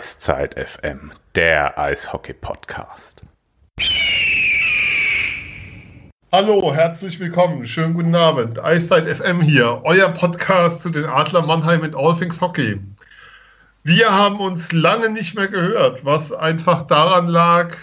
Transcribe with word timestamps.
Eiszeit 0.00 0.54
FM, 0.54 1.12
der 1.34 1.78
Eishockey-Podcast. 1.78 3.22
Hallo, 6.32 6.72
herzlich 6.72 7.20
willkommen. 7.20 7.66
Schönen 7.66 7.92
guten 7.92 8.14
Abend. 8.14 8.64
Eiszeit 8.64 9.06
FM 9.06 9.42
hier, 9.42 9.82
euer 9.84 10.08
Podcast 10.08 10.80
zu 10.80 10.88
den 10.88 11.04
Adler 11.04 11.44
Mannheim 11.44 11.82
und 11.82 11.94
All 11.94 12.16
Things 12.16 12.40
Hockey. 12.40 12.80
Wir 13.82 14.08
haben 14.08 14.40
uns 14.40 14.72
lange 14.72 15.10
nicht 15.10 15.34
mehr 15.34 15.48
gehört, 15.48 16.02
was 16.02 16.32
einfach 16.32 16.86
daran 16.86 17.28
lag, 17.28 17.76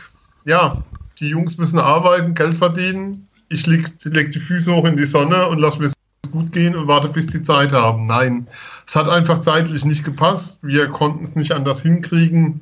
ja, 0.44 0.82
die 1.20 1.28
Jungs 1.28 1.60
müssen 1.60 1.78
arbeiten, 1.78 2.34
Geld 2.34 2.58
verdienen. 2.58 3.28
Ich 3.50 3.68
leg, 3.68 3.94
leg 4.06 4.32
die 4.32 4.40
Füße 4.40 4.74
hoch 4.74 4.86
in 4.86 4.98
die 4.98 5.06
Sonne 5.06 5.48
und 5.50 5.60
lass 5.60 5.78
mir 5.78 5.86
es 5.86 5.94
gut 6.32 6.52
gehen 6.52 6.76
und 6.76 6.88
warte, 6.88 7.10
bis 7.10 7.28
die 7.28 7.44
Zeit 7.44 7.74
haben. 7.74 8.08
Nein, 8.08 8.48
es 8.88 8.96
hat 8.96 9.10
einfach 9.10 9.40
zeitlich 9.42 9.84
nicht 9.84 10.06
gepasst. 10.06 10.60
Wir 10.62 10.88
konnten 10.88 11.26
es 11.26 11.36
nicht 11.36 11.52
anders 11.52 11.82
hinkriegen. 11.82 12.62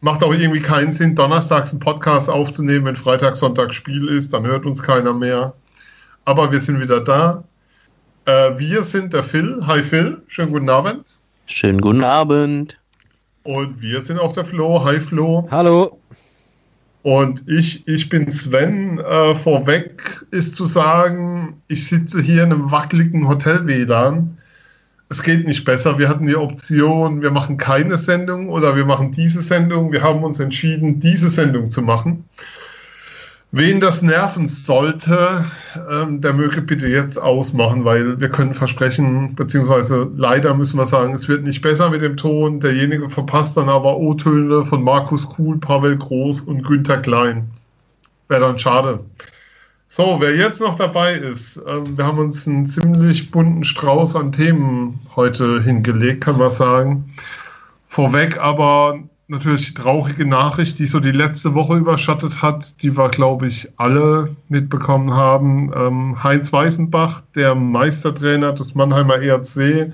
Macht 0.00 0.24
auch 0.24 0.32
irgendwie 0.32 0.60
keinen 0.60 0.92
Sinn, 0.92 1.14
donnerstags 1.14 1.70
einen 1.70 1.80
Podcast 1.80 2.30
aufzunehmen, 2.30 2.86
wenn 2.86 2.96
Freitag, 2.96 3.36
Sonntag 3.36 3.74
Spiel 3.74 4.08
ist. 4.08 4.32
Dann 4.32 4.46
hört 4.46 4.64
uns 4.64 4.82
keiner 4.82 5.12
mehr. 5.12 5.52
Aber 6.24 6.50
wir 6.50 6.60
sind 6.62 6.80
wieder 6.80 7.00
da. 7.00 7.44
Äh, 8.24 8.58
wir 8.58 8.82
sind 8.82 9.12
der 9.12 9.22
Phil. 9.22 9.62
Hi 9.66 9.82
Phil, 9.82 10.22
schönen 10.28 10.50
guten 10.50 10.70
Abend. 10.70 11.04
Schönen 11.44 11.82
guten 11.82 12.04
Abend. 12.04 12.78
Und 13.42 13.82
wir 13.82 14.00
sind 14.00 14.18
auch 14.18 14.32
der 14.32 14.46
Flo. 14.46 14.82
Hi 14.82 14.98
Flo. 14.98 15.46
Hallo. 15.50 15.98
Und 17.02 17.46
ich, 17.46 17.86
ich 17.86 18.08
bin 18.08 18.30
Sven. 18.30 18.98
Äh, 18.98 19.34
vorweg 19.34 20.24
ist 20.30 20.56
zu 20.56 20.64
sagen, 20.64 21.60
ich 21.68 21.86
sitze 21.86 22.22
hier 22.22 22.44
in 22.44 22.52
einem 22.52 22.70
wackeligen 22.70 23.28
Hotel-WLAN 23.28 24.38
es 25.10 25.24
geht 25.24 25.46
nicht 25.46 25.64
besser. 25.64 25.98
Wir 25.98 26.08
hatten 26.08 26.28
die 26.28 26.36
Option, 26.36 27.20
wir 27.20 27.32
machen 27.32 27.56
keine 27.56 27.98
Sendung 27.98 28.48
oder 28.48 28.76
wir 28.76 28.84
machen 28.84 29.10
diese 29.10 29.42
Sendung. 29.42 29.90
Wir 29.90 30.02
haben 30.02 30.22
uns 30.22 30.38
entschieden, 30.38 31.00
diese 31.00 31.28
Sendung 31.28 31.68
zu 31.68 31.82
machen. 31.82 32.24
Wen 33.50 33.80
das 33.80 34.02
nerven 34.02 34.46
sollte, 34.46 35.44
ähm, 35.90 36.20
der 36.20 36.32
möge 36.32 36.62
bitte 36.62 36.86
jetzt 36.86 37.18
ausmachen, 37.18 37.84
weil 37.84 38.20
wir 38.20 38.28
können 38.28 38.54
versprechen, 38.54 39.34
beziehungsweise 39.34 40.08
leider 40.14 40.54
müssen 40.54 40.78
wir 40.78 40.86
sagen, 40.86 41.12
es 41.16 41.26
wird 41.26 41.42
nicht 41.42 41.60
besser 41.60 41.90
mit 41.90 42.02
dem 42.02 42.16
Ton. 42.16 42.60
Derjenige 42.60 43.08
verpasst 43.08 43.56
dann 43.56 43.68
aber 43.68 43.96
O-Töne 43.96 44.64
von 44.64 44.84
Markus 44.84 45.28
Kuhl, 45.28 45.58
Pavel 45.58 45.96
Groß 45.96 46.42
und 46.42 46.62
Günther 46.62 46.98
Klein. 46.98 47.50
Wäre 48.28 48.42
dann 48.42 48.60
schade. 48.60 49.00
So, 49.92 50.18
wer 50.20 50.36
jetzt 50.36 50.60
noch 50.60 50.76
dabei 50.76 51.14
ist, 51.14 51.60
ähm, 51.66 51.98
wir 51.98 52.06
haben 52.06 52.20
uns 52.20 52.46
einen 52.46 52.64
ziemlich 52.64 53.32
bunten 53.32 53.64
Strauß 53.64 54.14
an 54.14 54.30
Themen 54.30 55.00
heute 55.16 55.60
hingelegt, 55.60 56.20
kann 56.22 56.38
man 56.38 56.48
sagen. 56.48 57.12
Vorweg 57.86 58.38
aber 58.38 59.00
natürlich 59.26 59.66
die 59.66 59.74
traurige 59.74 60.26
Nachricht, 60.26 60.78
die 60.78 60.86
so 60.86 61.00
die 61.00 61.10
letzte 61.10 61.54
Woche 61.54 61.76
überschattet 61.76 62.40
hat, 62.40 62.80
die 62.84 62.96
wir, 62.96 63.08
glaube 63.08 63.48
ich, 63.48 63.68
alle 63.78 64.36
mitbekommen 64.48 65.12
haben. 65.12 65.72
Ähm, 65.74 66.22
Heinz 66.22 66.52
Weißenbach, 66.52 67.22
der 67.34 67.56
Meistertrainer 67.56 68.52
des 68.52 68.76
Mannheimer 68.76 69.20
ERC 69.20 69.92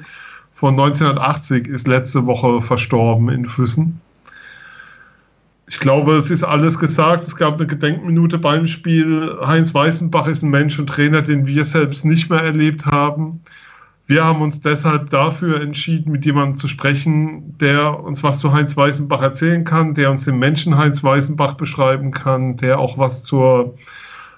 von 0.52 0.78
1980, 0.78 1.68
ist 1.68 1.88
letzte 1.88 2.26
Woche 2.26 2.60
verstorben 2.60 3.30
in 3.30 3.46
Füssen 3.46 4.02
ich 5.68 5.80
glaube, 5.80 6.12
es 6.12 6.30
ist 6.30 6.44
alles 6.44 6.78
gesagt. 6.78 7.24
Es 7.24 7.34
gab 7.34 7.54
eine 7.54 7.66
Gedenkminute 7.66 8.38
beim 8.38 8.66
Spiel. 8.66 9.36
Heinz 9.44 9.74
Weißenbach 9.74 10.28
ist 10.28 10.42
ein 10.42 10.50
Mensch 10.50 10.78
und 10.78 10.86
Trainer, 10.86 11.22
den 11.22 11.46
wir 11.46 11.64
selbst 11.64 12.04
nicht 12.04 12.30
mehr 12.30 12.40
erlebt 12.40 12.86
haben. 12.86 13.42
Wir 14.06 14.24
haben 14.24 14.40
uns 14.40 14.60
deshalb 14.60 15.10
dafür 15.10 15.60
entschieden, 15.60 16.12
mit 16.12 16.24
jemandem 16.24 16.54
zu 16.54 16.68
sprechen, 16.68 17.58
der 17.58 17.98
uns 18.04 18.22
was 18.22 18.38
zu 18.38 18.52
Heinz 18.52 18.76
Weißenbach 18.76 19.20
erzählen 19.20 19.64
kann, 19.64 19.94
der 19.94 20.12
uns 20.12 20.24
den 20.24 20.38
Menschen 20.38 20.78
Heinz 20.78 21.02
Weißenbach 21.02 21.54
beschreiben 21.54 22.12
kann, 22.12 22.56
der 22.56 22.78
auch 22.78 22.98
was 22.98 23.24
zur 23.24 23.76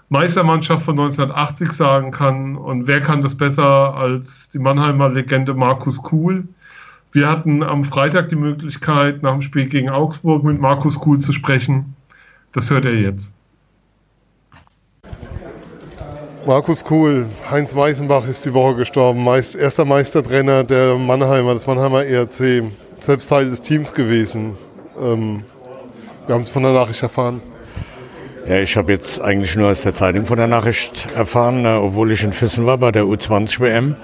Meistermannschaft 0.09 0.83
von 0.83 0.99
1980 0.99 1.73
sagen 1.73 2.11
kann. 2.11 2.57
Und 2.57 2.87
wer 2.87 3.03
kann 3.03 3.21
das 3.21 3.35
besser 3.35 3.95
als 3.95 4.49
die 4.49 4.59
Mannheimer 4.59 5.11
Legende 5.11 5.53
Markus 5.53 6.03
Kuhl? 6.03 6.49
Wir 7.13 7.29
hatten 7.29 7.63
am 7.63 7.85
Freitag 7.85 8.29
die 8.29 8.37
Möglichkeit, 8.37 9.23
nach 9.23 9.33
dem 9.33 9.43
Spiel 9.43 9.67
gegen 9.67 9.89
Augsburg 9.89 10.45
mit 10.45 10.61
Markus 10.61 10.99
Kuhl 10.99 11.19
zu 11.19 11.33
sprechen. 11.33 11.97
Das 12.53 12.71
hört 12.71 12.85
er 12.85 12.95
jetzt. 12.95 13.33
Markus 16.47 16.85
Kuhl, 16.85 17.27
Heinz 17.51 17.75
Weißenbach 17.75 18.27
ist 18.27 18.45
die 18.45 18.55
Woche 18.55 18.77
gestorben, 18.77 19.23
Meist, 19.23 19.55
erster 19.55 19.85
Meistertrainer 19.85 20.65
der 20.65 20.97
Mannheimer, 20.97 21.55
des 21.55 21.67
Mannheimer 21.67 22.05
ERC, 22.05 22.65
selbst 23.01 23.29
Teil 23.29 23.51
des 23.51 23.61
Teams 23.61 23.93
gewesen. 23.93 24.57
Ähm, 24.99 25.45
wir 26.27 26.35
haben 26.35 26.43
es 26.43 26.51
von 26.51 26.63
der 26.63 26.73
Nachricht 26.73 27.03
erfahren. 27.03 27.41
Ja, 28.49 28.61
ich 28.61 28.79
habe 28.79 28.93
jetzt 28.93 29.21
eigentlich 29.21 29.55
nur 29.57 29.69
aus 29.69 29.83
der 29.83 29.93
Zeitung 29.93 30.25
von 30.25 30.39
der 30.39 30.47
Nachricht 30.47 31.13
erfahren, 31.15 31.67
äh, 31.67 31.69
obwohl 31.69 32.13
ich 32.13 32.25
in 32.25 32.33
Füssen 32.33 32.65
war 32.65 32.79
bei 32.79 32.91
der 32.91 33.03
U20-WM. 33.05 33.95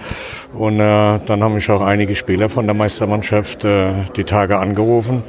Und 0.53 0.75
äh, 0.81 1.19
dann 1.25 1.43
haben 1.43 1.55
mich 1.55 1.71
auch 1.71 1.81
einige 1.81 2.15
Spieler 2.15 2.51
von 2.51 2.67
der 2.67 2.75
Meistermannschaft 2.75 3.65
äh, 3.65 4.05
die 4.19 4.25
Tage 4.25 4.59
angerufen. 4.59 5.23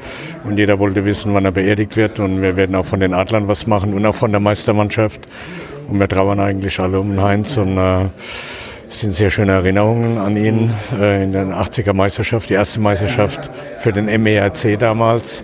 Und 0.44 0.58
jeder 0.58 0.80
wollte 0.80 1.06
wissen, 1.06 1.34
wann 1.34 1.46
er 1.46 1.53
beerdigt 1.53 1.96
wird. 1.96 2.20
Und 2.20 2.42
wir 2.42 2.58
werden 2.58 2.76
auch 2.76 2.86
von 2.86 3.00
den 3.00 3.14
Adlern 3.14 3.48
was 3.48 3.68
machen 3.68 3.94
und 3.94 4.06
auch 4.06 4.16
von 4.16 4.31
der 4.31 4.42
Meistermannschaft. 4.42 5.22
Und 5.88 5.97
wir 5.97 6.09
trauern 6.09 6.42
eigentlich 6.42 6.78
alle 6.82 7.00
um 7.00 7.22
Heinz. 7.22 7.56
Und 7.56 7.78
äh, 7.78 8.08
sind 8.90 9.14
sehr 9.14 9.30
schöne 9.30 9.53
Erinnerungen 9.53 10.18
an 10.18 10.36
ihn 10.36 10.74
äh, 11.00 11.24
in 11.24 11.32
der 11.32 11.46
80er 11.46 11.94
Meisterschaft, 11.94 12.50
die 12.50 12.56
erste 12.56 12.82
Meisterschaft 12.82 13.50
für 13.80 13.94
den 13.94 14.08
MERC 14.22 14.78
damals. 14.78 15.42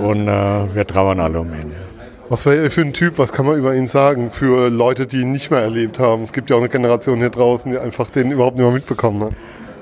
Und 0.00 0.28
äh, 0.28 0.72
wir 0.72 0.86
trauern 0.86 1.18
alle 1.18 1.40
um 1.40 1.48
ihn. 1.48 1.87
Was 2.30 2.44
war 2.44 2.52
er 2.52 2.70
für 2.70 2.82
ein 2.82 2.92
Typ? 2.92 3.16
Was 3.16 3.32
kann 3.32 3.46
man 3.46 3.56
über 3.56 3.74
ihn 3.74 3.86
sagen 3.86 4.30
für 4.30 4.68
Leute, 4.68 5.06
die 5.06 5.22
ihn 5.22 5.32
nicht 5.32 5.50
mehr 5.50 5.60
erlebt 5.60 5.98
haben? 5.98 6.24
Es 6.24 6.34
gibt 6.34 6.50
ja 6.50 6.56
auch 6.56 6.60
eine 6.60 6.68
Generation 6.68 7.20
hier 7.20 7.30
draußen, 7.30 7.70
die 7.70 7.78
einfach 7.78 8.10
den 8.10 8.30
überhaupt 8.30 8.56
nicht 8.56 8.64
mehr 8.64 8.72
mitbekommen 8.72 9.24
hat. 9.24 9.32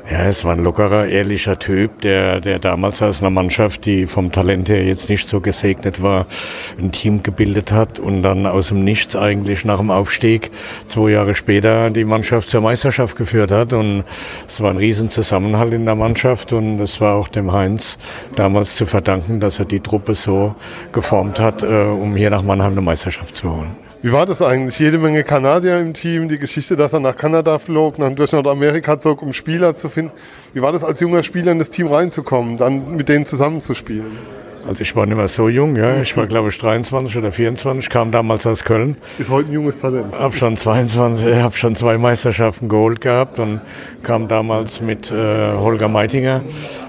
Ja, 0.08 0.26
es 0.26 0.44
war 0.44 0.52
ein 0.52 0.62
lockerer, 0.62 1.08
ehrlicher 1.08 1.58
Typ, 1.58 2.00
der, 2.02 2.40
der 2.40 2.60
damals 2.60 3.02
aus 3.02 3.20
einer 3.20 3.30
Mannschaft, 3.30 3.86
die 3.86 4.06
vom 4.06 4.30
Talent 4.30 4.68
her 4.68 4.84
jetzt 4.84 5.08
nicht 5.08 5.26
so 5.26 5.40
gesegnet 5.40 6.00
war, 6.00 6.26
ein 6.78 6.92
Team 6.92 7.24
gebildet 7.24 7.72
hat 7.72 7.98
und 7.98 8.22
dann 8.22 8.46
aus 8.46 8.68
dem 8.68 8.84
Nichts 8.84 9.16
eigentlich 9.16 9.64
nach 9.64 9.78
dem 9.78 9.90
Aufstieg 9.90 10.52
zwei 10.86 11.10
Jahre 11.10 11.34
später 11.34 11.90
die 11.90 12.04
Mannschaft 12.04 12.50
zur 12.50 12.60
Meisterschaft 12.60 13.16
geführt 13.16 13.50
hat. 13.50 13.72
Und 13.72 14.04
es 14.46 14.60
war 14.60 14.70
ein 14.70 14.76
Riesenzusammenhalt 14.76 15.72
in 15.72 15.86
der 15.86 15.96
Mannschaft 15.96 16.52
und 16.52 16.78
es 16.78 17.00
war 17.00 17.16
auch 17.16 17.26
dem 17.26 17.50
Heinz 17.50 17.98
damals 18.36 18.76
zu 18.76 18.86
verdanken, 18.86 19.40
dass 19.40 19.58
er 19.58 19.64
die 19.64 19.80
Truppe 19.80 20.14
so 20.14 20.54
geformt 20.92 21.40
hat, 21.40 21.64
äh, 21.64 21.66
um 21.66 22.14
hier 22.14 22.30
nach 22.30 22.44
Mannheim 22.44 22.72
eine 22.72 22.80
Meisterschaft 22.80 23.34
zu 23.34 23.50
holen. 23.50 23.85
Wie 24.06 24.12
war 24.12 24.24
das 24.24 24.40
eigentlich? 24.40 24.78
Jede 24.78 24.98
Menge 24.98 25.24
Kanadier 25.24 25.80
im 25.80 25.92
Team, 25.92 26.28
die 26.28 26.38
Geschichte, 26.38 26.76
dass 26.76 26.92
er 26.92 27.00
nach 27.00 27.16
Kanada 27.16 27.58
flog, 27.58 27.96
dann 27.96 28.14
durch 28.14 28.30
Nordamerika 28.30 29.00
zog, 29.00 29.20
um 29.20 29.32
Spieler 29.32 29.74
zu 29.74 29.88
finden. 29.88 30.12
Wie 30.54 30.62
war 30.62 30.70
das 30.70 30.84
als 30.84 31.00
junger 31.00 31.24
Spieler 31.24 31.50
in 31.50 31.58
das 31.58 31.70
Team 31.70 31.88
reinzukommen, 31.88 32.56
dann 32.56 32.94
mit 32.94 33.08
denen 33.08 33.26
zusammenzuspielen? 33.26 34.16
Also 34.68 34.82
ich 34.82 34.94
war 34.94 35.06
nicht 35.06 35.16
mehr 35.16 35.26
so 35.26 35.48
jung, 35.48 35.74
ja. 35.74 36.00
Ich 36.00 36.16
war 36.16 36.28
glaube 36.28 36.50
ich 36.50 36.58
23 36.58 37.16
oder 37.16 37.32
24, 37.32 37.90
kam 37.90 38.12
damals 38.12 38.46
aus 38.46 38.62
Köln. 38.62 38.96
Ist 39.18 39.28
heute 39.28 39.48
ein 39.48 39.54
junges 39.54 39.80
Talent. 39.80 40.12
Hab 40.12 40.34
schon 40.34 40.56
22, 40.56 41.34
hab 41.42 41.56
schon 41.56 41.74
zwei 41.74 41.98
Meisterschaften 41.98 42.68
geholt 42.68 43.00
gehabt 43.00 43.40
und 43.40 43.60
kam 44.04 44.28
damals 44.28 44.80
mit 44.80 45.10
äh, 45.10 45.52
Holger 45.56 45.88
Meitinger, 45.88 46.42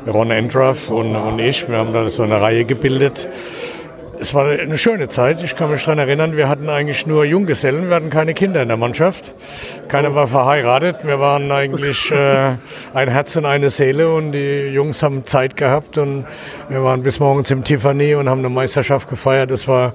Ron 0.06 0.30
Endraff 0.30 0.92
und, 0.92 1.16
und 1.16 1.40
ich. 1.40 1.68
Wir 1.68 1.80
haben 1.80 1.94
da 1.94 2.08
so 2.12 2.22
eine 2.22 2.40
Reihe 2.40 2.64
gebildet 2.64 3.28
es 4.20 4.34
war 4.34 4.48
eine 4.48 4.78
schöne 4.78 5.08
Zeit. 5.08 5.44
Ich 5.44 5.56
kann 5.56 5.70
mich 5.70 5.84
daran 5.84 6.00
erinnern, 6.00 6.36
wir 6.36 6.50
hatten 6.50 6.70
eigentlich 6.70 7.06
nur 7.06 7.26
Junggesellen, 7.26 7.90
wir 7.90 7.96
hatten 7.96 8.10
keine 8.10 8.34
Kinder 8.34 8.62
in 8.62 8.68
der 8.68 8.78
Mannschaft. 8.78 9.36
Keiner 9.88 10.16
war 10.16 10.28
verheiratet. 10.28 10.98
Wir 11.04 11.20
waren 11.20 11.52
eigentlich 11.52 12.12
äh, 12.12 12.56
ein 12.94 13.08
Herz 13.10 13.36
und 13.36 13.46
eine 13.46 13.70
Seele 13.70 14.12
und 14.12 14.32
die 14.32 14.68
Jungs 14.68 15.04
haben 15.04 15.26
Zeit 15.26 15.56
gehabt 15.56 15.98
und 15.98 16.26
wir 16.70 16.84
waren 16.84 17.04
bis 17.04 17.20
morgens 17.20 17.52
im 17.52 17.64
Tiffany 17.64 18.16
und 18.16 18.30
haben 18.30 18.40
eine 18.40 18.50
Meisterschaft 18.50 19.10
gefeiert. 19.10 19.52
Das 19.52 19.68
war 19.68 19.94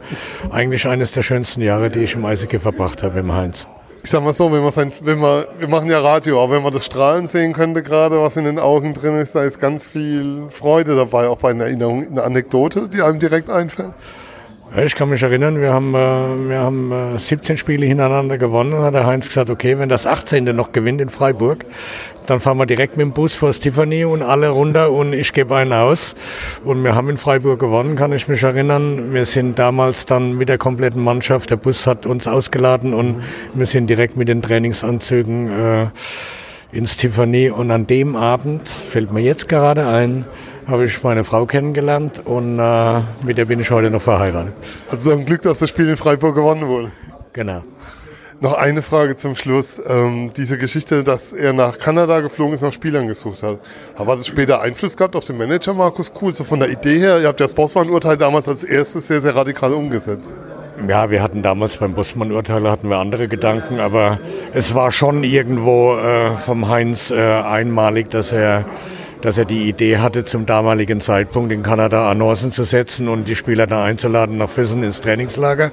eigentlich 0.50 0.86
eines 0.86 1.12
der 1.12 1.22
schönsten 1.22 1.60
Jahre, 1.60 1.90
die 1.90 2.00
ich 2.00 2.14
im 2.14 2.24
Eishockey 2.24 2.58
verbracht 2.58 3.02
habe 3.02 3.20
im 3.20 3.32
Heinz 3.32 3.66
ich 4.04 4.10
sag 4.10 4.22
mal 4.24 4.34
so, 4.34 4.50
wenn 4.50 4.62
man 4.62 4.72
sein, 4.72 4.92
wenn 5.02 5.20
man, 5.20 5.44
wir 5.58 5.68
machen 5.68 5.88
ja 5.88 6.00
Radio, 6.00 6.42
aber 6.42 6.54
wenn 6.54 6.62
man 6.62 6.72
das 6.72 6.84
Strahlen 6.84 7.28
sehen 7.28 7.52
könnte 7.52 7.84
gerade, 7.84 8.20
was 8.20 8.36
in 8.36 8.44
den 8.44 8.58
Augen 8.58 8.94
drin 8.94 9.14
ist, 9.16 9.36
da 9.36 9.44
ist 9.44 9.60
ganz 9.60 9.86
viel 9.86 10.48
Freude 10.50 10.96
dabei, 10.96 11.28
auch 11.28 11.38
bei 11.38 11.50
einer 11.50 11.64
Erinnerung, 11.64 12.08
eine 12.08 12.24
Anekdote, 12.24 12.88
die 12.88 13.00
einem 13.00 13.20
direkt 13.20 13.48
einfällt. 13.48 13.92
Ich 14.74 14.94
kann 14.94 15.10
mich 15.10 15.22
erinnern, 15.22 15.60
wir 15.60 15.70
haben, 15.70 15.94
äh, 15.94 16.48
wir 16.48 16.58
haben 16.58 17.18
17 17.18 17.54
äh, 17.54 17.58
Spiele 17.58 17.84
hintereinander 17.84 18.38
gewonnen 18.38 18.72
und 18.72 18.82
hat 18.82 18.94
der 18.94 19.04
Heinz 19.04 19.28
gesagt, 19.28 19.50
okay, 19.50 19.78
wenn 19.78 19.90
das 19.90 20.06
18. 20.06 20.44
noch 20.44 20.72
gewinnt 20.72 21.02
in 21.02 21.10
Freiburg, 21.10 21.66
dann 22.24 22.40
fahren 22.40 22.56
wir 22.56 22.64
direkt 22.64 22.96
mit 22.96 23.04
dem 23.04 23.12
Bus 23.12 23.34
vor 23.34 23.52
Tiffany 23.52 24.06
und 24.06 24.22
alle 24.22 24.48
runter 24.48 24.90
und 24.90 25.12
ich 25.12 25.34
gebe 25.34 25.54
einen 25.56 25.74
aus. 25.74 26.16
Und 26.64 26.82
wir 26.84 26.94
haben 26.94 27.10
in 27.10 27.18
Freiburg 27.18 27.60
gewonnen, 27.60 27.96
kann 27.96 28.14
ich 28.14 28.28
mich 28.28 28.42
erinnern. 28.42 29.12
Wir 29.12 29.26
sind 29.26 29.58
damals 29.58 30.06
dann 30.06 30.38
mit 30.38 30.48
der 30.48 30.56
kompletten 30.56 31.04
Mannschaft, 31.04 31.50
der 31.50 31.56
Bus 31.56 31.86
hat 31.86 32.06
uns 32.06 32.26
ausgeladen 32.26 32.94
und 32.94 33.22
wir 33.52 33.66
sind 33.66 33.90
direkt 33.90 34.16
mit 34.16 34.28
den 34.28 34.40
Trainingsanzügen 34.40 35.50
äh, 35.50 35.86
ins 36.72 36.96
Tiffany. 36.96 37.50
Und 37.50 37.70
an 37.70 37.86
dem 37.86 38.16
Abend, 38.16 38.66
fällt 38.66 39.12
mir 39.12 39.20
jetzt 39.20 39.50
gerade 39.50 39.86
ein, 39.86 40.24
habe 40.66 40.84
ich 40.84 41.02
meine 41.02 41.24
Frau 41.24 41.46
kennengelernt 41.46 42.22
und 42.24 42.58
äh, 42.58 43.00
mit 43.22 43.38
der 43.38 43.46
bin 43.46 43.60
ich 43.60 43.70
heute 43.70 43.90
noch 43.90 44.02
verheiratet. 44.02 44.54
Also 44.90 45.12
ein 45.12 45.24
Glück, 45.24 45.42
dass 45.42 45.58
das 45.58 45.70
Spiel 45.70 45.88
in 45.88 45.96
Freiburg 45.96 46.34
gewonnen 46.34 46.66
wurde. 46.66 46.92
Genau. 47.32 47.62
Noch 48.40 48.54
eine 48.54 48.82
Frage 48.82 49.14
zum 49.14 49.36
Schluss. 49.36 49.80
Ähm, 49.86 50.32
diese 50.36 50.58
Geschichte, 50.58 51.04
dass 51.04 51.32
er 51.32 51.52
nach 51.52 51.78
Kanada 51.78 52.20
geflogen 52.20 52.54
ist, 52.54 52.62
nach 52.62 52.72
Spielern 52.72 53.06
gesucht 53.06 53.42
hat. 53.44 53.58
Aber 53.94 54.12
hat 54.12 54.18
es 54.18 54.26
später 54.26 54.60
Einfluss 54.60 54.96
gehabt 54.96 55.14
auf 55.14 55.24
den 55.24 55.38
Manager 55.38 55.74
Markus 55.74 56.12
Kuhl? 56.12 56.32
So 56.32 56.42
von 56.42 56.58
der 56.58 56.68
Idee 56.68 56.98
her, 56.98 57.20
ihr 57.20 57.28
habt 57.28 57.38
ja 57.38 57.46
das 57.46 57.54
Bossmann-Urteil 57.54 58.16
damals 58.16 58.48
als 58.48 58.64
erstes 58.64 59.06
sehr, 59.06 59.20
sehr 59.20 59.36
radikal 59.36 59.72
umgesetzt. 59.72 60.32
Ja, 60.88 61.10
wir 61.10 61.22
hatten 61.22 61.42
damals 61.42 61.76
beim 61.76 61.94
Bossmann-Urteil 61.94 62.68
hatten 62.68 62.88
wir 62.88 62.96
andere 62.96 63.28
Gedanken, 63.28 63.78
aber 63.78 64.18
es 64.52 64.74
war 64.74 64.90
schon 64.90 65.22
irgendwo 65.22 65.94
äh, 65.94 66.32
vom 66.32 66.68
Heinz 66.68 67.12
äh, 67.12 67.20
einmalig, 67.20 68.10
dass 68.10 68.32
er 68.32 68.64
dass 69.22 69.38
er 69.38 69.44
die 69.44 69.68
Idee 69.68 69.98
hatte, 69.98 70.24
zum 70.24 70.46
damaligen 70.46 71.00
Zeitpunkt 71.00 71.52
in 71.52 71.62
Kanada 71.62 72.10
Annoncen 72.10 72.50
zu 72.50 72.64
setzen 72.64 73.08
und 73.08 73.28
die 73.28 73.36
Spieler 73.36 73.66
da 73.66 73.84
einzuladen 73.84 74.36
nach 74.36 74.50
Füssen 74.50 74.82
ins 74.82 75.00
Trainingslager. 75.00 75.72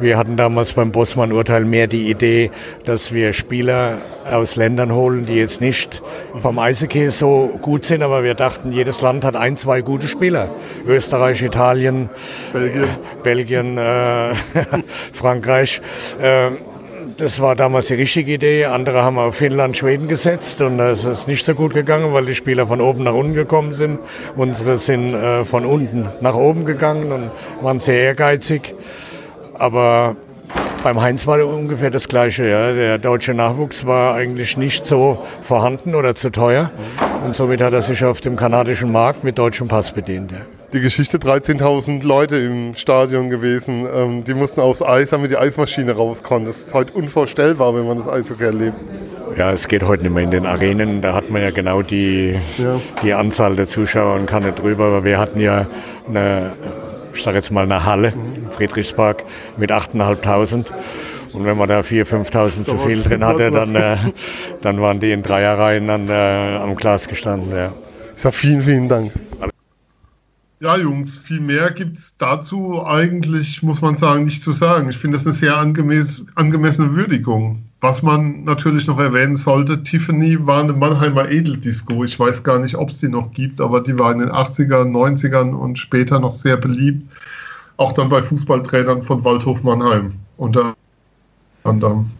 Wir 0.00 0.16
hatten 0.16 0.36
damals 0.36 0.74
beim 0.74 0.92
Bossmann-Urteil 0.92 1.64
mehr 1.64 1.88
die 1.88 2.08
Idee, 2.08 2.52
dass 2.84 3.12
wir 3.12 3.32
Spieler 3.32 3.98
aus 4.30 4.54
Ländern 4.54 4.92
holen, 4.92 5.26
die 5.26 5.34
jetzt 5.34 5.60
nicht 5.60 6.02
vom 6.40 6.60
Eishockey 6.60 7.10
so 7.10 7.58
gut 7.60 7.84
sind, 7.84 8.04
aber 8.04 8.22
wir 8.22 8.34
dachten, 8.34 8.70
jedes 8.70 9.00
Land 9.00 9.24
hat 9.24 9.34
ein, 9.34 9.56
zwei 9.56 9.80
gute 9.80 10.06
Spieler. 10.06 10.50
Österreich, 10.86 11.42
Italien, 11.42 12.10
Belgien, 12.52 12.84
äh, 12.84 13.22
Belgien 13.24 13.78
äh, 13.78 14.34
Frankreich. 15.12 15.80
Äh, 16.22 16.50
das 17.18 17.40
war 17.40 17.56
damals 17.56 17.88
die 17.88 17.94
richtige 17.94 18.32
Idee. 18.32 18.64
Andere 18.66 19.02
haben 19.02 19.18
auf 19.18 19.34
Finnland, 19.34 19.76
Schweden 19.76 20.08
gesetzt 20.08 20.60
und 20.60 20.78
das 20.78 21.04
ist 21.04 21.26
nicht 21.26 21.44
so 21.44 21.52
gut 21.54 21.74
gegangen, 21.74 22.12
weil 22.14 22.24
die 22.24 22.34
Spieler 22.34 22.66
von 22.66 22.80
oben 22.80 23.02
nach 23.04 23.12
unten 23.12 23.34
gekommen 23.34 23.72
sind. 23.72 23.98
Unsere 24.36 24.76
sind 24.76 25.14
äh, 25.14 25.44
von 25.44 25.66
unten 25.66 26.08
nach 26.20 26.34
oben 26.34 26.64
gegangen 26.64 27.10
und 27.10 27.30
waren 27.60 27.80
sehr 27.80 28.00
ehrgeizig. 28.00 28.74
Aber 29.54 30.14
beim 30.84 31.00
Heinz 31.00 31.26
war 31.26 31.44
ungefähr 31.44 31.90
das 31.90 32.08
Gleiche. 32.08 32.48
Ja. 32.48 32.72
Der 32.72 32.98
deutsche 32.98 33.34
Nachwuchs 33.34 33.84
war 33.84 34.14
eigentlich 34.14 34.56
nicht 34.56 34.86
so 34.86 35.24
vorhanden 35.42 35.96
oder 35.96 36.14
zu 36.14 36.30
teuer. 36.30 36.70
Und 37.24 37.34
somit 37.34 37.60
hat 37.60 37.72
er 37.72 37.82
sich 37.82 38.04
auf 38.04 38.20
dem 38.20 38.36
kanadischen 38.36 38.92
Markt 38.92 39.24
mit 39.24 39.38
deutschem 39.38 39.66
Pass 39.66 39.90
bedient. 39.90 40.30
Ja. 40.30 40.57
Die 40.72 40.80
Geschichte 40.80 41.16
13.000 41.16 42.04
Leute 42.04 42.36
im 42.36 42.74
Stadion 42.74 43.30
gewesen. 43.30 43.86
Ähm, 43.90 44.24
die 44.24 44.34
mussten 44.34 44.60
aufs 44.60 44.82
Eis, 44.82 45.10
damit 45.10 45.30
die 45.30 45.38
Eismaschine 45.38 45.92
raus 45.92 46.22
konnte. 46.22 46.48
Das 46.48 46.58
ist 46.58 46.74
heute 46.74 46.92
unvorstellbar, 46.92 47.74
wenn 47.74 47.86
man 47.86 47.96
das 47.96 48.06
Eishockey 48.06 48.44
erlebt. 48.44 48.76
Ja, 49.36 49.52
es 49.52 49.66
geht 49.68 49.82
heute 49.82 50.02
nicht 50.02 50.14
mehr 50.14 50.24
in 50.24 50.30
den 50.30 50.44
Arenen. 50.44 51.00
Da 51.00 51.14
hat 51.14 51.30
man 51.30 51.40
ja 51.40 51.50
genau 51.50 51.80
die, 51.80 52.38
ja. 52.58 52.80
die 53.02 53.14
Anzahl 53.14 53.56
der 53.56 53.66
Zuschauer 53.66 54.14
und 54.16 54.26
kann 54.26 54.42
nicht 54.42 54.60
drüber. 54.60 54.84
Aber 54.84 55.04
wir 55.04 55.18
hatten 55.18 55.40
ja 55.40 55.66
eine 56.06 56.52
ich 57.18 57.24
sage 57.24 57.36
jetzt 57.36 57.50
mal 57.50 57.64
eine 57.64 57.84
Halle. 57.84 58.12
Friedrichspark, 58.52 59.24
mit 59.56 59.72
8.500. 59.72 60.66
Und 61.32 61.44
wenn 61.44 61.56
man 61.56 61.68
da 61.68 61.80
4.000, 61.80 62.30
5.000 62.30 62.62
zu 62.62 62.78
viel 62.78 63.02
drin 63.02 63.24
hatte, 63.24 63.50
dann, 63.50 63.74
äh, 63.74 63.96
dann 64.62 64.80
waren 64.80 65.00
die 65.00 65.10
in 65.10 65.22
Dreierreihen 65.22 65.90
an, 65.90 66.08
äh, 66.08 66.56
am 66.56 66.76
Glas 66.76 67.08
gestanden. 67.08 67.50
Ja. 67.54 67.72
Ich 68.14 68.22
sage 68.22 68.36
vielen, 68.36 68.62
vielen 68.62 68.88
Dank. 68.88 69.12
Ja, 70.60 70.76
Jungs, 70.76 71.18
viel 71.18 71.38
mehr 71.38 71.70
gibt 71.70 71.96
es 71.96 72.16
dazu 72.16 72.84
eigentlich, 72.84 73.62
muss 73.62 73.80
man 73.80 73.96
sagen, 73.96 74.24
nicht 74.24 74.42
zu 74.42 74.52
sagen. 74.52 74.90
Ich 74.90 74.98
finde 74.98 75.16
das 75.16 75.24
eine 75.24 75.34
sehr 75.34 75.56
angemäß, 75.56 76.24
angemessene 76.34 76.96
Würdigung. 76.96 77.62
Was 77.80 78.02
man 78.02 78.42
natürlich 78.42 78.88
noch 78.88 78.98
erwähnen 78.98 79.36
sollte, 79.36 79.84
Tiffany 79.84 80.44
war 80.44 80.60
eine 80.60 80.72
Mannheimer 80.72 81.28
Edeldisco. 81.30 82.02
Ich 82.02 82.18
weiß 82.18 82.42
gar 82.42 82.58
nicht, 82.58 82.74
ob 82.74 82.90
es 82.90 82.98
die 82.98 83.08
noch 83.08 83.32
gibt, 83.32 83.60
aber 83.60 83.80
die 83.80 83.96
war 83.96 84.10
in 84.10 84.18
den 84.18 84.30
80ern, 84.30 84.90
90ern 84.90 85.54
und 85.54 85.78
später 85.78 86.18
noch 86.18 86.32
sehr 86.32 86.56
beliebt. 86.56 87.08
Auch 87.76 87.92
dann 87.92 88.08
bei 88.08 88.20
Fußballtrainern 88.20 89.02
von 89.02 89.22
Waldhof 89.24 89.62
Mannheim 89.62 90.14
unter 90.36 90.74
anderem. 91.62 92.10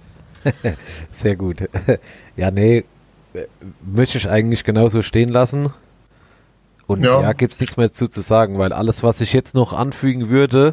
sehr 1.11 1.35
gut. 1.35 1.69
Ja, 2.37 2.53
nee, 2.53 2.85
möchte 3.85 4.17
ich 4.17 4.31
eigentlich 4.31 4.63
genauso 4.63 5.03
stehen 5.03 5.29
lassen. 5.29 5.71
Und 6.89 7.05
ja, 7.05 7.21
ja 7.21 7.33
gibt 7.35 7.53
es 7.53 7.61
nichts 7.61 7.77
mehr 7.77 7.89
dazu 7.89 8.09
zu 8.09 8.23
sagen, 8.23 8.59
weil 8.59 8.73
alles, 8.73 9.03
was 9.03 9.21
ich 9.21 9.35
jetzt 9.35 9.55
noch 9.55 9.75
anfügen 9.75 10.31
würde, 10.31 10.73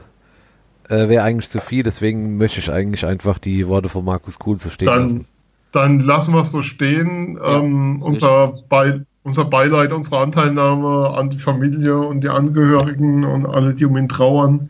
äh, 0.87 1.09
wäre 1.09 1.23
eigentlich 1.23 1.49
zu 1.49 1.59
viel. 1.59 1.83
Deswegen 1.83 2.37
möchte 2.37 2.61
ich 2.61 2.71
eigentlich 2.71 3.05
einfach 3.05 3.37
die 3.37 3.67
Worte 3.67 3.89
von 3.89 4.05
Markus 4.05 4.39
Kuhl 4.39 4.57
so 4.57 4.69
stehen 4.69 4.87
dann, 4.87 5.03
lassen. 5.03 5.25
Dann 5.73 5.99
lassen 5.99 6.33
wir 6.33 6.41
es 6.41 6.51
so 6.51 6.61
stehen. 6.61 7.35
Ja, 7.35 7.59
ähm, 7.59 8.01
unser, 8.01 8.53
Be 8.69 9.05
unser 9.23 9.43
Beileid, 9.43 9.91
unsere 9.91 10.19
Anteilnahme 10.19 11.09
an 11.09 11.31
die 11.31 11.37
Familie 11.37 11.97
und 11.97 12.21
die 12.21 12.29
Angehörigen 12.29 13.25
und 13.25 13.45
alle, 13.45 13.75
die 13.75 13.83
um 13.83 13.97
ihn 13.97 14.07
trauern. 14.07 14.69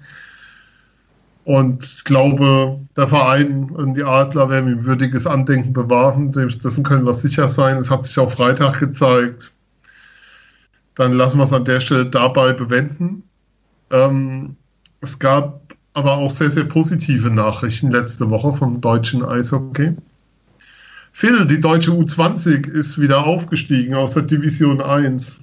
Und 1.44 1.83
ich 1.83 2.06
glaube, 2.06 2.80
der 2.98 3.07
Verein 3.07 3.69
und 3.69 3.94
die 3.94 4.03
Adler 4.03 4.50
werden 4.50 4.71
ihm 4.71 4.83
würdiges 4.83 5.27
Andenken 5.27 5.74
bewahren. 5.74 6.31
Dessen 6.31 6.83
können 6.83 7.06
wir 7.06 7.13
sicher 7.13 7.50
sein. 7.50 7.77
Es 7.77 7.91
hat 7.91 8.03
sich 8.03 8.18
auch 8.18 8.31
Freitag 8.31 8.80
gezeigt 8.80 9.51
dann 10.95 11.13
lassen 11.13 11.38
wir 11.38 11.44
es 11.44 11.53
an 11.53 11.65
der 11.65 11.81
Stelle 11.81 12.06
dabei 12.06 12.53
bewenden. 12.53 13.24
Ähm, 13.92 14.56
es 15.01 15.19
gab 15.19 15.62
aber 15.94 16.18
auch 16.18 16.31
sehr, 16.31 16.50
sehr 16.50 16.65
positive 16.65 17.30
Nachrichten 17.30 17.92
letzte 17.92 18.30
Woche 18.30 18.53
vom 18.53 18.81
deutschen 18.81 19.24
Eishockey. 19.24 19.95
Phil, 21.12 21.45
die 21.45 21.62
deutsche 21.62 21.92
U20 21.92 22.68
ist 22.68 23.00
wieder 23.00 23.25
aufgestiegen 23.25 23.95
aus 23.95 24.13
der 24.13 24.24
Division 24.24 24.81
1. 24.81 25.39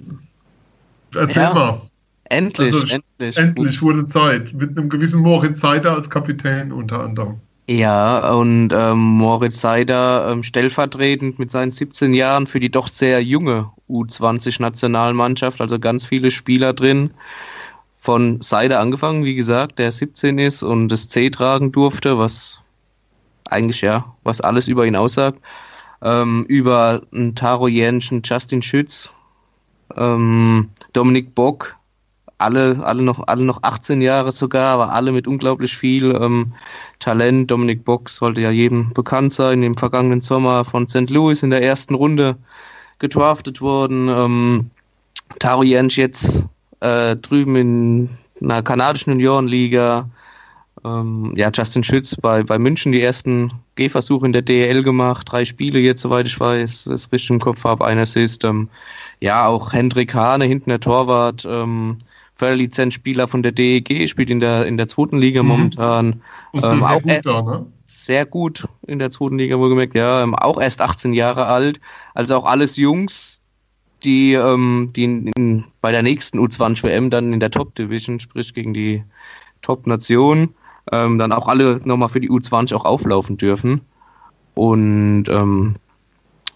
Erzähl 1.15 1.43
ja, 1.43 1.53
mal. 1.53 1.81
Endlich, 2.25 2.73
also, 2.73 2.85
endlich. 2.87 3.37
Endlich 3.37 3.81
wurde 3.81 4.05
Zeit. 4.05 4.53
Mit 4.53 4.77
einem 4.77 4.89
gewissen 4.89 5.21
Moritz 5.21 5.61
Seider 5.61 5.93
als 5.95 6.09
Kapitän 6.09 6.71
unter 6.71 7.03
anderem. 7.03 7.39
Ja, 7.67 8.33
und 8.33 8.73
ähm, 8.73 8.97
Moritz 8.97 9.61
Seider 9.61 10.29
ähm, 10.29 10.43
stellvertretend 10.43 11.39
mit 11.39 11.49
seinen 11.49 11.71
17 11.71 12.13
Jahren 12.13 12.45
für 12.45 12.59
die 12.59 12.69
doch 12.69 12.89
sehr 12.89 13.23
junge 13.23 13.71
U20-Nationalmannschaft, 13.89 15.61
also 15.61 15.79
ganz 15.79 16.05
viele 16.05 16.29
Spieler 16.29 16.73
drin. 16.73 17.11
Von 17.95 18.41
Seider 18.41 18.81
angefangen, 18.81 19.23
wie 19.23 19.35
gesagt, 19.35 19.79
der 19.79 19.93
17 19.93 20.39
ist 20.39 20.61
und 20.61 20.89
das 20.89 21.07
C 21.07 21.29
tragen 21.29 21.71
durfte, 21.71 22.17
was 22.17 22.63
eigentlich 23.45 23.79
ja, 23.79 24.13
was 24.23 24.41
alles 24.41 24.67
über 24.67 24.85
ihn 24.85 24.97
aussagt. 24.97 25.39
Ähm, 26.01 26.43
über 26.49 27.03
Taro 27.35 27.69
Jenschen, 27.69 28.21
Justin 28.25 28.61
Schütz, 28.61 29.13
ähm, 29.95 30.69
Dominik 30.91 31.33
Bock, 31.33 31.77
alle, 32.37 32.79
alle, 32.83 33.01
noch, 33.01 33.27
alle 33.27 33.43
noch 33.43 33.63
18 33.63 34.01
Jahre 34.01 34.31
sogar, 34.31 34.73
aber 34.73 34.91
alle 34.91 35.11
mit 35.11 35.27
unglaublich 35.27 35.75
viel 35.75 36.15
ähm, 36.15 36.53
Talent. 36.99 37.49
Dominik 37.49 37.85
Box 37.85 38.17
sollte 38.17 38.41
ja 38.41 38.51
jedem 38.51 38.93
bekannt 38.93 39.33
sein, 39.33 39.63
im 39.63 39.75
vergangenen 39.75 40.21
Sommer 40.21 40.65
von 40.65 40.87
St. 40.87 41.09
Louis 41.09 41.43
in 41.43 41.49
der 41.49 41.63
ersten 41.63 41.95
Runde 41.95 42.37
gedraftet 42.99 43.61
worden. 43.61 44.09
Ähm, 44.09 44.69
Taro 45.39 45.63
Jensch 45.63 45.97
jetzt 45.97 46.47
äh, 46.79 47.15
drüben 47.15 47.55
in 47.55 48.09
einer 48.41 48.61
kanadischen 48.61 49.13
Juniorenliga. 49.13 50.09
Ähm, 50.85 51.33
ja, 51.35 51.49
Justin 51.53 51.83
Schütz 51.83 52.15
bei, 52.15 52.43
bei 52.43 52.59
München 52.59 52.91
die 52.91 53.01
ersten 53.01 53.51
Gehversuche 53.75 54.25
in 54.25 54.33
der 54.33 54.41
DL 54.41 54.83
gemacht. 54.83 55.31
Drei 55.31 55.45
Spiele 55.45 55.79
jetzt, 55.79 56.01
soweit 56.01 56.27
ich 56.27 56.39
weiß, 56.39 56.85
das 56.85 57.11
richtig 57.11 57.29
im 57.29 57.39
Kopf 57.39 57.63
habe, 57.63 57.85
ein 57.85 57.99
Assist. 57.99 58.43
Ähm, 58.43 58.69
ja, 59.19 59.47
auch 59.47 59.71
Hendrik 59.71 60.13
Hane, 60.13 60.45
hinten 60.45 60.69
der 60.69 60.81
Torwart. 60.81 61.45
Ähm, 61.47 61.97
Förderlizenzspieler 62.35 63.27
von 63.27 63.43
der 63.43 63.51
DEG, 63.51 64.09
spielt 64.09 64.29
in 64.29 64.39
der, 64.39 64.65
in 64.65 64.77
der 64.77 64.87
zweiten 64.87 65.19
Liga 65.19 65.43
mhm. 65.43 65.49
momentan. 65.49 66.21
Ähm, 66.53 66.83
auch 66.83 67.01
gut 67.01 67.25
da, 67.25 67.41
ne? 67.41 67.65
Sehr 67.85 68.25
gut 68.25 68.67
in 68.87 68.99
der 68.99 69.11
zweiten 69.11 69.37
Liga, 69.37 69.57
wohlgemerkt, 69.59 69.95
ja. 69.95 70.23
Ähm, 70.23 70.35
auch 70.35 70.59
erst 70.59 70.81
18 70.81 71.13
Jahre 71.13 71.45
alt. 71.45 71.79
Also 72.15 72.37
auch 72.37 72.45
alles 72.45 72.77
Jungs, 72.77 73.41
die, 74.03 74.33
ähm, 74.33 74.91
die 74.95 75.03
in, 75.03 75.27
in, 75.35 75.65
bei 75.81 75.91
der 75.91 76.01
nächsten 76.01 76.39
U20-WM 76.39 77.09
dann 77.09 77.33
in 77.33 77.39
der 77.39 77.51
Top-Division, 77.51 78.19
sprich 78.19 78.53
gegen 78.53 78.73
die 78.73 79.03
Top-Nation, 79.61 80.53
ähm, 80.91 81.19
dann 81.19 81.31
auch 81.31 81.47
alle 81.47 81.79
nochmal 81.85 82.09
für 82.09 82.19
die 82.19 82.29
U20 82.29 82.75
auch 82.75 82.85
auflaufen 82.85 83.37
dürfen. 83.37 83.81
Und 84.55 85.25
ähm, 85.29 85.75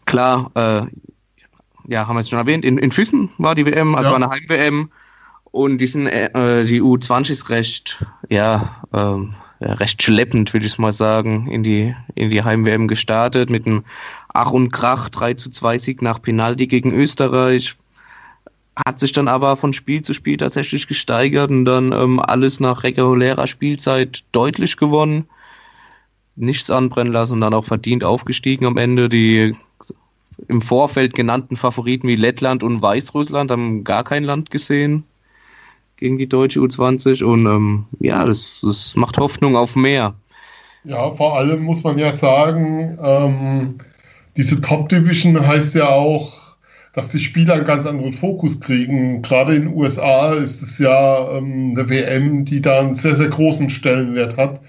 klar, 0.05 0.51
äh, 0.55 0.81
ja, 1.88 2.07
haben 2.07 2.15
wir 2.15 2.22
es 2.22 2.29
schon 2.29 2.39
erwähnt, 2.39 2.65
in, 2.65 2.77
in 2.77 2.91
Füssen 2.91 3.29
war 3.38 3.55
die 3.55 3.65
WM, 3.65 3.96
also 3.96 4.12
ja. 4.12 4.19
war 4.19 4.24
eine 4.24 4.34
Heim-WM. 4.34 4.89
Und 5.57 5.79
die, 5.79 5.87
sind, 5.87 6.05
äh, 6.05 6.65
die 6.65 6.83
U20 6.83 7.31
ist 7.31 7.49
recht, 7.49 8.05
ja, 8.29 8.79
ähm, 8.93 9.33
ja, 9.59 9.73
recht 9.73 10.03
schleppend, 10.03 10.53
würde 10.53 10.67
ich 10.67 10.77
mal 10.77 10.91
sagen, 10.91 11.47
in 11.47 11.63
die, 11.63 11.95
in 12.13 12.29
die 12.29 12.43
Heim-WM 12.43 12.87
gestartet 12.87 13.49
mit 13.49 13.65
einem 13.65 13.83
Ach 14.31 14.51
und 14.51 14.71
Krach 14.71 15.09
3 15.09 15.33
zu 15.33 15.49
2 15.49 15.79
Sieg 15.79 16.03
nach 16.03 16.21
Penalty 16.21 16.67
gegen 16.67 16.93
Österreich. 16.93 17.75
Hat 18.85 18.99
sich 18.99 19.13
dann 19.13 19.27
aber 19.27 19.55
von 19.55 19.73
Spiel 19.73 20.03
zu 20.03 20.13
Spiel 20.13 20.37
tatsächlich 20.37 20.85
gesteigert 20.85 21.49
und 21.49 21.65
dann 21.65 21.91
ähm, 21.91 22.19
alles 22.19 22.59
nach 22.59 22.83
regulärer 22.83 23.47
Spielzeit 23.47 24.25
deutlich 24.33 24.77
gewonnen. 24.77 25.27
Nichts 26.35 26.69
anbrennen 26.69 27.13
lassen 27.13 27.33
und 27.33 27.41
dann 27.41 27.55
auch 27.55 27.65
verdient 27.65 28.03
aufgestiegen 28.03 28.67
am 28.67 28.77
Ende. 28.77 29.09
Die 29.09 29.55
im 30.47 30.61
Vorfeld 30.61 31.15
genannten 31.15 31.55
Favoriten 31.55 32.07
wie 32.07 32.15
Lettland 32.15 32.61
und 32.61 32.79
Weißrussland 32.79 33.49
haben 33.49 33.83
gar 33.83 34.03
kein 34.03 34.23
Land 34.23 34.51
gesehen 34.51 35.03
gegen 35.97 36.17
die 36.17 36.29
deutsche 36.29 36.59
U20 36.59 37.23
und 37.23 37.45
ähm, 37.45 37.85
ja, 37.99 38.23
das, 38.23 38.59
das 38.61 38.95
macht 38.95 39.17
Hoffnung 39.17 39.55
auf 39.55 39.75
mehr. 39.75 40.15
Ja, 40.83 41.09
vor 41.09 41.37
allem 41.37 41.63
muss 41.63 41.83
man 41.83 41.97
ja 41.97 42.11
sagen, 42.11 42.97
ähm, 43.01 43.75
diese 44.37 44.61
Top 44.61 44.87
Division 44.89 45.45
heißt 45.45 45.75
ja 45.75 45.89
auch, 45.89 46.55
dass 46.93 47.09
die 47.09 47.19
Spieler 47.19 47.55
einen 47.55 47.65
ganz 47.65 47.85
anderen 47.85 48.13
Fokus 48.13 48.59
kriegen. 48.59 49.21
Gerade 49.21 49.55
in 49.55 49.63
den 49.63 49.73
USA 49.73 50.33
ist 50.33 50.61
es 50.61 50.79
ja 50.79 51.37
ähm, 51.37 51.73
eine 51.75 51.89
WM, 51.89 52.45
die 52.45 52.61
da 52.61 52.79
einen 52.79 52.95
sehr, 52.95 53.15
sehr 53.15 53.27
großen 53.27 53.69
Stellenwert 53.69 54.37
hat. 54.37 54.61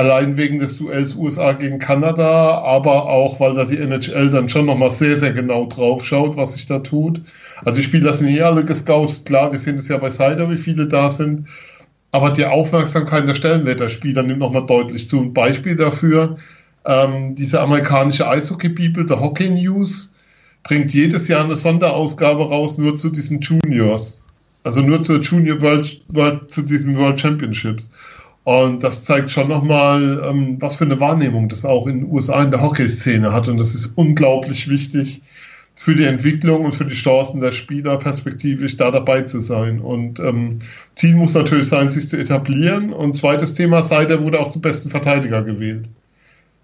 Allein 0.00 0.38
wegen 0.38 0.58
des 0.58 0.78
Duells 0.78 1.14
USA 1.14 1.52
gegen 1.52 1.78
Kanada, 1.78 2.62
aber 2.62 3.06
auch, 3.06 3.38
weil 3.38 3.52
da 3.52 3.66
die 3.66 3.76
NHL 3.76 4.30
dann 4.30 4.48
schon 4.48 4.64
nochmal 4.64 4.90
sehr, 4.90 5.14
sehr 5.18 5.34
genau 5.34 5.66
drauf 5.66 6.06
schaut, 6.06 6.38
was 6.38 6.54
sich 6.54 6.64
da 6.64 6.78
tut. 6.78 7.20
Also 7.66 7.82
die 7.82 7.86
Spieler 7.86 8.14
sind 8.14 8.28
hier 8.28 8.46
alle 8.46 8.64
gescoutet, 8.64 9.26
klar, 9.26 9.52
wir 9.52 9.58
sehen 9.58 9.76
es 9.76 9.88
ja 9.88 9.98
bei 9.98 10.08
Cider, 10.08 10.48
wie 10.48 10.56
viele 10.56 10.88
da 10.88 11.10
sind. 11.10 11.48
Aber 12.12 12.30
die 12.30 12.46
Aufmerksamkeit 12.46 13.28
der 13.28 13.34
Stellenwert 13.34 13.80
der 13.80 13.90
Spieler 13.90 14.22
nimmt 14.22 14.38
nochmal 14.38 14.64
deutlich 14.64 15.06
zu. 15.06 15.20
Ein 15.20 15.34
Beispiel 15.34 15.76
dafür, 15.76 16.38
ähm, 16.86 17.34
diese 17.34 17.60
amerikanische 17.60 18.26
Eishockey-Bibel, 18.26 19.04
der 19.04 19.20
Hockey 19.20 19.50
News, 19.50 20.10
bringt 20.62 20.94
jedes 20.94 21.28
Jahr 21.28 21.44
eine 21.44 21.56
Sonderausgabe 21.56 22.48
raus, 22.48 22.78
nur 22.78 22.96
zu 22.96 23.10
diesen 23.10 23.40
Juniors. 23.40 24.22
Also 24.64 24.80
nur 24.80 25.02
zur 25.02 25.20
Junior 25.20 25.60
World, 25.60 26.00
World 26.08 26.50
zu 26.50 26.62
diesen 26.62 26.96
World 26.96 27.20
Championships. 27.20 27.90
Und 28.44 28.82
das 28.82 29.04
zeigt 29.04 29.30
schon 29.30 29.48
nochmal, 29.48 30.22
ähm, 30.24 30.56
was 30.60 30.76
für 30.76 30.84
eine 30.84 30.98
Wahrnehmung 30.98 31.48
das 31.48 31.64
auch 31.64 31.86
in 31.86 32.00
den 32.00 32.10
USA 32.10 32.42
in 32.42 32.50
der 32.50 32.62
Hockeyszene 32.62 33.32
hat. 33.32 33.48
Und 33.48 33.58
das 33.58 33.74
ist 33.74 33.92
unglaublich 33.96 34.68
wichtig 34.68 35.22
für 35.74 35.94
die 35.94 36.04
Entwicklung 36.04 36.64
und 36.64 36.72
für 36.72 36.84
die 36.84 36.94
Chancen 36.94 37.40
der 37.40 37.52
Spieler 37.52 37.96
perspektivisch 37.96 38.76
da 38.76 38.90
dabei 38.90 39.22
zu 39.22 39.40
sein. 39.40 39.80
Und 39.80 40.20
ähm, 40.20 40.58
Ziel 40.94 41.14
muss 41.14 41.34
natürlich 41.34 41.68
sein, 41.68 41.88
sich 41.88 42.08
zu 42.08 42.18
etablieren. 42.18 42.92
Und 42.92 43.14
zweites 43.14 43.54
Thema, 43.54 43.82
Seider 43.82 44.22
wurde 44.22 44.40
auch 44.40 44.50
zum 44.50 44.62
besten 44.62 44.90
Verteidiger 44.90 45.42
gewählt. 45.42 45.88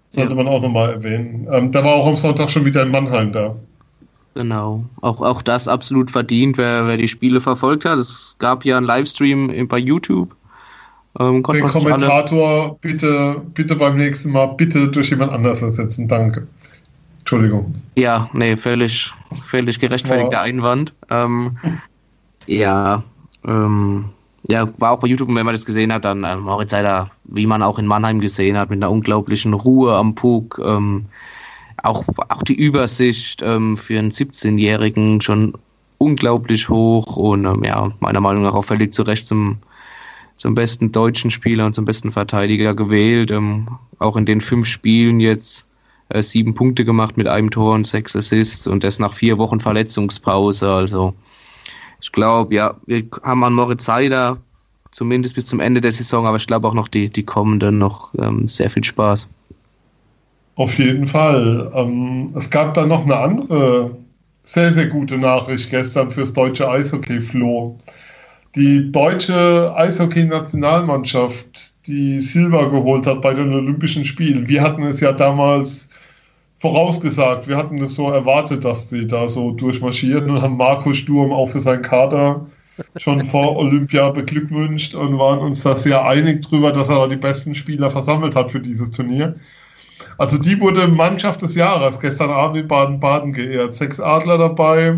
Sollte 0.09 0.29
ja. 0.31 0.35
man 0.35 0.47
auch 0.47 0.61
nochmal 0.61 0.91
erwähnen. 0.91 1.47
Ähm, 1.51 1.71
der 1.71 1.83
war 1.83 1.95
auch 1.95 2.07
am 2.07 2.15
Sonntag 2.15 2.49
schon 2.49 2.65
wieder 2.65 2.83
in 2.83 2.91
Mannheim 2.91 3.31
da. 3.31 3.55
Genau, 4.35 4.85
auch, 5.01 5.19
auch 5.21 5.41
das 5.41 5.67
absolut 5.67 6.11
verdient, 6.11 6.59
wer, 6.59 6.85
wer 6.85 6.97
die 6.97 7.07
Spiele 7.07 7.41
verfolgt 7.41 7.85
hat. 7.85 7.97
Es 7.97 8.35
gab 8.37 8.65
ja 8.65 8.77
einen 8.77 8.85
Livestream 8.85 9.67
bei 9.67 9.79
YouTube. 9.79 10.35
Ähm, 11.19 11.43
Den 11.43 11.67
Kommentator 11.67 12.77
bitte, 12.79 13.41
bitte 13.53 13.75
beim 13.75 13.97
nächsten 13.97 14.31
Mal 14.31 14.47
bitte 14.47 14.87
durch 14.89 15.09
jemand 15.09 15.31
anders 15.31 15.61
ersetzen. 15.61 16.07
Danke. 16.07 16.47
Entschuldigung. 17.19 17.75
Ja, 17.95 18.29
nee, 18.33 18.55
völlig, 18.55 19.11
völlig 19.41 19.79
gerechtfertigter 19.79 20.41
Einwand. 20.41 20.93
Ähm, 21.09 21.57
ja, 22.45 23.03
ähm, 23.45 24.05
ja, 24.47 24.67
war 24.77 24.91
auch 24.91 24.99
bei 24.99 25.07
YouTube, 25.07 25.27
wenn 25.29 25.45
man 25.45 25.53
das 25.53 25.65
gesehen 25.65 25.91
hat, 25.91 26.05
dann 26.05 26.23
äh, 26.23 26.37
Moritz 26.37 26.71
Seider, 26.71 27.09
wie 27.25 27.45
man 27.45 27.61
auch 27.61 27.79
in 27.79 27.85
Mannheim 27.85 28.21
gesehen 28.21 28.57
hat, 28.57 28.69
mit 28.69 28.77
einer 28.77 28.91
unglaublichen 28.91 29.53
Ruhe 29.53 29.95
am 29.95 30.15
Puck. 30.15 30.61
Ähm, 30.63 31.07
auch, 31.83 32.05
auch 32.29 32.43
die 32.43 32.55
Übersicht 32.55 33.41
ähm, 33.43 33.75
für 33.75 33.99
einen 33.99 34.11
17-Jährigen 34.11 35.21
schon 35.21 35.53
unglaublich 35.97 36.69
hoch 36.69 37.17
und 37.17 37.45
ähm, 37.45 37.63
ja, 37.63 37.91
meiner 37.99 38.21
Meinung 38.21 38.43
nach 38.43 38.53
auch 38.53 38.63
völlig 38.63 38.93
zu 38.93 39.03
Recht 39.03 39.27
zum, 39.27 39.57
zum 40.37 40.55
besten 40.55 40.91
deutschen 40.91 41.31
Spieler 41.31 41.65
und 41.65 41.73
zum 41.73 41.85
besten 41.85 42.11
Verteidiger 42.11 42.75
gewählt. 42.75 43.31
Ähm, 43.31 43.67
auch 43.99 44.15
in 44.15 44.25
den 44.25 44.41
fünf 44.41 44.67
Spielen 44.67 45.19
jetzt 45.19 45.67
äh, 46.09 46.21
sieben 46.21 46.53
Punkte 46.53 46.85
gemacht 46.85 47.17
mit 47.17 47.27
einem 47.27 47.51
Tor 47.51 47.73
und 47.73 47.85
sechs 47.85 48.15
Assists 48.15 48.67
und 48.67 48.83
das 48.83 48.99
nach 48.99 49.13
vier 49.13 49.37
Wochen 49.37 49.59
Verletzungspause. 49.59 50.71
Also 50.71 51.13
ich 51.99 52.11
glaube, 52.11 52.55
ja, 52.55 52.75
wir 52.85 53.03
haben 53.23 53.43
an 53.43 53.53
Moritz 53.53 53.85
Seider 53.85 54.37
zumindest 54.91 55.35
bis 55.35 55.45
zum 55.45 55.59
Ende 55.59 55.81
der 55.81 55.91
Saison, 55.91 56.25
aber 56.25 56.37
ich 56.37 56.47
glaube 56.47 56.67
auch 56.67 56.73
noch 56.73 56.87
die, 56.87 57.09
die 57.09 57.23
kommenden 57.23 57.77
noch 57.77 58.13
ähm, 58.19 58.47
sehr 58.47 58.69
viel 58.69 58.83
Spaß. 58.83 59.27
Auf 60.55 60.77
jeden 60.79 61.07
Fall. 61.07 61.71
Ähm, 61.75 62.31
es 62.35 62.49
gab 62.49 62.73
dann 62.73 62.89
noch 62.89 63.03
eine 63.03 63.17
andere 63.17 63.95
sehr, 64.43 64.71
sehr 64.71 64.87
gute 64.87 65.17
Nachricht 65.17 65.69
gestern 65.69 66.09
fürs 66.09 66.33
deutsche 66.33 66.69
Eishockey, 66.69 67.21
Flo. 67.21 67.77
Die 68.57 68.91
deutsche 68.91 69.71
Eishockey-Nationalmannschaft, 69.75 71.73
die 71.85 72.21
Silber 72.21 72.71
geholt 72.71 73.05
hat 73.05 73.21
bei 73.21 73.35
den 73.35 73.53
Olympischen 73.53 74.03
Spielen. 74.03 74.49
Wir 74.49 74.63
hatten 74.63 74.81
es 74.81 74.99
ja 74.99 75.11
damals 75.11 75.89
vorausgesagt. 76.57 77.47
Wir 77.47 77.55
hatten 77.55 77.77
es 77.77 77.93
so 77.93 78.09
erwartet, 78.09 78.65
dass 78.65 78.89
sie 78.89 79.05
da 79.05 79.27
so 79.27 79.51
durchmarschieren 79.51 80.31
und 80.31 80.41
haben 80.41 80.57
Markus 80.57 80.97
Sturm 80.97 81.31
auch 81.31 81.49
für 81.49 81.59
seinen 81.59 81.83
Kader 81.83 82.47
schon 82.95 83.23
vor 83.27 83.57
Olympia 83.57 84.09
beglückwünscht 84.09 84.95
und 84.95 85.19
waren 85.19 85.37
uns 85.37 85.61
da 85.61 85.75
sehr 85.75 86.03
einig 86.03 86.41
drüber, 86.41 86.71
dass 86.71 86.89
er 86.89 87.07
die 87.09 87.15
besten 87.15 87.53
Spieler 87.53 87.91
versammelt 87.91 88.35
hat 88.35 88.49
für 88.49 88.59
dieses 88.59 88.89
Turnier. 88.89 89.35
Also 90.17 90.39
die 90.39 90.59
wurde 90.59 90.87
Mannschaft 90.87 91.43
des 91.43 91.53
Jahres 91.53 91.99
gestern 91.99 92.31
Abend 92.31 92.57
in 92.57 92.67
Baden-Baden 92.67 93.33
geehrt. 93.33 93.75
Sechs 93.75 93.99
Adler 93.99 94.39
dabei. 94.39 94.97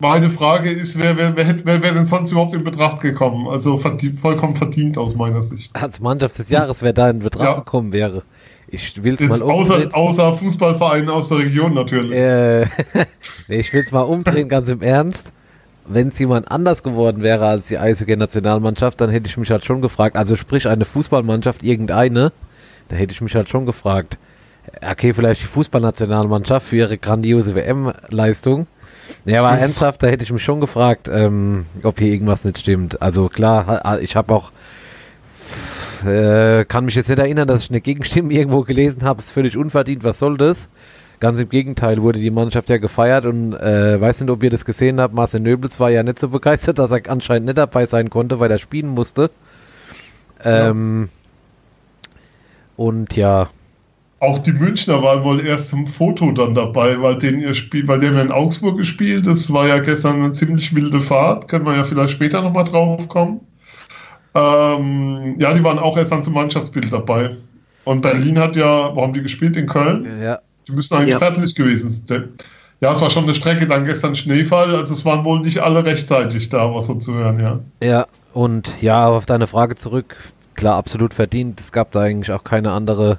Meine 0.00 0.30
Frage 0.30 0.70
ist, 0.70 0.98
wer, 0.98 1.18
wer, 1.18 1.36
wer, 1.36 1.54
wer 1.64 1.82
wäre 1.82 1.94
denn 1.94 2.06
sonst 2.06 2.32
überhaupt 2.32 2.54
in 2.54 2.64
Betracht 2.64 3.02
gekommen? 3.02 3.46
Also 3.46 3.76
verdient, 3.76 4.18
vollkommen 4.18 4.56
verdient 4.56 4.96
aus 4.96 5.14
meiner 5.14 5.42
Sicht. 5.42 5.76
Als 5.76 6.00
Mannschaft 6.00 6.38
des 6.38 6.48
Jahres, 6.48 6.82
wer 6.82 6.94
da 6.94 7.10
in 7.10 7.18
Betracht 7.18 7.44
ja. 7.44 7.54
gekommen 7.56 7.92
wäre. 7.92 8.22
Ich 8.68 9.02
will 9.02 9.14
es 9.14 9.20
mal 9.20 9.42
umdrehen. 9.42 9.92
Außer, 9.92 10.24
außer 10.24 10.32
Fußballvereinen 10.38 11.10
aus 11.10 11.28
der 11.28 11.38
Region 11.38 11.74
natürlich. 11.74 12.12
Äh, 12.12 12.62
ich 13.48 13.72
will 13.74 13.82
es 13.82 13.92
mal 13.92 14.00
umdrehen, 14.00 14.48
ganz 14.48 14.70
im 14.70 14.80
Ernst. 14.80 15.34
Wenn 15.86 16.08
es 16.08 16.18
jemand 16.18 16.50
anders 16.50 16.82
geworden 16.82 17.22
wäre 17.22 17.46
als 17.46 17.66
die 17.66 17.76
Eishockey-Nationalmannschaft, 17.76 19.00
dann 19.02 19.10
hätte 19.10 19.28
ich 19.28 19.36
mich 19.36 19.50
halt 19.50 19.66
schon 19.66 19.82
gefragt, 19.82 20.16
also 20.16 20.34
sprich 20.34 20.66
eine 20.66 20.86
Fußballmannschaft, 20.86 21.62
irgendeine, 21.62 22.32
da 22.88 22.96
hätte 22.96 23.12
ich 23.12 23.20
mich 23.20 23.34
halt 23.34 23.50
schon 23.50 23.66
gefragt, 23.66 24.18
okay, 24.88 25.12
vielleicht 25.12 25.42
die 25.42 25.46
Fußballnationalmannschaft 25.46 26.66
für 26.66 26.76
ihre 26.76 26.96
grandiose 26.96 27.54
WM-Leistung. 27.54 28.66
Ja, 29.24 29.42
aber 29.42 29.58
ernsthaft, 29.58 30.02
da 30.02 30.06
hätte 30.06 30.24
ich 30.24 30.32
mich 30.32 30.42
schon 30.42 30.60
gefragt, 30.60 31.08
ähm, 31.12 31.66
ob 31.82 31.98
hier 31.98 32.12
irgendwas 32.12 32.44
nicht 32.44 32.58
stimmt. 32.58 33.00
Also 33.02 33.28
klar, 33.28 33.98
ich 34.00 34.16
habe 34.16 34.34
auch 34.34 34.52
äh, 36.04 36.64
kann 36.64 36.86
mich 36.86 36.94
jetzt 36.94 37.08
nicht 37.08 37.18
erinnern, 37.18 37.46
dass 37.46 37.64
ich 37.64 37.70
eine 37.70 37.80
Gegenstimme 37.80 38.32
irgendwo 38.32 38.62
gelesen 38.62 39.02
habe, 39.02 39.20
ist 39.20 39.32
völlig 39.32 39.56
unverdient, 39.56 40.04
was 40.04 40.18
soll 40.18 40.36
das? 40.36 40.68
Ganz 41.18 41.38
im 41.38 41.50
Gegenteil 41.50 42.00
wurde 42.00 42.18
die 42.18 42.30
Mannschaft 42.30 42.70
ja 42.70 42.78
gefeiert 42.78 43.26
und 43.26 43.52
äh, 43.52 44.00
weiß 44.00 44.22
nicht, 44.22 44.30
ob 44.30 44.42
ihr 44.42 44.48
das 44.48 44.64
gesehen 44.64 45.00
habt, 45.00 45.14
Marcel 45.14 45.40
Nöbels 45.40 45.78
war 45.78 45.90
ja 45.90 46.02
nicht 46.02 46.18
so 46.18 46.30
begeistert, 46.30 46.78
dass 46.78 46.90
er 46.90 47.02
anscheinend 47.08 47.46
nicht 47.46 47.58
dabei 47.58 47.84
sein 47.84 48.08
konnte, 48.08 48.40
weil 48.40 48.50
er 48.50 48.58
spielen 48.58 48.88
musste. 48.88 49.30
Ähm, 50.42 51.10
ja. 52.02 52.10
Und 52.76 53.16
ja. 53.16 53.50
Auch 54.20 54.38
die 54.38 54.52
Münchner 54.52 55.02
waren 55.02 55.24
wohl 55.24 55.46
erst 55.46 55.68
zum 55.68 55.86
Foto 55.86 56.30
dann 56.32 56.54
dabei, 56.54 57.00
weil 57.00 57.16
den 57.16 57.40
ihr 57.40 57.54
Spiel, 57.54 57.88
weil 57.88 58.00
der 58.00 58.14
in 58.20 58.30
Augsburg 58.30 58.76
gespielt, 58.76 59.26
das 59.26 59.50
war 59.50 59.66
ja 59.66 59.78
gestern 59.78 60.22
eine 60.22 60.32
ziemlich 60.32 60.74
wilde 60.74 61.00
Fahrt, 61.00 61.48
können 61.48 61.64
wir 61.64 61.74
ja 61.74 61.84
vielleicht 61.84 62.10
später 62.10 62.42
nochmal 62.42 62.64
drauf 62.64 63.08
kommen. 63.08 63.40
Ähm, 64.34 65.36
ja, 65.38 65.54
die 65.54 65.64
waren 65.64 65.78
auch 65.78 65.96
erst 65.96 66.12
dann 66.12 66.22
zum 66.22 66.34
Mannschaftsbild 66.34 66.92
dabei. 66.92 67.36
Und 67.84 68.02
Berlin 68.02 68.38
hat 68.38 68.56
ja, 68.56 68.94
wo 68.94 69.02
haben 69.02 69.14
die 69.14 69.22
gespielt? 69.22 69.56
In 69.56 69.66
Köln? 69.66 70.06
Ja. 70.22 70.40
Die 70.68 70.72
müssen 70.72 70.94
eigentlich 70.94 71.10
ja. 71.10 71.18
fertig 71.18 71.54
gewesen 71.54 71.88
sein. 72.06 72.28
Ja, 72.80 72.92
es 72.92 73.00
war 73.00 73.10
schon 73.10 73.24
eine 73.24 73.34
Strecke, 73.34 73.66
dann 73.66 73.86
gestern 73.86 74.14
Schneefall, 74.16 74.74
also 74.74 74.92
es 74.92 75.04
waren 75.04 75.24
wohl 75.24 75.40
nicht 75.40 75.58
alle 75.58 75.84
rechtzeitig 75.84 76.48
da, 76.50 76.74
was 76.74 76.86
so 76.86 76.94
zu 76.94 77.14
hören, 77.14 77.40
ja. 77.40 77.58
Ja, 77.82 78.06
und 78.32 78.80
ja, 78.80 79.06
auf 79.08 79.26
deine 79.26 79.46
Frage 79.46 79.74
zurück, 79.74 80.16
klar, 80.54 80.76
absolut 80.76 81.12
verdient. 81.12 81.60
Es 81.60 81.72
gab 81.72 81.92
da 81.92 82.00
eigentlich 82.00 82.32
auch 82.32 82.44
keine 82.44 82.72
andere 82.72 83.18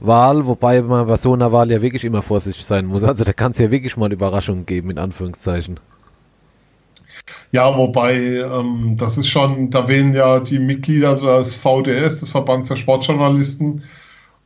Wahl, 0.00 0.46
wobei 0.46 0.82
man 0.82 1.06
bei 1.06 1.16
so 1.16 1.32
einer 1.32 1.52
Wahl 1.52 1.70
ja 1.70 1.80
wirklich 1.80 2.04
immer 2.04 2.22
vorsichtig 2.22 2.64
sein 2.64 2.86
muss. 2.86 3.04
Also 3.04 3.24
da 3.24 3.32
kann 3.32 3.52
es 3.52 3.58
ja 3.58 3.70
wirklich 3.70 3.96
mal 3.96 4.12
Überraschungen 4.12 4.66
geben, 4.66 4.90
in 4.90 4.98
Anführungszeichen. 4.98 5.80
Ja, 7.52 7.76
wobei, 7.76 8.14
ähm, 8.16 8.96
das 8.98 9.16
ist 9.16 9.28
schon, 9.28 9.70
da 9.70 9.86
wählen 9.88 10.12
ja 10.14 10.40
die 10.40 10.58
Mitglieder 10.58 11.16
des 11.16 11.54
VDS, 11.54 12.20
des 12.20 12.30
Verbands 12.30 12.68
der 12.68 12.76
Sportjournalisten. 12.76 13.82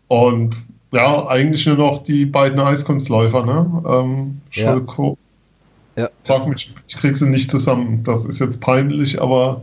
Und 0.08 0.56
ja, 0.92 1.26
eigentlich 1.26 1.66
nur 1.66 1.76
noch 1.76 2.02
die 2.02 2.26
beiden 2.26 2.60
Eiskunstläufer, 2.60 3.44
ne? 3.44 3.82
Ähm, 3.86 4.40
ja. 4.52 4.80
Ja. 5.96 6.08
Frag 6.24 6.46
mich, 6.46 6.72
ich 6.86 6.96
krieg 6.96 7.16
sie 7.16 7.28
nicht 7.28 7.50
zusammen. 7.50 8.04
Das 8.04 8.24
ist 8.24 8.38
jetzt 8.38 8.60
peinlich, 8.60 9.20
aber 9.20 9.62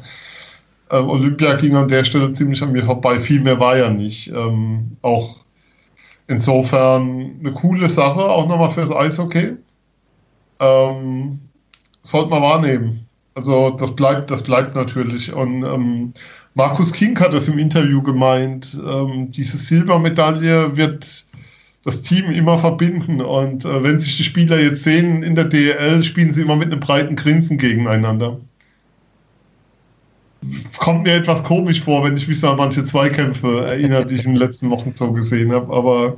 äh, 0.89 0.97
Olympia 0.97 1.55
ging 1.55 1.75
an 1.75 1.87
der 1.87 2.03
Stelle 2.03 2.33
ziemlich 2.33 2.61
an 2.61 2.73
mir 2.73 2.83
vorbei. 2.83 3.19
Viel 3.19 3.39
mehr 3.39 3.59
war 3.59 3.77
ja 3.77 3.89
nicht. 3.89 4.27
Ähm, 4.27 4.97
auch 5.01 5.44
insofern 6.27 7.37
eine 7.39 7.53
coole 7.53 7.89
Sache, 7.89 8.21
auch 8.29 8.47
nochmal 8.47 8.71
fürs 8.71 8.91
Eishockey. 8.91 9.53
Ähm, 10.59 11.39
sollte 12.03 12.29
man 12.29 12.41
wahrnehmen. 12.41 13.07
Also 13.33 13.71
das 13.71 13.95
bleibt, 13.95 14.31
das 14.31 14.43
bleibt 14.43 14.75
natürlich. 14.75 15.33
Und 15.33 15.63
ähm, 15.63 16.13
Markus 16.53 16.93
King 16.93 17.19
hat 17.19 17.33
das 17.33 17.49
im 17.49 17.59
Interview 17.59 18.01
gemeint. 18.01 18.77
Ähm, 18.87 19.31
diese 19.31 19.57
Silbermedaille 19.57 20.77
wird 20.77 21.25
das 21.83 22.01
Team 22.01 22.31
immer 22.31 22.57
verbinden. 22.57 23.21
Und 23.21 23.65
äh, 23.65 23.83
wenn 23.83 23.99
sich 23.99 24.17
die 24.17 24.23
Spieler 24.23 24.59
jetzt 24.59 24.83
sehen 24.83 25.21
in 25.21 25.35
der 25.35 25.45
DL, 25.45 26.01
spielen 26.03 26.31
sie 26.31 26.41
immer 26.41 26.55
mit 26.55 26.71
einem 26.71 26.79
breiten 26.79 27.15
Grinsen 27.15 27.57
gegeneinander. 27.57 28.39
Kommt 30.77 31.03
mir 31.03 31.13
etwas 31.13 31.43
komisch 31.43 31.81
vor, 31.81 32.03
wenn 32.03 32.17
ich 32.17 32.27
mich 32.27 32.39
so 32.39 32.49
an 32.49 32.57
manche 32.57 32.83
Zweikämpfe 32.83 33.65
erinnere, 33.65 34.05
die 34.05 34.15
ich 34.15 34.25
in 34.25 34.31
den 34.31 34.39
letzten 34.39 34.69
Wochen 34.69 34.93
so 34.93 35.11
gesehen 35.11 35.51
habe. 35.51 35.73
Aber 35.73 36.15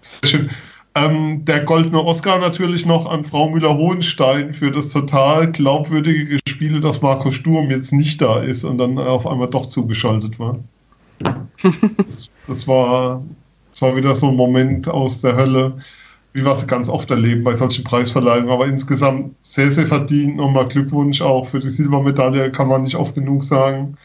sehr 0.00 0.28
schön. 0.28 0.50
Ähm, 0.94 1.44
der 1.44 1.60
goldene 1.60 2.02
Oscar 2.02 2.38
natürlich 2.38 2.86
noch 2.86 3.04
an 3.04 3.22
Frau 3.22 3.50
Müller-Hohenstein 3.50 4.54
für 4.54 4.70
das 4.70 4.88
total 4.88 5.52
glaubwürdige 5.52 6.38
Spiel, 6.48 6.80
dass 6.80 7.02
Marco 7.02 7.30
Sturm 7.30 7.70
jetzt 7.70 7.92
nicht 7.92 8.22
da 8.22 8.40
ist 8.40 8.64
und 8.64 8.78
dann 8.78 8.98
auf 8.98 9.26
einmal 9.26 9.48
doch 9.48 9.66
zugeschaltet 9.66 10.38
war. 10.38 10.58
das, 11.98 12.30
das, 12.46 12.66
war, 12.66 13.22
das 13.72 13.82
war 13.82 13.94
wieder 13.94 14.14
so 14.14 14.28
ein 14.28 14.36
Moment 14.36 14.88
aus 14.88 15.20
der 15.20 15.36
Hölle, 15.36 15.76
wie 16.36 16.44
wir 16.44 16.52
es 16.52 16.66
ganz 16.66 16.90
oft 16.90 17.10
erleben 17.10 17.42
bei 17.44 17.54
solchen 17.54 17.82
Preisverleihungen. 17.82 18.50
Aber 18.50 18.66
insgesamt 18.66 19.34
sehr, 19.40 19.72
sehr 19.72 19.86
verdient. 19.86 20.36
Nochmal 20.36 20.68
Glückwunsch 20.68 21.22
auch 21.22 21.48
für 21.48 21.60
die 21.60 21.70
Silbermedaille, 21.70 22.52
kann 22.52 22.68
man 22.68 22.82
nicht 22.82 22.96
oft 22.96 23.14
genug 23.14 23.42
sagen. 23.42 23.96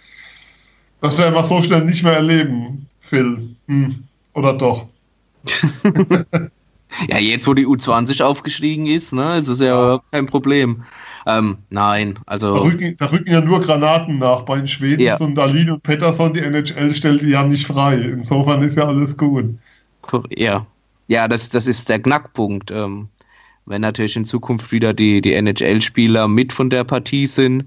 Das 1.02 1.18
werden 1.18 1.36
wir 1.36 1.44
so 1.44 1.62
schnell 1.62 1.84
nicht 1.84 2.04
mehr 2.04 2.14
erleben, 2.14 2.88
Phil. 3.02 3.56
Hm. 3.68 4.04
Oder 4.34 4.54
doch? 4.54 4.88
Ja, 7.10 7.18
jetzt, 7.18 7.48
wo 7.48 7.54
die 7.54 7.66
U20 7.66 8.22
aufgestiegen 8.22 8.86
ist, 8.86 9.14
ne, 9.14 9.38
ist 9.38 9.48
es 9.48 9.62
ja 9.62 10.02
kein 10.12 10.26
Problem. 10.26 10.84
Ähm, 11.26 11.60
nein, 11.70 12.20
also. 12.26 12.54
Da 12.54 12.62
rücken, 12.62 12.96
da 12.98 13.06
rücken, 13.06 13.32
ja 13.32 13.40
nur 13.42 13.62
Granaten 13.62 14.20
nach 14.20 14.42
bei 14.42 14.58
den 14.58 14.68
Schweden 14.68 15.02
ja. 15.02 15.16
und 15.18 15.40
Alin 15.40 15.72
und 15.72 15.84
Pettersson, 15.84 16.34
die 16.34 16.42
NHL 16.42 16.94
stellt 16.94 17.22
die 17.22 17.30
ja 17.30 17.44
nicht 17.44 17.66
frei. 17.66 17.96
Insofern 17.96 18.62
ist 18.64 18.76
ja 18.76 18.88
alles 18.88 19.16
gut. 19.16 19.56
Ja, 20.36 20.66
ja 21.12 21.28
das, 21.28 21.50
das 21.50 21.68
ist 21.68 21.90
der 21.90 22.02
Knackpunkt. 22.02 22.72
Ähm, 22.72 23.10
wenn 23.66 23.82
natürlich 23.82 24.16
in 24.16 24.26
Zukunft 24.26 24.72
wieder 24.72 24.94
die, 24.94 25.22
die 25.22 25.34
NHL-Spieler 25.34 26.28
mit 26.28 26.54
von 26.54 26.70
der 26.70 26.84
Partie 26.86 27.28
sind, 27.28 27.66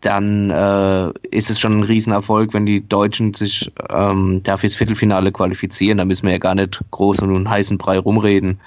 dann 0.00 0.50
äh, 0.50 1.12
ist 1.30 1.50
es 1.50 1.60
schon 1.60 1.78
ein 1.78 1.82
Riesenerfolg, 1.84 2.54
wenn 2.54 2.66
die 2.66 2.86
Deutschen 2.88 3.34
sich 3.34 3.70
ähm, 3.90 4.40
da 4.42 4.56
fürs 4.56 4.74
Viertelfinale 4.74 5.30
qualifizieren. 5.30 5.98
Da 5.98 6.04
müssen 6.04 6.24
wir 6.24 6.32
ja 6.32 6.38
gar 6.38 6.54
nicht 6.56 6.80
groß 6.90 7.20
und 7.20 7.36
einen 7.36 7.48
heißen 7.48 7.78
Brei 7.78 7.98
rumreden. 7.98 8.58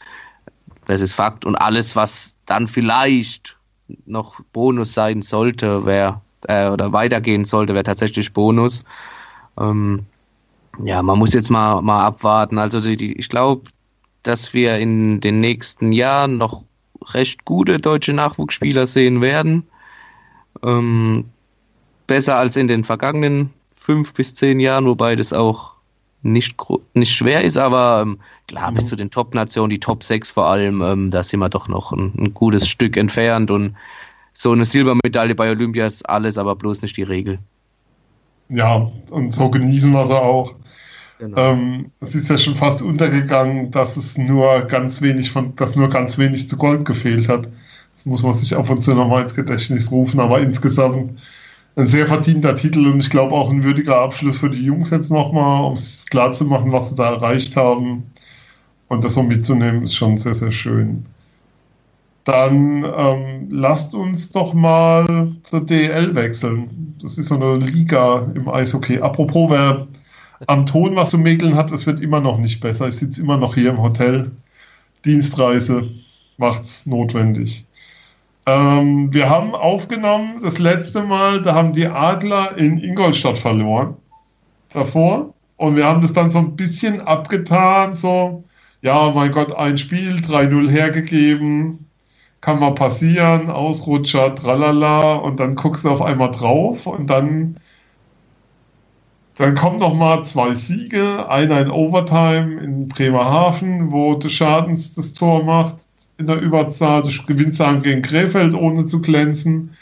Das 0.85 1.01
ist 1.01 1.13
Fakt. 1.13 1.43
Und 1.43 1.55
alles, 1.55 1.95
was 1.95 2.37
dann 2.45 2.67
vielleicht 2.67 3.57
noch 4.05 4.39
Bonus 4.53 4.93
sein 4.93 5.23
sollte, 5.23 5.85
wäre 5.85 6.21
äh, 6.47 6.69
oder 6.69 6.93
weitergehen 6.93 7.43
sollte, 7.43 7.73
wäre 7.73 7.83
tatsächlich 7.83 8.31
Bonus. 8.31 8.85
Ähm, 9.59 10.05
ja, 10.83 11.01
man 11.01 11.19
muss 11.19 11.33
jetzt 11.33 11.49
mal, 11.49 11.81
mal 11.81 12.05
abwarten. 12.05 12.57
Also 12.57 12.81
die, 12.81 12.97
die, 12.97 13.13
ich 13.13 13.29
glaube, 13.29 13.63
dass 14.23 14.53
wir 14.53 14.77
in 14.77 15.21
den 15.21 15.41
nächsten 15.41 15.91
Jahren 15.91 16.37
noch 16.37 16.63
recht 17.13 17.45
gute 17.45 17.79
deutsche 17.79 18.13
Nachwuchsspieler 18.13 18.85
sehen 18.85 19.21
werden. 19.21 19.67
Ähm, 20.63 21.25
besser 22.07 22.35
als 22.35 22.55
in 22.55 22.67
den 22.67 22.83
vergangenen 22.83 23.51
fünf 23.73 24.13
bis 24.13 24.35
zehn 24.35 24.59
Jahren, 24.59 24.85
wobei 24.85 25.15
das 25.15 25.33
auch 25.33 25.73
nicht, 26.23 26.55
nicht 26.95 27.15
schwer 27.15 27.43
ist, 27.43 27.57
aber 27.57 28.01
ähm, 28.01 28.19
klar, 28.47 28.71
mhm. 28.71 28.75
bis 28.75 28.87
zu 28.87 28.95
den 28.95 29.11
Top-Nationen, 29.11 29.69
die 29.69 29.79
Top 29.79 30.01
6 30.01 30.31
vor 30.31 30.47
allem, 30.47 30.81
ähm, 30.81 31.11
da 31.11 31.21
sind 31.21 31.39
wir 31.39 31.49
doch 31.49 31.67
noch 31.67 31.91
ein, 31.91 32.13
ein, 32.17 32.33
gutes 32.33 32.67
Stück 32.67 32.97
entfernt 32.97 33.51
und 33.51 33.75
so 34.33 34.51
eine 34.51 34.65
Silbermedaille 34.65 35.35
bei 35.35 35.51
Olympia 35.51 35.85
ist 35.85 36.09
alles, 36.09 36.37
aber 36.37 36.55
bloß 36.55 36.81
nicht 36.81 36.97
die 36.97 37.03
Regel. 37.03 37.37
Ja, 38.49 38.91
und 39.11 39.31
so 39.31 39.49
genießen 39.49 39.91
wir 39.91 40.05
sie 40.05 40.19
auch. 40.19 40.55
Genau. 41.19 41.37
Ähm, 41.37 41.91
es 42.01 42.13
ist 42.13 42.29
ja 42.29 42.37
schon 42.37 42.55
fast 42.55 42.81
untergegangen, 42.81 43.71
dass 43.71 43.95
es 43.95 44.17
nur 44.17 44.61
ganz 44.63 45.01
wenig 45.01 45.31
von, 45.31 45.55
dass 45.55 45.75
nur 45.75 45.89
ganz 45.89 46.17
wenig 46.17 46.49
zu 46.49 46.57
Gold 46.57 46.85
gefehlt 46.85 47.29
hat 47.29 47.47
muss 48.05 48.23
man 48.23 48.33
sich 48.33 48.55
ab 48.55 48.69
und 48.69 48.81
zu 48.81 48.93
nochmal 48.93 49.23
ins 49.23 49.35
Gedächtnis 49.35 49.91
rufen, 49.91 50.19
aber 50.19 50.39
insgesamt 50.39 51.19
ein 51.75 51.87
sehr 51.87 52.07
verdienter 52.07 52.55
Titel 52.55 52.87
und 52.87 52.99
ich 52.99 53.09
glaube 53.09 53.33
auch 53.33 53.49
ein 53.49 53.63
würdiger 53.63 53.97
Abschluss 53.97 54.37
für 54.37 54.49
die 54.49 54.63
Jungs 54.63 54.91
jetzt 54.91 55.11
nochmal, 55.11 55.65
um 55.65 55.73
es 55.73 56.05
klar 56.05 56.31
zu 56.31 56.45
machen, 56.45 56.71
was 56.71 56.89
sie 56.89 56.95
da 56.95 57.15
erreicht 57.15 57.57
haben. 57.57 58.03
Und 58.87 59.03
das 59.03 59.15
so 59.15 59.23
mitzunehmen, 59.23 59.81
ist 59.81 59.95
schon 59.95 60.17
sehr, 60.17 60.35
sehr 60.35 60.51
schön. 60.51 61.05
Dann 62.23 62.85
ähm, 62.85 63.47
lasst 63.49 63.95
uns 63.95 64.31
doch 64.31 64.53
mal 64.53 65.35
zur 65.43 65.65
DL 65.65 66.13
wechseln. 66.15 66.95
Das 67.01 67.17
ist 67.17 67.29
so 67.29 67.35
eine 67.35 67.55
Liga 67.55 68.27
im 68.35 68.47
Eishockey. 68.47 68.99
Apropos, 68.99 69.49
wer 69.49 69.87
am 70.47 70.65
Ton 70.65 70.95
was 70.95 71.11
zu 71.11 71.17
mäkeln 71.17 71.55
hat, 71.55 71.71
es 71.71 71.85
wird 71.85 71.99
immer 71.99 72.19
noch 72.19 72.37
nicht 72.37 72.59
besser. 72.61 72.87
Ich 72.87 72.97
sitze 72.97 73.21
immer 73.21 73.37
noch 73.37 73.55
hier 73.55 73.69
im 73.69 73.81
Hotel. 73.81 74.31
Dienstreise 75.05 75.89
macht's 76.37 76.85
notwendig. 76.85 77.65
Ähm, 78.45 79.13
wir 79.13 79.29
haben 79.29 79.55
aufgenommen 79.55 80.39
das 80.41 80.59
letzte 80.59 81.03
Mal, 81.03 81.41
da 81.41 81.55
haben 81.55 81.73
die 81.73 81.87
Adler 81.87 82.57
in 82.57 82.77
Ingolstadt 82.77 83.37
verloren. 83.37 83.95
Davor. 84.69 85.33
Und 85.57 85.77
wir 85.77 85.85
haben 85.85 86.01
das 86.01 86.13
dann 86.13 86.29
so 86.29 86.39
ein 86.39 86.55
bisschen 86.55 87.01
abgetan, 87.01 87.95
so, 87.95 88.43
ja, 88.81 89.11
mein 89.15 89.31
Gott, 89.31 89.55
ein 89.55 89.77
Spiel, 89.77 90.17
3-0 90.17 90.69
hergegeben, 90.69 91.87
kann 92.41 92.59
mal 92.59 92.75
passieren, 92.75 93.49
Ausrutscher, 93.49 94.35
tralala, 94.35 95.15
und 95.15 95.39
dann 95.39 95.55
guckst 95.55 95.85
du 95.85 95.89
auf 95.89 96.01
einmal 96.01 96.31
drauf 96.31 96.85
und 96.85 97.09
dann, 97.09 97.55
dann 99.35 99.55
kommen 99.55 99.79
noch 99.79 99.93
mal 99.93 100.23
zwei 100.25 100.55
Siege, 100.55 101.27
einer 101.29 101.59
in 101.59 101.69
Overtime 101.69 102.61
in 102.61 102.87
Bremerhaven, 102.87 103.91
wo 103.91 104.15
der 104.15 104.29
Schadens 104.29 104.93
das 104.93 105.13
Tor 105.13 105.43
macht, 105.43 105.75
in 106.17 106.27
der 106.27 106.39
Überzahl. 106.39 107.03
Du 107.03 107.11
gewinnst 107.25 107.59
dann 107.59 107.81
gegen 107.81 108.01
Krefeld, 108.01 108.53
ohne 108.53 108.85
zu 108.85 109.01
glänzen. 109.01 109.75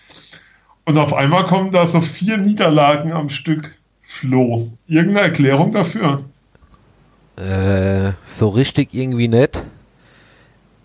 Und 0.85 0.97
auf 0.97 1.13
einmal 1.13 1.45
kommen 1.45 1.71
da 1.71 1.85
so 1.85 2.01
vier 2.01 2.37
Niederlagen 2.37 3.11
am 3.13 3.29
Stück. 3.29 3.77
Flo, 4.01 4.69
irgendeine 4.87 5.27
Erklärung 5.27 5.71
dafür? 5.71 6.23
Äh, 7.35 8.13
so 8.27 8.49
richtig 8.49 8.93
irgendwie 8.93 9.27
nicht. 9.27 9.63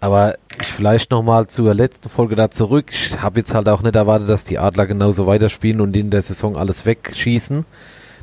Aber 0.01 0.37
vielleicht 0.63 1.11
nochmal 1.11 1.47
zur 1.47 1.75
letzten 1.75 2.09
Folge 2.09 2.37
da 2.37 2.51
zurück. 2.51 2.91
Ich 2.93 3.21
habe 3.21 3.41
jetzt 3.41 3.55
halt 3.55 3.69
auch 3.69 3.83
nicht 3.83 3.97
erwartet, 3.97 4.29
dass 4.29 4.45
die 4.45 4.59
Adler 4.59 4.87
genauso 4.87 5.27
weiterspielen 5.27 5.81
und 5.81 5.97
in 5.97 6.11
der 6.11 6.23
Saison 6.23 6.57
alles 6.57 6.87
wegschießen. 6.87 7.65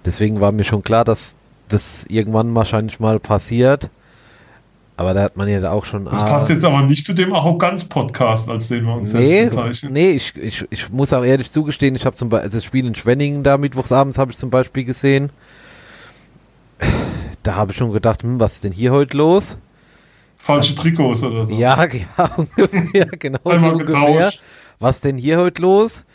Deswegen 0.05 0.39
war 0.39 0.51
mir 0.51 0.63
schon 0.63 0.83
klar, 0.83 1.03
dass 1.03 1.35
das 1.67 2.05
irgendwann 2.07 2.53
wahrscheinlich 2.53 2.99
mal 2.99 3.19
passiert. 3.19 3.89
Aber 4.97 5.13
da 5.13 5.23
hat 5.23 5.35
man 5.35 5.49
ja 5.49 5.71
auch 5.71 5.83
schon. 5.83 6.05
Das 6.05 6.21
ah, 6.21 6.25
passt 6.25 6.49
jetzt 6.49 6.63
aber 6.63 6.83
nicht 6.83 7.05
zu 7.05 7.13
dem 7.13 7.33
Arroganz-Podcast, 7.33 8.49
als 8.49 8.69
den 8.69 8.85
wir 8.85 8.93
uns 8.93 9.11
nee, 9.11 9.41
jetzt 9.41 9.55
bezeichnen. 9.55 9.91
Nee, 9.91 10.11
ich, 10.11 10.35
ich, 10.37 10.65
ich 10.69 10.89
muss 10.89 11.11
auch 11.11 11.23
ehrlich 11.25 11.51
zugestehen, 11.51 11.95
ich 11.95 12.05
habe 12.05 12.15
zum 12.15 12.29
Beispiel 12.29 12.49
das 12.49 12.63
Spiel 12.63 12.85
in 12.85 12.95
Schwenningen 12.95 13.43
da 13.43 13.57
mittwochsabends 13.57 14.17
habe 14.17 14.31
ich 14.31 14.37
zum 14.37 14.51
Beispiel 14.51 14.85
gesehen. 14.85 15.31
Da 17.43 17.55
habe 17.55 17.71
ich 17.71 17.77
schon 17.77 17.91
gedacht, 17.91 18.23
hm, 18.23 18.39
was 18.39 18.53
ist 18.53 18.63
denn 18.63 18.71
hier 18.71 18.91
heute 18.91 19.17
los? 19.17 19.57
Falsche 20.37 20.75
Trikots 20.75 21.23
oder 21.23 21.45
so. 21.45 21.53
Ja, 21.53 21.85
ja 22.17 22.29
ungefähr, 22.37 23.05
genau 23.19 23.39
so 23.43 23.69
ungefähr. 23.69 24.31
Was 24.79 25.01
denn 25.01 25.17
hier 25.17 25.39
heute 25.39 25.61
los? 25.61 26.05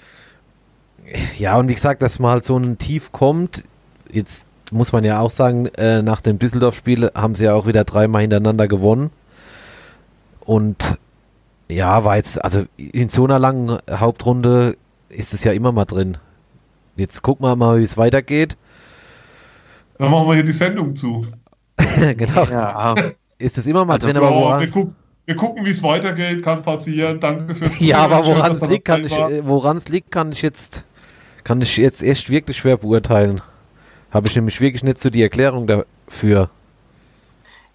Ja, 1.36 1.58
und 1.58 1.68
wie 1.68 1.74
gesagt, 1.74 2.02
dass 2.02 2.18
mal 2.18 2.42
so 2.42 2.56
ein 2.56 2.78
Tief 2.78 3.12
kommt, 3.12 3.64
jetzt 4.12 4.46
muss 4.70 4.92
man 4.92 5.04
ja 5.04 5.20
auch 5.20 5.30
sagen, 5.30 5.66
äh, 5.66 6.02
nach 6.02 6.20
dem 6.20 6.38
Düsseldorf-Spiel 6.38 7.10
haben 7.14 7.34
sie 7.34 7.44
ja 7.44 7.54
auch 7.54 7.66
wieder 7.66 7.84
dreimal 7.84 8.22
hintereinander 8.22 8.68
gewonnen. 8.68 9.10
Und 10.40 10.98
ja, 11.68 12.04
war 12.04 12.16
jetzt, 12.16 12.42
also 12.44 12.64
in 12.76 13.08
so 13.08 13.24
einer 13.24 13.38
langen 13.38 13.78
Hauptrunde 13.90 14.76
ist 15.08 15.34
es 15.34 15.44
ja 15.44 15.52
immer 15.52 15.72
mal 15.72 15.84
drin. 15.84 16.18
Jetzt 16.96 17.22
gucken 17.22 17.46
wir 17.46 17.56
mal, 17.56 17.78
wie 17.78 17.84
es 17.84 17.96
weitergeht. 17.96 18.56
Dann 19.98 20.10
machen 20.10 20.28
wir 20.28 20.34
hier 20.34 20.44
die 20.44 20.52
Sendung 20.52 20.96
zu. 20.96 21.26
genau. 22.16 22.44
Ja. 22.44 22.94
Ist 23.38 23.58
es 23.58 23.66
immer 23.66 23.84
mal 23.84 23.94
also, 23.94 24.06
drin, 24.06 24.16
aber 24.16 24.30
woran, 24.30 24.60
wir, 24.60 24.70
guck, 24.70 24.92
wir 25.24 25.36
gucken, 25.36 25.64
wie 25.64 25.70
es 25.70 25.82
weitergeht, 25.82 26.42
kann 26.42 26.62
passieren. 26.62 27.20
Danke 27.20 27.54
fürs 27.54 27.78
Ja, 27.80 27.98
aber 27.98 28.26
woran 28.26 28.52
es 28.52 28.60
liegt, 28.62 28.84
kann 28.84 29.04
ich, 29.04 29.12
woran 29.12 29.76
es 29.76 29.88
liegt, 29.88 30.10
kann 30.10 30.32
ich 30.32 30.42
jetzt, 30.42 30.84
kann 31.44 31.60
ich 31.60 31.76
jetzt 31.76 32.02
echt 32.02 32.30
wirklich 32.30 32.58
schwer 32.58 32.76
beurteilen. 32.76 33.40
Habe 34.10 34.28
ich 34.28 34.34
nämlich 34.34 34.60
wirklich 34.60 34.82
nicht 34.82 34.98
so 34.98 35.10
die 35.10 35.22
Erklärung 35.22 35.66
dafür. 35.66 36.50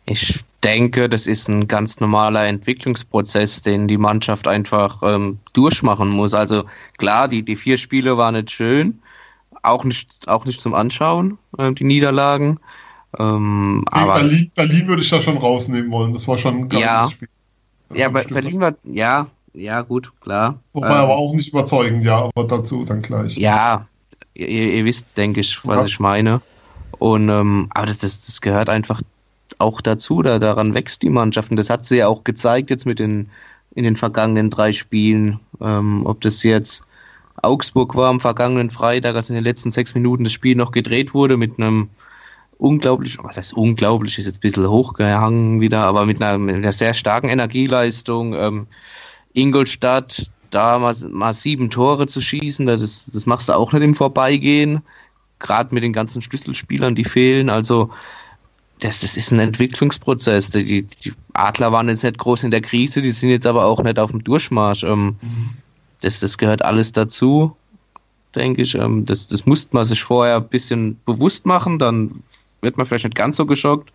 Ich 0.05 0.43
denke, 0.63 1.07
das 1.09 1.27
ist 1.27 1.47
ein 1.47 1.67
ganz 1.67 1.99
normaler 1.99 2.45
Entwicklungsprozess, 2.45 3.61
den 3.61 3.87
die 3.87 3.97
Mannschaft 3.97 4.47
einfach 4.47 5.01
ähm, 5.03 5.39
durchmachen 5.53 6.09
muss. 6.09 6.33
Also 6.33 6.63
klar, 6.97 7.27
die, 7.27 7.43
die 7.43 7.55
vier 7.55 7.77
Spiele 7.77 8.17
waren 8.17 8.35
nicht 8.35 8.51
schön, 8.51 8.99
auch 9.63 9.83
nicht, 9.83 10.27
auch 10.27 10.45
nicht 10.45 10.61
zum 10.61 10.73
Anschauen, 10.73 11.37
äh, 11.57 11.71
die 11.71 11.83
Niederlagen. 11.83 12.59
Ähm, 13.17 13.85
aber 13.91 14.15
Berlin, 14.15 14.51
Berlin, 14.55 14.87
würde 14.87 15.01
ich 15.01 15.09
da 15.09 15.21
schon 15.21 15.37
rausnehmen 15.37 15.89
wollen. 15.91 16.13
Das 16.13 16.27
war 16.27 16.37
schon 16.37 16.55
ein 16.55 16.69
geiles 16.69 16.85
ja, 16.85 17.09
Spiel. 17.09 17.29
ja, 17.93 18.09
Berlin 18.09 18.59
war, 18.59 18.73
ja, 18.83 19.27
ja, 19.53 19.81
gut, 19.81 20.11
klar. 20.19 20.59
Wobei 20.73 20.87
ähm, 20.87 20.93
aber 20.93 21.15
auch 21.15 21.33
nicht 21.33 21.49
überzeugend, 21.49 22.03
ja, 22.03 22.29
aber 22.35 22.47
dazu 22.47 22.83
dann 22.83 23.01
gleich. 23.01 23.37
Ja, 23.37 23.87
ihr, 24.35 24.47
ihr 24.47 24.85
wisst, 24.85 25.05
denke 25.17 25.41
ich, 25.41 25.59
was 25.65 25.79
ja. 25.79 25.85
ich 25.85 25.99
meine. 25.99 26.41
Und 26.91 27.29
ähm, 27.29 27.67
aber 27.71 27.87
das, 27.87 27.99
das, 27.99 28.25
das 28.25 28.41
gehört 28.41 28.69
einfach 28.69 29.01
auch 29.57 29.81
dazu, 29.81 30.21
da 30.21 30.39
daran 30.39 30.73
wächst 30.73 31.01
die 31.01 31.09
Mannschaft. 31.09 31.49
Und 31.51 31.57
das 31.57 31.69
hat 31.69 31.85
sie 31.85 31.97
ja 31.97 32.07
auch 32.07 32.23
gezeigt 32.23 32.69
jetzt 32.69 32.85
mit 32.85 32.99
den 32.99 33.29
in 33.73 33.83
den 33.83 33.95
vergangenen 33.95 34.49
drei 34.49 34.71
Spielen. 34.71 35.39
Ähm, 35.61 36.05
ob 36.05 36.21
das 36.21 36.43
jetzt 36.43 36.85
Augsburg 37.41 37.95
war 37.95 38.09
am 38.09 38.19
vergangenen 38.19 38.69
Freitag, 38.69 39.15
als 39.15 39.29
in 39.29 39.35
den 39.35 39.43
letzten 39.43 39.71
sechs 39.71 39.93
Minuten 39.93 40.23
das 40.23 40.33
Spiel 40.33 40.55
noch 40.55 40.71
gedreht 40.71 41.13
wurde, 41.13 41.37
mit 41.37 41.59
einem 41.59 41.89
unglaublich, 42.57 43.17
was 43.21 43.37
heißt 43.37 43.53
unglaublich, 43.53 44.17
ist 44.17 44.25
jetzt 44.25 44.37
ein 44.37 44.41
bisschen 44.41 44.69
hochgehangen 44.69 45.59
wieder, 45.59 45.81
aber 45.81 46.05
mit 46.05 46.21
einer, 46.21 46.37
mit 46.37 46.55
einer 46.55 46.71
sehr 46.71 46.93
starken 46.93 47.29
Energieleistung. 47.29 48.33
Ähm, 48.33 48.67
Ingolstadt, 49.33 50.31
da 50.49 50.79
mal, 50.79 50.95
mal, 51.09 51.33
sieben 51.33 51.69
Tore 51.69 52.07
zu 52.07 52.21
schießen, 52.21 52.65
das, 52.65 53.03
das 53.05 53.25
machst 53.25 53.49
du 53.49 53.53
auch 53.53 53.73
nicht 53.73 53.83
im 53.83 53.95
Vorbeigehen. 53.95 54.81
Gerade 55.39 55.73
mit 55.73 55.83
den 55.83 55.93
ganzen 55.93 56.21
Schlüsselspielern, 56.21 56.95
die 56.95 57.03
fehlen. 57.03 57.49
Also, 57.49 57.89
das, 58.79 59.01
das 59.01 59.17
ist 59.17 59.31
ein 59.31 59.39
Entwicklungsprozess. 59.39 60.51
Die, 60.51 60.83
die, 60.83 61.13
Adler 61.33 61.71
waren 61.71 61.89
jetzt 61.89 62.03
nicht 62.03 62.17
groß 62.17 62.43
in 62.43 62.51
der 62.51 62.61
Krise, 62.61 63.01
die 63.01 63.11
sind 63.11 63.29
jetzt 63.29 63.47
aber 63.47 63.65
auch 63.65 63.81
nicht 63.83 63.99
auf 63.99 64.11
dem 64.11 64.23
Durchmarsch. 64.23 64.83
Ähm, 64.83 65.15
mhm. 65.21 65.49
das, 66.01 66.19
das 66.19 66.37
gehört 66.37 66.63
alles 66.63 66.91
dazu, 66.91 67.55
denke 68.35 68.63
ich. 68.63 68.75
Ähm, 68.75 69.05
das, 69.05 69.27
das 69.27 69.45
musste 69.45 69.69
man 69.71 69.85
sich 69.85 70.03
vorher 70.03 70.37
ein 70.37 70.47
bisschen 70.47 70.99
bewusst 71.05 71.45
machen, 71.45 71.79
dann 71.79 72.23
wird 72.61 72.77
man 72.77 72.85
vielleicht 72.85 73.05
nicht 73.05 73.15
ganz 73.15 73.37
so 73.37 73.45
geschockt. 73.45 73.91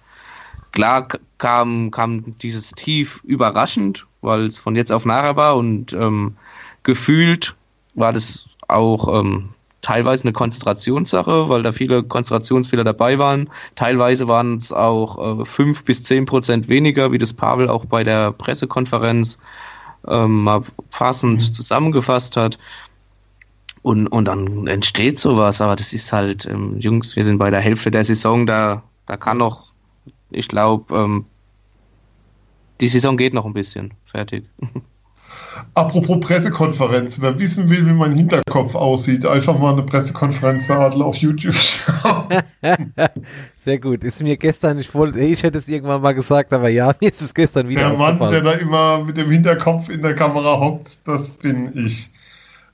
Klar 0.73 1.09
kam, 1.39 1.91
kam 1.91 2.39
dieses 2.39 2.71
Tief 2.71 3.23
überraschend, 3.25 4.07
weil 4.21 4.47
es 4.47 4.59
von 4.59 4.77
jetzt 4.77 4.93
auf 4.93 5.05
nachher 5.05 5.37
war 5.37 5.57
und 5.57 5.93
ähm, 5.93 6.37
gefühlt 6.83 7.57
war 7.95 8.13
das 8.13 8.49
auch 8.69 9.21
ähm, 9.21 9.51
teilweise 9.83 10.25
eine 10.25 10.33
Konzentrationssache, 10.33 11.49
weil 11.49 11.63
da 11.63 11.73
viele 11.73 12.03
Konzentrationsfehler 12.03 12.85
dabei 12.85 13.19
waren. 13.19 13.49
Teilweise 13.77 14.29
waren 14.29 14.57
es 14.57 14.73
auch 14.73 15.41
äh, 15.41 15.45
fünf 15.45 15.85
bis 15.85 16.05
zehn 16.05 16.27
Prozent 16.27 16.69
weniger, 16.69 17.13
wie 17.13 17.19
das 17.19 17.33
Pavel 17.33 17.69
auch 17.69 17.85
bei 17.85 18.05
der 18.05 18.33
Pressekonferenz 18.33 19.39
ähm, 20.07 20.45
mal 20.45 20.63
fassend 20.91 21.43
mhm. 21.43 21.53
zusammengefasst 21.53 22.37
hat. 22.37 22.59
Und, 23.83 24.09
und 24.09 24.27
dann 24.27 24.67
entsteht 24.67 25.19
sowas, 25.19 25.63
aber 25.63 25.75
das 25.75 25.95
ist 25.95 26.13
halt, 26.13 26.45
ähm, 26.47 26.79
Jungs, 26.79 27.17
wir 27.17 27.25
sind 27.25 27.39
bei 27.39 27.51
der 27.51 27.61
Hälfte 27.61 27.91
der 27.91 28.05
Saison, 28.05 28.47
da, 28.47 28.83
da 29.07 29.17
kann 29.17 29.39
noch, 29.39 29.73
ich 30.31 30.49
glaube, 30.49 30.95
ähm, 30.95 31.25
die 32.81 32.89
Saison 32.89 33.17
geht 33.17 33.35
noch 33.35 33.47
ein 33.47 33.53
bisschen. 33.53 33.93
Fertig. 34.05 34.45
Apropos 35.75 36.21
Pressekonferenz, 36.21 37.21
wer 37.21 37.39
wissen 37.39 37.69
will, 37.69 37.87
wie 37.87 37.93
mein 37.93 38.13
Hinterkopf 38.13 38.75
aussieht, 38.75 39.27
einfach 39.27 39.59
mal 39.59 39.73
eine 39.73 39.83
Pressekonferenz 39.83 40.67
der 40.67 40.81
Adler 40.81 41.07
auf 41.07 41.17
YouTube 41.17 41.55
schauen. 41.55 42.27
Sehr 43.57 43.79
gut. 43.79 44.03
Ist 44.05 44.23
mir 44.23 44.37
gestern, 44.37 44.79
ich 44.79 44.95
wollte, 44.95 45.21
ich 45.21 45.43
hätte 45.43 45.59
es 45.59 45.69
irgendwann 45.69 46.03
mal 46.03 46.13
gesagt, 46.13 46.53
aber 46.53 46.69
ja, 46.69 46.93
mir 47.01 47.11
ist 47.11 47.23
es 47.23 47.35
gestern 47.35 47.69
wieder 47.69 47.91
Der 47.91 47.99
Mann, 47.99 48.19
der 48.19 48.41
da 48.41 48.53
immer 48.53 49.05
mit 49.05 49.17
dem 49.17 49.31
Hinterkopf 49.31 49.89
in 49.89 50.03
der 50.03 50.15
Kamera 50.15 50.59
hockt, 50.59 51.07
das 51.07 51.31
bin 51.31 51.73
ich. 51.87 52.11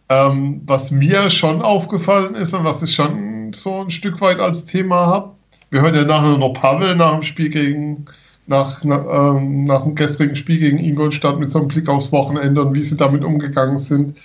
Ähm, 0.08 0.62
was 0.64 0.90
mir 0.92 1.30
schon 1.30 1.62
aufgefallen 1.62 2.34
ist 2.34 2.54
und 2.54 2.64
was 2.64 2.82
ich 2.82 2.94
schon 2.94 3.52
so 3.52 3.82
ein 3.82 3.90
Stück 3.90 4.20
weit 4.20 4.38
als 4.38 4.64
Thema 4.64 5.06
habe, 5.06 5.32
wir 5.70 5.82
hören 5.82 5.94
ja 5.94 6.04
nachher 6.04 6.38
noch 6.38 6.52
Pavel 6.52 6.94
nach 6.94 7.14
dem 7.14 7.22
Spiel 7.24 7.50
gegen, 7.50 8.06
nach, 8.46 8.84
nach, 8.84 9.04
ähm, 9.36 9.64
nach 9.64 9.82
dem 9.82 9.94
gestrigen 9.94 10.36
Spiel 10.36 10.58
gegen 10.58 10.78
Ingolstadt 10.78 11.38
mit 11.38 11.50
so 11.50 11.58
einem 11.58 11.68
Blick 11.68 11.88
aufs 11.88 12.12
Wochenende 12.12 12.62
und 12.62 12.74
wie 12.74 12.82
sie 12.82 12.96
damit 12.96 13.24
umgegangen 13.24 13.78
sind. 13.78 14.16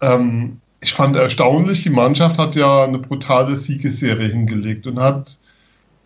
Ähm, 0.00 0.58
ich 0.80 0.92
fand 0.92 1.14
erstaunlich, 1.16 1.84
die 1.84 1.90
Mannschaft 1.90 2.38
hat 2.38 2.56
ja 2.56 2.84
eine 2.84 2.98
brutale 2.98 3.54
Siegesserie 3.56 4.28
hingelegt 4.28 4.86
und 4.86 4.98
hat 4.98 5.38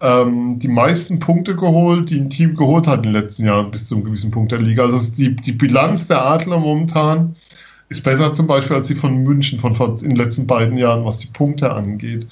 ähm, 0.02 0.58
die 0.58 0.68
meisten 0.68 1.18
Punkte 1.18 1.56
geholt, 1.56 2.10
die 2.10 2.20
ein 2.20 2.30
Team 2.30 2.54
geholt 2.54 2.86
hat 2.86 2.98
in 2.98 3.02
den 3.04 3.12
letzten 3.12 3.46
Jahren 3.46 3.70
bis 3.70 3.86
zu 3.86 3.94
einem 3.94 4.04
gewissen 4.04 4.30
Punkt 4.30 4.52
der 4.52 4.60
Liga. 4.60 4.82
Also 4.82 5.14
die, 5.14 5.34
die 5.34 5.52
Bilanz 5.52 6.06
der 6.06 6.24
Adler 6.24 6.58
momentan 6.58 7.36
ist 7.88 8.02
besser 8.02 8.34
zum 8.34 8.46
Beispiel 8.46 8.76
als 8.76 8.88
die 8.88 8.94
von 8.94 9.22
München 9.22 9.58
von, 9.58 9.74
von 9.74 9.96
in 9.98 10.10
den 10.10 10.16
letzten 10.16 10.46
beiden 10.46 10.76
Jahren, 10.76 11.04
was 11.04 11.18
die 11.18 11.28
Punkte 11.28 11.72
angeht. 11.72 12.26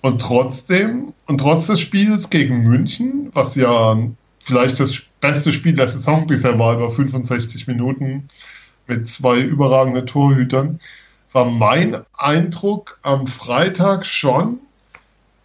Und 0.00 0.20
trotzdem, 0.20 1.12
und 1.26 1.38
trotz 1.38 1.66
des 1.66 1.80
Spiels 1.80 2.30
gegen 2.30 2.62
München, 2.62 3.30
was 3.32 3.56
ja 3.56 3.98
vielleicht 4.48 4.80
das 4.80 4.98
beste 5.20 5.52
Spiel 5.52 5.74
der 5.74 5.88
Saison 5.88 6.26
bisher 6.26 6.58
war, 6.58 6.74
über 6.74 6.90
65 6.90 7.66
Minuten 7.66 8.28
mit 8.86 9.06
zwei 9.06 9.38
überragenden 9.40 10.06
Torhütern, 10.06 10.80
war 11.32 11.44
mein 11.44 12.02
Eindruck 12.16 12.98
am 13.02 13.26
Freitag 13.26 14.06
schon, 14.06 14.58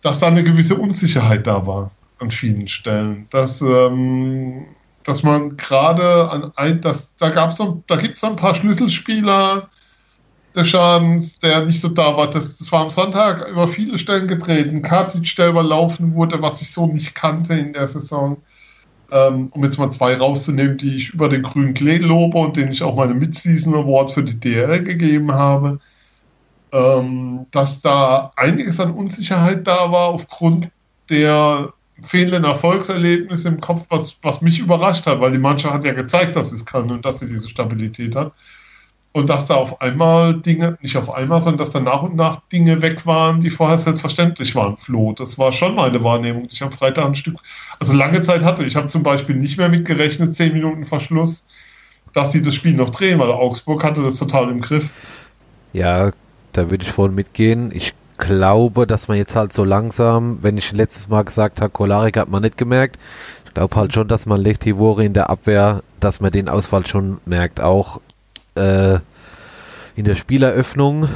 dass 0.02 0.20
da 0.20 0.28
eine 0.28 0.44
gewisse 0.44 0.76
Unsicherheit 0.76 1.46
da 1.46 1.68
war 1.68 1.92
an 2.20 2.32
vielen 2.32 2.68
Stellen. 2.70 3.28
Dass 3.30 3.62
ähm, 3.62 4.66
dass 5.04 5.24
man 5.24 5.58
gerade 5.58 6.30
an 6.30 6.52
ein, 6.56 6.82
das, 6.82 7.16
da 7.16 7.30
gab's 7.30 7.58
so, 7.58 7.84
da 7.88 7.96
gibt 7.96 8.18
es 8.18 8.24
ein 8.24 8.36
paar 8.36 8.56
Schlüsselspieler 8.56 9.70
des 10.56 10.70
Schadens, 10.70 11.40
der 11.40 11.66
nicht 11.66 11.82
so 11.82 11.90
da 11.90 12.16
war. 12.16 12.30
Das, 12.30 12.58
das 12.58 12.72
war 12.72 12.82
am 12.82 12.90
Sonntag 12.90 13.50
über 13.50 13.68
viele 13.68 13.98
Stellen 13.98 14.28
getreten. 14.28 14.82
Katic, 14.82 15.36
der 15.36 15.50
überlaufen 15.50 16.14
wurde, 16.14 16.42
was 16.42 16.62
ich 16.62 16.72
so 16.72 16.88
nicht 16.88 17.16
kannte 17.16 17.54
in 17.54 17.74
der 17.74 17.88
Saison. 17.88 18.38
Ähm, 19.14 19.50
um 19.52 19.64
jetzt 19.64 19.78
mal 19.78 19.92
zwei 19.92 20.16
rauszunehmen, 20.16 20.78
die 20.78 20.98
ich 20.98 21.14
über 21.14 21.30
den 21.30 21.44
grünen 21.44 21.76
Klee 21.76 21.98
lobe 21.98 22.40
und 22.40 22.58
denen 22.58 22.72
ich 22.72 22.82
auch 22.82 22.96
meine 22.96 23.14
Mid-Season 23.14 23.76
Awards 23.76 24.14
für 24.14 24.24
die 24.24 24.40
DL 24.40 24.84
gegeben 24.84 25.32
habe. 25.32 25.80
Ähm, 26.72 27.46
dass 27.52 27.84
da 27.84 28.32
einiges 28.36 28.80
an 28.80 28.92
Unsicherheit 28.92 29.68
da 29.68 29.92
war 29.92 30.08
aufgrund 30.08 30.70
der 31.12 31.74
fehlenden 32.02 32.44
Erfolgserlebnis 32.46 33.46
im 33.46 33.62
Kopf, 33.62 33.86
was, 33.90 34.18
was 34.24 34.42
mich 34.42 34.58
überrascht 34.58 35.06
hat, 35.06 35.22
weil 35.22 35.32
die 35.32 35.38
Mannschaft 35.38 35.76
hat 35.76 35.86
ja 35.86 35.94
gezeigt, 35.94 36.36
dass 36.36 36.50
sie 36.50 36.56
es 36.56 36.66
kann 36.66 36.90
und 36.90 37.06
dass 37.06 37.20
sie 37.20 37.28
diese 37.28 37.48
Stabilität 37.48 38.16
hat. 38.16 38.34
Und 39.14 39.30
dass 39.30 39.46
da 39.46 39.56
auf 39.56 39.80
einmal 39.80 40.34
Dinge, 40.42 40.78
nicht 40.82 40.98
auf 40.98 41.14
einmal, 41.14 41.40
sondern 41.40 41.60
dass 41.60 41.72
da 41.72 41.80
nach 41.80 42.02
und 42.02 42.16
nach 42.16 42.42
Dinge 42.52 42.82
weg 42.82 43.06
waren, 43.06 43.42
die 43.42 43.52
vorher 43.52 43.78
selbstverständlich 43.78 44.56
waren, 44.56 44.76
Flo. 44.76 45.14
Das 45.14 45.38
war 45.38 45.54
schon 45.54 45.76
meine 45.76 46.04
Wahrnehmung, 46.04 46.48
ich 46.52 46.64
am 46.64 46.72
Freitag 46.72 47.06
ein 47.06 47.16
Stück, 47.16 47.36
also 47.80 47.94
lange 47.94 48.24
Zeit 48.24 48.42
hatte. 48.42 48.64
Ich 48.64 48.76
habe 48.76 48.88
zum 48.88 49.04
Beispiel 49.04 49.36
nicht 49.36 49.60
mehr 49.60 49.70
mitgerechnet, 49.70 50.36
zehn 50.36 50.54
Minuten 50.54 50.84
vor 50.84 51.00
Schluss, 51.00 51.44
dass 52.14 52.32
die 52.32 52.42
das 52.42 52.56
Spiel 52.56 52.74
noch 52.74 52.90
drehen, 52.90 53.20
weil 53.20 53.30
Augsburg 53.30 53.84
hatte 53.84 54.02
das 54.02 54.18
total 54.18 54.50
im 54.50 54.62
Griff. 54.62 54.90
Ja, 55.74 56.12
da 56.52 56.72
würde 56.72 56.84
ich 56.84 56.92
voll 56.92 57.12
mitgehen. 57.12 57.72
Ich 57.72 57.94
glaube, 58.18 58.88
dass 58.88 59.08
man 59.08 59.18
jetzt 59.18 59.36
halt 59.36 59.54
so 59.54 59.64
langsam, 59.64 60.40
wenn 60.42 60.58
ich 60.58 60.72
letztes 60.72 61.08
Mal 61.10 61.24
gesagt 61.24 61.62
habe, 61.62 61.70
Kolarik 61.70 62.18
hat 62.18 62.30
man 62.30 62.42
nicht 62.42 62.58
gemerkt. 62.58 62.98
Ich 63.46 63.54
glaube 63.54 63.76
halt 63.76 63.94
schon, 63.94 64.08
dass 64.08 64.26
man 64.26 64.42
Lechtivore 64.42 65.06
in 65.06 65.14
der 65.14 65.30
Abwehr, 65.30 65.84
dass 66.00 66.20
man 66.20 66.32
den 66.32 66.50
Ausfall 66.50 66.88
schon 66.88 67.20
merkt. 67.26 67.62
Auch 67.62 68.02
äh, 68.56 69.00
in 69.96 70.06
der 70.06 70.16
Spieleröffnung, 70.16 71.08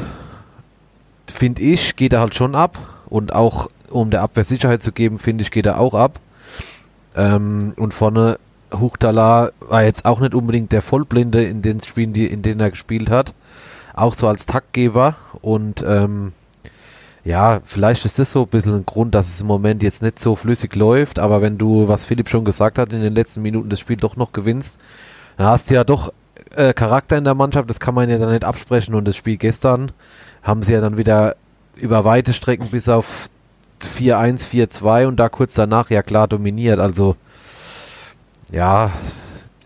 finde 1.28 1.62
ich, 1.62 1.95
geht 1.95 2.13
er 2.13 2.19
halt 2.19 2.36
schon 2.36 2.56
ab. 2.56 2.78
Und 3.08 3.34
auch 3.34 3.69
um 3.89 4.10
der 4.10 4.21
Abwehr 4.21 4.43
Sicherheit 4.43 4.82
zu 4.82 4.91
geben, 4.91 5.19
finde 5.19 5.43
ich, 5.43 5.52
geht 5.52 5.65
er 5.65 5.80
auch 5.80 5.93
ab. 5.93 6.19
Ähm, 7.15 7.73
und 7.78 7.93
vorne 7.93 8.38
Huchtala 8.73 9.52
war 9.60 9.84
jetzt 9.84 10.06
auch 10.06 10.19
nicht 10.19 10.36
unbedingt 10.36 10.71
der 10.71 10.82
Vollblinde 10.82 11.43
in 11.43 11.62
den 11.62 11.80
Spielen, 11.80 12.13
die, 12.13 12.28
in 12.28 12.41
denen 12.41 12.60
er 12.60 12.71
gespielt 12.71 13.10
hat. 13.10 13.34
Auch 13.93 14.13
so 14.13 14.28
als 14.28 14.45
Taktgeber. 14.45 15.15
Und 15.41 15.84
ähm, 15.88 16.34
ja, 17.28 17.60
vielleicht 17.65 18.06
ist 18.06 18.19
das 18.19 18.32
so 18.32 18.43
ein 18.43 18.47
bisschen 18.47 18.76
ein 18.76 18.86
Grund, 18.86 19.13
dass 19.13 19.28
es 19.28 19.41
im 19.41 19.47
Moment 19.47 19.84
jetzt 19.84 20.02
nicht 20.02 20.17
so 20.17 20.36
flüssig 20.36 20.76
läuft, 20.76 21.19
aber 21.19 21.41
wenn 21.41 21.58
du, 21.58 21.89
was 21.89 22.06
Philipp 22.06 22.30
schon 22.30 22.45
gesagt 22.45 22.78
hat, 22.78 22.93
in 22.93 23.02
den 23.02 23.13
letzten 23.13 23.41
Minuten 23.41 23.67
das 23.67 23.82
Spiel 23.82 23.97
doch 23.97 24.15
noch 24.15 24.32
gewinnst, 24.32 24.80
dann 25.36 25.47
hast 25.47 25.69
du 25.69 25.76
ja 25.76 25.84
doch 25.84 26.13
äh, 26.55 26.73
Charakter 26.73 27.17
in 27.17 27.23
der 27.23 27.36
Mannschaft, 27.36 27.69
das 27.69 27.79
kann 27.79 27.93
man 27.95 28.10
ja 28.10 28.17
dann 28.17 28.31
nicht 28.31 28.45
absprechen 28.45 28.95
und 28.95 29.07
das 29.07 29.15
Spiel 29.15 29.38
gestern 29.38 29.91
haben 30.43 30.63
sie 30.63 30.73
ja 30.73 30.81
dann 30.81 30.97
wieder 30.97 31.36
über 31.75 32.05
weite 32.05 32.33
Strecken 32.33 32.69
bis 32.69 32.89
auf 32.89 33.29
4-1, 33.81 34.47
4-2 34.49 35.07
und 35.07 35.19
da 35.19 35.29
kurz 35.29 35.53
danach 35.53 35.89
ja 35.89 36.01
klar 36.01 36.27
dominiert, 36.27 36.79
also 36.79 37.15
ja, 38.51 38.91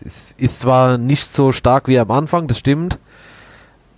es 0.04 0.34
ist 0.36 0.60
zwar 0.60 0.98
nicht 0.98 1.26
so 1.26 1.52
stark 1.52 1.88
wie 1.88 1.98
am 1.98 2.10
Anfang, 2.10 2.48
das 2.48 2.58
stimmt, 2.58 2.98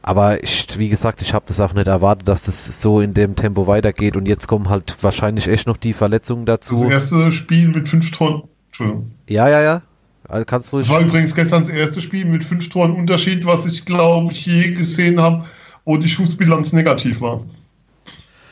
aber 0.03 0.43
ich, 0.43 0.79
wie 0.79 0.91
gesagt, 0.91 1.23
ich 1.23 1.33
habe 1.33 1.47
das 1.49 1.61
auch 1.61 1.73
nicht 1.73 1.89
erwartet, 1.89 2.29
dass 2.29 2.43
das 2.43 2.83
so 2.83 3.01
in 3.01 3.15
dem 3.15 3.37
Tempo 3.37 3.67
weitergeht 3.67 4.17
und 4.17 4.27
jetzt 4.27 4.47
kommen 4.47 4.69
halt 4.69 4.99
wahrscheinlich 5.01 5.49
echt 5.49 5.67
noch 5.67 5.79
die 5.79 5.95
Verletzungen 5.95 6.45
dazu. 6.45 6.83
Das 6.85 7.11
erste 7.11 7.33
Spiel 7.33 7.69
mit 7.69 7.89
fünf 7.89 8.11
Toren. 8.11 8.43
Entschuldigung. 8.67 9.13
Ja, 9.29 9.49
ja, 9.49 9.63
ja. 9.63 9.83
Also 10.29 10.45
kannst 10.45 10.73
ruhig. 10.73 10.87
Das 10.87 10.95
war 10.95 11.03
übrigens 11.03 11.35
gestern 11.35 11.65
das 11.65 11.73
erste 11.73 12.01
Spiel 12.01 12.25
mit 12.25 12.45
fünf 12.45 12.69
Toren 12.69 12.93
Unterschied, 12.93 13.45
was 13.45 13.67
ich 13.67 13.85
glaube 13.85 14.33
ich 14.33 14.47
je 14.47 14.73
gesehen 14.73 15.21
habe, 15.21 15.45
wo 15.85 15.97
die 15.97 16.09
Schussbilanz 16.09 16.73
negativ 16.73 17.21
war. 17.21 17.45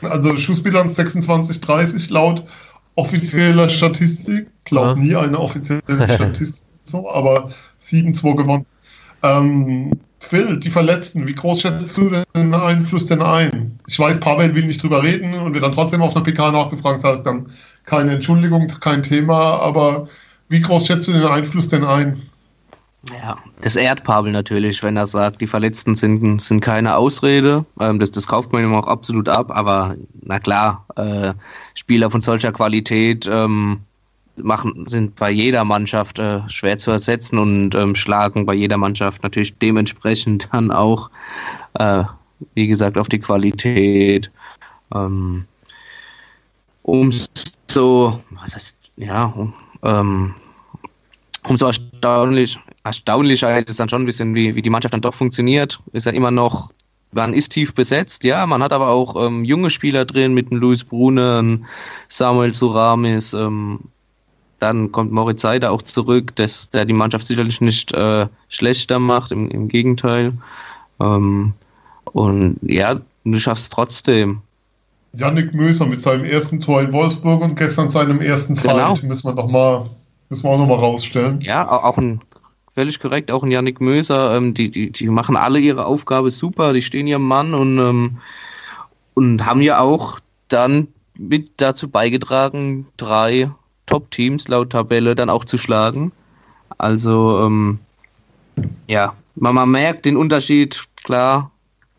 Also 0.01 0.35
Schussbilanz 0.37 0.97
26-30 0.99 2.11
laut 2.11 2.43
offizieller 2.95 3.69
Statistik. 3.69 4.47
Glaub 4.65 4.97
ja. 4.97 5.03
nie 5.03 5.15
eine 5.15 5.39
offizielle 5.39 5.81
Statistik 6.15 6.67
so, 6.83 7.09
aber 7.09 7.49
7-2 7.81 8.35
gewonnen. 8.35 8.65
Ähm, 9.23 9.91
Phil, 10.19 10.57
die 10.57 10.69
Verletzten, 10.69 11.27
wie 11.27 11.35
groß 11.35 11.61
schätzt 11.61 11.97
du 11.97 12.09
den 12.09 12.53
Einfluss 12.53 13.07
denn 13.07 13.21
ein? 13.21 13.79
Ich 13.87 13.99
weiß, 13.99 14.19
Pavel 14.19 14.55
will 14.55 14.65
nicht 14.65 14.81
drüber 14.81 15.03
reden 15.03 15.33
und 15.33 15.53
wird 15.53 15.63
dann 15.63 15.73
trotzdem 15.73 16.01
auf 16.01 16.15
einer 16.15 16.23
PK 16.23 16.51
nachgefragt, 16.51 17.01
sagt 17.01 17.25
dann 17.25 17.47
keine 17.85 18.13
Entschuldigung, 18.13 18.67
kein 18.79 19.03
Thema, 19.03 19.59
aber 19.59 20.07
Wie 20.53 20.61
groß 20.61 20.85
schätzt 20.85 21.07
du 21.07 21.13
den 21.13 21.25
Einfluss 21.25 21.69
denn 21.69 21.83
ein? 21.83 22.21
Ja, 23.09 23.39
das 23.61 23.75
ehrt 23.75 24.03
Pavel 24.03 24.31
natürlich, 24.31 24.83
wenn 24.83 24.95
er 24.95 25.07
sagt, 25.07 25.41
die 25.41 25.47
Verletzten 25.47 25.95
sind, 25.95 26.39
sind 26.39 26.61
keine 26.61 26.95
Ausrede. 26.95 27.65
Ähm, 27.79 27.97
das, 27.97 28.11
das 28.11 28.27
kauft 28.27 28.53
man 28.53 28.63
ihm 28.63 28.75
auch 28.75 28.85
absolut 28.85 29.27
ab, 29.27 29.49
aber 29.49 29.95
na 30.21 30.37
klar, 30.37 30.85
äh, 30.95 31.33
Spieler 31.73 32.11
von 32.11 32.21
solcher 32.21 32.51
Qualität 32.51 33.27
ähm, 33.27 33.79
machen, 34.35 34.85
sind 34.85 35.15
bei 35.15 35.31
jeder 35.31 35.65
Mannschaft 35.65 36.19
äh, 36.19 36.47
schwer 36.47 36.77
zu 36.77 36.91
ersetzen 36.91 37.39
und 37.39 37.73
ähm, 37.73 37.95
schlagen 37.95 38.45
bei 38.45 38.53
jeder 38.53 38.77
Mannschaft 38.77 39.23
natürlich 39.23 39.57
dementsprechend 39.57 40.49
dann 40.53 40.69
auch, 40.69 41.09
äh, 41.79 42.03
wie 42.53 42.67
gesagt, 42.67 42.99
auf 42.99 43.09
die 43.09 43.19
Qualität. 43.19 44.29
Ähm, 44.93 45.45
umso, 46.83 48.21
was 48.29 48.53
heißt, 48.53 48.77
ja, 48.97 49.25
um, 49.25 49.55
ähm, 49.83 50.35
umso 51.47 51.67
erstaunlich, 51.67 52.59
erstaunlicher 52.83 53.57
ist 53.57 53.69
es 53.69 53.77
dann 53.77 53.89
schon 53.89 54.03
ein 54.03 54.05
bisschen, 54.05 54.35
wie, 54.35 54.55
wie 54.55 54.61
die 54.61 54.69
Mannschaft 54.69 54.93
dann 54.93 55.01
doch 55.01 55.13
funktioniert. 55.13 55.79
Ist 55.91 56.05
ja 56.05 56.11
immer 56.11 56.31
noch, 56.31 56.71
man 57.11 57.33
ist 57.33 57.49
tief 57.49 57.75
besetzt, 57.75 58.23
ja, 58.23 58.45
man 58.45 58.63
hat 58.63 58.73
aber 58.73 58.89
auch 58.89 59.25
ähm, 59.25 59.43
junge 59.43 59.69
Spieler 59.69 60.05
drin 60.05 60.33
mit 60.33 60.49
dem 60.49 60.57
Luis 60.57 60.83
Brune, 60.83 61.59
Samuel 62.09 62.53
Suramis, 62.53 63.33
ähm, 63.33 63.79
dann 64.63 64.91
kommt 64.93 65.11
Moritz 65.11 65.41
Seider 65.41 65.71
auch 65.71 65.81
zurück, 65.81 66.35
dass 66.37 66.69
der 66.69 66.85
die 66.85 66.93
Mannschaft 66.93 67.25
sicherlich 67.25 67.59
nicht 67.59 67.93
äh, 67.93 68.27
schlechter 68.47 68.97
macht, 68.97 69.33
im, 69.33 69.49
im 69.49 69.67
Gegenteil. 69.67 70.33
Ähm, 71.01 71.53
und 72.13 72.59
ja, 72.61 73.01
du 73.25 73.39
schaffst 73.39 73.65
es 73.65 73.69
trotzdem. 73.69 74.41
Yannick 75.17 75.53
Möser 75.53 75.85
mit 75.85 76.01
seinem 76.01 76.23
ersten 76.23 76.61
Tor 76.61 76.81
in 76.81 76.93
Wolfsburg 76.93 77.41
und 77.41 77.55
gestern 77.55 77.89
seinem 77.89 78.21
ersten 78.21 78.55
genau. 78.55 78.95
Fight 78.95 79.03
müssen 79.03 79.27
wir 79.27 79.33
doch 79.33 79.49
mal, 79.49 79.89
müssen 80.33 80.45
wir 80.45 80.49
auch 80.49 80.57
nochmal 80.57 80.79
rausstellen. 80.79 81.41
Ja, 81.41 81.69
auch 81.69 81.97
ein 81.97 82.19
völlig 82.71 82.99
korrekt, 82.99 83.31
auch 83.31 83.43
ein 83.43 83.51
Yannick 83.51 83.79
Möser, 83.79 84.35
ähm, 84.35 84.55
die, 84.55 84.69
die, 84.71 84.91
die 84.91 85.07
machen 85.07 85.35
alle 85.35 85.59
ihre 85.59 85.85
Aufgabe 85.85 86.31
super, 86.31 86.73
die 86.73 86.81
stehen 86.81 87.05
ihrem 87.05 87.27
Mann 87.27 87.53
und, 87.53 87.77
ähm, 87.77 88.17
und 89.13 89.45
haben 89.45 89.61
ja 89.61 89.79
auch 89.79 90.19
dann 90.47 90.87
mit 91.15 91.51
dazu 91.57 91.87
beigetragen, 91.87 92.87
drei 92.97 93.51
Top-Teams 93.85 94.47
laut 94.47 94.71
Tabelle 94.71 95.13
dann 95.13 95.29
auch 95.29 95.45
zu 95.45 95.59
schlagen. 95.59 96.11
Also 96.79 97.45
ähm, 97.45 97.77
ja, 98.87 99.13
man, 99.35 99.53
man, 99.53 99.69
merkt 99.69 100.05
den 100.05 100.17
Unterschied, 100.17 100.83
klar, 101.03 101.51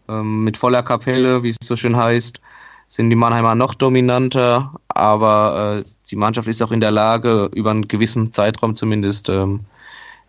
ähm, 0.09 0.43
mit 0.43 0.57
voller 0.57 0.83
Kapelle, 0.83 1.45
wie 1.45 1.51
es 1.51 1.57
so 1.63 1.77
schön 1.77 1.97
heißt, 1.97 2.41
sind 2.95 3.11
die 3.11 3.17
Mannheimer 3.17 3.57
noch 3.57 3.75
dominanter, 3.75 4.73
aber 4.87 5.81
äh, 5.81 5.91
die 6.09 6.15
Mannschaft 6.15 6.47
ist 6.47 6.63
auch 6.63 6.71
in 6.71 6.81
der 6.81 6.93
Lage, 6.93 7.51
über 7.53 7.73
einen 7.73 7.89
gewissen 7.89 8.31
Zeitraum 8.31 8.77
zumindest 8.77 9.29
ähm, 9.29 9.65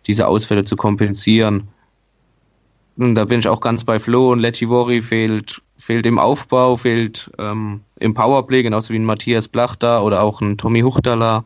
diese 0.08 0.26
Ausfälle 0.26 0.64
zu 0.64 0.74
kompensieren. 0.74 1.68
Und 2.96 3.14
da 3.14 3.24
bin 3.24 3.38
ich 3.38 3.46
auch 3.46 3.60
ganz 3.60 3.84
bei 3.84 4.00
Flo 4.00 4.32
und 4.32 4.40
Letivori 4.40 5.00
fehlt, 5.00 5.62
fehlt 5.76 6.06
im 6.06 6.18
Aufbau, 6.18 6.76
fehlt 6.76 7.30
ähm, 7.38 7.82
im 8.00 8.14
Powerplay, 8.14 8.64
genauso 8.64 8.92
wie 8.92 8.98
ein 8.98 9.04
Matthias 9.04 9.46
Blach 9.46 9.76
da 9.76 10.00
oder 10.00 10.24
auch 10.24 10.40
ein 10.40 10.58
Tommy 10.58 10.80
Huchtala. 10.80 11.44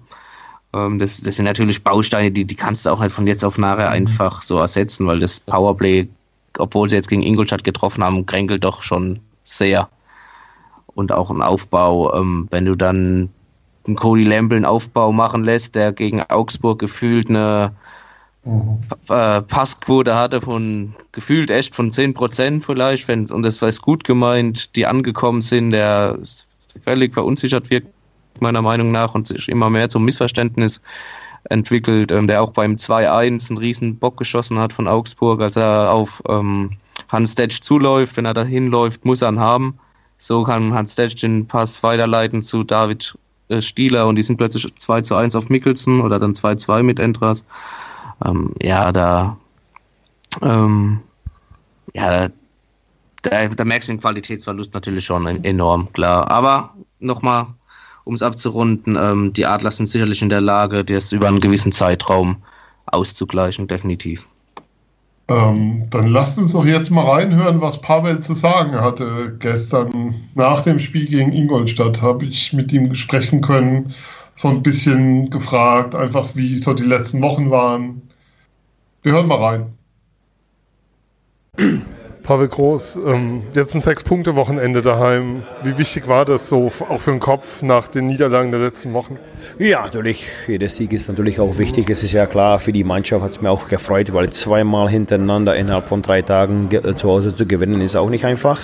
Ähm, 0.72 0.98
das, 0.98 1.20
das 1.20 1.36
sind 1.36 1.44
natürlich 1.44 1.84
Bausteine, 1.84 2.30
die, 2.30 2.46
die 2.46 2.56
kannst 2.56 2.86
du 2.86 2.90
auch 2.90 3.00
halt 3.00 3.12
von 3.12 3.26
jetzt 3.26 3.44
auf 3.44 3.58
nachher 3.58 3.88
mhm. 3.88 3.92
einfach 3.92 4.40
so 4.40 4.56
ersetzen, 4.56 5.06
weil 5.06 5.18
das 5.18 5.38
Powerplay, 5.38 6.08
obwohl 6.56 6.88
sie 6.88 6.96
jetzt 6.96 7.10
gegen 7.10 7.22
Ingolstadt 7.22 7.62
getroffen 7.62 8.02
haben, 8.02 8.24
kränkelt 8.24 8.64
doch 8.64 8.80
schon 8.80 9.20
sehr. 9.44 9.90
Und 11.00 11.12
auch 11.12 11.30
ein 11.30 11.40
Aufbau, 11.40 12.14
ähm, 12.14 12.46
wenn 12.50 12.66
du 12.66 12.74
dann 12.74 13.30
einen 13.86 13.96
Cody 13.96 14.22
Lamble 14.24 14.56
einen 14.56 14.66
Aufbau 14.66 15.12
machen 15.12 15.44
lässt, 15.44 15.74
der 15.74 15.92
gegen 15.94 16.22
Augsburg 16.28 16.78
gefühlt 16.78 17.30
eine 17.30 17.72
mhm. 18.44 18.78
Passquote 19.48 20.14
hatte 20.14 20.42
von 20.42 20.94
gefühlt 21.12 21.50
echt 21.50 21.74
von 21.74 21.90
10% 21.90 22.60
vielleicht, 22.60 23.08
wenn, 23.08 23.30
und 23.30 23.42
das 23.42 23.62
ist 23.62 23.80
gut 23.80 24.04
gemeint, 24.04 24.76
die 24.76 24.86
angekommen 24.86 25.40
sind, 25.40 25.70
der 25.70 26.18
völlig 26.82 27.14
verunsichert 27.14 27.70
wirkt, 27.70 27.88
meiner 28.38 28.60
Meinung 28.60 28.92
nach, 28.92 29.14
und 29.14 29.26
sich 29.26 29.48
immer 29.48 29.70
mehr 29.70 29.88
zum 29.88 30.04
Missverständnis 30.04 30.82
entwickelt, 31.44 32.12
ähm, 32.12 32.28
der 32.28 32.42
auch 32.42 32.50
beim 32.50 32.76
2-1 32.76 33.50
einen 33.50 33.58
riesen 33.58 33.96
Bock 33.96 34.18
geschossen 34.18 34.58
hat 34.58 34.74
von 34.74 34.86
Augsburg, 34.86 35.40
als 35.40 35.56
er 35.56 35.92
auf 35.92 36.22
ähm, 36.28 36.72
Hans 37.08 37.34
Detsch 37.34 37.62
zuläuft. 37.62 38.18
Wenn 38.18 38.26
er 38.26 38.34
da 38.34 38.44
hinläuft, 38.44 39.06
muss 39.06 39.22
er 39.22 39.30
ihn 39.30 39.40
haben. 39.40 39.78
So 40.20 40.44
kann 40.44 40.74
Hans 40.74 40.94
Detsch 40.94 41.22
den 41.22 41.46
Pass 41.48 41.82
weiterleiten 41.82 42.42
zu 42.42 42.62
David 42.62 43.18
äh, 43.48 43.60
Stieler 43.60 44.06
und 44.06 44.16
die 44.16 44.22
sind 44.22 44.36
plötzlich 44.36 44.72
2 44.76 45.00
zu 45.00 45.16
1 45.16 45.34
auf 45.34 45.48
Mickelson 45.48 46.02
oder 46.02 46.18
dann 46.18 46.34
2-2 46.34 46.82
mit 46.82 47.00
Entras 47.00 47.44
ähm, 48.24 48.54
ja, 48.62 48.92
da, 48.92 49.36
ähm, 50.42 51.00
ja, 51.94 52.28
da, 53.22 53.48
da, 53.48 53.64
merkst 53.64 53.88
du 53.88 53.94
den 53.94 54.00
Qualitätsverlust 54.00 54.74
natürlich 54.74 55.04
schon 55.04 55.26
enorm, 55.44 55.92
klar. 55.92 56.30
Aber 56.30 56.74
nochmal, 56.98 57.46
um 58.04 58.14
es 58.14 58.22
abzurunden, 58.22 58.96
ähm, 59.00 59.32
die 59.32 59.46
Adler 59.46 59.70
sind 59.70 59.86
sicherlich 59.86 60.22
in 60.22 60.28
der 60.28 60.40
Lage, 60.40 60.84
das 60.84 61.12
über 61.12 61.28
einen 61.28 61.40
gewissen 61.40 61.72
Zeitraum 61.72 62.42
auszugleichen, 62.86 63.68
definitiv. 63.68 64.26
Ähm, 65.30 65.86
dann 65.90 66.08
lasst 66.08 66.38
uns 66.38 66.52
doch 66.52 66.66
jetzt 66.66 66.90
mal 66.90 67.08
reinhören, 67.08 67.60
was 67.60 67.80
Pavel 67.80 68.18
zu 68.20 68.34
sagen 68.34 68.72
hatte. 68.72 69.36
Gestern 69.38 70.28
nach 70.34 70.62
dem 70.62 70.80
Spiel 70.80 71.06
gegen 71.06 71.32
Ingolstadt 71.32 72.02
habe 72.02 72.24
ich 72.24 72.52
mit 72.52 72.72
ihm 72.72 72.96
sprechen 72.96 73.40
können, 73.40 73.94
so 74.34 74.48
ein 74.48 74.62
bisschen 74.64 75.30
gefragt, 75.30 75.94
einfach 75.94 76.34
wie 76.34 76.56
so 76.56 76.74
die 76.74 76.82
letzten 76.82 77.22
Wochen 77.22 77.50
waren, 77.50 78.02
wir 79.02 79.12
hören 79.12 79.28
mal 79.28 79.68
rein. 81.56 81.90
Pavel 82.30 82.46
Groß, 82.46 83.00
ähm, 83.08 83.42
jetzt 83.56 83.74
ein 83.74 83.80
Sechs-Punkte-Wochenende 83.80 84.82
daheim. 84.82 85.42
Wie 85.64 85.76
wichtig 85.76 86.06
war 86.06 86.24
das 86.24 86.48
so 86.48 86.70
auch 86.88 87.00
für 87.00 87.10
den 87.10 87.18
Kopf 87.18 87.60
nach 87.60 87.88
den 87.88 88.06
Niederlagen 88.06 88.52
der 88.52 88.60
letzten 88.60 88.92
Wochen? 88.92 89.18
Ja, 89.58 89.82
natürlich. 89.82 90.28
Jeder 90.46 90.68
Sieg 90.68 90.92
ist 90.92 91.08
natürlich 91.08 91.40
auch 91.40 91.58
wichtig. 91.58 91.90
Es 91.90 92.04
ist 92.04 92.12
ja 92.12 92.26
klar, 92.26 92.60
für 92.60 92.70
die 92.70 92.84
Mannschaft 92.84 93.24
hat 93.24 93.32
es 93.32 93.40
mir 93.40 93.50
auch 93.50 93.66
gefreut, 93.66 94.12
weil 94.12 94.30
zweimal 94.30 94.88
hintereinander 94.88 95.56
innerhalb 95.56 95.88
von 95.88 96.02
drei 96.02 96.22
Tagen 96.22 96.68
äh, 96.70 96.94
zu 96.94 97.08
Hause 97.08 97.34
zu 97.34 97.46
gewinnen 97.46 97.80
ist 97.80 97.96
auch 97.96 98.10
nicht 98.10 98.24
einfach. 98.24 98.60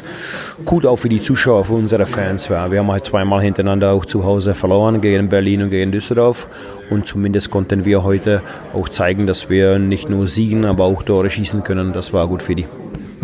Gut 0.64 0.86
auch 0.86 0.94
für 0.94 1.08
die 1.08 1.20
Zuschauer, 1.20 1.64
für 1.64 1.74
unsere 1.74 2.06
Fans. 2.06 2.46
Ja, 2.46 2.70
wir 2.70 2.78
haben 2.78 2.92
halt 2.92 3.06
zweimal 3.06 3.42
hintereinander 3.42 3.90
auch 3.90 4.04
zu 4.04 4.22
Hause 4.22 4.54
verloren 4.54 5.00
gegen 5.00 5.28
Berlin 5.28 5.62
und 5.62 5.70
gegen 5.70 5.90
Düsseldorf. 5.90 6.46
Und 6.88 7.08
zumindest 7.08 7.50
konnten 7.50 7.84
wir 7.84 8.04
heute 8.04 8.42
auch 8.72 8.88
zeigen, 8.88 9.26
dass 9.26 9.50
wir 9.50 9.80
nicht 9.80 10.08
nur 10.08 10.28
siegen, 10.28 10.64
aber 10.64 10.84
auch 10.84 11.02
Tore 11.02 11.30
schießen 11.30 11.64
können. 11.64 11.92
Das 11.92 12.12
war 12.12 12.28
gut 12.28 12.44
für 12.44 12.54
die. 12.54 12.66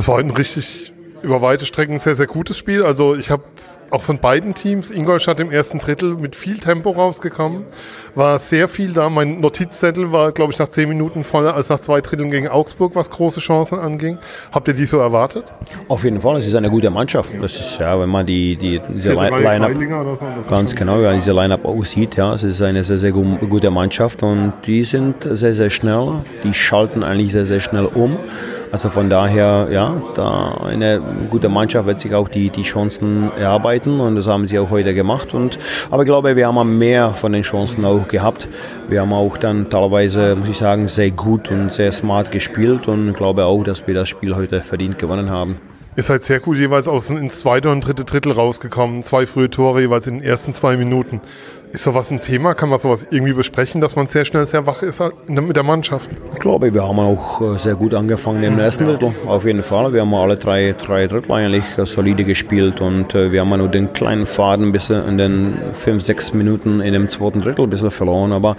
Das 0.02 0.08
war 0.08 0.18
ein 0.18 0.32
richtig 0.32 0.92
über 1.22 1.42
weite 1.42 1.64
Strecken 1.64 1.96
sehr, 2.00 2.16
sehr 2.16 2.26
gutes 2.26 2.58
Spiel. 2.58 2.82
Also 2.82 3.14
ich 3.14 3.30
habe 3.30 3.44
auch 3.90 4.02
von 4.02 4.18
beiden 4.18 4.52
Teams, 4.52 4.90
Ingolstadt 4.90 5.38
im 5.38 5.52
ersten 5.52 5.78
Drittel 5.78 6.16
mit 6.16 6.34
viel 6.34 6.58
Tempo 6.58 6.90
rausgekommen. 6.90 7.66
War 8.16 8.40
sehr 8.40 8.66
viel 8.66 8.94
da. 8.94 9.08
Mein 9.10 9.40
Notizzettel 9.40 10.10
war, 10.10 10.32
glaube 10.32 10.52
ich, 10.52 10.58
nach 10.58 10.70
zehn 10.70 10.88
Minuten 10.88 11.22
voller 11.22 11.54
als 11.54 11.68
nach 11.68 11.78
zwei 11.78 12.00
Dritteln 12.00 12.32
gegen 12.32 12.48
Augsburg, 12.48 12.96
was 12.96 13.10
große 13.10 13.38
Chancen 13.38 13.78
anging. 13.78 14.18
Habt 14.50 14.66
ihr 14.66 14.74
die 14.74 14.86
so 14.86 14.98
erwartet? 14.98 15.44
Auf 15.86 16.02
jeden 16.02 16.20
Fall. 16.20 16.40
Es 16.40 16.48
ist 16.48 16.56
eine 16.56 16.68
gute 16.68 16.90
Mannschaft. 16.90 17.30
Das 17.40 17.60
ist 17.60 17.78
ja, 17.78 18.00
wenn 18.00 18.08
man 18.08 18.26
die, 18.26 18.56
die 18.56 18.80
diese 18.92 19.12
Line-up 19.12 19.70
so, 20.16 20.50
ganz 20.50 20.74
genau, 20.74 21.00
ja, 21.00 21.12
diese 21.12 21.30
Line-up 21.30 21.64
aussieht, 21.64 22.16
ja, 22.16 22.34
es 22.34 22.42
ist 22.42 22.60
eine 22.60 22.82
sehr, 22.82 22.98
sehr 22.98 23.12
gute 23.12 23.70
Mannschaft 23.70 24.24
und 24.24 24.52
die 24.66 24.82
sind 24.82 25.14
sehr, 25.22 25.54
sehr 25.54 25.70
schnell. 25.70 26.24
Die 26.42 26.54
schalten 26.54 27.04
eigentlich 27.04 27.30
sehr, 27.30 27.46
sehr 27.46 27.60
schnell 27.60 27.86
um. 27.86 28.18
Also 28.72 28.88
von 28.88 29.10
daher, 29.10 29.68
ja, 29.70 30.02
da 30.14 30.56
eine 30.64 31.02
gute 31.28 31.50
Mannschaft 31.50 31.86
wird 31.86 32.00
sich 32.00 32.14
auch 32.14 32.28
die, 32.28 32.48
die 32.48 32.62
Chancen 32.62 33.30
erarbeiten 33.38 34.00
und 34.00 34.16
das 34.16 34.26
haben 34.26 34.46
sie 34.46 34.58
auch 34.58 34.70
heute 34.70 34.94
gemacht. 34.94 35.34
Und, 35.34 35.58
aber 35.90 36.04
ich 36.04 36.06
glaube, 36.06 36.36
wir 36.36 36.46
haben 36.46 36.78
mehr 36.78 37.10
von 37.10 37.32
den 37.32 37.42
Chancen 37.42 37.84
auch 37.84 38.08
gehabt. 38.08 38.48
Wir 38.88 39.02
haben 39.02 39.12
auch 39.12 39.36
dann 39.36 39.68
teilweise, 39.68 40.36
muss 40.36 40.48
ich 40.48 40.56
sagen, 40.56 40.88
sehr 40.88 41.10
gut 41.10 41.50
und 41.50 41.70
sehr 41.74 41.92
smart 41.92 42.32
gespielt 42.32 42.88
und 42.88 43.10
ich 43.10 43.16
glaube 43.16 43.44
auch, 43.44 43.62
dass 43.62 43.86
wir 43.86 43.92
das 43.92 44.08
Spiel 44.08 44.34
heute 44.34 44.62
verdient 44.62 44.98
gewonnen 44.98 45.28
haben. 45.28 45.60
Ihr 45.94 46.02
seid 46.02 46.22
sehr 46.22 46.40
gut 46.40 46.56
jeweils 46.56 46.88
aus 46.88 47.10
ins 47.10 47.40
zweite 47.40 47.70
und 47.70 47.82
dritte 47.82 48.06
Drittel 48.06 48.32
rausgekommen. 48.32 49.02
Zwei 49.02 49.26
frühe 49.26 49.50
Tore 49.50 49.82
jeweils 49.82 50.06
in 50.06 50.20
den 50.20 50.26
ersten 50.26 50.54
zwei 50.54 50.78
Minuten. 50.78 51.20
Ist 51.72 51.84
sowas 51.84 52.10
ein 52.10 52.20
Thema? 52.20 52.52
Kann 52.52 52.68
man 52.68 52.78
sowas 52.78 53.06
irgendwie 53.10 53.32
besprechen, 53.32 53.80
dass 53.80 53.96
man 53.96 54.06
sehr 54.06 54.26
schnell 54.26 54.44
sehr 54.44 54.66
wach 54.66 54.82
ist 54.82 55.02
mit 55.26 55.56
der 55.56 55.62
Mannschaft? 55.62 56.10
Ich 56.34 56.38
glaube, 56.38 56.74
wir 56.74 56.86
haben 56.86 56.98
auch 56.98 57.40
äh, 57.40 57.58
sehr 57.58 57.76
gut 57.76 57.94
angefangen 57.94 58.42
im 58.42 58.58
ersten 58.58 58.84
Drittel. 58.84 59.14
Auf 59.26 59.46
jeden 59.46 59.62
Fall. 59.62 59.90
Wir 59.94 60.02
haben 60.02 60.12
alle 60.12 60.36
drei, 60.36 60.74
drei 60.78 61.06
Drittel 61.06 61.32
eigentlich 61.32 61.64
äh, 61.78 61.86
solide 61.86 62.24
gespielt 62.24 62.82
und 62.82 63.14
äh, 63.14 63.32
wir 63.32 63.40
haben 63.40 63.56
nur 63.56 63.68
den 63.68 63.94
kleinen 63.94 64.26
Faden 64.26 64.66
ein 64.66 64.72
bisschen 64.72 65.02
in 65.08 65.16
den 65.16 65.54
fünf, 65.72 66.02
sechs 66.02 66.34
Minuten 66.34 66.82
in 66.82 66.92
dem 66.92 67.08
zweiten 67.08 67.40
Drittel 67.40 67.64
ein 67.64 67.70
bisschen 67.70 67.90
verloren. 67.90 68.32
Aber 68.32 68.58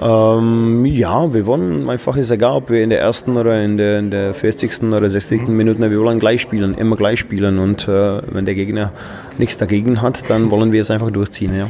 ähm, 0.00 0.86
ja, 0.86 1.34
wir 1.34 1.44
wollen 1.44 1.90
einfach, 1.90 2.16
ist 2.16 2.30
egal, 2.30 2.56
ob 2.56 2.70
wir 2.70 2.82
in 2.82 2.88
der 2.88 3.00
ersten 3.00 3.36
oder 3.36 3.62
in 3.62 3.76
der, 3.76 3.98
in 3.98 4.10
der 4.10 4.32
40. 4.32 4.82
oder 4.82 5.10
60. 5.10 5.46
Minute, 5.48 5.90
wir 5.90 6.00
wollen 6.00 6.20
gleich 6.20 6.40
spielen, 6.40 6.74
immer 6.78 6.96
gleich 6.96 7.20
spielen 7.20 7.58
und 7.58 7.86
äh, 7.86 8.22
wenn 8.32 8.46
der 8.46 8.54
Gegner 8.54 8.92
nichts 9.36 9.58
dagegen 9.58 10.00
hat, 10.00 10.30
dann 10.30 10.50
wollen 10.50 10.72
wir 10.72 10.80
es 10.80 10.90
einfach 10.90 11.10
durchziehen. 11.10 11.54
Ja. 11.54 11.68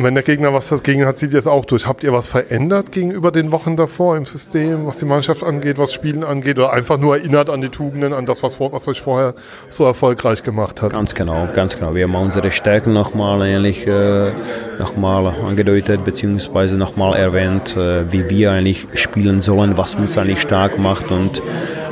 Und 0.00 0.06
wenn 0.06 0.14
der 0.14 0.24
Gegner 0.24 0.54
was 0.54 0.70
dagegen 0.70 1.04
hat, 1.04 1.18
zieht 1.18 1.34
ihr 1.34 1.38
es 1.38 1.46
auch 1.46 1.66
durch. 1.66 1.86
Habt 1.86 2.02
ihr 2.04 2.14
was 2.14 2.30
verändert 2.30 2.90
gegenüber 2.90 3.30
den 3.30 3.52
Wochen 3.52 3.76
davor 3.76 4.16
im 4.16 4.24
System, 4.24 4.86
was 4.86 4.96
die 4.96 5.04
Mannschaft 5.04 5.44
angeht, 5.44 5.76
was 5.76 5.92
Spielen 5.92 6.24
angeht, 6.24 6.56
oder 6.56 6.72
einfach 6.72 6.96
nur 6.96 7.18
erinnert 7.18 7.50
an 7.50 7.60
die 7.60 7.68
Tugenden, 7.68 8.14
an 8.14 8.24
das, 8.24 8.42
was, 8.42 8.58
was 8.58 8.88
euch 8.88 9.02
vorher 9.02 9.34
so 9.68 9.84
erfolgreich 9.84 10.42
gemacht 10.42 10.80
hat? 10.80 10.92
Ganz 10.92 11.14
genau, 11.14 11.50
ganz 11.52 11.76
genau. 11.76 11.94
Wir 11.94 12.04
haben 12.04 12.14
unsere 12.14 12.50
Stärken 12.50 12.94
nochmal 12.94 13.42
eigentlich 13.42 13.86
äh, 13.86 14.30
nochmal 14.78 15.34
angedeutet, 15.46 16.02
beziehungsweise 16.02 16.76
nochmal 16.76 17.14
erwähnt, 17.14 17.76
äh, 17.76 18.10
wie 18.10 18.30
wir 18.30 18.52
eigentlich 18.52 18.86
spielen 18.94 19.42
sollen, 19.42 19.76
was 19.76 19.96
uns 19.96 20.16
eigentlich 20.16 20.40
stark 20.40 20.78
macht 20.78 21.10
und 21.10 21.42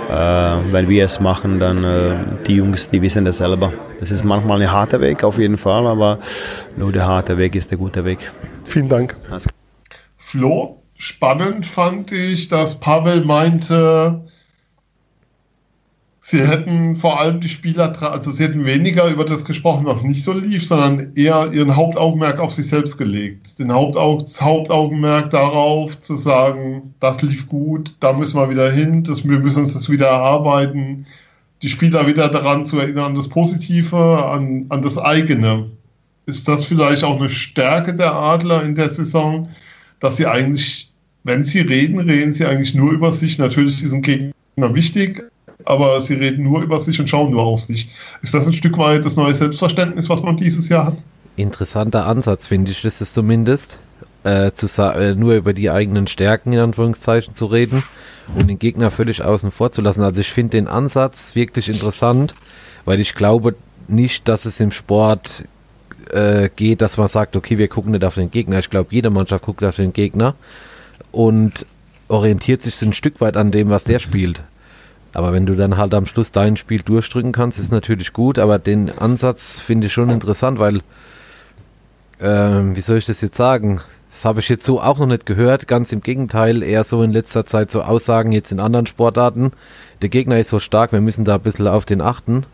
wenn 0.09 0.89
wir 0.89 1.05
es 1.05 1.21
machen, 1.21 1.59
dann 1.59 1.85
äh, 1.85 2.17
die 2.47 2.55
Jungs, 2.55 2.89
die 2.89 3.03
wissen 3.03 3.25
das 3.25 3.39
selber. 3.39 3.73
Das 4.01 4.11
ist 4.11 4.25
manchmal 4.25 4.63
ein 4.63 4.73
harter 4.73 5.01
Weg 5.01 5.23
auf 5.23 5.39
jeden 5.39 5.59
Fall, 5.59 5.87
aber 5.87 6.19
nur 6.77 6.93
der 6.93 7.07
harte 7.07 7.37
Weg 7.37 7.55
ist 7.55 7.71
der 7.71 7.79
gute 7.79 8.05
Weg. 8.05 8.19
Vielen 8.65 8.89
Dank. 8.89 9.17
Flo, 10.17 10.83
spannend 10.97 11.67
fand 11.67 12.13
ich, 12.13 12.49
dass 12.49 12.81
Pavel 12.81 13.25
meinte, 13.25 14.28
Sie 16.31 16.47
hätten 16.47 16.95
vor 16.95 17.19
allem 17.19 17.41
die 17.41 17.49
Spieler, 17.49 17.91
also 18.03 18.31
sie 18.31 18.45
hätten 18.45 18.67
weniger 18.67 19.09
über 19.09 19.25
das 19.25 19.47
gesprochen, 19.47 19.87
was 19.87 20.03
nicht 20.03 20.23
so 20.23 20.35
lief, 20.35 20.67
sondern 20.67 21.15
eher 21.17 21.51
ihren 21.55 21.75
Hauptaugenmerk 21.75 22.39
auf 22.39 22.53
sich 22.53 22.67
selbst 22.67 22.99
gelegt. 22.99 23.59
Den 23.59 23.73
Hauptaug 23.73 24.27
Hauptaugenmerk 24.39 25.31
darauf 25.31 25.99
zu 26.03 26.17
sagen, 26.17 26.93
das 27.01 27.23
lief 27.23 27.49
gut, 27.49 27.95
da 28.01 28.13
müssen 28.13 28.37
wir 28.37 28.51
wieder 28.51 28.71
hin, 28.71 29.05
das, 29.05 29.27
wir 29.27 29.39
müssen 29.39 29.61
uns 29.61 29.73
das 29.73 29.89
wieder 29.89 30.09
erarbeiten. 30.09 31.07
Die 31.63 31.71
Spieler 31.71 32.07
wieder 32.07 32.29
daran 32.29 32.67
zu 32.67 32.79
erinnern, 32.79 33.07
an 33.07 33.15
das 33.15 33.31
Positive, 33.31 33.97
an, 33.97 34.67
an 34.69 34.83
das 34.83 34.99
eigene. 34.99 35.71
Ist 36.27 36.47
das 36.47 36.67
vielleicht 36.67 37.05
auch 37.05 37.17
eine 37.17 37.31
Stärke 37.31 37.95
der 37.95 38.15
Adler 38.15 38.65
in 38.65 38.75
der 38.75 38.91
Saison, 38.91 39.49
dass 39.99 40.19
sie 40.19 40.27
eigentlich, 40.27 40.93
wenn 41.25 41.45
sie 41.45 41.61
reden, 41.61 41.99
reden 42.01 42.35
sie 42.35 42.45
eigentlich 42.45 42.75
nur 42.75 42.93
über 42.93 43.13
sich. 43.13 43.39
Natürlich 43.39 43.83
ist 43.83 43.95
ein 43.95 44.03
Gegner 44.03 44.75
wichtig, 44.75 45.25
aber 45.65 46.01
sie 46.01 46.15
reden 46.15 46.45
nur 46.45 46.63
über 46.63 46.79
sich 46.79 46.99
und 47.01 47.09
schauen 47.09 47.31
nur 47.31 47.43
auf 47.43 47.61
sich. 47.61 47.89
Ist 48.23 48.35
das 48.35 48.47
ein 48.47 48.53
Stück 48.53 48.79
weit 48.79 49.05
das 49.05 49.17
neue 49.17 49.35
Selbstverständnis, 49.35 50.09
was 50.09 50.23
man 50.23 50.37
dieses 50.37 50.69
Jahr 50.69 50.87
hat? 50.87 50.97
Interessanter 51.37 52.07
Ansatz, 52.07 52.47
finde 52.47 52.73
ich, 52.73 52.85
ist 52.85 53.15
zumindest. 53.15 53.79
Äh, 54.25 54.51
zu 54.53 54.67
äh, 54.83 55.15
nur 55.15 55.35
über 55.35 55.53
die 55.53 55.71
eigenen 55.71 56.09
Stärken 56.09 56.53
in 56.53 56.59
Anführungszeichen 56.59 57.37
zu 57.37 57.47
reden 57.47 57.85
und 58.35 58.49
den 58.49 58.59
Gegner 58.59 58.91
völlig 58.91 59.23
außen 59.23 59.53
vor 59.53 59.71
zu 59.71 59.81
lassen. 59.81 60.03
Also 60.03 60.21
ich 60.21 60.33
finde 60.33 60.51
den 60.51 60.67
Ansatz 60.67 61.37
wirklich 61.37 61.69
interessant, 61.69 62.35
weil 62.85 62.99
ich 62.99 63.15
glaube 63.15 63.55
nicht, 63.87 64.29
dass 64.29 64.45
es 64.45 64.59
im 64.59 64.73
Sport 64.73 65.45
äh, 66.11 66.51
geht, 66.55 66.83
dass 66.83 66.97
man 66.97 67.09
sagt, 67.09 67.37
okay, 67.37 67.59
wir 67.59 67.69
gucken 67.69 67.93
nicht 67.93 68.05
auf 68.05 68.17
den 68.17 68.31
Gegner. 68.31 68.59
Ich 68.59 68.71
glaube, 68.71 68.89
jede 68.91 69.11
Mannschaft 69.11 69.45
guckt 69.45 69.63
auf 69.63 69.77
den 69.77 69.93
Gegner 69.93 70.35
und 71.13 71.65
orientiert 72.09 72.61
sich 72.61 72.75
so 72.75 72.87
ein 72.87 72.93
Stück 72.93 73.21
weit 73.21 73.37
an 73.37 73.53
dem, 73.53 73.71
was 73.71 73.85
der 73.85 74.01
spielt. 74.01 74.43
Aber 75.13 75.33
wenn 75.33 75.47
du 75.47 75.55
dann 75.55 75.77
halt 75.77 75.95
am 75.95 76.07
Schluss 76.07 76.33
dein 76.33 76.57
Spiel 76.57 76.83
durchdrücken 76.83 77.33
kannst, 77.33 77.59
ist 77.59 77.73
natürlich 77.73 78.13
gut, 78.13 78.39
aber 78.39 78.59
den 78.59 78.91
Ansatz 78.91 79.61
finde 79.61 79.87
ich 79.87 79.93
schon 79.93 80.11
interessant, 80.11 80.59
weil, 80.59 80.79
äh, 82.21 82.77
wie 82.77 82.81
soll 82.81 82.99
ich 82.99 83.07
das 83.07 83.21
jetzt 83.21 83.37
sagen? 83.37 83.81
Das 84.11 84.25
habe 84.25 84.41
ich 84.41 84.49
jetzt 84.49 84.65
so 84.65 84.81
auch 84.81 84.99
noch 84.99 85.07
nicht 85.07 85.27
gehört. 85.27 85.69
Ganz 85.69 85.93
im 85.93 86.01
Gegenteil, 86.01 86.63
eher 86.63 86.85
so 86.85 87.03
in 87.03 87.13
letzter 87.13 87.47
Zeit 87.47 87.71
so 87.71 87.83
Aussagen 87.83 88.33
jetzt 88.33 88.53
in 88.53 88.61
anderen 88.61 88.87
Sportarten. 88.87 89.53
Der 90.03 90.09
Gegner 90.09 90.39
ist 90.39 90.49
so 90.49 90.61
stark, 90.61 90.93
wir 90.93 91.01
müssen 91.01 91.25
da 91.25 91.37
ein 91.37 91.43
bisschen 91.43 91.69
auf 91.69 91.85
den 91.85 92.01
achten. 92.01 92.45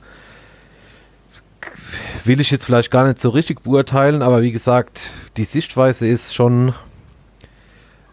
Will 2.25 2.41
ich 2.41 2.51
jetzt 2.51 2.65
vielleicht 2.65 2.91
gar 2.91 3.07
nicht 3.07 3.21
so 3.21 3.31
richtig 3.31 3.63
beurteilen, 3.63 4.23
aber 4.23 4.43
wie 4.43 4.53
gesagt, 4.53 5.11
die 5.37 5.45
Sichtweise 5.45 6.07
ist 6.07 6.35
schon, 6.35 6.75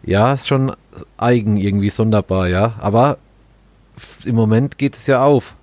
ja, 0.02 0.32
ist 0.32 0.48
schon 0.48 0.72
eigen 1.16 1.56
irgendwie 1.56 1.90
sonderbar, 1.90 2.48
ja. 2.48 2.74
Aber 2.78 3.18
im 4.26 4.36
Moment 4.36 4.78
geht 4.78 4.96
es 4.96 5.06
ja 5.06 5.22
auf. 5.22 5.56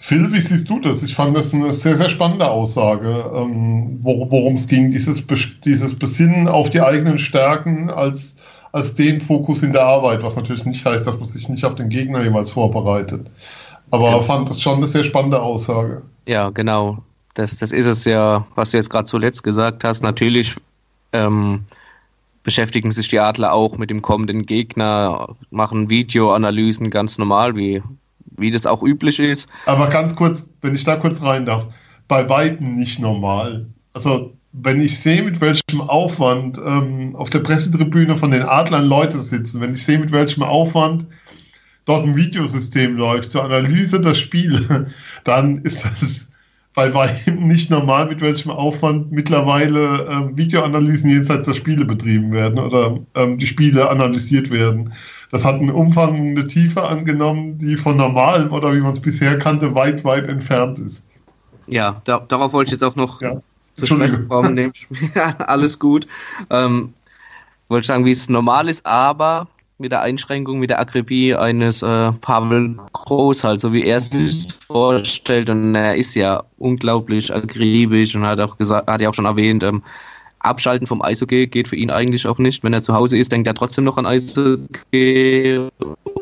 Phil, 0.00 0.32
wie 0.32 0.40
siehst 0.40 0.70
du 0.70 0.80
das? 0.80 1.02
Ich 1.02 1.14
fand 1.14 1.36
das 1.36 1.52
eine 1.52 1.72
sehr, 1.72 1.96
sehr 1.96 2.08
spannende 2.08 2.48
Aussage, 2.48 3.30
ähm, 3.34 3.98
worum 4.02 4.54
es 4.54 4.68
ging, 4.68 4.90
dieses, 4.90 5.22
dieses 5.64 5.98
Besinnen 5.98 6.48
auf 6.48 6.70
die 6.70 6.80
eigenen 6.80 7.18
Stärken 7.18 7.90
als, 7.90 8.36
als 8.72 8.94
den 8.94 9.20
Fokus 9.20 9.62
in 9.62 9.72
der 9.72 9.84
Arbeit, 9.84 10.22
was 10.22 10.36
natürlich 10.36 10.64
nicht 10.64 10.84
heißt, 10.84 11.06
dass 11.06 11.16
man 11.16 11.24
sich 11.24 11.48
nicht 11.48 11.64
auf 11.64 11.74
den 11.74 11.88
Gegner 11.88 12.22
jeweils 12.22 12.50
vorbereitet. 12.50 13.26
Aber 13.90 14.10
ja. 14.10 14.20
fand 14.20 14.48
das 14.48 14.62
schon 14.62 14.76
eine 14.76 14.86
sehr 14.86 15.04
spannende 15.04 15.42
Aussage. 15.42 16.02
Ja, 16.26 16.50
genau. 16.50 16.98
Das, 17.34 17.58
das 17.58 17.72
ist 17.72 17.86
es 17.86 18.04
ja, 18.04 18.46
was 18.54 18.70
du 18.70 18.76
jetzt 18.76 18.90
gerade 18.90 19.04
zuletzt 19.04 19.42
gesagt 19.42 19.84
hast. 19.84 20.02
Natürlich 20.02 20.56
ähm, 21.12 21.64
beschäftigen 22.42 22.90
sich 22.90 23.08
die 23.08 23.20
Adler 23.20 23.52
auch 23.52 23.78
mit 23.78 23.90
dem 23.90 24.02
kommenden 24.02 24.46
Gegner, 24.46 25.36
machen 25.50 25.90
Videoanalysen 25.90 26.90
ganz 26.90 27.18
normal, 27.18 27.56
wie, 27.56 27.82
wie 28.36 28.50
das 28.50 28.66
auch 28.66 28.82
üblich 28.82 29.18
ist. 29.18 29.48
Aber 29.66 29.88
ganz 29.88 30.14
kurz, 30.14 30.48
wenn 30.62 30.74
ich 30.74 30.84
da 30.84 30.96
kurz 30.96 31.22
rein 31.22 31.46
darf, 31.46 31.66
bei 32.06 32.28
Weitem 32.28 32.76
nicht 32.76 33.00
normal. 33.00 33.66
Also 33.92 34.32
wenn 34.52 34.80
ich 34.80 34.98
sehe, 34.98 35.22
mit 35.22 35.40
welchem 35.40 35.80
Aufwand 35.80 36.58
ähm, 36.58 37.14
auf 37.16 37.30
der 37.30 37.40
Pressetribüne 37.40 38.16
von 38.16 38.30
den 38.30 38.42
Adlern 38.42 38.86
Leute 38.86 39.18
sitzen, 39.18 39.60
wenn 39.60 39.74
ich 39.74 39.84
sehe, 39.84 39.98
mit 39.98 40.10
welchem 40.10 40.42
Aufwand 40.42 41.06
dort 41.84 42.04
ein 42.04 42.16
Videosystem 42.16 42.96
läuft 42.96 43.30
zur 43.30 43.44
Analyse 43.44 44.00
der 44.00 44.14
Spiele, 44.14 44.90
dann 45.24 45.62
ist 45.62 45.84
das 45.84 46.27
bei 46.78 46.94
weitem 46.94 47.48
nicht 47.48 47.70
normal, 47.70 48.06
mit 48.06 48.20
welchem 48.20 48.52
Aufwand 48.52 49.10
mittlerweile 49.10 50.06
ähm, 50.08 50.36
Videoanalysen 50.36 51.10
jenseits 51.10 51.48
der 51.48 51.54
Spiele 51.54 51.84
betrieben 51.84 52.30
werden 52.30 52.60
oder 52.60 53.00
ähm, 53.16 53.36
die 53.36 53.48
Spiele 53.48 53.90
analysiert 53.90 54.48
werden. 54.52 54.92
Das 55.32 55.44
hat 55.44 55.56
einen 55.56 55.72
Umfang, 55.72 56.14
eine 56.14 56.46
Tiefe 56.46 56.84
angenommen, 56.84 57.58
die 57.58 57.76
von 57.76 57.96
normalem 57.96 58.52
oder 58.52 58.72
wie 58.72 58.78
man 58.78 58.92
es 58.92 59.00
bisher 59.00 59.40
kannte, 59.40 59.74
weit, 59.74 60.04
weit 60.04 60.28
entfernt 60.28 60.78
ist. 60.78 61.02
Ja, 61.66 62.00
da, 62.04 62.20
darauf 62.28 62.52
wollte 62.52 62.68
ich 62.68 62.80
jetzt 62.80 62.84
auch 62.84 62.94
noch 62.94 63.20
ja. 63.22 63.42
zu 63.72 63.84
sprechen 63.84 64.28
kommen. 64.28 64.72
alles 65.38 65.80
gut. 65.80 66.06
Ähm, 66.48 66.94
wollte 67.68 67.88
sagen, 67.88 68.04
wie 68.04 68.12
es 68.12 68.28
normal 68.28 68.68
ist, 68.68 68.86
aber 68.86 69.48
mit 69.78 69.92
der 69.92 70.02
Einschränkung, 70.02 70.58
mit 70.58 70.70
der 70.70 70.80
Akribie 70.80 71.34
eines 71.34 71.82
äh, 71.82 72.12
Pavel 72.20 72.76
Groß, 72.92 73.44
halt, 73.44 73.60
so 73.60 73.72
wie 73.72 73.84
er 73.84 73.98
es 73.98 74.10
sich 74.10 74.52
vorstellt. 74.66 75.48
Und 75.48 75.74
er 75.74 75.94
ist 75.94 76.14
ja 76.14 76.42
unglaublich 76.58 77.32
akribisch 77.32 78.14
und 78.16 78.26
hat 78.26 78.40
auch 78.40 78.58
gesagt, 78.58 78.90
hat 78.90 79.00
ja 79.00 79.08
auch 79.08 79.14
schon 79.14 79.24
erwähnt, 79.24 79.62
ähm, 79.62 79.82
Abschalten 80.40 80.86
vom 80.86 81.02
Eishockey 81.02 81.46
geht 81.46 81.68
für 81.68 81.76
ihn 81.76 81.90
eigentlich 81.90 82.26
auch 82.26 82.38
nicht. 82.38 82.62
Wenn 82.62 82.72
er 82.72 82.80
zu 82.80 82.94
Hause 82.94 83.18
ist, 83.18 83.32
denkt 83.32 83.46
er 83.46 83.54
trotzdem 83.54 83.84
noch 83.84 83.96
an 83.96 84.06
Eishockey. 84.06 85.60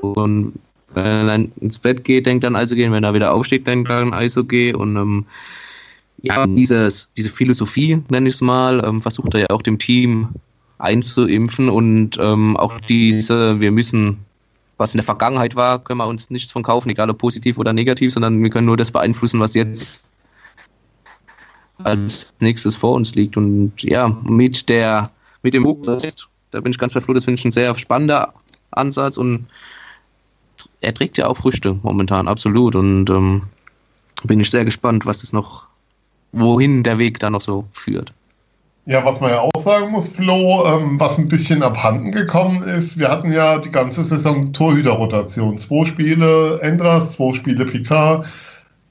Und 0.01 0.53
wenn 0.95 1.05
er 1.05 1.27
dann 1.27 1.53
ins 1.61 1.79
Bett 1.79 2.05
geht, 2.05 2.27
denkt 2.27 2.45
er 2.45 2.49
an 2.49 2.57
Eishockey. 2.57 2.87
Und 2.87 2.93
wenn 2.93 3.05
er 3.05 3.15
wieder 3.15 3.33
aufsteht, 3.33 3.67
denkt 3.67 3.91
er 3.91 3.99
an 3.99 4.15
Eishockey. 4.15 4.75
Und 4.75 4.97
ähm, 4.97 5.27
ja, 6.23 6.47
dieses, 6.47 7.13
diese 7.15 7.29
Philosophie, 7.29 8.03
nenne 8.11 8.29
ich 8.29 8.35
es 8.35 8.41
mal, 8.41 8.83
ähm, 8.85 9.01
versucht 9.01 9.35
er 9.35 9.41
ja 9.41 9.51
auch 9.51 9.63
dem 9.63 9.79
Team 9.79 10.29
einzuimpfen 10.79 11.69
und 11.69 12.19
ähm, 12.21 12.57
auch 12.57 12.79
diese, 12.81 13.61
wir 13.61 13.73
müssen, 13.73 14.19
was 14.77 14.95
in 14.95 14.99
der 14.99 15.05
Vergangenheit 15.05 15.57
war, 15.57 15.83
können 15.83 15.99
wir 15.99 16.07
uns 16.07 16.31
nichts 16.31 16.53
von 16.53 16.63
kaufen, 16.63 16.91
egal 16.91 17.11
ob 17.11 17.19
positiv 17.19 17.59
oder 17.59 17.73
negativ, 17.73 18.13
sondern 18.13 18.43
wir 18.43 18.51
können 18.51 18.67
nur 18.67 18.77
das 18.77 18.91
beeinflussen, 18.91 19.41
was 19.41 19.55
jetzt 19.55 20.05
als 21.79 22.35
nächstes 22.41 22.77
vor 22.77 22.95
uns 22.95 23.15
liegt. 23.15 23.37
Und 23.37 23.83
ja, 23.83 24.09
mit 24.23 24.69
der, 24.69 25.11
mit 25.43 25.55
dem 25.55 25.63
Buch, 25.63 25.79
da 26.51 26.61
bin 26.61 26.71
ich 26.71 26.79
ganz 26.79 26.93
bei 26.93 27.01
Flo, 27.01 27.15
das 27.15 27.25
finde 27.25 27.39
ich 27.39 27.45
ein 27.45 27.53
sehr 27.53 27.75
spannender 27.75 28.35
Ansatz 28.71 29.17
und 29.17 29.47
er 30.81 30.95
trägt 30.95 31.19
ja 31.19 31.27
auch 31.27 31.37
Früchte 31.37 31.79
momentan, 31.83 32.29
absolut. 32.29 32.77
Und 32.77 33.11
ähm, 33.11 33.43
bin 34.25 34.41
ich 34.41 34.51
sehr 34.51 34.65
gespannt, 34.65 35.07
was 35.07 35.21
das 35.21 35.33
noch, 35.33 35.65
wohin 36.33 36.83
der 36.83 36.99
Weg 36.99 37.19
da 37.19 37.31
noch 37.31 37.43
so 37.43 37.67
führt. 37.73 38.13
Ja, 38.89 39.05
was 39.05 39.21
man 39.21 39.31
ja 39.31 39.41
auch 39.41 39.59
sagen 39.59 39.91
muss, 39.91 40.07
Flo, 40.07 40.65
ähm, 40.65 41.01
was 41.01 41.19
ein 41.19 41.27
bisschen 41.27 41.65
abhanden 41.65 42.13
gekommen 42.13 42.63
ist, 42.63 42.97
wir 42.97 43.09
hatten 43.09 43.33
ja 43.33 43.59
die 43.59 43.73
ganze 43.73 44.05
Saison 44.05 44.53
Torhüterrotation. 44.53 45.59
Zwei 45.59 45.85
Spiele 45.87 46.61
Endras, 46.63 47.11
zwei 47.11 47.35
Spiele 47.35 47.65
Picard, 47.65 48.27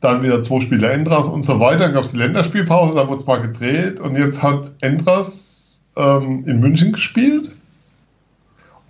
dann 0.02 0.22
wieder 0.22 0.42
zwei 0.42 0.60
Spiele 0.60 0.90
Endras 0.90 1.30
und 1.30 1.44
so 1.44 1.62
weiter. 1.62 1.86
Dann 1.86 1.94
gab 1.94 2.04
es 2.04 2.12
die 2.12 2.18
Länderspielpause, 2.18 2.96
da 2.96 3.08
wurde 3.08 3.22
es 3.22 3.26
mal 3.26 3.42
gedreht 3.42 4.02
und 4.02 4.18
jetzt 4.18 4.44
hat 4.44 4.74
Endras 4.82 5.80
ähm, 5.96 6.44
in 6.46 6.60
München 6.60 6.92
gespielt 6.92 7.56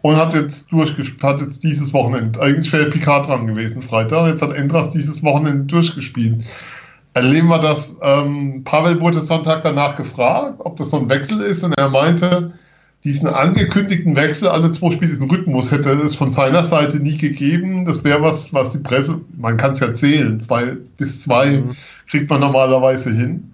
und 0.02 0.16
hat 0.16 0.34
jetzt, 0.34 0.72
hat 0.72 1.42
jetzt 1.42 1.64
dieses 1.64 1.94
Wochenende, 1.94 2.42
eigentlich 2.42 2.74
wäre 2.74 2.90
Picard 2.90 3.28
dran 3.28 3.46
gewesen, 3.46 3.84
Freitag, 3.84 4.28
jetzt 4.28 4.42
hat 4.42 4.54
Endras 4.54 4.90
dieses 4.90 5.22
Wochenende 5.22 5.66
durchgespielt 5.66 6.44
erleben 7.16 7.48
wir 7.48 7.60
das. 7.60 7.96
Ähm, 8.02 8.64
Pavel 8.64 9.02
wurde 9.02 9.22
Sonntag 9.22 9.64
danach 9.64 9.96
gefragt, 9.96 10.60
ob 10.60 10.78
das 10.78 10.92
so 10.92 11.00
ein 11.00 11.10
Wechsel 11.10 11.42
ist, 11.42 11.64
und 11.64 11.74
er 11.78 11.90
meinte, 11.90 12.54
diesen 13.04 13.30
angekündigten 13.30 14.16
Wechsel 14.16 14.50
alle 14.50 14.72
zwei 14.72 14.92
Spiele, 14.92 15.12
diesen 15.12 15.30
Rhythmus 15.30 15.72
hätte 15.72 15.92
es 15.94 16.16
von 16.16 16.32
seiner 16.32 16.64
Seite 16.64 17.00
nie 17.00 17.18
gegeben. 17.18 17.86
Das 17.86 18.04
wäre 18.04 18.22
was, 18.22 18.54
was 18.54 18.72
die 18.72 18.80
Presse, 18.80 19.22
man 19.38 19.58
kann 19.58 19.72
es 19.72 19.80
ja 19.80 19.94
zählen, 19.96 20.40
zwei 20.40 20.78
bis 20.98 21.22
zwei 21.22 21.62
mhm. 21.62 21.76
kriegt 22.10 22.30
man 22.30 22.42
normalerweise 22.42 23.12
hin. 23.12 23.54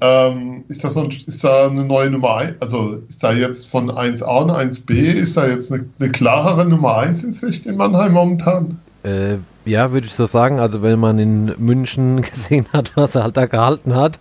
Ähm, 0.00 0.64
ist, 0.68 0.84
das 0.84 0.94
so, 0.94 1.04
ist 1.04 1.44
da 1.44 1.66
eine 1.66 1.84
neue 1.84 2.10
Nummer 2.10 2.36
1? 2.36 2.60
Also 2.60 3.02
ist 3.08 3.22
da 3.22 3.32
jetzt 3.32 3.68
von 3.68 3.90
1a 3.90 4.42
und 4.42 4.50
1b, 4.50 4.92
ist 4.92 5.36
da 5.36 5.46
jetzt 5.46 5.72
eine, 5.72 5.84
eine 5.98 6.10
klarere 6.10 6.66
Nummer 6.66 6.98
1 6.98 7.24
in 7.24 7.32
Sicht 7.32 7.66
in 7.66 7.76
Mannheim 7.76 8.12
momentan? 8.12 8.78
Äh, 9.04 9.36
ja, 9.64 9.92
würde 9.92 10.06
ich 10.06 10.14
so 10.14 10.26
sagen. 10.26 10.60
Also 10.60 10.82
wenn 10.82 10.98
man 10.98 11.18
in 11.18 11.54
München 11.58 12.22
gesehen 12.22 12.66
hat, 12.72 12.92
was 12.96 13.14
er 13.14 13.24
halt 13.24 13.36
da 13.36 13.46
gehalten 13.46 13.94
hat. 13.94 14.18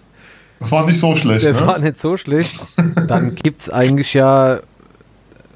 Das 0.59 0.71
war 0.71 0.85
nicht 0.85 0.99
so 0.99 1.15
schlecht. 1.15 1.45
Das 1.45 1.59
ne? 1.59 1.67
war 1.67 1.79
nicht 1.79 1.97
so 1.97 2.17
schlecht. 2.17 2.59
Dann 3.07 3.35
gibt 3.35 3.61
es 3.61 3.69
eigentlich 3.69 4.13
ja 4.13 4.59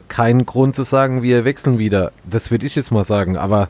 keinen 0.08 0.46
Grund 0.46 0.76
zu 0.76 0.84
sagen, 0.84 1.22
wir 1.22 1.46
wechseln 1.46 1.78
wieder. 1.78 2.12
Das 2.30 2.50
würde 2.50 2.66
ich 2.66 2.76
jetzt 2.76 2.92
mal 2.92 3.06
sagen. 3.06 3.38
Aber 3.38 3.70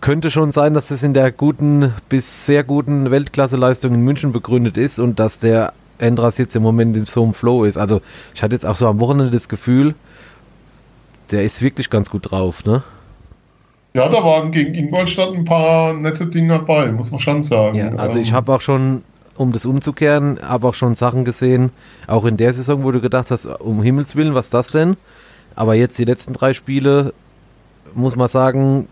könnte 0.00 0.30
schon 0.30 0.52
sein, 0.52 0.74
dass 0.74 0.90
es 0.90 1.02
in 1.02 1.14
der 1.14 1.30
guten 1.32 1.92
bis 2.08 2.46
sehr 2.46 2.64
guten 2.64 3.10
Weltklasseleistung 3.10 3.94
in 3.94 4.00
München 4.00 4.32
begründet 4.32 4.76
ist 4.76 4.98
und 4.98 5.18
dass 5.18 5.38
der 5.38 5.72
Endras 5.98 6.38
jetzt 6.38 6.54
im 6.56 6.62
Moment 6.62 6.96
in 6.96 7.06
so 7.06 7.22
einem 7.22 7.34
Flow 7.34 7.64
ist. 7.64 7.76
Also 7.76 8.02
ich 8.34 8.42
hatte 8.42 8.54
jetzt 8.54 8.66
auch 8.66 8.76
so 8.76 8.86
am 8.88 9.00
Wochenende 9.00 9.30
das 9.30 9.48
Gefühl, 9.48 9.94
der 11.30 11.44
ist 11.44 11.62
wirklich 11.62 11.90
ganz 11.90 12.10
gut 12.10 12.30
drauf, 12.30 12.64
ne? 12.64 12.82
Ja, 13.96 14.10
da 14.10 14.22
waren 14.22 14.50
gegen 14.50 14.74
Ingolstadt 14.74 15.32
ein 15.32 15.46
paar 15.46 15.94
nette 15.94 16.26
Dinge 16.26 16.52
dabei, 16.58 16.92
muss 16.92 17.10
man 17.10 17.18
schon 17.18 17.42
sagen. 17.42 17.78
Ja, 17.78 17.88
also 17.94 18.18
ich 18.18 18.28
ähm, 18.28 18.34
habe 18.34 18.52
auch 18.52 18.60
schon, 18.60 19.02
um 19.36 19.52
das 19.52 19.64
umzukehren, 19.64 20.38
habe 20.46 20.68
auch 20.68 20.74
schon 20.74 20.94
Sachen 20.94 21.24
gesehen, 21.24 21.70
auch 22.06 22.26
in 22.26 22.36
der 22.36 22.52
Saison, 22.52 22.84
wo 22.84 22.90
du 22.90 23.00
gedacht 23.00 23.30
hast, 23.30 23.46
um 23.46 23.82
Himmels 23.82 24.14
Willen, 24.14 24.34
was 24.34 24.50
das 24.50 24.66
denn? 24.66 24.98
Aber 25.54 25.74
jetzt 25.76 25.96
die 25.96 26.04
letzten 26.04 26.34
drei 26.34 26.52
Spiele, 26.52 27.14
muss 27.94 28.16
man 28.16 28.28
sagen, 28.28 28.86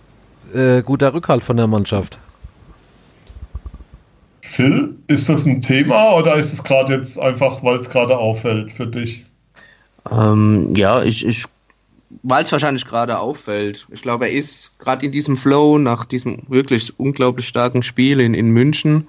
äh, 0.54 0.80
guter 0.80 1.12
Rückhalt 1.12 1.44
von 1.44 1.58
der 1.58 1.66
Mannschaft. 1.66 2.16
Phil, 4.40 4.96
ist 5.08 5.28
das 5.28 5.44
ein 5.44 5.60
Thema 5.60 6.14
oder 6.16 6.36
ist 6.36 6.54
es 6.54 6.64
gerade 6.64 6.94
jetzt 6.94 7.18
einfach, 7.18 7.62
weil 7.62 7.78
es 7.78 7.90
gerade 7.90 8.16
auffällt 8.16 8.72
für 8.72 8.86
dich? 8.86 9.26
Ähm, 10.10 10.74
ja, 10.74 11.02
ich, 11.02 11.26
ich 11.26 11.44
weil 12.22 12.44
es 12.44 12.52
wahrscheinlich 12.52 12.86
gerade 12.86 13.18
auffällt. 13.18 13.86
Ich 13.90 14.02
glaube, 14.02 14.26
er 14.26 14.32
ist 14.32 14.78
gerade 14.78 15.06
in 15.06 15.12
diesem 15.12 15.36
Flow 15.36 15.78
nach 15.78 16.04
diesem 16.04 16.42
wirklich 16.48 16.98
unglaublich 16.98 17.46
starken 17.46 17.82
Spiel 17.82 18.20
in, 18.20 18.34
in 18.34 18.50
München. 18.50 19.08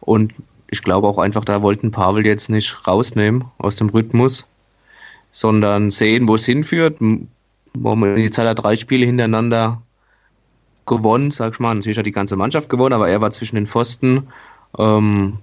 Und 0.00 0.32
ich 0.68 0.82
glaube 0.82 1.06
auch 1.06 1.18
einfach, 1.18 1.44
da 1.44 1.62
wollten 1.62 1.90
Pavel 1.90 2.26
jetzt 2.26 2.48
nicht 2.48 2.86
rausnehmen 2.86 3.44
aus 3.58 3.76
dem 3.76 3.88
Rhythmus, 3.90 4.46
sondern 5.30 5.90
sehen, 5.90 6.28
wo 6.28 6.34
es 6.34 6.44
hinführt. 6.44 6.98
Jetzt 8.16 8.38
hat 8.38 8.46
er 8.46 8.54
drei 8.54 8.76
Spiele 8.76 9.06
hintereinander 9.06 9.80
gewonnen, 10.86 11.30
sag 11.30 11.54
ich 11.54 11.60
mal. 11.60 11.74
Natürlich 11.74 11.98
hat 11.98 12.06
die 12.06 12.12
ganze 12.12 12.36
Mannschaft 12.36 12.68
gewonnen, 12.68 12.94
aber 12.94 13.08
er 13.08 13.20
war 13.20 13.30
zwischen 13.30 13.56
den 13.56 13.66
Pfosten. 13.66 14.28
Ähm, 14.78 15.38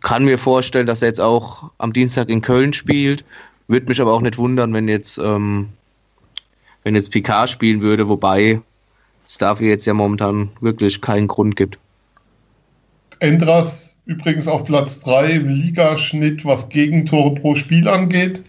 kann 0.00 0.24
mir 0.24 0.38
vorstellen, 0.38 0.86
dass 0.86 1.02
er 1.02 1.08
jetzt 1.08 1.20
auch 1.20 1.70
am 1.78 1.92
Dienstag 1.92 2.28
in 2.28 2.42
Köln 2.42 2.72
spielt. 2.72 3.24
Würde 3.68 3.86
mich 3.86 4.00
aber 4.00 4.12
auch 4.12 4.20
nicht 4.20 4.38
wundern, 4.38 4.72
wenn 4.72 4.88
jetzt 4.88 5.18
ähm, 5.18 5.68
wenn 6.84 6.94
jetzt 6.94 7.10
Picard 7.10 7.50
spielen 7.50 7.82
würde, 7.82 8.08
wobei 8.08 8.60
es 9.26 9.38
dafür 9.38 9.68
jetzt 9.68 9.86
ja 9.86 9.94
momentan 9.94 10.50
wirklich 10.60 11.00
keinen 11.00 11.26
Grund 11.26 11.56
gibt. 11.56 11.78
Endras 13.18 13.96
übrigens 14.06 14.46
auf 14.46 14.64
Platz 14.64 15.00
3 15.00 15.30
im 15.32 15.48
Ligaschnitt, 15.48 16.44
was 16.44 16.68
Gegentore 16.68 17.34
pro 17.34 17.54
Spiel 17.54 17.88
angeht, 17.88 18.42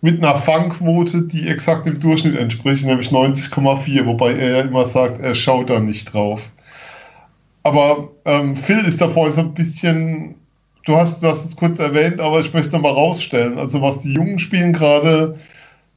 mit 0.00 0.22
einer 0.22 0.34
Fangquote, 0.34 1.22
die 1.22 1.48
exakt 1.48 1.86
dem 1.86 2.00
Durchschnitt 2.00 2.36
entspricht, 2.36 2.84
nämlich 2.84 3.08
90,4, 3.08 4.06
wobei 4.06 4.34
er 4.34 4.50
ja 4.50 4.60
immer 4.62 4.86
sagt, 4.86 5.20
er 5.20 5.34
schaut 5.34 5.70
da 5.70 5.78
nicht 5.78 6.12
drauf. 6.12 6.42
Aber 7.62 8.10
ähm, 8.26 8.56
Phil 8.56 8.84
ist 8.84 9.00
davor 9.00 9.30
so 9.32 9.40
ein 9.40 9.54
bisschen, 9.54 10.34
du 10.84 10.96
hast 10.96 11.22
das 11.22 11.44
jetzt 11.44 11.56
kurz 11.56 11.78
erwähnt, 11.78 12.20
aber 12.20 12.40
ich 12.40 12.52
möchte 12.52 12.68
es 12.68 12.72
nochmal 12.72 12.92
rausstellen. 12.92 13.58
Also 13.58 13.80
was 13.80 14.02
die 14.02 14.12
Jungen 14.12 14.38
spielen 14.38 14.74
gerade, 14.74 15.38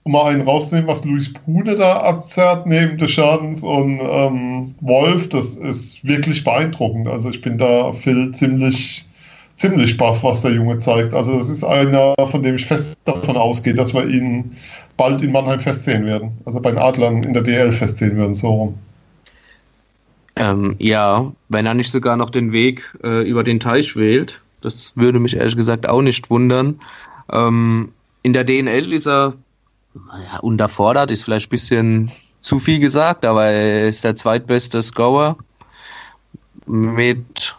um 0.07 0.13
mal 0.13 0.31
einen 0.31 0.43
rauszunehmen, 0.43 0.87
was 0.87 1.03
Luis 1.03 1.33
Brune 1.33 1.75
da 1.75 1.99
abzerrt 1.99 2.65
neben 2.65 2.97
des 2.97 3.11
Schadens 3.11 3.61
und 3.61 3.99
ähm, 3.99 4.75
Wolf, 4.79 5.27
das 5.27 5.55
ist 5.55 6.07
wirklich 6.07 6.45
beeindruckend. 6.45 7.09
Also 7.09 7.29
ich 7.29 7.41
bin 7.41 7.57
da 7.57 7.91
Phil 7.91 8.31
ziemlich, 8.31 9.05
ziemlich 9.57 9.97
baff, 9.97 10.23
was 10.23 10.41
der 10.41 10.51
Junge 10.51 10.79
zeigt. 10.79 11.13
Also 11.13 11.37
das 11.37 11.49
ist 11.49 11.65
einer, 11.65 12.13
von 12.23 12.41
dem 12.41 12.55
ich 12.55 12.65
fest 12.65 12.97
davon 13.03 13.35
ausgehe, 13.35 13.73
dass 13.73 13.93
wir 13.93 14.07
ihn 14.07 14.53
bald 14.95 15.21
in 15.21 15.33
Mannheim 15.33 15.59
festsehen 15.59 16.05
werden. 16.05 16.31
Also 16.45 16.61
bei 16.61 16.71
den 16.71 16.79
Adlern 16.79 17.23
in 17.23 17.33
der 17.33 17.43
DL 17.43 17.73
festsehen 17.73 18.17
werden, 18.17 18.33
so 18.33 18.49
rum. 18.49 18.73
Ähm, 20.37 20.75
ja, 20.79 21.33
wenn 21.49 21.65
er 21.65 21.73
nicht 21.73 21.91
sogar 21.91 22.15
noch 22.15 22.29
den 22.29 22.53
Weg 22.53 22.95
äh, 23.03 23.27
über 23.29 23.43
den 23.43 23.59
Teich 23.59 23.97
wählt, 23.97 24.41
das 24.61 24.95
würde 24.95 25.19
mich 25.19 25.35
ehrlich 25.35 25.57
gesagt 25.57 25.89
auch 25.89 26.01
nicht 26.01 26.29
wundern. 26.29 26.79
Ähm, 27.29 27.91
in 28.23 28.31
der 28.31 28.45
DNL 28.45 28.93
ist 28.93 29.07
er 29.07 29.33
ja, 30.31 30.39
unterfordert, 30.39 31.11
ist 31.11 31.23
vielleicht 31.23 31.47
ein 31.47 31.51
bisschen 31.51 32.11
zu 32.41 32.59
viel 32.59 32.79
gesagt, 32.79 33.25
aber 33.25 33.45
er 33.45 33.89
ist 33.89 34.03
der 34.03 34.15
zweitbeste 34.15 34.81
Scorer 34.81 35.37
mit, 36.65 37.55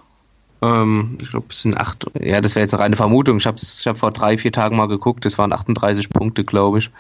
ähm, 0.63 1.19
ich 1.21 1.31
glaube, 1.31 1.47
es 1.51 1.63
sind 1.63 1.79
acht, 1.79 2.07
ja, 2.21 2.41
das 2.41 2.55
wäre 2.55 2.65
jetzt 2.65 2.75
eine 2.75 2.83
reine 2.83 2.97
Vermutung. 2.97 3.39
Ich 3.39 3.47
habe 3.47 3.57
ich 3.61 3.87
hab 3.87 3.99
vor 3.99 4.11
drei, 4.11 4.39
vier 4.39 4.53
Tagen 4.53 4.77
mal 4.77 4.87
geguckt, 4.87 5.25
das 5.25 5.39
waren 5.39 5.53
38 5.53 6.11
Punkte, 6.11 6.45
glaube 6.45 6.79
ich. 6.79 6.91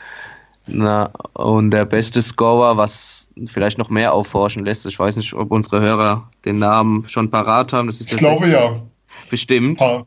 Na, 0.67 1.11
und 1.33 1.71
der 1.71 1.87
beste 1.87 2.21
Scorer, 2.21 2.77
was 2.77 3.31
vielleicht 3.47 3.79
noch 3.79 3.89
mehr 3.89 4.13
aufforschen 4.13 4.67
lässt, 4.67 4.85
ich 4.85 4.99
weiß 4.99 5.17
nicht, 5.17 5.33
ob 5.33 5.51
unsere 5.51 5.81
Hörer 5.81 6.29
den 6.45 6.59
Namen 6.59 7.09
schon 7.09 7.31
parat 7.31 7.73
haben. 7.73 7.87
Das 7.87 8.03
ist 8.03 8.13
ich 8.13 8.19
glaube 8.19 8.49
ja. 8.49 8.83
Bestimmt. 9.31 9.81
Ja 9.81 10.05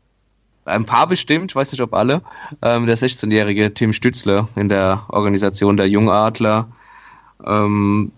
ein 0.64 0.86
paar 0.86 1.06
bestimmt, 1.06 1.52
ich 1.52 1.56
weiß 1.56 1.72
nicht, 1.72 1.80
ob 1.80 1.94
alle, 1.94 2.22
ähm, 2.62 2.86
der 2.86 2.96
16-jährige 2.96 3.74
Tim 3.74 3.92
Stützler 3.92 4.48
in 4.56 4.68
der 4.68 5.04
Organisation 5.08 5.76
der 5.76 5.88
Jungadler, 5.88 6.68
ähm, 7.44 8.12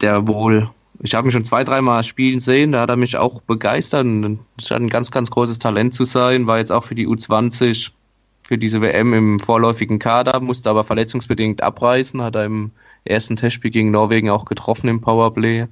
der 0.00 0.26
wohl, 0.26 0.70
ich 1.00 1.14
habe 1.14 1.28
ihn 1.28 1.30
schon 1.30 1.44
zwei, 1.44 1.64
dreimal 1.64 2.04
spielen 2.04 2.40
sehen, 2.40 2.72
da 2.72 2.82
hat 2.82 2.90
er 2.90 2.96
mich 2.96 3.16
auch 3.16 3.40
begeistert. 3.42 4.06
Es 4.58 4.68
scheint 4.68 4.82
ein 4.82 4.88
ganz, 4.88 5.10
ganz 5.10 5.30
großes 5.30 5.58
Talent 5.58 5.94
zu 5.94 6.04
sein, 6.04 6.46
war 6.46 6.58
jetzt 6.58 6.72
auch 6.72 6.84
für 6.84 6.94
die 6.94 7.06
U20 7.06 7.92
für 8.42 8.58
diese 8.58 8.80
WM 8.80 9.12
im 9.12 9.40
vorläufigen 9.40 9.98
Kader, 9.98 10.38
musste 10.38 10.70
aber 10.70 10.84
verletzungsbedingt 10.84 11.62
abreißen, 11.62 12.22
hat 12.22 12.36
er 12.36 12.44
im 12.44 12.70
ersten 13.04 13.34
Testspiel 13.34 13.72
gegen 13.72 13.90
Norwegen 13.90 14.30
auch 14.30 14.44
getroffen 14.44 14.88
im 14.88 15.00
Powerplay 15.00 15.66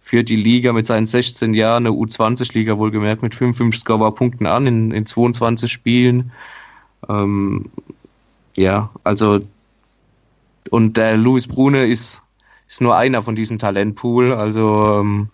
führt 0.00 0.28
die 0.28 0.36
Liga 0.36 0.72
mit 0.72 0.86
seinen 0.86 1.06
16 1.06 1.54
Jahren, 1.54 1.86
eine 1.86 1.94
U20-Liga 1.94 2.78
wohlgemerkt, 2.78 3.22
mit 3.22 3.34
55 3.34 3.80
Scorer-Punkten 3.80 4.46
an 4.46 4.66
in, 4.66 4.90
in 4.90 5.06
22 5.06 5.70
Spielen. 5.70 6.32
Ähm, 7.08 7.70
ja, 8.56 8.90
also 9.04 9.40
und 10.70 10.96
der 10.96 11.16
Luis 11.16 11.46
Brune 11.46 11.86
ist, 11.86 12.22
ist 12.68 12.80
nur 12.80 12.96
einer 12.96 13.22
von 13.22 13.36
diesem 13.36 13.58
Talentpool. 13.58 14.32
Also 14.32 15.00
ähm, 15.00 15.28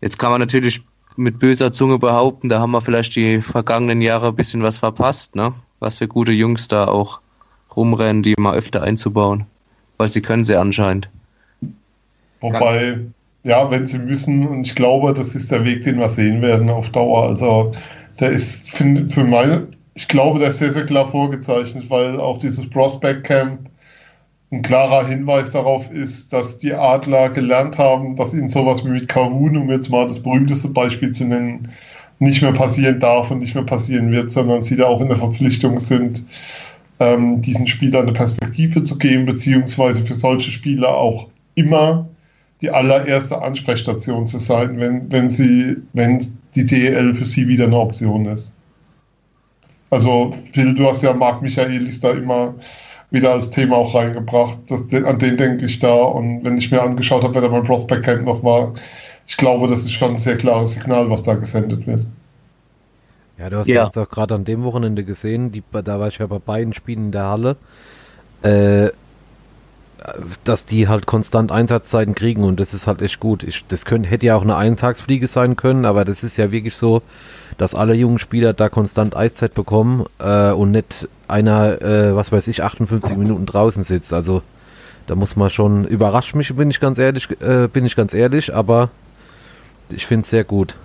jetzt 0.00 0.18
kann 0.18 0.30
man 0.30 0.40
natürlich 0.40 0.82
mit 1.16 1.38
böser 1.38 1.72
Zunge 1.72 1.98
behaupten, 1.98 2.48
da 2.48 2.60
haben 2.60 2.72
wir 2.72 2.80
vielleicht 2.82 3.16
die 3.16 3.40
vergangenen 3.40 4.02
Jahre 4.02 4.28
ein 4.28 4.36
bisschen 4.36 4.62
was 4.62 4.78
verpasst, 4.78 5.34
ne? 5.34 5.54
Was 5.78 5.98
für 5.98 6.08
gute 6.08 6.32
Jungs 6.32 6.68
da 6.68 6.88
auch 6.88 7.20
rumrennen, 7.74 8.22
die 8.22 8.34
mal 8.38 8.54
öfter 8.54 8.82
einzubauen. 8.82 9.46
Weil 9.96 10.08
sie 10.08 10.20
können 10.20 10.44
sie 10.44 10.56
anscheinend. 10.56 11.08
Wobei, 12.40 13.00
ja, 13.46 13.70
wenn 13.70 13.86
sie 13.86 13.98
müssen. 13.98 14.46
Und 14.46 14.66
ich 14.66 14.74
glaube, 14.74 15.14
das 15.14 15.34
ist 15.34 15.52
der 15.52 15.64
Weg, 15.64 15.84
den 15.84 15.98
wir 15.98 16.08
sehen 16.08 16.42
werden 16.42 16.68
auf 16.68 16.90
Dauer. 16.90 17.24
Also 17.24 17.72
der 18.18 18.30
ist 18.30 18.70
für, 18.70 19.06
für 19.08 19.24
meine, 19.24 19.68
ich 19.94 20.08
glaube, 20.08 20.40
der 20.40 20.48
ist 20.48 20.58
sehr, 20.58 20.72
sehr 20.72 20.84
klar 20.84 21.06
vorgezeichnet, 21.06 21.88
weil 21.88 22.20
auch 22.20 22.38
dieses 22.38 22.68
Prospect 22.68 23.24
Camp 23.24 23.60
ein 24.50 24.62
klarer 24.62 25.06
Hinweis 25.06 25.52
darauf 25.52 25.90
ist, 25.90 26.32
dass 26.32 26.58
die 26.58 26.74
Adler 26.74 27.30
gelernt 27.30 27.78
haben, 27.78 28.16
dass 28.16 28.34
ihnen 28.34 28.48
sowas 28.48 28.84
wie 28.84 28.90
mit 28.90 29.08
Kahun, 29.08 29.56
um 29.56 29.70
jetzt 29.70 29.90
mal 29.90 30.06
das 30.06 30.20
berühmteste 30.20 30.68
Beispiel 30.68 31.12
zu 31.12 31.24
nennen, 31.24 31.68
nicht 32.18 32.42
mehr 32.42 32.52
passieren 32.52 32.98
darf 32.98 33.30
und 33.30 33.40
nicht 33.40 33.54
mehr 33.54 33.64
passieren 33.64 34.10
wird, 34.10 34.32
sondern 34.32 34.62
sie 34.62 34.76
da 34.76 34.86
auch 34.86 35.00
in 35.00 35.08
der 35.08 35.18
Verpflichtung 35.18 35.78
sind, 35.78 36.24
ähm, 36.98 37.42
diesen 37.42 37.66
Spielern 37.66 38.02
eine 38.02 38.12
Perspektive 38.12 38.82
zu 38.82 38.98
geben, 38.98 39.26
beziehungsweise 39.26 40.04
für 40.04 40.14
solche 40.14 40.50
Spieler 40.50 40.96
auch 40.96 41.28
immer 41.54 42.08
die 42.60 42.70
allererste 42.70 43.40
Ansprechstation 43.40 44.26
zu 44.26 44.38
sein, 44.38 44.78
wenn, 44.78 45.10
wenn, 45.10 45.30
sie, 45.30 45.76
wenn 45.92 46.24
die 46.54 46.64
DEL 46.64 47.14
für 47.14 47.24
sie 47.24 47.48
wieder 47.48 47.64
eine 47.64 47.78
Option 47.78 48.26
ist. 48.26 48.54
Also, 49.90 50.32
Phil, 50.52 50.74
du 50.74 50.86
hast 50.86 51.02
ja 51.02 51.12
Marc 51.12 51.42
Michaelis 51.42 52.00
da 52.00 52.10
immer 52.10 52.54
wieder 53.10 53.32
als 53.32 53.50
Thema 53.50 53.76
auch 53.76 53.94
reingebracht. 53.94 54.58
Das, 54.68 54.82
an 54.92 55.18
den 55.18 55.36
denke 55.36 55.66
ich 55.66 55.78
da. 55.78 55.94
Und 55.94 56.44
wenn 56.44 56.58
ich 56.58 56.70
mir 56.70 56.82
angeschaut 56.82 57.22
habe, 57.22 57.34
wer 57.34 57.42
da 57.42 57.48
beim 57.48 57.64
Prospect 57.64 58.04
Camp 58.04 58.24
noch 58.24 58.42
war, 58.42 58.74
ich 59.26 59.36
glaube, 59.36 59.68
das 59.68 59.80
ist 59.80 59.92
schon 59.92 60.12
ein 60.12 60.18
sehr 60.18 60.36
klares 60.36 60.72
Signal, 60.72 61.10
was 61.10 61.22
da 61.22 61.34
gesendet 61.34 61.86
wird. 61.86 62.04
Ja, 63.38 63.50
du 63.50 63.58
hast 63.58 63.68
ja. 63.68 63.84
jetzt 63.84 63.98
auch 63.98 64.08
gerade 64.08 64.34
an 64.34 64.44
dem 64.44 64.64
Wochenende 64.64 65.04
gesehen, 65.04 65.52
die, 65.52 65.62
da 65.70 66.00
war 66.00 66.08
ich 66.08 66.18
ja 66.18 66.26
bei 66.26 66.38
beiden 66.38 66.72
Spielen 66.72 67.06
in 67.06 67.12
der 67.12 67.24
Halle. 67.24 67.56
Äh, 68.42 68.90
dass 70.44 70.64
die 70.64 70.88
halt 70.88 71.06
konstant 71.06 71.50
Einsatzzeiten 71.50 72.14
kriegen 72.14 72.44
und 72.44 72.60
das 72.60 72.74
ist 72.74 72.86
halt 72.86 73.02
echt 73.02 73.18
gut. 73.18 73.42
Ich, 73.42 73.64
das 73.68 73.84
könnte, 73.84 74.08
hätte 74.08 74.26
ja 74.26 74.36
auch 74.36 74.42
eine 74.42 74.56
Eintagsfliege 74.56 75.26
sein 75.26 75.56
können, 75.56 75.84
aber 75.84 76.04
das 76.04 76.22
ist 76.22 76.36
ja 76.36 76.52
wirklich 76.52 76.76
so, 76.76 77.02
dass 77.58 77.74
alle 77.74 77.94
jungen 77.94 78.18
Spieler 78.18 78.52
da 78.52 78.68
konstant 78.68 79.16
Eiszeit 79.16 79.54
bekommen 79.54 80.04
äh, 80.18 80.50
und 80.50 80.72
nicht 80.72 81.08
einer, 81.28 81.80
äh, 81.80 82.14
was 82.14 82.30
weiß 82.30 82.48
ich, 82.48 82.62
58 82.62 83.16
Minuten 83.16 83.46
draußen 83.46 83.84
sitzt. 83.84 84.12
Also 84.12 84.42
da 85.06 85.14
muss 85.14 85.36
man 85.36 85.50
schon, 85.50 85.86
überrascht 85.86 86.34
mich, 86.34 86.54
bin 86.54 86.70
ich 86.70 86.80
ganz 86.80 86.98
ehrlich, 86.98 87.28
äh, 87.40 87.68
bin 87.68 87.86
ich 87.86 87.96
ganz 87.96 88.12
ehrlich, 88.12 88.54
aber 88.54 88.90
ich 89.88 90.06
finde 90.06 90.24
es 90.24 90.30
sehr 90.30 90.44
gut. 90.44 90.76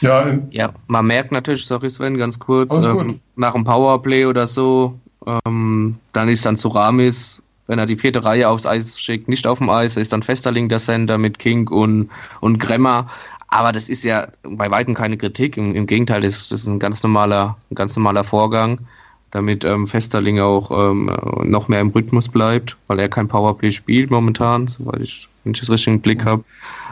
Ja, 0.00 0.38
ja, 0.50 0.74
man 0.86 1.06
merkt 1.06 1.32
natürlich, 1.32 1.66
sorry 1.66 1.88
Sven, 1.88 2.18
ganz 2.18 2.38
kurz, 2.38 2.76
ähm, 2.76 3.20
nach 3.36 3.54
einem 3.54 3.64
Powerplay 3.64 4.26
oder 4.26 4.46
so, 4.46 4.98
ähm, 5.26 5.96
dann 6.12 6.28
ist 6.28 6.44
dann 6.44 6.56
Suramis, 6.56 7.42
wenn 7.66 7.78
er 7.78 7.86
die 7.86 7.96
vierte 7.96 8.24
Reihe 8.24 8.48
aufs 8.48 8.66
Eis 8.66 8.98
schickt, 8.98 9.28
nicht 9.28 9.46
auf 9.46 9.58
dem 9.58 9.70
Eis, 9.70 9.96
er 9.96 10.02
ist 10.02 10.12
dann 10.12 10.22
Festerling 10.22 10.68
der 10.68 10.78
Center 10.78 11.18
mit 11.18 11.38
King 11.38 11.68
und, 11.68 12.10
und 12.40 12.58
Gremmer. 12.58 13.08
Aber 13.48 13.72
das 13.72 13.88
ist 13.88 14.04
ja 14.04 14.28
bei 14.42 14.70
weitem 14.70 14.94
keine 14.94 15.16
Kritik. 15.16 15.56
Im, 15.56 15.74
im 15.74 15.86
Gegenteil, 15.86 16.20
das, 16.20 16.48
das, 16.48 16.62
ist 16.62 16.66
ein 16.66 16.78
ganz 16.78 17.02
normaler, 17.02 17.56
ein 17.70 17.74
ganz 17.76 17.96
normaler 17.96 18.24
Vorgang, 18.24 18.80
damit 19.30 19.64
ähm, 19.64 19.86
Festerling 19.86 20.40
auch 20.40 20.70
ähm, 20.70 21.10
noch 21.44 21.68
mehr 21.68 21.80
im 21.80 21.90
Rhythmus 21.90 22.28
bleibt, 22.28 22.76
weil 22.88 22.98
er 22.98 23.08
kein 23.08 23.28
Powerplay 23.28 23.70
spielt 23.70 24.10
momentan, 24.10 24.66
soweit 24.66 25.00
ich, 25.00 25.28
wenn 25.44 25.52
ich 25.52 25.60
das 25.60 25.70
richtig 25.70 25.88
im 25.88 26.00
Blick 26.00 26.26
habe. 26.26 26.44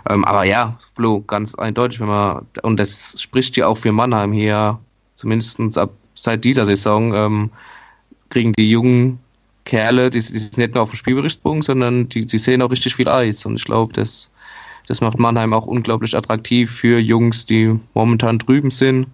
Ähm, 0.09 0.24
aber 0.24 0.45
ja, 0.45 0.76
Flo, 0.95 1.20
ganz 1.20 1.55
eindeutig, 1.55 2.01
wenn 2.01 2.09
man, 2.09 2.47
und 2.62 2.78
das 2.78 3.20
spricht 3.20 3.57
ja 3.57 3.66
auch 3.66 3.76
für 3.76 3.93
Mannheim 3.93 4.33
hier, 4.33 4.78
zumindest 5.16 5.61
ab 5.76 5.91
seit 6.14 6.45
dieser 6.45 6.66
Saison, 6.66 7.14
ähm, 7.14 7.51
kriegen 8.33 8.53
die 8.55 8.70
jungen 8.70 9.18
Kerle, 9.64 10.11
die, 10.11 10.18
die 10.18 10.39
sind 10.39 10.59
nicht 10.59 10.74
nur 10.74 10.83
auf 10.83 10.91
dem 10.91 10.97
Spielberichtsbogen, 10.97 11.62
sondern 11.62 12.09
die, 12.09 12.26
die 12.26 12.39
sehen 12.39 12.62
auch 12.62 12.70
richtig 12.70 12.97
viel 12.97 13.09
Eis. 13.09 13.47
Und 13.47 13.57
ich 13.57 13.64
glaube, 13.64 13.93
das, 13.93 14.30
das 14.89 15.01
macht 15.01 15.18
Mannheim 15.18 15.53
auch 15.53 15.66
unglaublich 15.66 16.16
attraktiv 16.16 16.70
für 16.70 16.99
Jungs, 16.99 17.47
die 17.47 17.78
momentan 17.95 18.39
drüben 18.39 18.70
sind 18.70 19.07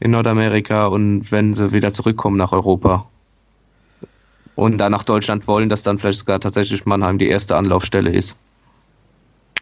in 0.00 0.10
Nordamerika 0.12 0.86
und 0.86 1.30
wenn 1.32 1.54
sie 1.54 1.72
wieder 1.72 1.92
zurückkommen 1.92 2.36
nach 2.36 2.52
Europa 2.52 3.06
und 4.54 4.78
dann 4.78 4.92
nach 4.92 5.04
Deutschland 5.04 5.46
wollen, 5.46 5.68
dass 5.68 5.82
dann 5.82 5.98
vielleicht 5.98 6.20
sogar 6.20 6.40
tatsächlich 6.40 6.84
Mannheim 6.84 7.18
die 7.18 7.28
erste 7.28 7.56
Anlaufstelle 7.56 8.10
ist. 8.10 8.36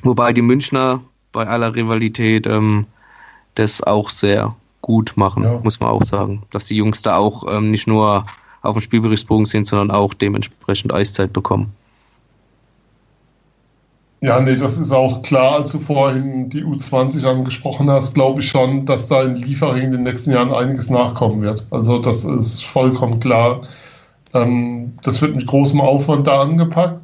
Wobei 0.02 0.32
die 0.32 0.42
Münchner 0.42 1.00
bei 1.32 1.46
aller 1.46 1.74
Rivalität 1.74 2.46
ähm, 2.46 2.86
das 3.54 3.82
auch 3.82 4.10
sehr 4.10 4.56
gut 4.80 5.12
machen, 5.16 5.44
ja. 5.44 5.60
muss 5.62 5.78
man 5.78 5.90
auch 5.90 6.04
sagen. 6.04 6.42
Dass 6.50 6.64
die 6.64 6.76
Jungs 6.76 7.02
da 7.02 7.16
auch 7.16 7.44
ähm, 7.50 7.70
nicht 7.70 7.86
nur 7.86 8.24
auf 8.62 8.76
dem 8.76 8.82
Spielberichtsbogen 8.82 9.46
sind, 9.46 9.66
sondern 9.66 9.90
auch 9.90 10.14
dementsprechend 10.14 10.92
Eiszeit 10.92 11.32
bekommen. 11.32 11.72
Ja, 14.22 14.38
nee, 14.38 14.56
das 14.56 14.76
ist 14.76 14.92
auch 14.92 15.22
klar, 15.22 15.52
als 15.52 15.72
du 15.72 15.78
vorhin 15.78 16.50
die 16.50 16.62
U20 16.62 17.24
angesprochen 17.26 17.90
hast, 17.90 18.14
glaube 18.14 18.40
ich 18.40 18.50
schon, 18.50 18.84
dass 18.84 19.06
da 19.06 19.22
in 19.22 19.36
Liefering 19.36 19.84
in 19.84 19.92
den 19.92 20.02
nächsten 20.02 20.32
Jahren 20.32 20.52
einiges 20.52 20.90
nachkommen 20.90 21.40
wird. 21.40 21.66
Also 21.70 21.98
das 21.98 22.26
ist 22.26 22.62
vollkommen 22.62 23.18
klar. 23.20 23.62
Ähm, 24.34 24.92
das 25.02 25.22
wird 25.22 25.36
mit 25.36 25.46
großem 25.46 25.80
Aufwand 25.80 26.26
da 26.26 26.42
angepackt. 26.42 27.00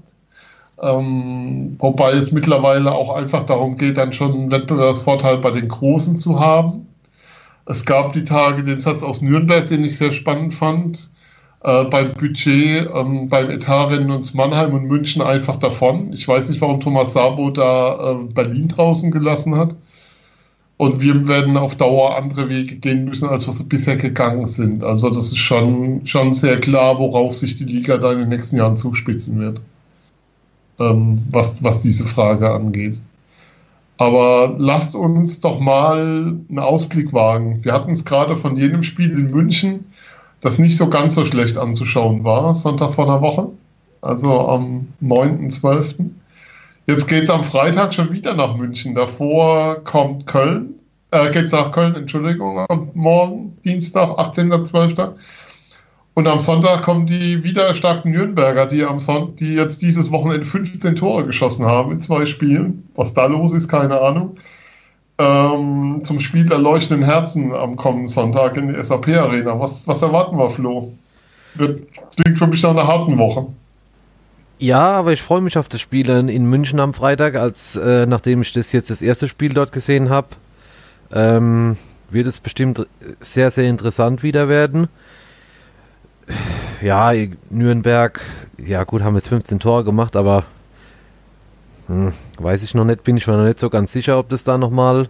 Ähm, 0.83 1.77
wobei 1.79 2.13
es 2.13 2.33
mittlerweile 2.33 2.93
auch 2.93 3.09
einfach 3.09 3.47
darum 3.47 3.79
geht, 3.79 3.97
dann 3.97 4.13
schon 4.13 4.35
einen 4.35 4.51
Wettbewerbsvorteil 4.51 5.39
bei 5.39 5.53
den 5.53 5.69
Großen 5.69 6.19
zu 6.19 6.39
haben. 6.39 6.87
Es 7.65 7.87
gab 7.87 8.13
die 8.13 8.25
Tage 8.25 8.63
den 8.63 8.79
Satz 8.79 9.03
aus 9.03 9.23
Nürnberg, 9.23 9.67
den 9.67 9.85
ich 9.85 9.97
sehr 9.97 10.13
spannend 10.13 10.53
fand 10.53 11.09
äh, 11.67 11.85
beim 11.85 12.13
Budget, 12.13 12.89
ähm, 12.95 13.29
beim 13.29 13.51
Etat 13.51 13.87
rennen 13.91 14.13
uns 14.13 14.35
Mannheim 14.35 14.73
und 14.73 14.85
München 14.85 15.21
einfach 15.21 15.57
davon. 15.57 16.13
Ich 16.13 16.27
weiß 16.29 16.49
nicht, 16.49 16.61
warum 16.61 16.79
Thomas 16.81 17.13
Sabo 17.13 17.51
da 17.51 18.13
äh, 18.13 18.33
Berlin 18.33 18.69
draußen 18.69 19.11
gelassen 19.11 19.57
hat. 19.57 19.75
Und 20.77 21.01
wir 21.01 21.27
werden 21.27 21.57
auf 21.57 21.75
Dauer 21.75 22.17
andere 22.17 22.49
Wege 22.51 22.77
gehen 22.77 23.07
müssen, 23.07 23.29
als 23.29 23.49
was 23.49 23.59
wir 23.59 23.69
bisher 23.69 23.97
gegangen 23.97 24.47
sind. 24.47 24.85
Also 24.85 25.11
das 25.11 25.27
ist 25.27 25.39
schon, 25.39 26.07
schon 26.07 26.35
sehr 26.35 26.61
klar, 26.61 26.99
worauf 26.99 27.35
sich 27.35 27.57
die 27.57 27.65
Liga 27.65 27.97
da 27.97 28.13
in 28.13 28.21
den 28.21 28.29
nächsten 28.29 28.59
Jahren 28.59 28.77
zuspitzen 28.77 29.41
wird, 29.41 29.61
ähm, 30.79 31.23
was, 31.31 31.65
was 31.65 31.81
diese 31.81 32.05
Frage 32.05 32.49
angeht. 32.49 33.01
Aber 33.99 34.55
lasst 34.59 34.95
uns 34.95 35.41
doch 35.41 35.59
mal 35.59 36.37
einen 36.49 36.59
Ausblick 36.59 37.13
wagen. 37.13 37.65
Wir 37.65 37.73
hatten 37.73 37.91
es 37.91 38.05
gerade 38.05 38.37
von 38.37 38.57
jenem 38.57 38.85
Spiel 38.85 39.11
in 39.11 39.31
München 39.31 39.87
das 40.47 40.61
nicht 40.61 40.77
so 40.77 40.89
ganz 40.89 41.17
so 41.17 41.25
schlecht 41.25 41.59
anzuschauen 41.59 42.23
war, 42.23 42.55
Sonntag 42.55 42.95
vor 42.95 43.07
einer 43.07 43.21
Woche, 43.21 43.49
also 44.01 44.47
am 44.49 44.87
9.12. 45.03 46.11
Jetzt 46.87 47.09
geht 47.09 47.25
es 47.25 47.31
am 47.31 47.43
Freitag 47.43 47.93
schon 47.93 48.13
wieder 48.13 48.33
nach 48.33 48.57
München. 48.57 48.95
Davor 48.95 49.83
kommt 49.83 50.29
Köln, 50.29 50.75
äh, 51.11 51.33
geht 51.33 51.47
es 51.47 51.53
nach 51.53 51.73
Köln, 51.73 51.97
Entschuldigung, 51.97 52.65
am 52.69 52.91
morgen, 52.95 53.59
Dienstag, 53.65 54.11
18.12. 54.11 55.15
Und 56.15 56.29
am 56.29 56.39
Sonntag 56.39 56.83
kommen 56.83 57.07
die 57.07 57.43
wieder 57.43 57.75
starken 57.75 58.13
Nürnberger, 58.13 58.67
die, 58.67 58.85
am 58.85 59.01
Son 59.01 59.35
die 59.35 59.53
jetzt 59.55 59.83
dieses 59.83 60.13
Wochenende 60.13 60.47
15 60.47 60.95
Tore 60.95 61.27
geschossen 61.27 61.67
haben 61.67 61.91
in 61.91 62.01
zwei 62.01 62.25
Spielen. 62.25 62.89
Was 62.95 63.13
da 63.13 63.27
los 63.27 63.53
ist, 63.53 63.67
keine 63.67 64.01
Ahnung 64.01 64.37
ähm, 65.19 66.01
zum 66.05 66.21
Spiel 66.21 66.45
der 66.47 66.59
leuchtenden 66.59 67.05
Herzen 67.05 67.55
am 67.55 67.77
kommenden 67.77 68.09
Sonntag 68.09 68.57
in 68.57 68.73
der 68.73 68.83
SAP 68.83 69.09
Arena. 69.09 69.59
Was, 69.59 69.87
was 69.89 70.03
erwarten 70.03 70.37
wir, 70.37 70.51
Flo? 70.51 70.93
Wird, 71.55 71.87
klingt 72.17 72.39
für 72.39 72.47
mich 72.47 72.63
nach 72.63 72.71
einer 72.71 72.87
harten 72.87 73.17
Woche. 73.17 73.47
Ja, 74.59 74.93
aber 74.93 75.13
ich 75.13 75.23
freue 75.23 75.43
mich 75.43 75.59
auf 75.59 75.69
das 75.69 75.81
Spiel 75.81 76.09
in 76.09 76.47
München 76.47 76.81
am 76.81 76.95
Freitag, 76.95 77.35
als 77.37 77.77
äh, 77.77 78.07
nachdem 78.07 78.43
ich 78.43 78.53
das 78.53 78.73
jetzt 78.73 78.91
das 78.91 79.03
erste 79.03 79.29
Spiel 79.29 79.53
dort 79.53 79.73
gesehen 79.73 80.09
habe, 80.09 80.29
ähm, 81.13 81.77
wird 82.11 82.27
es 82.27 82.39
bestimmt 82.39 82.87
sehr, 83.21 83.51
sehr 83.51 83.69
interessant 83.69 84.23
wieder 84.23 84.49
werden. 84.49 84.89
Ja, 86.83 87.13
Nürnberg, 87.51 88.21
ja 88.59 88.85
gut, 88.85 89.03
haben 89.03 89.15
jetzt 89.15 89.29
15 89.29 89.61
Tore 89.61 89.85
gemacht, 89.85 90.17
aber 90.17 90.45
hm, 91.87 92.13
weiß 92.39 92.63
ich 92.63 92.75
noch 92.75 92.85
nicht, 92.85 93.05
bin 93.05 93.17
ich 93.17 93.27
mir 93.27 93.37
noch 93.37 93.47
nicht 93.47 93.61
so 93.61 93.71
ganz 93.71 93.93
sicher, 93.93 94.19
ob 94.19 94.29
das 94.29 94.45
da 94.45 94.59
nochmal 94.59 95.09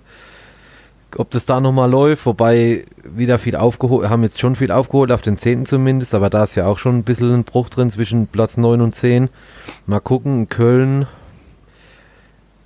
ob 1.18 1.30
das 1.30 1.46
da 1.46 1.60
nochmal 1.60 1.90
läuft, 1.90 2.26
wobei 2.26 2.84
wieder 3.04 3.38
viel 3.38 3.56
aufgeholt, 3.56 4.08
haben 4.08 4.22
jetzt 4.22 4.40
schon 4.40 4.56
viel 4.56 4.70
aufgeholt, 4.70 5.12
auf 5.12 5.22
den 5.22 5.38
10. 5.38 5.66
zumindest, 5.66 6.14
aber 6.14 6.30
da 6.30 6.44
ist 6.44 6.56
ja 6.56 6.66
auch 6.66 6.78
schon 6.78 6.98
ein 6.98 7.04
bisschen 7.04 7.32
ein 7.32 7.44
Bruch 7.44 7.68
drin 7.68 7.90
zwischen 7.90 8.26
Platz 8.26 8.56
9 8.56 8.80
und 8.80 8.94
10. 8.94 9.28
Mal 9.86 10.00
gucken, 10.00 10.48
Köln. 10.48 11.06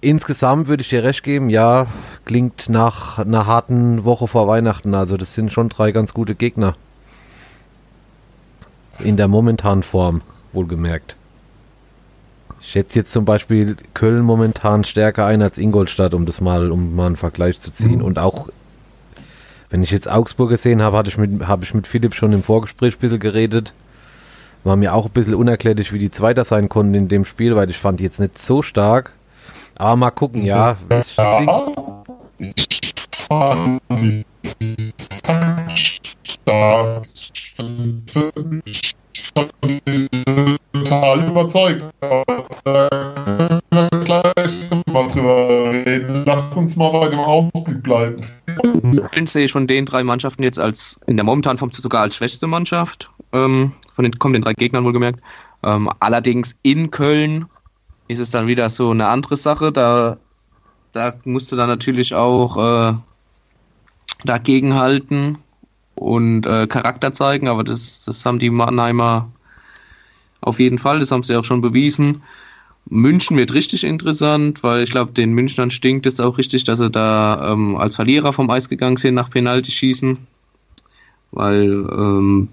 Insgesamt 0.01 0.67
würde 0.67 0.81
ich 0.81 0.89
dir 0.89 1.05
recht 1.05 1.23
geben, 1.23 1.51
ja, 1.51 1.87
klingt 2.25 2.69
nach 2.69 3.19
einer 3.19 3.47
harten 3.47 4.05
Woche 4.05 4.27
vor 4.27 4.49
Weihnachten, 4.49 4.95
also 4.95 5.17
das 5.17 5.35
sind 5.35 5.53
schon 5.53 5.69
drei 5.69 5.93
ganz 5.93 6.15
gute 6.15 6.35
Gegner. 6.35 6.75
In 9.05 9.17
der 9.17 9.29
momentanen 9.29 9.83
Form, 9.83 10.23
wohlgemerkt. 10.53 11.17
Ich 12.71 12.75
schätze 12.75 13.01
jetzt 13.01 13.13
zum 13.13 13.25
Beispiel 13.25 13.77
Köln 13.95 14.23
momentan 14.23 14.85
stärker 14.85 15.27
ein 15.27 15.43
als 15.43 15.59
Ingolstadt, 15.59 16.15
um 16.15 16.25
das 16.25 16.41
mal, 16.41 16.71
um 16.71 16.95
mal 16.95 17.07
einen 17.07 17.17
Vergleich 17.17 17.61
zu 17.61 17.73
ziehen. 17.73 17.99
Mhm. 17.99 18.05
Und 18.05 18.21
auch, 18.21 18.47
wenn 19.71 19.83
ich 19.83 19.91
jetzt 19.91 20.09
Augsburg 20.09 20.51
gesehen 20.51 20.81
habe, 20.81 20.97
hatte 20.97 21.11
ich 21.11 21.19
mit, 21.19 21.49
habe 21.49 21.65
ich 21.65 21.75
mit 21.75 21.89
Philipp 21.89 22.15
schon 22.15 22.33
im 22.33 22.45
Vorgespräch 22.45 22.95
ein 22.95 23.01
bisschen 23.01 23.19
geredet. 23.19 23.73
War 24.63 24.77
mir 24.77 24.95
auch 24.95 25.07
ein 25.07 25.11
bisschen 25.11 25.35
unerklärlich, 25.35 25.93
wie 25.93 25.99
die 25.99 26.13
Zweiter 26.13 26.45
sein 26.45 26.69
konnten 26.69 26.95
in 26.95 27.09
dem 27.09 27.25
Spiel, 27.25 27.57
weil 27.57 27.69
ich 27.71 27.77
fand 27.77 27.99
die 27.99 28.05
jetzt 28.05 28.21
nicht 28.21 28.39
so 28.39 28.63
stark. 28.63 29.15
Aber 29.77 29.97
mal 29.97 30.13
gucken, 30.13 30.45
ja. 30.45 30.77
ja 30.89 31.01
ich 31.01 31.13
fand 31.13 31.51
die 33.99 34.25
stark 36.25 37.03
total 40.73 41.29
überzeugt. 41.29 41.85
Da 42.01 42.23
können 43.71 44.05
gleich 44.05 44.71
mal 44.87 45.09
drüber 45.09 45.73
reden. 45.73 46.25
Lasst 46.27 46.57
uns 46.57 46.77
mal 46.77 46.91
bei 46.91 47.09
dem 47.09 47.19
Ausblick 47.19 47.83
bleiben. 47.83 48.23
Köln 49.13 49.27
sehe 49.27 49.45
ich 49.45 49.53
von 49.53 49.67
den 49.67 49.87
drei 49.87 50.03
Mannschaften 50.03 50.43
jetzt 50.43 50.59
als 50.59 51.01
in 51.07 51.17
der 51.17 51.25
momentanen 51.25 51.59
Form 51.59 51.73
sogar 51.73 52.03
als 52.03 52.17
schwächste 52.17 52.47
Mannschaft. 52.47 53.11
Ähm, 53.33 53.73
von 53.93 54.05
den 54.05 54.19
kommenden 54.19 54.43
drei 54.43 54.55
Gegnern 54.55 54.85
wohlgemerkt. 54.85 55.21
Ähm, 55.63 55.89
allerdings 56.01 56.57
in 56.63 56.91
Köln 56.91 57.47
ist 58.09 58.19
es 58.19 58.31
dann 58.31 58.47
wieder 58.47 58.69
so 58.69 58.91
eine 58.91 59.09
andere 59.09 59.37
Sache. 59.37 59.73
Da, 59.73 60.17
da 60.93 61.15
musst 61.25 61.53
du 61.53 61.57
dann 61.57 61.69
natürlich 61.69 62.15
auch 62.15 62.57
äh, 62.57 62.95
dagegenhalten 64.25 65.39
und 65.95 66.47
äh, 66.47 66.67
Charakter 66.67 67.13
zeigen, 67.13 67.49
aber 67.49 67.65
das, 67.65 68.05
das 68.05 68.25
haben 68.25 68.39
die 68.39 68.51
Mannheimer 68.51 69.31
auf 70.41 70.59
jeden 70.59 70.79
Fall, 70.79 71.01
das 71.01 71.11
haben 71.11 71.23
sie 71.23 71.37
auch 71.37 71.45
schon 71.45 71.61
bewiesen. 71.61 72.23
München 72.89 73.37
wird 73.37 73.53
richtig 73.53 73.85
interessant, 73.85 74.63
weil 74.63 74.83
ich 74.83 74.91
glaube, 74.91 75.13
den 75.13 75.33
Münchnern 75.33 75.71
stinkt 75.71 76.07
es 76.07 76.19
auch 76.19 76.39
richtig, 76.39 76.65
dass 76.65 76.79
sie 76.79 76.91
da 76.91 77.53
ähm, 77.53 77.77
als 77.77 77.97
Verlierer 77.97 78.33
vom 78.33 78.51
Eis 78.51 78.69
gegangen 78.69 78.97
sind 78.97 79.15
nach 79.15 79.31
Penalty-Schießen. 79.31 80.19
Weil, 81.31 81.71
ähm, 81.71 82.49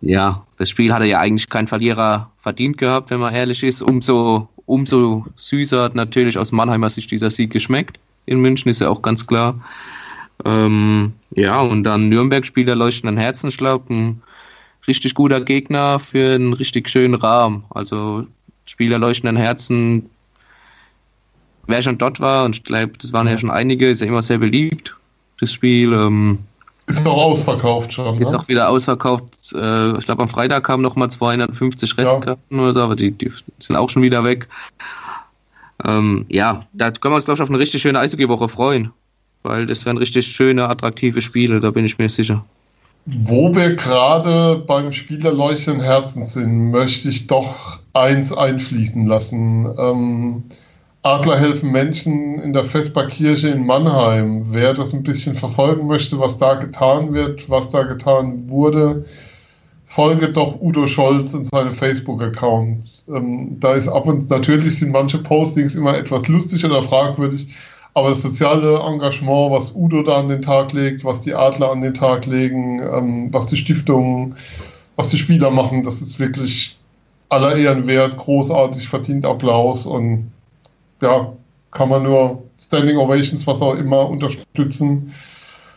ja, 0.00 0.44
das 0.56 0.70
Spiel 0.70 0.92
hatte 0.92 1.04
ja 1.04 1.20
eigentlich 1.20 1.48
kein 1.48 1.68
Verlierer 1.68 2.30
verdient 2.38 2.78
gehabt, 2.78 3.10
wenn 3.10 3.20
man 3.20 3.34
ehrlich 3.34 3.62
ist. 3.62 3.82
Umso, 3.82 4.48
umso 4.66 5.26
süßer 5.36 5.84
hat 5.84 5.94
natürlich 5.94 6.38
aus 6.38 6.50
Mannheimer 6.50 6.90
Sicht 6.90 7.10
dieser 7.10 7.30
Sieg 7.30 7.52
geschmeckt. 7.52 8.00
In 8.26 8.40
München 8.40 8.70
ist 8.70 8.80
ja 8.80 8.88
auch 8.88 9.02
ganz 9.02 9.26
klar. 9.26 9.60
Ähm, 10.44 11.12
ja, 11.34 11.60
und 11.60 11.84
dann 11.84 12.08
Nürnberg-Spieler 12.08 12.74
leuchtenden 12.74 13.16
Herzen, 13.16 13.48
ich 13.48 13.58
glaube, 13.58 13.92
ein 13.92 14.22
richtig 14.86 15.14
guter 15.14 15.40
Gegner 15.40 15.98
für 15.98 16.34
einen 16.34 16.52
richtig 16.52 16.88
schönen 16.88 17.14
Rahmen. 17.14 17.64
Also 17.70 18.26
Spieler 18.66 18.98
leuchtenden 18.98 19.36
Herzen, 19.36 20.08
wer 21.66 21.82
schon 21.82 21.98
dort 21.98 22.20
war, 22.20 22.44
und 22.44 22.56
ich 22.56 22.64
glaube, 22.64 22.92
das 23.00 23.12
waren 23.12 23.28
ja 23.28 23.36
schon 23.38 23.50
einige, 23.50 23.88
ist 23.88 24.00
ja 24.00 24.06
immer 24.06 24.22
sehr 24.22 24.38
beliebt, 24.38 24.96
das 25.40 25.52
Spiel. 25.52 25.92
Ähm, 25.92 26.38
ist 26.86 27.06
auch 27.06 27.22
ausverkauft 27.22 27.92
schon. 27.92 28.18
Ist 28.18 28.32
ne? 28.32 28.38
auch 28.38 28.48
wieder 28.48 28.70
ausverkauft. 28.70 29.52
Äh, 29.54 29.98
ich 29.98 30.06
glaube, 30.06 30.22
am 30.22 30.28
Freitag 30.28 30.64
kamen 30.64 30.82
nochmal 30.82 31.10
250 31.10 31.98
Restkarten 31.98 32.56
ja. 32.56 32.62
oder 32.62 32.72
so, 32.72 32.80
aber 32.80 32.96
die, 32.96 33.10
die, 33.10 33.30
sind 33.58 33.76
auch 33.76 33.90
schon 33.90 34.02
wieder 34.02 34.24
weg. 34.24 34.48
Ähm, 35.84 36.24
ja, 36.30 36.66
da 36.72 36.90
können 36.90 37.12
wir 37.12 37.16
uns, 37.16 37.26
glaube 37.26 37.36
ich, 37.36 37.42
auf 37.42 37.50
eine 37.50 37.58
richtig 37.58 37.82
schöne 37.82 37.98
Eishockey-Woche 37.98 38.48
freuen. 38.48 38.90
Weil 39.42 39.66
das 39.66 39.86
werden 39.86 39.98
richtig 39.98 40.26
schöne, 40.26 40.68
attraktive 40.68 41.20
Spiele, 41.20 41.60
da 41.60 41.70
bin 41.70 41.84
ich 41.84 41.98
mir 41.98 42.08
sicher. 42.08 42.44
Wo 43.06 43.54
wir 43.54 43.74
gerade 43.74 44.62
beim 44.66 44.92
Spiel 44.92 45.18
der 45.18 45.32
leuchtenden 45.32 45.82
Herzen 45.82 46.24
sind, 46.24 46.70
möchte 46.70 47.08
ich 47.08 47.26
doch 47.26 47.78
eins 47.94 48.32
einfließen 48.32 49.06
lassen. 49.06 49.66
Ähm, 49.78 50.42
Adler 51.02 51.38
helfen 51.38 51.70
Menschen 51.70 52.38
in 52.40 52.52
der 52.52 52.64
Vesperkirche 52.64 53.48
in 53.48 53.64
Mannheim. 53.64 54.44
Wer 54.50 54.74
das 54.74 54.92
ein 54.92 55.04
bisschen 55.04 55.34
verfolgen 55.34 55.86
möchte, 55.86 56.18
was 56.18 56.38
da 56.38 56.54
getan 56.54 57.14
wird, 57.14 57.48
was 57.48 57.70
da 57.70 57.84
getan 57.84 58.48
wurde, 58.50 59.06
folge 59.86 60.28
doch 60.28 60.60
Udo 60.60 60.86
Scholz 60.86 61.32
und 61.32 61.44
seinem 61.44 61.72
Facebook-Account. 61.72 63.04
Ähm, 63.08 63.56
da 63.58 63.72
ist 63.72 63.88
ab 63.88 64.06
und 64.06 64.28
natürlich 64.28 64.78
sind 64.80 64.92
manche 64.92 65.18
Postings 65.18 65.74
immer 65.74 65.96
etwas 65.96 66.28
lustig 66.28 66.64
oder 66.64 66.82
fragwürdig, 66.82 67.48
aber 67.98 68.10
das 68.10 68.22
soziale 68.22 68.78
Engagement, 68.78 69.50
was 69.50 69.74
Udo 69.74 70.02
da 70.02 70.18
an 70.18 70.28
den 70.28 70.42
Tag 70.42 70.72
legt, 70.72 71.04
was 71.04 71.20
die 71.20 71.34
Adler 71.34 71.70
an 71.70 71.80
den 71.80 71.94
Tag 71.94 72.26
legen, 72.26 72.80
ähm, 72.80 73.32
was 73.32 73.46
die 73.46 73.56
Stiftungen, 73.56 74.36
was 74.96 75.08
die 75.08 75.18
Spieler 75.18 75.50
machen, 75.50 75.84
das 75.84 76.00
ist 76.00 76.18
wirklich 76.18 76.78
aller 77.28 77.56
Ehren 77.56 77.86
wert, 77.86 78.16
großartig, 78.16 78.88
verdient 78.88 79.26
Applaus 79.26 79.86
und 79.86 80.30
ja, 81.02 81.32
kann 81.70 81.88
man 81.88 82.02
nur 82.04 82.42
Standing 82.60 82.96
Ovations, 82.96 83.46
was 83.46 83.60
auch 83.60 83.74
immer, 83.74 84.08
unterstützen. 84.08 85.14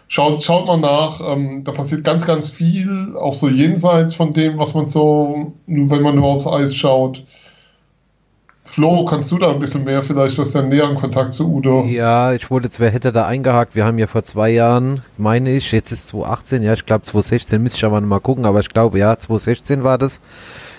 Schaut, 0.08 0.44
schaut 0.44 0.66
mal 0.66 0.78
nach, 0.78 1.22
ähm, 1.26 1.64
da 1.64 1.72
passiert 1.72 2.04
ganz, 2.04 2.26
ganz 2.26 2.50
viel, 2.50 3.16
auch 3.18 3.34
so 3.34 3.48
jenseits 3.48 4.16
von 4.16 4.34
dem, 4.34 4.58
was 4.58 4.74
man 4.74 4.88
so, 4.88 5.54
wenn 5.68 6.02
man 6.02 6.16
nur 6.16 6.26
aufs 6.26 6.48
Eis 6.48 6.76
schaut. 6.76 7.24
Flo, 8.72 9.04
kannst 9.04 9.30
du 9.34 9.38
da 9.38 9.50
ein 9.50 9.60
bisschen 9.60 9.84
mehr 9.84 10.02
vielleicht, 10.02 10.38
was 10.38 10.54
der 10.54 10.62
näheren 10.62 10.96
Kontakt 10.96 11.34
zu 11.34 11.54
Udo? 11.54 11.84
Ja, 11.84 12.32
ich 12.32 12.50
wollte 12.50 12.68
jetzt, 12.68 12.80
wer 12.80 12.90
hätte 12.90 13.12
da 13.12 13.28
eingehakt? 13.28 13.76
Wir 13.76 13.84
haben 13.84 13.98
ja 13.98 14.08
vor 14.08 14.24
zwei 14.24 14.50
Jahren, 14.50 15.02
meine 15.18 15.52
ich, 15.52 15.74
jetzt 15.74 15.92
ist 15.92 16.08
2018, 16.08 16.64
ja, 16.64 16.72
ich 16.72 16.86
glaube 16.86 17.04
2016, 17.04 17.62
müsste 17.62 17.80
ich 17.80 17.84
aber 17.84 18.00
mal 18.00 18.22
gucken, 18.22 18.46
aber 18.46 18.62
ich 18.62 18.70
glaube, 18.70 18.98
ja, 18.98 19.18
2016 19.18 19.84
war 19.84 19.98
das. 19.98 20.22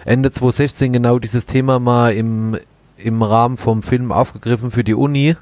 Ende 0.06 0.30
2016 0.30 0.94
genau 0.94 1.18
dieses 1.18 1.44
Thema 1.44 1.80
mal 1.80 2.14
im, 2.14 2.56
im 2.96 3.22
Rahmen 3.22 3.58
vom 3.58 3.82
Film 3.82 4.10
aufgegriffen 4.10 4.70
für 4.70 4.84
die 4.84 4.94
Uni. 4.94 5.36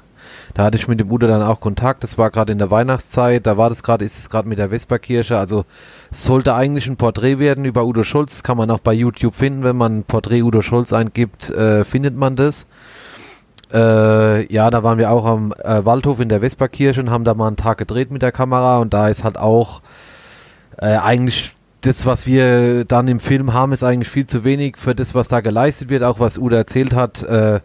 Da 0.53 0.63
hatte 0.63 0.77
ich 0.77 0.87
mit 0.87 0.99
dem 0.99 1.07
Bruder 1.07 1.27
dann 1.27 1.41
auch 1.41 1.59
Kontakt. 1.59 2.03
Das 2.03 2.17
war 2.17 2.29
gerade 2.29 2.51
in 2.51 2.57
der 2.57 2.71
Weihnachtszeit. 2.71 3.45
Da 3.47 3.57
war 3.57 3.69
das 3.69 3.83
gerade, 3.83 4.03
ist 4.03 4.17
es 4.17 4.29
gerade 4.29 4.47
mit 4.47 4.59
der 4.59 4.69
Vesperkirche. 4.69 5.37
Also 5.37 5.65
es 6.11 6.23
sollte 6.23 6.53
eigentlich 6.53 6.87
ein 6.87 6.97
Porträt 6.97 7.39
werden 7.39 7.65
über 7.65 7.85
Udo 7.85 8.03
Schulz. 8.03 8.33
Das 8.33 8.43
kann 8.43 8.57
man 8.57 8.69
auch 8.69 8.79
bei 8.79 8.93
YouTube 8.93 9.35
finden. 9.35 9.63
Wenn 9.63 9.77
man 9.77 10.03
Porträt 10.03 10.43
Udo 10.43 10.61
Schulz 10.61 10.93
eingibt, 10.93 11.49
äh, 11.49 11.83
findet 11.83 12.15
man 12.15 12.35
das. 12.35 12.65
Äh, 13.73 14.51
ja, 14.53 14.69
da 14.69 14.83
waren 14.83 14.97
wir 14.97 15.11
auch 15.11 15.25
am 15.25 15.53
äh, 15.63 15.85
Waldhof 15.85 16.19
in 16.19 16.27
der 16.27 16.41
Vesperkirche 16.41 16.99
und 16.99 17.09
haben 17.09 17.23
da 17.23 17.33
mal 17.33 17.47
einen 17.47 17.55
Tag 17.55 17.77
gedreht 17.77 18.11
mit 18.11 18.21
der 18.21 18.33
Kamera. 18.33 18.79
Und 18.79 18.93
da 18.93 19.07
ist 19.07 19.23
halt 19.23 19.37
auch 19.37 19.81
äh, 20.77 20.97
eigentlich 20.97 21.55
das, 21.81 22.05
was 22.05 22.27
wir 22.27 22.85
dann 22.85 23.07
im 23.07 23.19
Film 23.19 23.53
haben, 23.53 23.71
ist 23.71 23.83
eigentlich 23.83 24.09
viel 24.09 24.27
zu 24.27 24.43
wenig 24.43 24.77
für 24.77 24.93
das, 24.93 25.15
was 25.15 25.27
da 25.27 25.39
geleistet 25.39 25.89
wird. 25.89 26.03
Auch 26.03 26.19
was 26.19 26.37
Uda 26.37 26.57
erzählt 26.57 26.93
hat, 26.93 27.23
äh, 27.23 27.59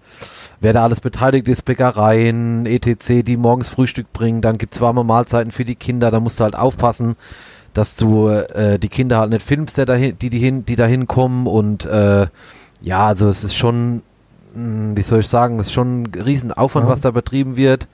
wer 0.66 0.72
da 0.72 0.82
alles 0.82 1.00
beteiligt 1.00 1.46
ist, 1.46 1.64
Bäckereien, 1.64 2.66
etc., 2.66 3.24
die 3.24 3.36
morgens 3.36 3.68
Frühstück 3.68 4.12
bringen. 4.12 4.40
Dann 4.40 4.58
gibt's 4.58 4.80
warme 4.80 5.04
Mahlzeiten 5.04 5.52
für 5.52 5.64
die 5.64 5.76
Kinder. 5.76 6.10
Da 6.10 6.18
musst 6.18 6.40
du 6.40 6.44
halt 6.44 6.56
aufpassen, 6.56 7.14
dass 7.72 7.94
du 7.94 8.26
äh, 8.26 8.76
die 8.76 8.88
Kinder 8.88 9.20
halt 9.20 9.30
nicht 9.30 9.46
filmst, 9.46 9.78
der 9.78 9.86
dahin, 9.86 10.18
die, 10.18 10.28
die, 10.28 10.40
hin, 10.40 10.66
die 10.66 10.74
da 10.74 10.84
hinkommen. 10.84 11.46
Und 11.46 11.86
äh, 11.86 12.26
ja, 12.82 13.06
also 13.06 13.28
es 13.28 13.44
ist 13.44 13.54
schon, 13.54 14.02
hm, 14.54 14.96
wie 14.96 15.02
soll 15.02 15.20
ich 15.20 15.28
sagen, 15.28 15.60
es 15.60 15.68
ist 15.68 15.72
schon 15.72 16.02
ein 16.02 16.06
Riesenaufwand, 16.20 16.86
ja. 16.86 16.92
was 16.92 17.00
da 17.00 17.12
betrieben 17.12 17.54
wird. 17.54 17.86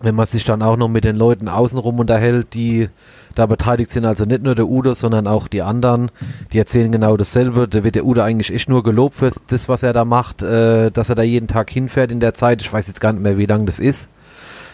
Wenn 0.00 0.14
man 0.14 0.26
sich 0.26 0.44
dann 0.44 0.62
auch 0.62 0.78
noch 0.78 0.88
mit 0.88 1.04
den 1.04 1.16
Leuten 1.16 1.50
außenrum 1.50 1.98
unterhält, 1.98 2.54
die 2.54 2.88
da 3.34 3.46
beteiligt 3.46 3.90
sind. 3.90 4.04
Also 4.04 4.24
nicht 4.24 4.42
nur 4.42 4.54
der 4.54 4.68
Udo, 4.68 4.94
sondern 4.94 5.26
auch 5.26 5.48
die 5.48 5.62
anderen. 5.62 6.10
Die 6.52 6.58
erzählen 6.58 6.90
genau 6.90 7.16
dasselbe. 7.16 7.68
Da 7.68 7.84
wird 7.84 7.94
der 7.94 8.04
Udo 8.04 8.22
eigentlich 8.22 8.52
echt 8.52 8.68
nur 8.68 8.82
gelobt 8.82 9.16
für 9.16 9.30
das, 9.48 9.68
was 9.68 9.82
er 9.82 9.92
da 9.92 10.04
macht, 10.04 10.42
äh, 10.42 10.90
dass 10.90 11.08
er 11.08 11.14
da 11.14 11.22
jeden 11.22 11.48
Tag 11.48 11.70
hinfährt 11.70 12.12
in 12.12 12.20
der 12.20 12.34
Zeit. 12.34 12.62
Ich 12.62 12.72
weiß 12.72 12.86
jetzt 12.88 13.00
gar 13.00 13.12
nicht 13.12 13.22
mehr, 13.22 13.38
wie 13.38 13.46
lang 13.46 13.66
das 13.66 13.78
ist. 13.78 14.08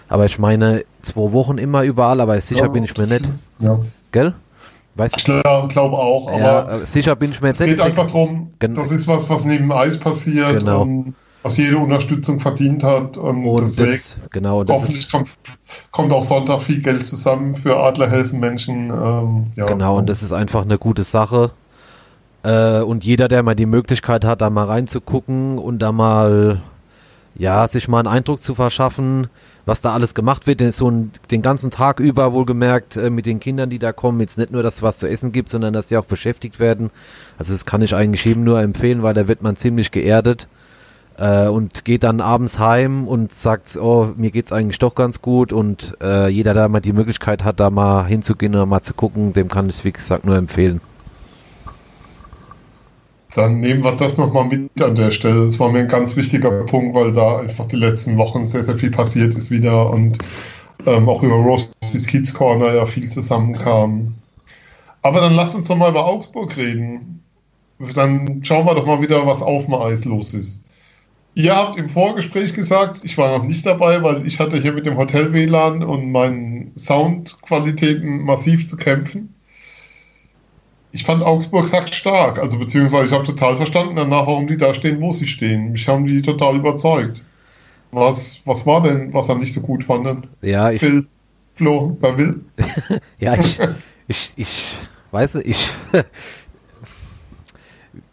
Aber 0.09 0.27
ich 0.27 0.39
meine, 0.39 0.85
zwei 1.03 1.33
Wochen 1.33 1.59
immer 1.59 1.83
überall, 1.83 2.21
aber 2.21 2.41
sicher 2.41 2.67
ja, 2.67 2.69
bin 2.69 2.85
ich 2.85 2.97
mir 2.97 3.07
nicht. 3.07 3.29
Ja. 3.59 3.81
Gell? 4.13 4.35
Weiß 4.95 5.13
ich 5.15 5.25
glaube 5.25 5.69
glaub 5.69 5.93
auch, 5.93 6.29
aber 6.29 6.39
ja, 6.39 6.87
sicher 6.87 7.17
bin 7.17 7.31
ich 7.31 7.43
mir 7.43 7.49
jetzt 7.49 7.61
nicht. 7.61 7.73
Es 7.73 7.77
geht 7.77 7.85
einfach 7.85 8.07
darum, 8.07 8.53
das 8.59 8.91
ist 8.91 9.07
was, 9.07 9.29
was 9.29 9.45
neben 9.45 9.71
Eis 9.71 9.99
passiert. 9.99 10.61
Genau. 10.61 10.83
Und 10.83 11.15
was 11.47 11.57
jede 11.57 11.79
Unterstützung 11.79 12.41
verdient 12.41 12.83
hat. 12.83 13.17
Und, 13.17 13.47
und 13.47 13.63
deswegen 13.63 13.93
das, 13.93 14.19
genau, 14.31 14.65
das 14.65 14.77
hoffentlich 14.77 15.11
kommt, 15.11 15.29
kommt, 15.93 16.13
auch 16.13 16.25
Sonntag 16.25 16.61
viel 16.63 16.81
Geld 16.83 17.07
zusammen 17.07 17.55
für 17.55 17.77
Adler 17.77 18.11
helfen 18.11 18.41
Menschen. 18.41 18.91
Ähm, 18.91 19.47
ja. 19.55 19.67
Genau, 19.67 19.97
und 19.97 20.09
das 20.09 20.23
ist 20.23 20.33
einfach 20.33 20.63
eine 20.63 20.79
gute 20.79 21.05
Sache. 21.05 21.53
Äh, 22.43 22.81
und 22.81 23.05
jeder, 23.05 23.29
der 23.29 23.43
mal 23.45 23.55
die 23.55 23.67
Möglichkeit 23.67 24.25
hat, 24.25 24.41
da 24.41 24.51
mal 24.51 24.65
reinzugucken 24.65 25.59
und 25.59 25.79
da 25.79 25.93
mal, 25.93 26.61
ja, 27.37 27.69
sich 27.69 27.87
mal 27.87 28.01
einen 28.01 28.09
Eindruck 28.09 28.41
zu 28.41 28.57
verschaffen, 28.57 29.29
was 29.67 29.81
da 29.81 29.95
alles 29.95 30.15
gemacht 30.15 30.49
wird, 30.49 30.61
so 30.75 30.91
ein, 30.91 31.13
den 31.31 31.43
ganzen 31.43 31.71
Tag 31.71 32.01
über 32.01 32.33
wohlgemerkt 32.33 32.97
äh, 32.97 33.11
mit 33.11 33.27
den 33.27 33.39
Kindern, 33.39 33.71
die 33.71 33.79
da 33.79 33.93
kommen, 33.93 34.19
jetzt 34.21 34.37
nicht 34.37 34.51
nur, 34.51 34.65
dass 34.65 34.77
es 34.77 34.83
was 34.83 34.99
zu 34.99 35.09
essen 35.09 35.31
gibt, 35.31 35.49
sondern 35.49 35.73
dass 35.73 35.89
sie 35.89 35.97
auch 35.97 36.05
beschäftigt 36.07 36.59
werden. 36.59 36.91
Also 37.39 37.53
das 37.53 37.65
kann 37.65 37.83
ich 37.83 37.95
eigentlich 37.95 38.25
jedem 38.25 38.43
nur 38.43 38.61
empfehlen, 38.61 39.05
weil 39.05 39.15
da 39.15 39.29
wird 39.29 39.43
man 39.43 39.55
ziemlich 39.55 39.93
geerdet 39.93 40.49
äh, 41.19 41.49
und 41.49 41.85
geht 41.85 42.03
dann 42.03 42.21
abends 42.21 42.59
heim 42.59 43.09
und 43.09 43.33
sagt, 43.33 43.77
oh, 43.77 44.11
mir 44.17 44.31
geht's 44.31 44.53
eigentlich 44.53 44.79
doch 44.79 44.95
ganz 44.95 45.23
gut 45.23 45.53
und 45.53 45.97
äh, 46.03 46.29
jeder, 46.29 46.55
der 46.55 46.69
mal 46.69 46.81
die 46.81 46.93
Möglichkeit 46.93 47.45
hat, 47.45 47.61
da 47.61 47.71
mal 47.71 48.07
hinzugehen 48.07 48.55
oder 48.55 48.67
mal 48.67 48.83
zu 48.83 48.95
gucken, 48.95 49.33
dem 49.33 49.49
kann 49.49 49.69
ich 49.69 49.77
es, 49.77 49.85
wie 49.85 49.93
gesagt, 49.93 50.25
nur 50.25 50.37
empfehlen. 50.37 50.81
Dann 53.35 53.61
nehmen 53.61 53.85
wir 53.85 53.93
das 53.93 54.17
nochmal 54.17 54.47
mit 54.47 54.83
an 54.83 54.95
der 54.95 55.11
Stelle. 55.11 55.45
Das 55.45 55.61
war 55.61 55.71
mir 55.71 55.81
ein 55.81 55.89
ganz 55.89 56.17
wichtiger 56.17 56.65
Punkt, 56.65 56.95
weil 56.95 57.13
da 57.13 57.39
einfach 57.39 57.67
die 57.67 57.77
letzten 57.77 58.17
Wochen 58.17 58.47
sehr, 58.47 58.65
sehr 58.65 58.77
viel 58.77 58.91
passiert 58.91 59.35
ist 59.35 59.51
wieder 59.51 59.91
und 59.91 60.19
ähm, 60.87 61.09
auch 61.09 61.23
über 61.23 61.35
Rosty's 61.35 62.07
Kids 62.07 62.33
Corner 62.33 62.73
ja 62.73 62.87
viel 62.87 63.11
zusammenkam. 63.11 64.15
Aber 65.03 65.21
dann 65.21 65.35
lasst 65.35 65.55
uns 65.55 65.69
doch 65.69 65.77
mal 65.77 65.91
über 65.91 66.07
Augsburg 66.07 66.57
reden. 66.57 67.23
Dann 67.95 68.43
schauen 68.43 68.67
wir 68.67 68.75
doch 68.75 68.87
mal 68.87 69.03
wieder, 69.03 69.27
was 69.27 69.43
auf 69.43 69.67
dem 69.67 69.75
Eis 69.75 70.07
los 70.07 70.33
ist. 70.33 70.63
Ihr 71.37 71.55
habt 71.55 71.79
im 71.79 71.91
Vorgespräch 71.91 72.55
gesagt, 72.55 73.01
ich 73.03 73.19
war 73.19 73.37
noch 73.37 73.45
nicht 73.45 73.67
dabei, 73.67 74.03
weil 74.03 74.27
ich 74.27 74.41
hatte 74.41 74.57
hier 74.57 74.73
mit 74.73 74.87
dem 74.87 74.97
Hotel 74.97 75.35
WLAN 75.35 75.83
und 75.83 76.11
meinen 76.11 76.73
Soundqualitäten 76.79 78.23
massiv 78.23 78.67
zu 78.67 78.79
kämpfen. 78.79 79.35
Ich 80.93 81.05
fand 81.05 81.23
Augsburg 81.23 81.69
sagt 81.69 81.95
stark, 81.95 82.39
also 82.39 82.59
beziehungsweise 82.59 83.09
ich 83.09 83.13
habe 83.13 83.25
total 83.25 83.59
verstanden 83.59 83.97
danach, 83.97 84.27
warum 84.27 84.47
die 84.47 84.57
da 84.57 84.73
stehen, 84.73 84.99
wo 85.03 85.13
sie 85.13 85.27
stehen. 85.27 85.73
Mich 85.73 85.87
haben 85.87 86.07
die 86.07 86.23
total 86.23 86.57
überzeugt. 86.57 87.21
Was, 87.91 88.41
was 88.47 88.65
war 88.65 88.83
denn, 88.83 89.13
was 89.13 89.29
er 89.29 89.35
nicht 89.35 89.53
so 89.53 89.61
gut 89.61 89.85
fanden? 89.85 90.27
Ja, 90.41 90.71
ich. 90.71 90.81
Phil, 90.81 91.07
Flo, 91.55 91.99
wer 92.01 92.17
will? 92.17 92.41
ja, 93.21 93.35
ich, 93.35 93.59
ich, 94.09 94.33
ich, 94.37 94.79
weiß 95.11 95.35
nicht, 95.35 95.49
ich, 95.49 95.69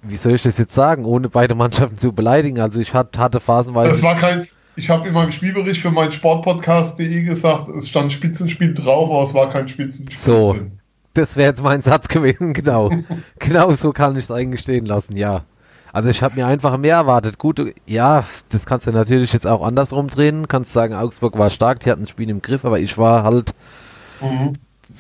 wie 0.03 0.17
soll 0.17 0.35
ich 0.35 0.43
das 0.43 0.57
jetzt 0.57 0.73
sagen, 0.73 1.05
ohne 1.05 1.29
beide 1.29 1.55
Mannschaften 1.55 1.97
zu 1.97 2.11
beleidigen? 2.11 2.59
Also 2.59 2.79
ich 2.79 2.93
hatte, 2.93 3.39
phasenweise. 3.39 3.91
Es 3.91 4.03
war 4.03 4.15
kein, 4.15 4.47
ich 4.75 4.89
habe 4.89 5.07
in 5.07 5.13
meinem 5.13 5.31
Spielbericht 5.31 5.81
für 5.81 5.91
meinen 5.91 6.11
Sportpodcast.de 6.11 7.23
gesagt, 7.23 7.69
es 7.69 7.89
stand 7.89 8.11
Spitzenspiel 8.11 8.73
drauf, 8.73 9.09
aber 9.09 9.23
es 9.23 9.33
war 9.33 9.49
kein 9.49 9.67
Spitzenspiel. 9.67 10.17
So, 10.17 10.53
drin. 10.53 10.79
das 11.13 11.35
wäre 11.35 11.49
jetzt 11.49 11.63
mein 11.63 11.81
Satz 11.81 12.07
gewesen, 12.07 12.53
genau. 12.53 12.91
genau 13.39 13.73
so 13.73 13.91
kann 13.91 14.13
ich 14.13 14.25
es 14.25 14.31
eigentlich 14.31 14.61
stehen 14.61 14.85
lassen, 14.85 15.15
ja. 15.15 15.43
Also 15.93 16.09
ich 16.09 16.23
habe 16.23 16.35
mir 16.35 16.47
einfach 16.47 16.75
mehr 16.77 16.95
erwartet. 16.95 17.37
Gut, 17.37 17.61
ja, 17.85 18.25
das 18.49 18.65
kannst 18.65 18.87
du 18.87 18.91
natürlich 18.91 19.31
jetzt 19.31 19.45
auch 19.45 19.63
andersrum 19.63 20.07
drehen. 20.07 20.47
Kannst 20.47 20.73
sagen, 20.73 20.95
Augsburg 20.95 21.37
war 21.37 21.51
stark, 21.51 21.81
die 21.81 21.91
hatten 21.91 22.01
das 22.01 22.09
Spiel 22.09 22.31
im 22.31 22.41
Griff, 22.41 22.65
aber 22.65 22.79
ich 22.79 22.97
war 22.97 23.23
halt, 23.23 23.53
mhm. 24.19 24.53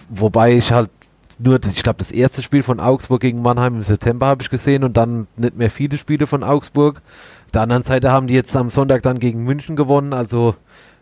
wobei 0.09 0.53
ich 0.53 0.71
halt 0.71 0.91
nur, 1.39 1.59
ich 1.65 1.83
glaube, 1.83 1.99
das 1.99 2.11
erste 2.11 2.43
Spiel 2.43 2.63
von 2.63 2.79
Augsburg 2.79 3.21
gegen 3.21 3.41
Mannheim 3.41 3.75
im 3.75 3.83
September 3.83 4.27
habe 4.27 4.43
ich 4.43 4.49
gesehen 4.49 4.83
und 4.83 4.97
dann 4.97 5.27
nicht 5.37 5.55
mehr 5.57 5.69
viele 5.69 5.97
Spiele 5.97 6.27
von 6.27 6.43
Augsburg. 6.43 7.01
Auf 7.45 7.51
der 7.51 7.61
anderen 7.61 7.83
Seite 7.83 8.11
haben 8.11 8.27
die 8.27 8.33
jetzt 8.33 8.55
am 8.55 8.69
Sonntag 8.69 9.03
dann 9.03 9.19
gegen 9.19 9.43
München 9.43 9.75
gewonnen, 9.75 10.13
also 10.13 10.55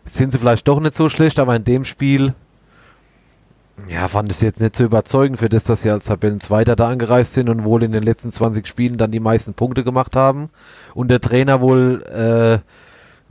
sind 0.04 0.32
sie 0.32 0.38
vielleicht 0.38 0.66
doch 0.68 0.80
nicht 0.80 0.94
so 0.94 1.08
schlecht, 1.08 1.38
aber 1.38 1.54
in 1.56 1.64
dem 1.64 1.84
Spiel 1.84 2.34
Ja, 3.88 4.06
fand 4.08 4.30
es 4.30 4.40
jetzt 4.40 4.60
nicht 4.60 4.76
so 4.76 4.84
überzeugend 4.84 5.38
für 5.38 5.48
das, 5.48 5.64
dass 5.64 5.82
sie 5.82 5.90
als 5.90 6.04
Tabellenzweiter 6.06 6.76
da 6.76 6.88
angereist 6.88 7.34
sind 7.34 7.48
und 7.48 7.64
wohl 7.64 7.82
in 7.82 7.92
den 7.92 8.02
letzten 8.02 8.30
20 8.30 8.66
Spielen 8.66 8.98
dann 8.98 9.10
die 9.10 9.20
meisten 9.20 9.54
Punkte 9.54 9.82
gemacht 9.84 10.14
haben. 10.14 10.50
Und 10.94 11.10
der 11.10 11.20
Trainer 11.20 11.60
wohl, 11.60 12.02
äh, 12.02 12.58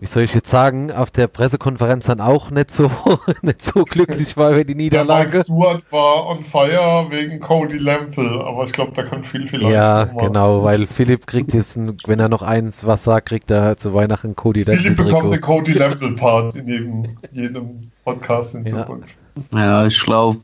wie 0.02 0.08
soll 0.08 0.24
ich 0.24 0.34
jetzt 0.34 0.50
sagen, 0.50 0.92
auf 0.92 1.12
der 1.12 1.28
Pressekonferenz 1.28 2.08
dann 2.08 2.22
auch 2.22 2.50
nicht 2.50 2.72
so, 2.72 2.90
nicht 3.44 3.64
so 3.64 3.84
glücklich 3.84 4.36
war 4.36 4.50
über 4.52 4.64
die 4.64 4.74
Niederlage. 4.74 5.30
Der 5.30 5.40
Mike 5.40 5.44
Stewart 5.44 5.92
war 5.92 6.26
on 6.26 6.44
fire 6.44 7.06
wegen 7.12 7.40
Cody 7.40 7.78
Lample, 7.78 8.44
aber 8.44 8.64
ich 8.64 8.74
glaube, 8.74 8.94
da 8.96 9.04
kann 9.04 9.24
viel, 9.24 9.48
viel 9.48 9.62
Ja, 9.62 10.06
genau, 10.06 10.64
weil 10.64 10.88
Philipp 10.88 11.28
kriegt 11.28 11.54
jetzt, 11.54 11.78
ein, 11.78 11.98
wenn 12.08 12.20
er 12.20 12.30
noch 12.30 12.42
eins 12.42 12.88
was 12.88 13.04
sagt, 13.04 13.30
kriegt 13.30 13.52
er 13.52 13.78
zu 13.78 13.94
Weihnachten 13.94 14.36
Cody 14.36 14.64
Lample. 14.64 14.82
Philipp 14.82 14.98
bekommt 14.98 15.34
den 15.34 15.42
Cody 15.42 15.74
Lample-Part 15.74 16.56
in 16.56 16.66
jedem, 16.66 17.18
jedem 17.32 17.92
Podcast 18.04 18.56
in 18.56 18.66
ja. 18.66 18.80
Zukunft. 18.80 19.16
Ja, 19.54 19.86
ich 19.86 20.04
glaube, 20.04 20.42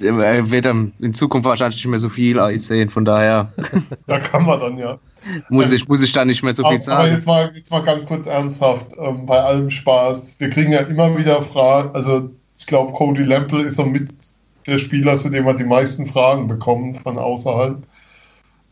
er 0.00 0.50
wird 0.50 0.64
dann 0.66 0.92
in 1.00 1.14
Zukunft 1.14 1.48
wahrscheinlich 1.48 1.78
nicht 1.78 1.90
mehr 1.90 1.98
so 1.98 2.10
viel 2.10 2.38
Eis 2.38 2.66
sehen, 2.66 2.90
von 2.90 3.06
daher. 3.06 3.52
Da 4.06 4.20
kann 4.20 4.44
man 4.44 4.60
dann 4.60 4.76
ja. 4.76 4.98
Muss 5.48 5.72
ich, 5.72 5.88
muss 5.88 6.02
ich 6.02 6.12
da 6.12 6.24
nicht 6.24 6.42
mehr 6.42 6.54
so 6.54 6.66
viel 6.68 6.80
sagen. 6.80 7.00
Aber 7.00 7.10
jetzt 7.10 7.26
mal, 7.26 7.50
jetzt 7.54 7.70
mal 7.70 7.82
ganz 7.82 8.06
kurz 8.06 8.26
ernsthaft, 8.26 8.86
ähm, 8.98 9.26
bei 9.26 9.40
allem 9.40 9.70
Spaß. 9.70 10.36
Wir 10.38 10.50
kriegen 10.50 10.72
ja 10.72 10.80
immer 10.80 11.16
wieder 11.16 11.42
Fragen, 11.42 11.94
also 11.94 12.30
ich 12.58 12.66
glaube, 12.66 12.92
Cody 12.92 13.22
Lample 13.22 13.62
ist 13.62 13.78
mit 13.84 14.08
der 14.66 14.78
Spieler, 14.78 15.16
zu 15.16 15.30
dem 15.30 15.46
wir 15.46 15.54
die 15.54 15.64
meisten 15.64 16.06
Fragen 16.06 16.48
bekommen 16.48 16.94
von 16.94 17.18
außerhalb. 17.18 17.82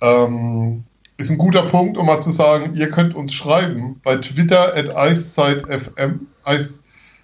Ähm, 0.03 0.85
ist 1.17 1.31
ein 1.31 1.39
guter 1.39 1.63
Punkt, 1.63 1.97
um 1.97 2.07
mal 2.07 2.21
zu 2.21 2.31
sagen, 2.31 2.75
ihr 2.75 2.91
könnt 2.91 3.15
uns 3.15 3.33
schreiben 3.33 4.01
bei 4.05 4.17
Twitter 4.17 4.75
at 4.77 4.95
EiszeitFM, 4.95 6.27
Eis, 6.45 6.81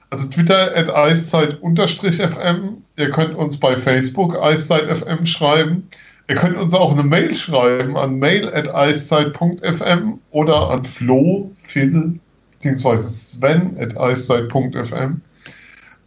also 0.09 0.28
Twitter 0.28 0.76
at 0.76 0.91
eiszeit-fm. 0.91 2.83
Ihr 2.97 3.11
könnt 3.11 3.35
uns 3.35 3.59
bei 3.59 3.76
Facebook 3.76 4.37
eiszeit.fm 4.37 5.26
schreiben. 5.26 5.89
Ihr 6.29 6.37
könnt 6.37 6.57
uns 6.57 6.73
auch 6.73 6.93
eine 6.93 7.03
Mail 7.03 7.35
schreiben 7.35 7.97
an 7.97 8.18
mail 8.18 8.49
at 8.49 8.68
eiszeit.fm 8.68 10.18
oder 10.31 10.70
an 10.70 10.85
Flo, 10.85 11.51
Phil, 11.62 12.18
beziehungsweise 12.53 13.09
Sven 13.09 13.77
at 13.79 13.97
eiszeit.fm. 13.97 15.20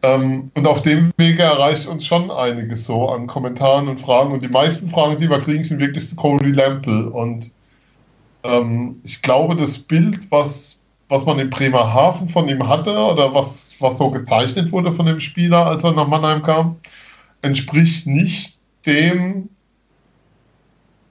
Ähm, 0.03 0.51
und 0.53 0.67
auf 0.67 0.81
dem 0.81 1.11
Wege 1.17 1.43
erreicht 1.43 1.87
uns 1.87 2.05
schon 2.05 2.31
einiges 2.31 2.85
so 2.85 3.09
an 3.09 3.27
Kommentaren 3.27 3.87
und 3.87 3.99
Fragen. 3.99 4.31
Und 4.31 4.43
die 4.43 4.49
meisten 4.49 4.87
Fragen, 4.87 5.17
die 5.17 5.29
wir 5.29 5.39
kriegen, 5.39 5.63
sind 5.63 5.79
wirklich 5.79 6.07
zu 6.07 6.15
Cody 6.15 6.51
Lample. 6.51 7.09
Und 7.09 7.51
ähm, 8.43 8.99
ich 9.03 9.21
glaube, 9.21 9.55
das 9.55 9.77
Bild, 9.77 10.31
was, 10.31 10.79
was 11.09 11.25
man 11.25 11.39
in 11.39 11.49
Bremerhaven 11.49 12.29
von 12.29 12.47
ihm 12.47 12.67
hatte 12.67 12.95
oder 12.97 13.33
was, 13.33 13.75
was 13.79 13.97
so 13.97 14.11
gezeichnet 14.11 14.71
wurde 14.71 14.93
von 14.93 15.07
dem 15.07 15.19
Spieler, 15.19 15.65
als 15.65 15.83
er 15.83 15.93
nach 15.93 16.07
Mannheim 16.07 16.43
kam, 16.43 16.77
entspricht 17.41 18.07
nicht 18.07 18.57
dem 18.85 19.49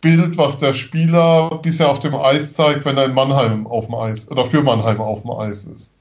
Bild, 0.05 0.37
was 0.37 0.61
der 0.61 0.75
Spieler 0.75 1.59
bisher 1.63 1.89
auf 1.89 1.99
dem 1.99 2.15
Eis 2.15 2.53
zeigt, 2.53 2.85
wenn 2.85 2.99
er 2.99 3.07
in 3.07 3.15
Mannheim 3.15 3.67
auf 3.67 3.87
dem 3.87 3.95
Eis 3.95 4.31
oder 4.31 4.45
für 4.45 4.63
Mannheim 4.63 5.01
auf 5.01 5.23
dem 5.23 5.31
Eis 5.31 5.65
ist. 5.65 5.95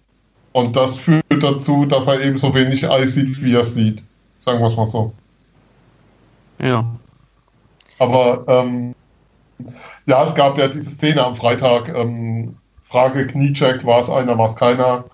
Und 0.51 0.75
das 0.75 0.99
führt 0.99 1.23
dazu, 1.39 1.85
dass 1.85 2.05
er 2.07 2.19
eben 2.19 2.35
so 2.35 2.53
wenig 2.53 2.87
Eis 2.87 3.13
sieht, 3.13 3.41
wie 3.41 3.55
er 3.55 3.63
sieht. 3.63 4.03
Sagen 4.39 4.59
wir 4.59 4.67
es 4.67 4.75
mal 4.75 4.87
so. 4.87 5.13
Ja. 6.59 6.85
Aber 7.97 8.43
ähm, 8.47 8.93
ja, 10.05 10.23
es 10.25 10.35
gab 10.35 10.57
ja 10.57 10.67
diese 10.67 10.89
Szene 10.89 11.23
am 11.23 11.37
Freitag. 11.37 11.87
Ähm, 11.87 12.57
Frage 12.83 13.25
Kniecheck, 13.25 13.85
war 13.85 14.01
es 14.01 14.09
einer, 14.09 14.37
war 14.37 14.47
es 14.47 14.55
keiner? 14.57 15.05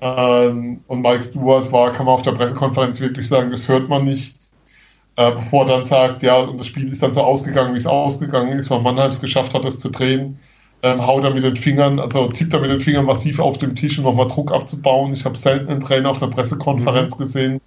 Ähm, 0.00 0.80
und 0.86 1.02
Mike 1.02 1.24
Stewart 1.24 1.72
war, 1.72 1.90
kann 1.90 2.06
man 2.06 2.14
auf 2.14 2.22
der 2.22 2.32
Pressekonferenz 2.32 3.00
wirklich 3.00 3.26
sagen, 3.26 3.50
das 3.50 3.66
hört 3.66 3.88
man 3.88 4.04
nicht 4.04 4.36
äh, 5.16 5.32
bevor 5.32 5.66
er 5.66 5.76
dann 5.76 5.84
sagt, 5.84 6.22
ja, 6.22 6.38
und 6.38 6.58
das 6.58 6.66
Spiel 6.66 6.90
ist 6.90 7.02
dann 7.02 7.12
so 7.12 7.22
ausgegangen, 7.22 7.74
wie 7.74 7.78
es 7.78 7.86
ausgegangen 7.86 8.58
ist, 8.58 8.70
weil 8.70 8.80
Mannheim 8.80 9.10
es 9.10 9.20
geschafft 9.20 9.54
hat, 9.54 9.64
es 9.64 9.78
zu 9.78 9.90
drehen. 9.90 10.38
Ähm, 10.82 11.06
haut 11.06 11.24
er 11.24 11.32
mit 11.32 11.44
den 11.44 11.56
Fingern, 11.56 11.98
also 11.98 12.28
tippt 12.28 12.52
er 12.52 12.60
mit 12.60 12.70
den 12.70 12.80
Fingern 12.80 13.06
massiv 13.06 13.38
auf 13.38 13.56
dem 13.56 13.74
Tisch, 13.74 13.96
um 13.98 14.04
nochmal 14.04 14.26
Druck 14.26 14.52
abzubauen. 14.52 15.12
Ich 15.14 15.24
habe 15.24 15.38
selten 15.38 15.70
einen 15.70 15.80
Trainer 15.80 16.10
auf 16.10 16.18
der 16.18 16.26
Pressekonferenz 16.26 17.14
mhm. 17.14 17.18
gesehen, 17.18 17.60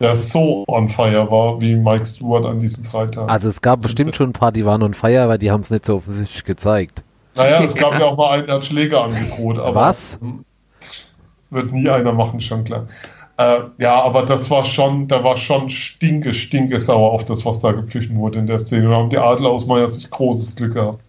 der 0.00 0.16
so 0.16 0.64
on 0.66 0.88
fire 0.88 1.30
war 1.30 1.60
wie 1.60 1.74
Mike 1.74 2.06
Stewart 2.06 2.46
an 2.46 2.60
diesem 2.60 2.84
Freitag. 2.84 3.28
Also 3.28 3.48
es 3.48 3.60
gab 3.60 3.82
bestimmt 3.82 4.16
schon 4.16 4.30
ein 4.30 4.32
paar, 4.32 4.52
die 4.52 4.64
waren 4.64 4.82
on 4.82 4.94
fire, 4.94 5.22
aber 5.22 5.36
die 5.36 5.50
haben 5.50 5.60
es 5.60 5.70
nicht 5.70 5.84
so 5.84 5.96
offensichtlich 5.96 6.44
gezeigt. 6.44 7.04
Naja, 7.34 7.62
es 7.62 7.74
gab 7.76 7.98
ja 7.98 8.06
auch 8.06 8.16
mal 8.16 8.30
einen, 8.30 8.46
der 8.46 8.54
hat 8.56 8.64
Schläger 8.64 9.04
angedroht. 9.04 9.58
Aber 9.58 9.74
Was? 9.74 10.18
Wird 11.50 11.72
nie 11.72 11.88
einer 11.88 12.12
machen, 12.12 12.40
schon 12.40 12.64
klar. 12.64 12.86
Äh, 13.36 13.60
ja, 13.78 14.00
aber 14.02 14.22
das 14.22 14.48
war 14.50 14.64
schon, 14.64 15.08
da 15.08 15.24
war 15.24 15.36
schon 15.36 15.68
stinke, 15.68 16.32
stinke 16.32 16.78
sauer 16.78 17.12
auf 17.12 17.24
das, 17.24 17.44
was 17.44 17.58
da 17.58 17.72
gepfiffen 17.72 18.16
wurde 18.16 18.38
in 18.38 18.46
der 18.46 18.58
Szene. 18.58 18.88
Da 18.88 18.96
haben 18.96 19.10
die 19.10 19.18
Adler 19.18 19.50
aus 19.50 19.66
meiner 19.66 19.88
Sicht 19.88 20.10
großes 20.10 20.54
Glück 20.54 20.74
gehabt. 20.74 21.02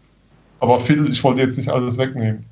Aber 0.60 0.80
Phil, 0.80 1.10
ich 1.10 1.24
wollte 1.24 1.42
jetzt 1.42 1.58
nicht 1.58 1.70
alles 1.70 1.98
wegnehmen. 1.98 2.46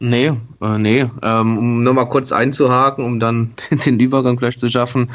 Nee, 0.00 0.32
äh, 0.60 0.78
nee. 0.78 1.06
Ähm, 1.22 1.58
um 1.58 1.82
nur 1.82 1.94
mal 1.94 2.04
kurz 2.04 2.30
einzuhaken, 2.30 3.04
um 3.04 3.18
dann 3.18 3.54
den 3.84 3.98
Übergang 3.98 4.36
gleich 4.36 4.56
zu 4.56 4.68
schaffen. 4.68 5.10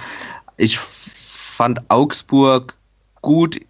Ich 0.58 0.78
fand 0.78 1.82
Augsburg 1.90 2.76
gut, 3.22 3.62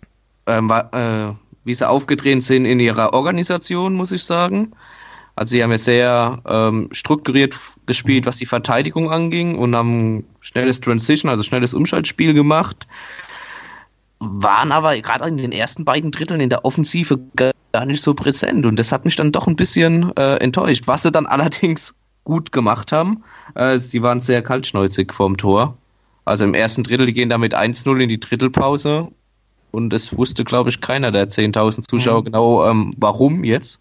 ähm, 0.48 0.72
äh, 0.72 1.32
wie 1.66 1.74
sie 1.74 1.88
aufgedreht 1.88 2.42
sind 2.42 2.66
in 2.66 2.80
ihrer 2.80 3.14
Organisation, 3.14 3.94
muss 3.94 4.12
ich 4.12 4.24
sagen. 4.24 4.74
Also 5.36 5.52
sie 5.52 5.64
haben 5.64 5.72
ja 5.72 5.78
sehr 5.78 6.42
ähm, 6.48 6.90
strukturiert 6.92 7.58
gespielt, 7.86 8.26
was 8.26 8.38
die 8.38 8.46
Verteidigung 8.46 9.12
anging 9.12 9.58
und 9.58 9.76
haben 9.76 10.26
schnelles 10.42 10.80
Transition, 10.80 11.30
also 11.30 11.42
schnelles 11.42 11.74
Umschaltspiel 11.74 12.34
gemacht. 12.34 12.88
Waren 14.20 14.72
aber 14.72 14.96
gerade 15.02 15.28
in 15.28 15.38
den 15.38 15.52
ersten 15.52 15.86
beiden 15.86 16.12
Dritteln 16.12 16.40
in 16.40 16.50
der 16.50 16.64
Offensive 16.66 17.20
gar 17.36 17.86
nicht 17.86 18.02
so 18.02 18.14
präsent 18.14 18.66
und 18.66 18.78
das 18.78 18.92
hat 18.92 19.06
mich 19.06 19.16
dann 19.16 19.32
doch 19.32 19.48
ein 19.48 19.56
bisschen 19.56 20.16
äh, 20.18 20.36
enttäuscht. 20.36 20.84
Was 20.86 21.02
sie 21.04 21.12
dann 21.12 21.26
allerdings 21.28 21.96
gut 22.24 22.52
gemacht 22.52 22.92
haben, 22.92 23.24
äh, 23.56 23.80
sie 23.80 24.02
waren 24.02 24.22
sehr 24.22 24.42
kaltschnäuzig 24.42 25.14
vorm 25.14 25.36
Tor. 25.36 25.78
Also 26.26 26.46
im 26.46 26.54
ersten 26.54 26.84
Drittel, 26.84 27.08
die 27.08 27.14
gehen 27.14 27.30
damit 27.30 27.54
1-0 27.54 28.00
in 28.00 28.08
die 28.08 28.20
Drittelpause 28.20 29.10
und 29.72 29.92
es 29.92 30.16
wusste, 30.16 30.44
glaube 30.44 30.70
ich, 30.70 30.80
keiner 30.80 31.12
der 31.12 31.28
10.000 31.28 31.88
Zuschauer 31.90 32.22
mhm. 32.22 32.26
genau, 32.26 32.70
ähm, 32.70 32.92
warum 32.98 33.44
jetzt. 33.44 33.80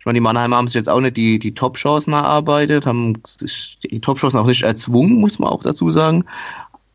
Ich 0.00 0.06
meine, 0.06 0.16
die 0.16 0.22
Mannheimer 0.22 0.56
haben 0.56 0.66
sich 0.66 0.76
jetzt 0.76 0.88
auch 0.88 1.00
nicht 1.00 1.18
die, 1.18 1.38
die 1.38 1.52
Top-Chancen 1.52 2.14
erarbeitet, 2.14 2.86
haben 2.86 3.20
sich 3.26 3.78
die 3.82 4.00
Top-Chancen 4.00 4.40
auch 4.40 4.46
nicht 4.46 4.62
erzwungen, 4.62 5.20
muss 5.20 5.38
man 5.38 5.50
auch 5.50 5.62
dazu 5.62 5.90
sagen. 5.90 6.24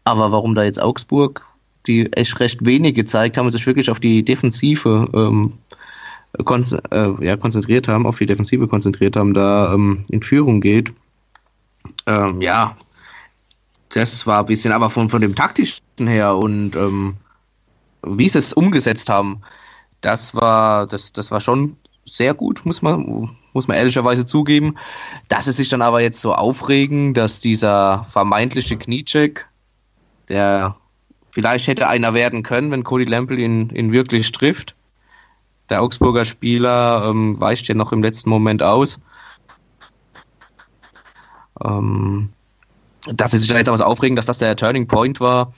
Aber 0.05 0.31
warum 0.31 0.55
da 0.55 0.63
jetzt 0.63 0.81
Augsburg, 0.81 1.45
die 1.85 2.11
echt 2.13 2.39
recht 2.39 2.65
wenig 2.65 2.95
gezeigt 2.95 3.37
haben 3.37 3.45
und 3.45 3.51
sich 3.51 3.67
wirklich 3.67 3.91
auf 3.91 3.99
die 3.99 4.25
Defensive 4.25 5.07
ähm, 5.13 5.53
kon 6.45 6.65
äh, 6.89 7.23
ja, 7.23 7.37
konzentriert 7.37 7.87
haben, 7.87 8.07
auf 8.07 8.17
die 8.17 8.25
Defensive 8.25 8.67
konzentriert 8.67 9.15
haben, 9.15 9.35
da 9.35 9.71
ähm, 9.71 10.03
in 10.09 10.23
Führung 10.23 10.59
geht. 10.59 10.91
Ähm, 12.07 12.41
ja, 12.41 12.75
das 13.89 14.25
war 14.25 14.39
ein 14.39 14.47
bisschen, 14.47 14.73
aber 14.73 14.89
von, 14.89 15.09
von 15.09 15.21
dem 15.21 15.35
taktischen 15.35 15.83
her 15.99 16.35
und 16.35 16.75
ähm, 16.75 17.17
wie 18.03 18.27
sie 18.27 18.39
es 18.39 18.51
umgesetzt 18.53 19.09
haben, 19.09 19.41
das 20.01 20.33
war, 20.33 20.87
das, 20.87 21.13
das 21.13 21.29
war 21.29 21.39
schon 21.39 21.77
sehr 22.05 22.33
gut, 22.33 22.65
muss 22.65 22.81
man, 22.81 23.35
muss 23.53 23.67
man 23.67 23.77
ehrlicherweise 23.77 24.25
zugeben. 24.25 24.75
Dass 25.27 25.45
sie 25.45 25.51
sich 25.51 25.69
dann 25.69 25.81
aber 25.81 26.01
jetzt 26.01 26.21
so 26.21 26.33
aufregen, 26.33 27.13
dass 27.13 27.41
dieser 27.41 28.03
vermeintliche 28.03 28.77
Kniecheck, 28.77 29.47
der 30.29 30.75
vielleicht 31.31 31.67
hätte 31.67 31.87
einer 31.87 32.13
werden 32.13 32.43
können, 32.43 32.71
wenn 32.71 32.83
Cody 32.83 33.05
Lample 33.05 33.37
ihn, 33.37 33.69
ihn 33.71 33.91
wirklich 33.91 34.31
trifft. 34.31 34.75
Der 35.69 35.81
Augsburger 35.81 36.25
Spieler 36.25 37.07
ähm, 37.09 37.39
weicht 37.39 37.67
ja 37.67 37.75
noch 37.75 37.91
im 37.91 38.03
letzten 38.03 38.29
Moment 38.29 38.61
aus. 38.61 38.99
Ähm, 41.63 42.29
dass 43.07 43.31
sie 43.31 43.39
sich 43.39 43.49
da 43.49 43.57
jetzt 43.57 43.67
aber 43.67 43.77
so 43.77 43.83
aufregen, 43.83 44.15
dass 44.15 44.27
das 44.27 44.37
der 44.37 44.55
Turning 44.55 44.87
Point 44.87 45.19
war, 45.19 45.51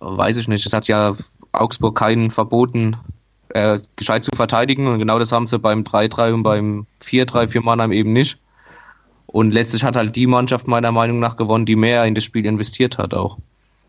weiß 0.00 0.36
ich 0.36 0.48
nicht. 0.48 0.66
Es 0.66 0.72
hat 0.72 0.88
ja 0.88 1.14
Augsburg 1.52 1.96
keinen 1.96 2.30
verboten, 2.30 2.96
äh, 3.54 3.78
gescheit 3.96 4.24
zu 4.24 4.30
verteidigen. 4.34 4.86
Und 4.86 4.98
genau 4.98 5.18
das 5.18 5.32
haben 5.32 5.46
sie 5.46 5.58
beim 5.58 5.82
3-3 5.82 6.34
und 6.34 6.42
beim 6.42 6.86
4-3 7.02 7.48
für 7.48 7.60
Mannheim 7.60 7.92
eben 7.92 8.12
nicht. 8.12 8.38
Und 9.26 9.52
letztlich 9.52 9.82
hat 9.82 9.96
halt 9.96 10.14
die 10.14 10.26
Mannschaft 10.26 10.68
meiner 10.68 10.92
Meinung 10.92 11.18
nach 11.18 11.36
gewonnen, 11.36 11.66
die 11.66 11.76
mehr 11.76 12.04
in 12.04 12.14
das 12.14 12.24
Spiel 12.24 12.44
investiert 12.44 12.98
hat 12.98 13.14
auch. 13.14 13.38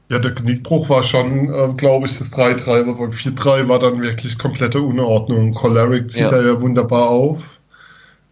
Ja, 0.09 0.19
der 0.19 0.35
Knickbruch 0.35 0.89
war 0.89 1.03
schon, 1.03 1.51
äh, 1.51 1.73
glaube 1.75 2.05
ich, 2.05 2.17
das 2.17 2.31
3-3, 2.31 2.81
aber 2.81 2.93
beim 2.93 3.11
4-3 3.11 3.67
war 3.67 3.79
dann 3.79 4.01
wirklich 4.01 4.37
komplette 4.37 4.79
Unordnung. 4.79 5.53
Choleric 5.53 6.11
zieht 6.11 6.23
ja. 6.23 6.29
da 6.29 6.41
ja 6.41 6.61
wunderbar 6.61 7.09
auf. 7.09 7.59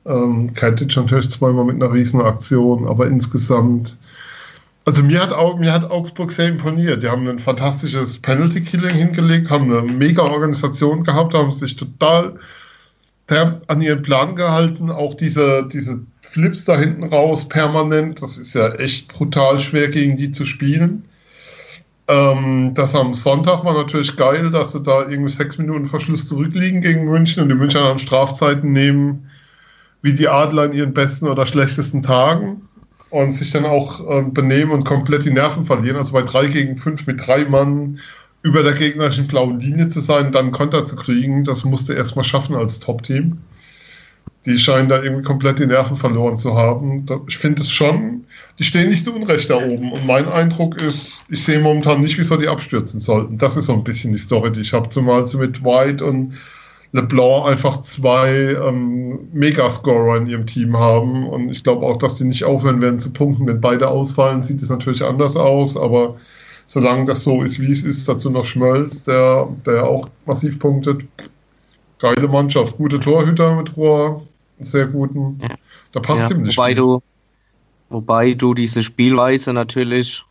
Ähm, 0.05 0.53
Kentic 0.53 0.95
natürlich 0.95 1.29
zweimal 1.29 1.65
mit 1.65 1.81
einer 1.81 1.91
riesen 1.91 2.21
Aktion, 2.21 2.87
aber 2.87 3.07
insgesamt 3.07 3.97
also 4.85 5.01
mir 5.01 5.21
hat, 5.21 5.59
mir 5.59 5.71
hat 5.71 5.89
Augsburg 5.89 6.31
sehr 6.31 6.49
imponiert. 6.49 7.03
Die 7.03 7.07
haben 7.07 7.27
ein 7.27 7.39
fantastisches 7.39 8.19
Penalty-Killing 8.19 8.95
hingelegt, 8.95 9.49
haben 9.49 9.71
eine 9.71 9.81
mega 9.81 10.23
Organisation 10.23 11.03
gehabt, 11.03 11.33
haben 11.33 11.51
sich 11.51 11.75
total 11.75 12.39
an 13.67 13.81
ihren 13.81 14.01
Plan 14.01 14.35
gehalten. 14.35 14.91
Auch 14.91 15.15
diese, 15.15 15.67
diese 15.71 16.01
Flips 16.21 16.65
da 16.65 16.77
hinten 16.77 17.05
raus 17.05 17.47
permanent, 17.47 18.21
das 18.21 18.37
ist 18.37 18.53
ja 18.53 18.73
echt 18.75 19.07
brutal 19.07 19.59
schwer 19.59 19.89
gegen 19.89 20.17
die 20.17 20.31
zu 20.31 20.45
spielen. 20.45 21.05
Ähm, 22.09 22.73
das 22.73 22.93
am 22.93 23.13
Sonntag 23.13 23.63
war 23.63 23.73
natürlich 23.73 24.17
geil, 24.17 24.51
dass 24.51 24.73
sie 24.73 24.83
da 24.83 25.07
irgendwie 25.07 25.31
sechs 25.31 25.57
Minuten 25.57 25.85
Verschluss 25.85 26.27
zurückliegen 26.27 26.81
gegen 26.81 27.05
München 27.05 27.41
und 27.41 27.49
die 27.49 27.55
München 27.55 27.81
dann 27.81 27.97
Strafzeiten 27.97 28.73
nehmen, 28.73 29.29
wie 30.01 30.13
die 30.13 30.27
Adler 30.27 30.65
in 30.65 30.73
ihren 30.73 30.93
besten 30.93 31.27
oder 31.27 31.45
schlechtesten 31.45 32.01
Tagen 32.01 32.67
und 33.13 33.31
sich 33.31 33.51
dann 33.51 33.65
auch 33.65 33.99
äh, 34.09 34.23
benehmen 34.23 34.71
und 34.71 34.85
komplett 34.85 35.23
die 35.25 35.31
Nerven 35.31 35.65
verlieren. 35.65 35.97
Also 35.97 36.13
bei 36.13 36.23
drei 36.23 36.47
gegen 36.47 36.77
fünf 36.77 37.05
mit 37.05 37.25
drei 37.25 37.45
Mann 37.45 37.99
über 38.41 38.63
der 38.63 38.73
gegnerischen 38.73 39.27
blauen 39.27 39.59
Linie 39.59 39.87
zu 39.87 39.99
sein, 39.99 40.31
dann 40.31 40.51
Konter 40.51 40.83
zu 40.85 40.95
kriegen, 40.95 41.43
das 41.43 41.63
musste 41.63 41.93
erstmal 41.93 42.25
schaffen 42.25 42.55
als 42.55 42.79
Top-Team. 42.79 43.37
Die 44.47 44.57
scheinen 44.57 44.89
da 44.89 45.01
irgendwie 45.01 45.21
komplett 45.21 45.59
die 45.59 45.67
Nerven 45.67 45.95
verloren 45.95 46.39
zu 46.39 46.55
haben. 46.55 47.05
Ich 47.27 47.37
finde 47.37 47.61
es 47.61 47.69
schon, 47.69 48.25
die 48.57 48.63
stehen 48.63 48.89
nicht 48.89 49.05
zu 49.05 49.15
Unrecht 49.15 49.49
da 49.51 49.57
oben. 49.57 49.91
Und 49.91 50.07
mein 50.07 50.27
Eindruck 50.27 50.81
ist, 50.81 51.21
ich 51.29 51.45
sehe 51.45 51.59
momentan 51.59 52.01
nicht, 52.01 52.17
wieso 52.17 52.35
die 52.35 52.47
abstürzen 52.47 52.99
sollten. 52.99 53.37
Das 53.37 53.55
ist 53.55 53.67
so 53.67 53.73
ein 53.73 53.83
bisschen 53.83 54.11
die 54.11 54.19
Story, 54.19 54.51
die 54.51 54.61
ich 54.61 54.73
habe. 54.73 54.89
Zumal 54.89 55.25
sie 55.27 55.37
mit 55.37 55.63
White 55.63 56.03
und 56.03 56.33
LeBlanc 56.93 57.47
einfach 57.47 57.81
zwei 57.81 58.29
ähm, 58.53 59.27
Megascorer 59.33 60.17
in 60.17 60.27
ihrem 60.27 60.45
Team 60.45 60.77
haben. 60.77 61.27
Und 61.27 61.49
ich 61.49 61.63
glaube 61.63 61.85
auch, 61.85 61.97
dass 61.97 62.15
die 62.15 62.25
nicht 62.25 62.45
aufhören 62.45 62.81
werden 62.81 62.99
zu 62.99 63.11
punkten. 63.11 63.47
Wenn 63.47 63.59
beide 63.59 63.89
ausfallen, 63.89 64.43
sieht 64.43 64.61
es 64.61 64.69
natürlich 64.69 65.03
anders 65.03 65.35
aus. 65.35 65.75
Aber 65.75 66.17
solange 66.67 67.05
das 67.05 67.23
so 67.23 67.41
ist, 67.41 67.59
wie 67.59 67.71
es 67.71 67.83
ist, 67.83 68.07
dazu 68.07 68.29
noch 68.29 68.45
Schmölz, 68.45 69.01
der, 69.03 69.49
der 69.65 69.85
auch 69.85 70.07
massiv 70.27 70.59
punktet. 70.59 71.03
Geile 71.97 72.27
Mannschaft, 72.27 72.77
gute 72.77 72.99
Torhüter 72.99 73.55
mit 73.55 73.75
Rohr, 73.75 74.21
sehr 74.59 74.85
guten. 74.85 75.39
Da 75.93 75.99
passt 75.99 76.23
ja, 76.23 76.27
ziemlich. 76.27 76.55
Wobei 76.55 76.73
du, 76.75 77.01
wobei 77.89 78.33
du 78.33 78.53
diese 78.53 78.83
Spielweise 78.83 79.51
natürlich 79.51 80.23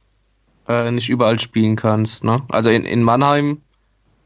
äh, 0.69 0.93
nicht 0.93 1.09
überall 1.09 1.41
spielen 1.41 1.75
kannst. 1.75 2.23
Ne? 2.23 2.41
Also 2.51 2.71
in, 2.71 2.85
in 2.85 3.03
Mannheim 3.03 3.63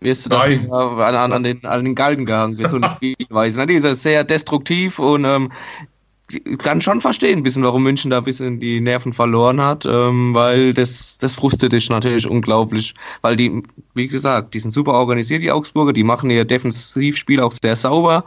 wirst 0.01 0.27
du 0.27 0.31
dafür 0.31 0.73
an, 0.73 1.15
an, 1.15 1.33
an, 1.33 1.45
den, 1.45 1.65
an 1.65 1.85
den 1.85 1.95
Galgen 1.95 2.27
gehangen 2.27 2.57
für 2.57 2.69
so 2.69 2.77
eine 2.77 2.89
Spielweise. 2.89 3.67
Die 3.67 3.75
ist 3.75 4.03
sehr 4.03 4.25
destruktiv 4.25 4.99
und 4.99 5.25
ähm, 5.25 5.51
ich 6.29 6.59
kann 6.59 6.81
schon 6.81 7.01
verstehen, 7.01 7.39
ein 7.39 7.43
bisschen, 7.45 7.63
warum 7.63 7.85
München 7.85 8.11
da 8.11 8.19
ein 8.19 8.25
bisschen 8.25 8.59
die 8.59 8.81
Nerven 8.81 9.13
verloren 9.13 9.61
hat, 9.61 9.87
ähm, 9.87 10.35
weil 10.35 10.75
das, 10.75 11.19
das 11.19 11.35
frustet 11.35 11.73
dich 11.73 11.89
natürlich 11.89 12.29
unglaublich. 12.29 12.95
Weil 13.23 13.37
die, 13.37 13.63
wie 13.95 14.09
gesagt, 14.09 14.55
die 14.55 14.61
sind 14.61 14.73
super 14.73 14.95
organisiert, 14.95 15.43
die 15.43 15.53
Augsburger, 15.53 15.93
die 15.93 16.03
machen 16.03 16.31
ihr 16.31 16.45
Defensivspiel 16.45 17.41
auch 17.41 17.53
sehr 17.53 17.77
sauber 17.77 18.25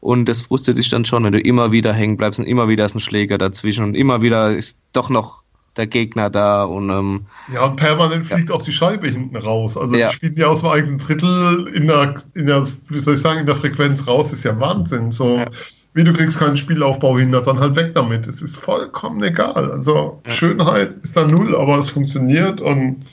und 0.00 0.26
das 0.26 0.42
frustet 0.42 0.78
dich 0.78 0.88
dann 0.88 1.04
schon, 1.04 1.24
wenn 1.24 1.32
du 1.32 1.40
immer 1.40 1.72
wieder 1.72 1.92
hängen 1.92 2.16
bleibst 2.16 2.38
und 2.38 2.46
immer 2.46 2.68
wieder 2.68 2.86
ist 2.86 2.94
ein 2.94 3.00
Schläger 3.00 3.36
dazwischen 3.36 3.84
und 3.84 3.96
immer 3.96 4.22
wieder 4.22 4.56
ist 4.56 4.80
doch 4.92 5.10
noch 5.10 5.39
der 5.76 5.86
Gegner 5.86 6.30
da 6.30 6.64
und 6.64 6.90
ähm, 6.90 7.26
ja 7.52 7.64
und 7.64 7.76
permanent 7.76 8.26
fliegt 8.26 8.48
ja. 8.48 8.54
auch 8.54 8.62
die 8.62 8.72
Scheibe 8.72 9.08
hinten 9.08 9.36
raus. 9.36 9.76
Also 9.76 9.94
ja. 9.94 10.08
die 10.08 10.14
spielen 10.14 10.36
ja 10.36 10.48
aus 10.48 10.60
dem 10.60 10.70
eigenen 10.70 10.98
Drittel 10.98 11.68
in 11.74 11.86
der, 11.86 12.14
in 12.34 12.46
der, 12.46 12.66
wie 12.88 12.98
soll 12.98 13.14
ich 13.14 13.20
sagen, 13.20 13.40
in 13.40 13.46
der 13.46 13.56
Frequenz 13.56 14.06
raus. 14.06 14.30
Das 14.30 14.40
ist 14.40 14.44
ja 14.44 14.58
Wahnsinn. 14.58 15.12
So 15.12 15.36
ja. 15.36 15.46
wie 15.94 16.04
du 16.04 16.12
kriegst 16.12 16.38
keinen 16.38 16.56
Spielaufbau 16.56 17.18
hin, 17.18 17.32
dann 17.32 17.60
halt 17.60 17.76
weg 17.76 17.94
damit. 17.94 18.26
Es 18.26 18.42
ist 18.42 18.56
vollkommen 18.56 19.22
egal. 19.22 19.70
Also 19.70 20.20
Schönheit 20.26 20.94
ist 20.94 21.16
da 21.16 21.26
null, 21.26 21.56
aber 21.56 21.78
es 21.78 21.90
funktioniert 21.90 22.60
und 22.60 23.06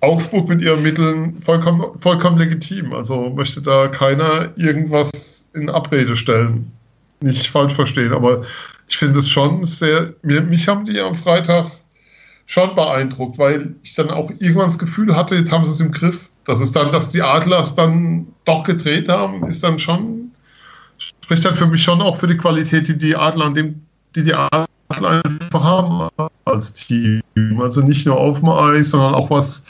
Augsburg 0.00 0.48
mit 0.48 0.60
ihren 0.60 0.82
Mitteln 0.82 1.40
vollkommen, 1.40 1.98
vollkommen 1.98 2.38
legitim. 2.38 2.92
Also 2.92 3.30
möchte 3.30 3.62
da 3.62 3.88
keiner 3.88 4.50
irgendwas 4.56 5.48
in 5.54 5.70
Abrede 5.70 6.14
stellen. 6.14 6.70
Nicht 7.20 7.46
falsch 7.46 7.74
verstehen, 7.74 8.12
aber 8.12 8.42
ich 8.88 8.98
finde 8.98 9.20
es 9.20 9.28
schon 9.28 9.64
sehr. 9.64 10.14
Mich 10.22 10.68
haben 10.68 10.84
die 10.84 11.00
am 11.00 11.14
Freitag 11.14 11.70
schon 12.46 12.74
beeindruckt, 12.74 13.38
weil 13.38 13.74
ich 13.82 13.94
dann 13.94 14.10
auch 14.10 14.30
irgendwann 14.30 14.66
das 14.66 14.78
Gefühl 14.78 15.14
hatte, 15.14 15.34
jetzt 15.34 15.52
haben 15.52 15.64
sie 15.64 15.72
es 15.72 15.80
im 15.80 15.92
Griff. 15.92 16.30
Dass 16.44 16.60
es 16.60 16.70
dann, 16.70 16.92
dass 16.92 17.10
die 17.10 17.22
Adlers 17.22 17.74
dann 17.74 18.28
doch 18.44 18.62
gedreht 18.62 19.08
haben, 19.08 19.44
ist 19.48 19.64
dann 19.64 19.80
schon, 19.80 20.30
spricht 20.96 21.44
dann 21.44 21.56
für 21.56 21.66
mich 21.66 21.82
schon 21.82 22.00
auch 22.00 22.16
für 22.16 22.28
die 22.28 22.36
Qualität, 22.36 22.86
die 22.86 22.96
die 22.96 23.16
Adler 23.16 23.50
dem, 23.50 23.82
die 24.14 24.22
die 24.22 24.32
Adler 24.32 24.68
einfach 25.24 25.64
haben 25.64 26.08
als 26.44 26.72
Team. 26.72 27.20
Also 27.58 27.82
nicht 27.82 28.06
nur 28.06 28.16
auf 28.16 28.38
dem 28.38 28.48
Eis, 28.48 28.90
sondern 28.90 29.14
auch 29.14 29.28
was, 29.28 29.64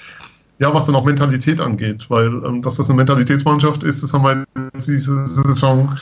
ja, 0.58 0.72
was 0.74 0.84
dann 0.84 0.96
auch 0.96 1.04
Mentalität 1.04 1.62
angeht, 1.62 2.10
weil 2.10 2.26
ähm, 2.44 2.60
dass 2.60 2.76
das 2.76 2.90
eine 2.90 2.96
Mentalitätsmannschaft 2.98 3.82
ist, 3.82 4.02
das 4.02 4.12
haben 4.12 4.24
wir 4.24 4.44
diese 4.74 5.26
Saison 5.26 5.96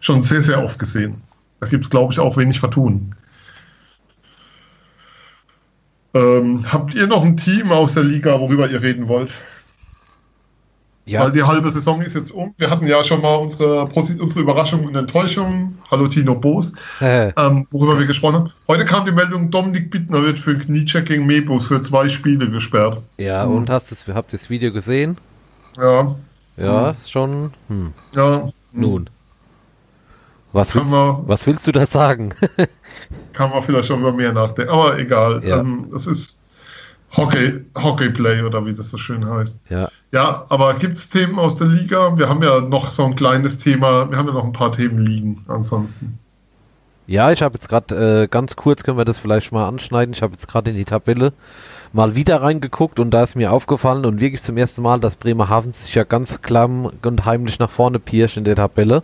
schon 0.00 0.22
sehr, 0.22 0.40
sehr 0.40 0.64
oft 0.64 0.78
gesehen. 0.78 1.22
Da 1.60 1.66
gibt 1.66 1.84
es, 1.84 1.90
glaube 1.90 2.14
ich, 2.14 2.20
auch 2.20 2.38
wenig 2.38 2.60
Vertun. 2.60 3.14
Ähm, 6.16 6.64
habt 6.72 6.94
ihr 6.94 7.06
noch 7.06 7.22
ein 7.22 7.36
Team 7.36 7.70
aus 7.70 7.92
der 7.92 8.04
Liga, 8.04 8.40
worüber 8.40 8.68
ihr 8.70 8.80
reden 8.80 9.06
wollt? 9.08 9.30
Ja. 11.04 11.20
Weil 11.20 11.32
die 11.32 11.42
halbe 11.42 11.70
Saison 11.70 12.00
ist 12.00 12.14
jetzt 12.14 12.30
um. 12.32 12.54
Wir 12.56 12.70
hatten 12.70 12.86
ja 12.86 13.04
schon 13.04 13.20
mal 13.20 13.34
unsere, 13.36 13.84
unsere 13.84 14.40
Überraschung 14.40 14.86
und 14.86 14.96
Enttäuschung. 14.96 15.76
Hallo 15.90 16.08
Tino 16.08 16.34
Boos, 16.34 16.72
äh. 17.00 17.32
ähm, 17.36 17.66
worüber 17.70 17.98
wir 17.98 18.06
gesprochen 18.06 18.34
haben. 18.34 18.52
Heute 18.66 18.84
kam 18.86 19.04
die 19.04 19.12
Meldung, 19.12 19.50
Dominik 19.50 19.90
Bittner 19.90 20.22
wird 20.22 20.38
für 20.38 20.56
Kniecheck 20.56 21.06
gegen 21.06 21.26
Mebus 21.26 21.66
für 21.68 21.80
zwei 21.82 22.08
Spiele 22.08 22.50
gesperrt. 22.50 23.02
Ja, 23.18 23.44
hm. 23.44 23.54
und 23.54 23.70
hast 23.70 23.92
das, 23.92 24.08
habt 24.08 24.32
ihr 24.32 24.38
das 24.38 24.50
Video 24.50 24.72
gesehen? 24.72 25.18
Ja. 25.76 26.16
Ja, 26.56 26.88
hm. 26.88 26.96
schon. 27.06 27.52
Hm. 27.68 27.92
Ja. 28.14 28.48
Nun. 28.72 29.10
Was 30.56 30.74
willst, 30.74 30.90
man, 30.90 31.28
was 31.28 31.46
willst, 31.46 31.66
du 31.66 31.72
da 31.72 31.84
sagen? 31.84 32.30
kann 33.34 33.50
man 33.50 33.62
vielleicht 33.62 33.88
schon 33.88 34.00
über 34.00 34.12
mehr 34.12 34.32
nachdenken, 34.32 34.72
aber 34.72 34.98
egal. 34.98 35.44
Ja. 35.44 35.58
Ähm, 35.58 35.92
es 35.94 36.06
ist 36.06 36.42
Hockey, 37.14 37.60
Hockeyplay 37.76 38.40
oder 38.40 38.64
wie 38.64 38.74
das 38.74 38.88
so 38.88 38.96
schön 38.96 39.28
heißt. 39.28 39.60
Ja, 39.68 39.90
ja 40.12 40.46
aber 40.48 40.72
gibt 40.74 40.96
es 40.96 41.10
Themen 41.10 41.38
aus 41.38 41.56
der 41.56 41.66
Liga? 41.66 42.16
Wir 42.16 42.30
haben 42.30 42.42
ja 42.42 42.62
noch 42.62 42.90
so 42.90 43.04
ein 43.04 43.14
kleines 43.16 43.58
Thema, 43.58 44.10
wir 44.10 44.16
haben 44.16 44.28
ja 44.28 44.32
noch 44.32 44.44
ein 44.44 44.54
paar 44.54 44.72
Themen 44.72 44.98
liegen 45.04 45.44
ansonsten. 45.46 46.18
Ja, 47.06 47.30
ich 47.32 47.42
habe 47.42 47.56
jetzt 47.56 47.68
gerade 47.68 48.22
äh, 48.22 48.26
ganz 48.26 48.56
kurz, 48.56 48.82
können 48.82 48.96
wir 48.96 49.04
das 49.04 49.18
vielleicht 49.18 49.52
mal 49.52 49.68
anschneiden. 49.68 50.14
Ich 50.14 50.22
habe 50.22 50.32
jetzt 50.32 50.48
gerade 50.48 50.70
in 50.70 50.76
die 50.76 50.86
Tabelle 50.86 51.34
mal 51.92 52.14
wieder 52.14 52.40
reingeguckt 52.40 52.98
und 52.98 53.10
da 53.10 53.22
ist 53.22 53.36
mir 53.36 53.52
aufgefallen 53.52 54.06
und 54.06 54.20
wirklich 54.20 54.40
zum 54.40 54.56
ersten 54.56 54.80
Mal, 54.80 55.00
dass 55.00 55.16
Bremerhaven 55.16 55.72
sich 55.72 55.94
ja 55.94 56.04
ganz 56.04 56.40
klamm 56.40 56.90
und 57.04 57.26
heimlich 57.26 57.58
nach 57.58 57.70
vorne 57.70 57.98
pirscht 57.98 58.38
in 58.38 58.44
der 58.44 58.56
Tabelle 58.56 59.02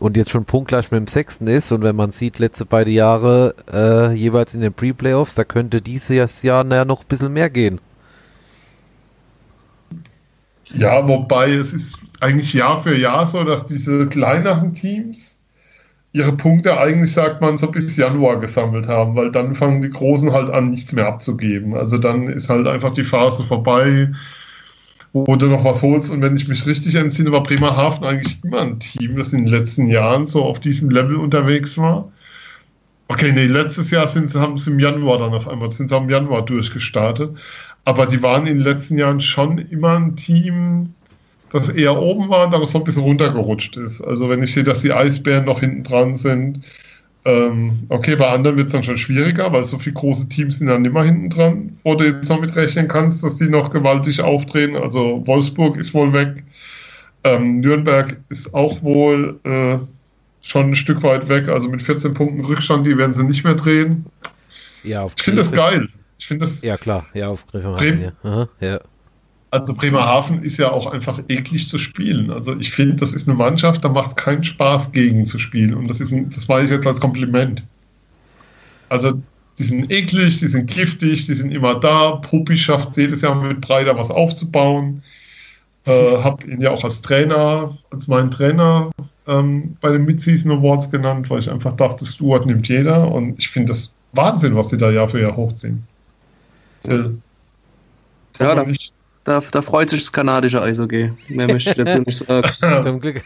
und 0.00 0.16
jetzt 0.16 0.30
schon 0.30 0.46
punktgleich 0.46 0.90
mit 0.90 0.98
dem 0.98 1.06
Sechsten 1.06 1.46
ist 1.46 1.70
und 1.70 1.84
wenn 1.84 1.94
man 1.94 2.10
sieht, 2.10 2.38
letzte 2.38 2.64
beide 2.64 2.90
Jahre 2.90 3.54
äh, 3.72 4.12
jeweils 4.12 4.54
in 4.54 4.62
den 4.62 4.72
Pre-Playoffs, 4.72 5.34
da 5.34 5.44
könnte 5.44 5.80
dieses 5.80 6.42
Jahr 6.42 6.64
naja, 6.64 6.84
noch 6.84 7.02
ein 7.02 7.08
bisschen 7.08 7.32
mehr 7.32 7.50
gehen. 7.50 7.80
Ja, 10.72 11.06
wobei 11.06 11.52
es 11.52 11.72
ist 11.72 11.98
eigentlich 12.20 12.54
Jahr 12.54 12.82
für 12.82 12.96
Jahr 12.96 13.26
so, 13.26 13.44
dass 13.44 13.66
diese 13.66 14.06
kleineren 14.06 14.72
Teams 14.72 15.36
ihre 16.12 16.32
Punkte 16.32 16.78
eigentlich, 16.78 17.12
sagt 17.12 17.40
man, 17.40 17.58
so 17.58 17.70
bis 17.70 17.96
Januar 17.96 18.40
gesammelt 18.40 18.88
haben, 18.88 19.14
weil 19.14 19.30
dann 19.30 19.54
fangen 19.54 19.82
die 19.82 19.90
Großen 19.90 20.32
halt 20.32 20.50
an, 20.50 20.70
nichts 20.70 20.92
mehr 20.92 21.06
abzugeben. 21.06 21.74
Also 21.74 21.98
dann 21.98 22.28
ist 22.28 22.48
halt 22.48 22.66
einfach 22.66 22.90
die 22.92 23.04
Phase 23.04 23.44
vorbei 23.44 24.10
wo 25.12 25.36
du 25.36 25.46
noch 25.46 25.64
was 25.64 25.82
holst. 25.82 26.10
Und 26.10 26.22
wenn 26.22 26.36
ich 26.36 26.48
mich 26.48 26.66
richtig 26.66 26.94
entsinne, 26.94 27.32
war 27.32 27.42
Bremerhaven 27.42 28.04
eigentlich 28.04 28.42
immer 28.44 28.60
ein 28.62 28.78
Team, 28.78 29.16
das 29.16 29.32
in 29.32 29.44
den 29.44 29.52
letzten 29.52 29.88
Jahren 29.88 30.26
so 30.26 30.44
auf 30.44 30.60
diesem 30.60 30.90
Level 30.90 31.16
unterwegs 31.16 31.76
war. 31.78 32.10
Okay, 33.08 33.32
nee, 33.32 33.46
letztes 33.46 33.90
Jahr 33.90 34.06
sind 34.06 34.30
sie, 34.30 34.40
haben 34.40 34.56
sie 34.56 34.70
im 34.70 34.78
Januar 34.78 35.18
dann 35.18 35.34
auf 35.34 35.48
einmal, 35.48 35.72
sind 35.72 35.88
sie 35.88 35.96
im 35.96 36.08
Januar 36.08 36.44
durchgestartet. 36.44 37.36
Aber 37.84 38.06
die 38.06 38.22
waren 38.22 38.46
in 38.46 38.58
den 38.58 38.64
letzten 38.64 38.98
Jahren 38.98 39.20
schon 39.20 39.58
immer 39.58 39.96
ein 39.96 40.14
Team, 40.14 40.94
das 41.50 41.68
eher 41.68 42.00
oben 42.00 42.28
war 42.28 42.44
und 42.44 42.54
dann 42.54 42.64
so 42.64 42.78
ein 42.78 42.84
bisschen 42.84 43.02
runtergerutscht 43.02 43.76
ist. 43.76 44.00
Also 44.00 44.28
wenn 44.28 44.42
ich 44.42 44.52
sehe, 44.52 44.62
dass 44.62 44.82
die 44.82 44.92
Eisbären 44.92 45.44
noch 45.44 45.58
hinten 45.58 45.82
dran 45.82 46.16
sind, 46.16 46.60
ähm, 47.24 47.80
okay, 47.90 48.16
bei 48.16 48.28
anderen 48.28 48.56
wird 48.56 48.68
es 48.68 48.72
dann 48.72 48.82
schon 48.82 48.96
schwieriger, 48.96 49.52
weil 49.52 49.64
so 49.64 49.78
viele 49.78 49.94
große 49.94 50.28
Teams 50.28 50.58
sind 50.58 50.68
dann 50.68 50.84
immer 50.84 51.04
hinten 51.04 51.28
dran, 51.28 51.78
wo 51.84 51.94
du 51.94 52.04
jetzt 52.04 52.30
noch 52.30 52.40
mit 52.40 52.56
rechnen 52.56 52.88
kannst, 52.88 53.22
dass 53.22 53.36
die 53.36 53.48
noch 53.48 53.70
gewaltig 53.70 54.22
aufdrehen. 54.22 54.74
Also 54.76 55.22
Wolfsburg 55.26 55.76
ist 55.76 55.92
wohl 55.92 56.12
weg. 56.12 56.44
Ähm, 57.24 57.60
Nürnberg 57.60 58.16
ist 58.30 58.54
auch 58.54 58.82
wohl 58.82 59.38
äh, 59.44 59.78
schon 60.40 60.70
ein 60.70 60.74
Stück 60.74 61.02
weit 61.02 61.28
weg. 61.28 61.48
Also 61.48 61.68
mit 61.68 61.82
14 61.82 62.14
Punkten 62.14 62.44
Rückstand, 62.44 62.86
die 62.86 62.96
werden 62.96 63.12
sie 63.12 63.24
nicht 63.24 63.44
mehr 63.44 63.54
drehen. 63.54 64.06
Ja, 64.82 65.06
ich 65.06 65.22
finde 65.22 65.42
das 65.42 65.52
geil. 65.52 65.88
Ich 66.18 66.26
finde 66.26 66.46
das. 66.46 66.62
Ja, 66.62 66.78
klar. 66.78 67.06
Ja, 67.12 67.28
auf 67.28 67.46
Bremen, 67.46 68.02
ja. 68.02 68.12
Aha, 68.22 68.48
ja. 68.60 68.80
Also 69.52 69.74
Bremerhaven 69.74 70.42
ist 70.42 70.58
ja 70.58 70.70
auch 70.70 70.86
einfach 70.86 71.20
eklig 71.28 71.68
zu 71.68 71.78
spielen. 71.78 72.30
Also 72.30 72.56
ich 72.56 72.70
finde, 72.70 72.96
das 72.96 73.14
ist 73.14 73.28
eine 73.28 73.36
Mannschaft, 73.36 73.84
da 73.84 73.88
macht 73.88 74.10
es 74.10 74.16
keinen 74.16 74.44
Spaß, 74.44 74.92
gegen 74.92 75.26
zu 75.26 75.38
spielen. 75.38 75.74
Und 75.74 75.88
das 75.88 76.00
ist 76.00 76.12
ein, 76.12 76.30
das 76.30 76.46
meine 76.46 76.66
ich 76.66 76.70
jetzt 76.70 76.86
als 76.86 77.00
Kompliment. 77.00 77.64
Also 78.88 79.20
die 79.58 79.64
sind 79.64 79.90
eklig, 79.90 80.38
die 80.38 80.46
sind 80.46 80.70
giftig, 80.70 81.26
die 81.26 81.34
sind 81.34 81.52
immer 81.52 81.78
da. 81.78 82.12
Puppi 82.12 82.56
schafft 82.56 82.96
jedes 82.96 83.22
Jahr 83.22 83.34
mit 83.34 83.60
Breiter 83.60 83.96
was 83.96 84.10
aufzubauen. 84.10 85.02
Äh, 85.84 86.22
habe 86.22 86.44
ihn 86.44 86.60
ja 86.60 86.70
auch 86.70 86.84
als 86.84 87.02
Trainer, 87.02 87.76
als 87.90 88.06
meinen 88.06 88.30
Trainer 88.30 88.90
ähm, 89.26 89.76
bei 89.80 89.90
den 89.90 90.04
Mid-Season 90.04 90.52
Awards 90.52 90.90
genannt, 90.90 91.28
weil 91.28 91.40
ich 91.40 91.50
einfach 91.50 91.72
dachte, 91.72 92.04
Stuart 92.04 92.46
nimmt 92.46 92.68
jeder. 92.68 93.10
Und 93.10 93.38
ich 93.38 93.48
finde 93.48 93.72
das 93.72 93.92
Wahnsinn, 94.12 94.54
was 94.54 94.68
die 94.68 94.76
da 94.76 94.90
Jahr 94.90 95.08
für 95.08 95.20
Jahr 95.20 95.36
hochziehen. 95.36 95.82
Phil. 96.82 97.18
ja, 98.38 98.54
da, 98.54 98.64
da, 99.24 99.40
da, 99.40 99.62
freut 99.62 99.90
sich 99.90 100.00
das 100.00 100.12
kanadische 100.12 100.62
Eishockey. 100.62 101.12
Mehr 101.28 101.46
möchte 101.46 101.70
ich 101.70 101.76
dazu 101.76 101.98
nicht 102.00 102.18
sagen. 102.26 102.82
Zum 102.82 103.00
Glück. 103.00 103.22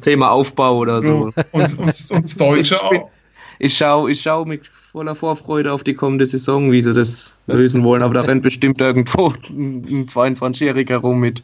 Thema 0.00 0.30
Aufbau 0.30 0.78
oder 0.78 1.02
so. 1.02 1.32
Und, 1.52 1.78
und, 1.78 2.10
und 2.10 2.40
Deutsche 2.40 2.74
ich, 2.76 2.82
auch. 2.82 3.10
Ich 3.58 3.76
schaue 3.76 4.10
ich 4.10 4.22
schau 4.22 4.44
mit 4.44 4.66
voller 4.66 5.14
Vorfreude 5.14 5.72
auf 5.72 5.84
die 5.84 5.94
kommende 5.94 6.24
Saison, 6.24 6.72
wie 6.72 6.82
sie 6.82 6.94
das 6.94 7.38
lösen 7.46 7.84
wollen. 7.84 8.02
Aber 8.02 8.14
da 8.14 8.22
rennt 8.22 8.42
bestimmt 8.42 8.80
irgendwo 8.80 9.34
ein 9.48 10.06
22-Jähriger 10.06 10.96
rum 10.96 11.20
mit 11.20 11.42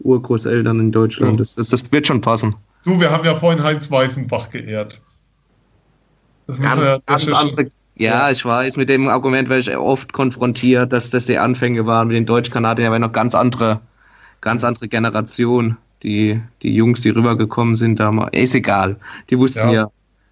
Urgroßeltern 0.00 0.80
in 0.80 0.92
Deutschland. 0.92 1.38
Das, 1.38 1.54
das, 1.54 1.68
das 1.68 1.92
wird 1.92 2.06
schon 2.06 2.20
passen. 2.20 2.56
Du, 2.84 2.98
wir 3.00 3.10
haben 3.10 3.24
ja 3.24 3.36
vorhin 3.36 3.62
Heinz 3.62 3.90
Weißenbach 3.90 4.50
geehrt. 4.50 5.00
Das 6.46 6.60
ganz, 6.60 6.82
ja, 6.82 6.98
ganz 7.06 7.32
andere, 7.32 7.70
ja, 7.96 8.30
ich 8.30 8.44
weiß, 8.44 8.76
mit 8.76 8.88
dem 8.88 9.08
Argument 9.08 9.48
werde 9.48 9.60
ich 9.60 9.76
oft 9.76 10.12
konfrontiert, 10.12 10.92
dass 10.92 11.10
das 11.10 11.26
die 11.26 11.38
Anfänge 11.38 11.86
waren 11.86 12.08
mit 12.08 12.16
den 12.16 12.26
Deutsch-Kanadiern, 12.26 12.88
aber 12.88 12.98
noch 12.98 13.12
ganz 13.12 13.34
andere, 13.34 13.80
ganz 14.40 14.64
andere 14.64 14.88
Generation. 14.88 15.76
Die, 16.02 16.38
die 16.62 16.74
Jungs, 16.74 17.00
die 17.00 17.10
rübergekommen 17.10 17.76
sind, 17.76 17.98
da 17.98 18.28
ist 18.32 18.54
egal. 18.54 18.96
Die 19.30 19.38
wussten 19.38 19.70
ja, 19.70 19.72
ja 19.72 19.90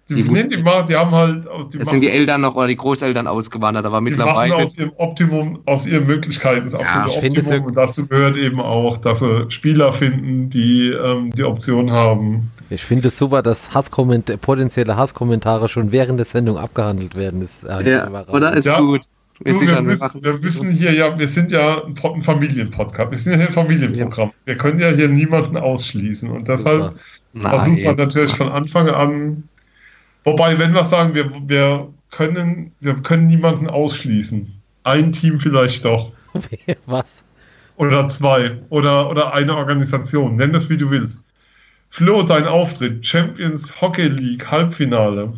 die, 0.09 0.15
die, 0.15 0.29
nee, 0.29 0.47
die, 0.47 0.57
machen, 0.57 0.87
die 0.87 0.95
haben 0.95 1.11
halt. 1.11 1.45
Die 1.73 1.77
das 1.77 1.89
sind 1.89 2.01
die 2.01 2.09
Eltern 2.09 2.41
noch 2.41 2.55
oder 2.55 2.67
die 2.67 2.75
Großeltern 2.75 3.25
ausgewandert, 3.25 3.85
aber 3.85 4.01
mittlerweile. 4.01 4.45
Die 4.45 4.51
machen 4.51 4.65
aus 4.65 4.77
ihrem 4.77 4.91
Optimum, 4.97 5.59
aus 5.65 5.87
ihren 5.87 6.05
Möglichkeiten 6.05 6.65
das 6.65 6.75
absolute 6.75 7.27
ja, 7.27 7.39
Optimum. 7.39 7.65
Und 7.67 7.77
dazu 7.77 8.05
gehört 8.05 8.35
eben 8.35 8.59
auch, 8.59 8.97
dass 8.97 9.19
sie 9.19 9.45
Spieler 9.49 9.93
finden, 9.93 10.49
die 10.49 10.89
ähm, 10.89 11.31
die 11.31 11.43
Option 11.43 11.91
haben. 11.91 12.51
Ich 12.69 12.83
finde 12.83 13.09
es 13.09 13.17
super, 13.17 13.41
dass 13.41 13.73
Hasskomment 13.73 14.41
potenzielle 14.41 14.95
Hasskommentare 14.97 15.69
schon 15.69 15.91
während 15.91 16.19
der 16.19 16.25
Sendung 16.25 16.57
abgehandelt 16.57 17.15
werden. 17.15 17.41
Das 17.41 17.51
ist 17.51 17.87
ja, 17.87 18.25
oder? 18.27 18.53
Ist 18.53 18.65
ja. 18.65 18.79
gut. 18.79 19.01
Du, 19.43 19.59
wir, 19.59 19.81
müssen, 19.81 20.23
wir, 20.23 20.37
müssen, 20.37 20.69
hier 20.69 20.93
ja, 20.93 21.17
wir 21.17 21.27
sind 21.27 21.51
ja 21.51 21.83
ein 21.83 22.23
Familienpodcast, 22.23 23.11
wir 23.11 23.17
sind 23.17 23.33
ja 23.33 23.37
hier 23.39 23.47
ein 23.47 23.53
Familienprogramm. 23.53 24.29
Ja. 24.29 24.33
Wir 24.45 24.57
können 24.57 24.79
ja 24.79 24.89
hier 24.89 25.09
niemanden 25.09 25.57
ausschließen 25.57 26.29
und 26.29 26.47
deshalb 26.47 26.93
versucht 27.33 27.83
man 27.83 27.95
natürlich 27.95 28.33
von 28.35 28.49
Anfang 28.49 28.87
an 28.89 29.43
Wobei, 30.23 30.57
wenn 30.57 30.73
wir 30.73 30.85
sagen, 30.85 31.13
wir, 31.13 31.29
wir, 31.47 31.93
können, 32.11 32.71
wir 32.79 32.95
können 32.95 33.27
niemanden 33.27 33.67
ausschließen. 33.67 34.61
Ein 34.83 35.11
Team 35.11 35.39
vielleicht 35.39 35.85
doch. 35.85 36.13
Was? 36.85 37.23
Oder 37.75 38.07
zwei. 38.07 38.59
Oder, 38.69 39.09
oder 39.09 39.33
eine 39.33 39.55
Organisation. 39.55 40.35
Nenn 40.35 40.53
das, 40.53 40.69
wie 40.69 40.77
du 40.77 40.89
willst. 40.89 41.19
Flo, 41.93 42.23
dein 42.23 42.47
Auftritt. 42.47 43.05
Champions 43.05 43.79
Hockey 43.79 44.07
League 44.07 44.49
Halbfinale. 44.49 45.31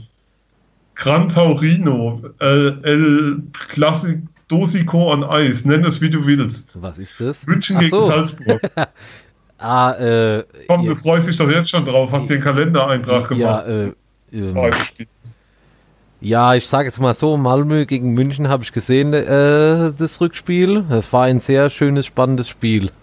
Gran 0.95 1.28
Taurino. 1.28 2.22
El, 2.39 2.80
El 2.84 3.43
Classic 3.51 4.20
Dosico 4.47 5.12
on 5.12 5.26
Eis. 5.26 5.66
Nenn 5.66 5.84
das, 5.84 5.99
wie 5.99 6.10
du 6.10 6.26
willst. 6.26 6.82
Was 6.82 6.97
ist 6.97 7.20
das? 7.20 7.45
München 7.45 7.76
Ach 7.76 7.82
gegen 7.82 7.91
so. 7.91 8.03
Salzburg. 8.03 8.62
ah, 9.58 9.91
äh, 9.99 10.45
Komm, 10.70 10.84
jetzt. 10.84 10.91
du 10.91 10.95
freust 10.95 11.28
dich 11.28 11.36
doch 11.36 11.51
jetzt 11.51 11.72
schon 11.72 11.84
drauf. 11.84 12.10
Hast 12.14 12.30
dir 12.30 12.36
einen 12.36 12.43
Kalendereintrag 12.43 13.28
gemacht. 13.28 13.68
Ja, 13.68 13.88
äh, 13.88 13.91
ähm, 14.32 14.72
ja, 16.22 16.56
ich 16.56 16.66
sage 16.66 16.88
jetzt 16.88 17.01
mal 17.01 17.16
so, 17.16 17.36
Malmö 17.36 17.86
gegen 17.86 18.14
München 18.14 18.47
habe 18.47 18.64
ich 18.64 18.72
gesehen, 18.72 19.14
äh, 19.14 19.91
das 19.91 20.22
Rückspiel. 20.22 20.86
Das 20.88 21.12
war 21.12 21.26
ein 21.26 21.41
sehr 21.41 21.70
schönes, 21.70 22.06
spannendes 22.06 22.47
Spiel. 22.47 22.93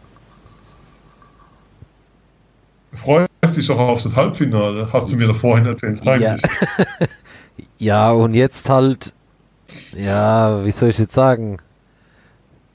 Du 2.93 3.27
freust 3.53 3.57
dich 3.59 3.67
doch 3.67 3.79
auf 3.79 4.03
das 4.03 4.17
Halbfinale, 4.17 4.89
hast 4.93 5.13
du 5.13 5.17
mir 5.17 5.27
da 5.27 5.35
vorhin 5.35 5.67
erzählt. 5.67 6.05
Ja. 6.05 6.37
ja, 7.79 8.11
und 8.11 8.35
jetzt 8.35 8.69
halt, 8.69 9.13
ja, 9.97 10.65
wie 10.65 10.71
soll 10.71 10.91
ich 10.91 10.99
jetzt 10.99 11.15
sagen? 11.15 11.59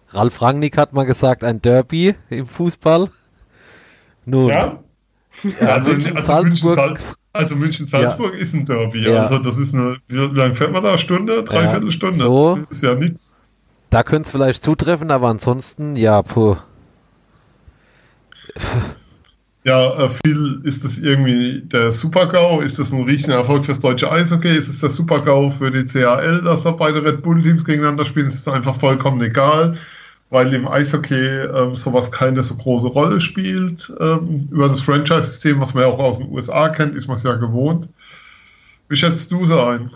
Ralf 0.10 0.42
Rangnick 0.42 0.78
hat 0.78 0.94
mal 0.94 1.06
gesagt, 1.06 1.44
ein 1.44 1.62
Derby 1.62 2.16
im 2.30 2.48
Fußball. 2.48 3.10
Nun, 4.26 4.50
ja? 4.50 4.80
ja 5.60 5.68
also, 5.68 5.92
also 5.92 6.22
Salzburg, 6.22 6.78
München, 6.78 7.06
also 7.34 7.56
München-Salzburg 7.56 8.34
ja. 8.34 8.40
ist 8.40 8.54
ein 8.54 8.66
Derby. 8.66 9.04
Ja. 9.04 9.24
Also 9.24 9.40
das 9.40 9.58
ist 9.58 9.74
eine, 9.74 9.98
wie 10.08 10.16
lange 10.16 10.54
fährt 10.54 10.72
man 10.72 10.84
da? 10.84 10.98
Stunde? 10.98 11.44
Dreiviertelstunde? 11.44 12.18
So. 12.18 12.60
Das 12.70 12.78
ist 12.78 12.84
ja 12.84 12.96
nichts. 12.96 13.34
Da 13.90 14.04
könnte 14.04 14.28
es 14.28 14.32
vielleicht 14.32 14.64
zutreffen, 14.64 15.12
aber 15.12 15.30
ansonsten, 15.30 15.96
ja, 15.96 16.22
puh. 16.22 16.58
Ja, 19.68 20.06
äh, 20.06 20.10
viel 20.26 20.62
ist 20.64 20.86
das 20.86 20.98
irgendwie 20.98 21.62
der 21.62 21.92
Super-GAU? 21.92 22.62
Ist 22.62 22.80
das 22.80 22.94
ein 22.94 23.04
riesiger 23.04 23.36
Erfolg 23.36 23.66
fürs 23.66 23.82
deutsche 23.82 24.10
Eishockey? 24.10 24.56
Ist 24.56 24.70
es 24.70 24.80
der 24.80 24.90
Super-GAU 24.90 25.50
für 25.52 25.70
die 25.70 25.84
CHL, 25.84 26.42
dass 26.42 26.64
da 26.64 26.72
beide 26.72 27.04
Red 27.04 27.22
Bull-Teams 27.22 27.66
gegeneinander 27.66 28.06
spielen? 28.06 28.28
Ist 28.28 28.36
es 28.36 28.48
einfach 28.48 28.76
vollkommen 28.76 29.22
egal? 29.22 29.78
weil 30.30 30.54
im 30.54 30.68
Eishockey 30.68 31.16
ähm, 31.16 31.76
sowas 31.76 32.12
keine 32.12 32.44
so 32.44 32.56
große 32.56 32.88
Rolle 32.88 33.20
spielt. 33.20 33.92
Ähm, 34.00 34.50
über 34.52 34.68
das 34.68 34.82
Franchise-System, 34.82 35.60
was 35.62 35.74
man 35.74 35.84
ja 35.84 35.90
auch 35.90 36.00
aus 36.00 36.18
den 36.18 36.30
USA 36.32 36.70
kennt, 36.70 36.96
ist 36.96 37.08
man 37.08 37.16
es 37.16 37.24
ja 37.24 37.36
gewohnt. 37.36 37.88
Wie 38.90 38.96
schätzt 38.96 39.32
du 39.32 39.46
so 39.46 39.60
ein? 39.62 39.92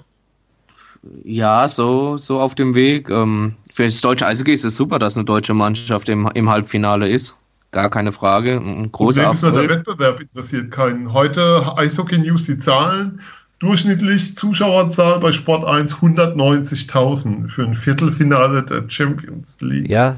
Ja, 1.25 1.67
so, 1.67 2.17
so 2.17 2.39
auf 2.39 2.55
dem 2.55 2.75
Weg. 2.75 3.09
Ähm, 3.09 3.55
für 3.69 3.83
das 3.83 3.99
deutsche 3.99 4.25
Eishockey 4.25 4.53
ist 4.53 4.63
es 4.63 4.75
super, 4.75 4.99
dass 4.99 5.17
eine 5.17 5.25
deutsche 5.25 5.53
Mannschaft 5.53 6.07
im, 6.07 6.29
im 6.33 6.49
Halbfinale 6.49 7.09
ist. 7.09 7.40
Gar 7.71 7.89
keine 7.89 8.11
Frage. 8.11 8.57
Ein 8.57 8.91
großer 8.91 9.23
Problem 9.23 9.33
ist, 9.33 9.55
der 9.55 9.69
Wettbewerb 9.69 10.19
interessiert 10.19 10.71
keinen. 10.71 11.13
Heute 11.13 11.77
Eishockey 11.77 12.17
News 12.17 12.45
die 12.45 12.57
Zahlen. 12.57 13.21
Durchschnittlich 13.59 14.35
Zuschauerzahl 14.35 15.19
bei 15.19 15.31
Sport 15.31 15.63
1 15.63 15.93
190.000 15.93 17.49
für 17.49 17.63
ein 17.63 17.75
Viertelfinale 17.75 18.63
der 18.63 18.89
Champions 18.89 19.57
League. 19.61 19.87
Ja, 19.87 20.15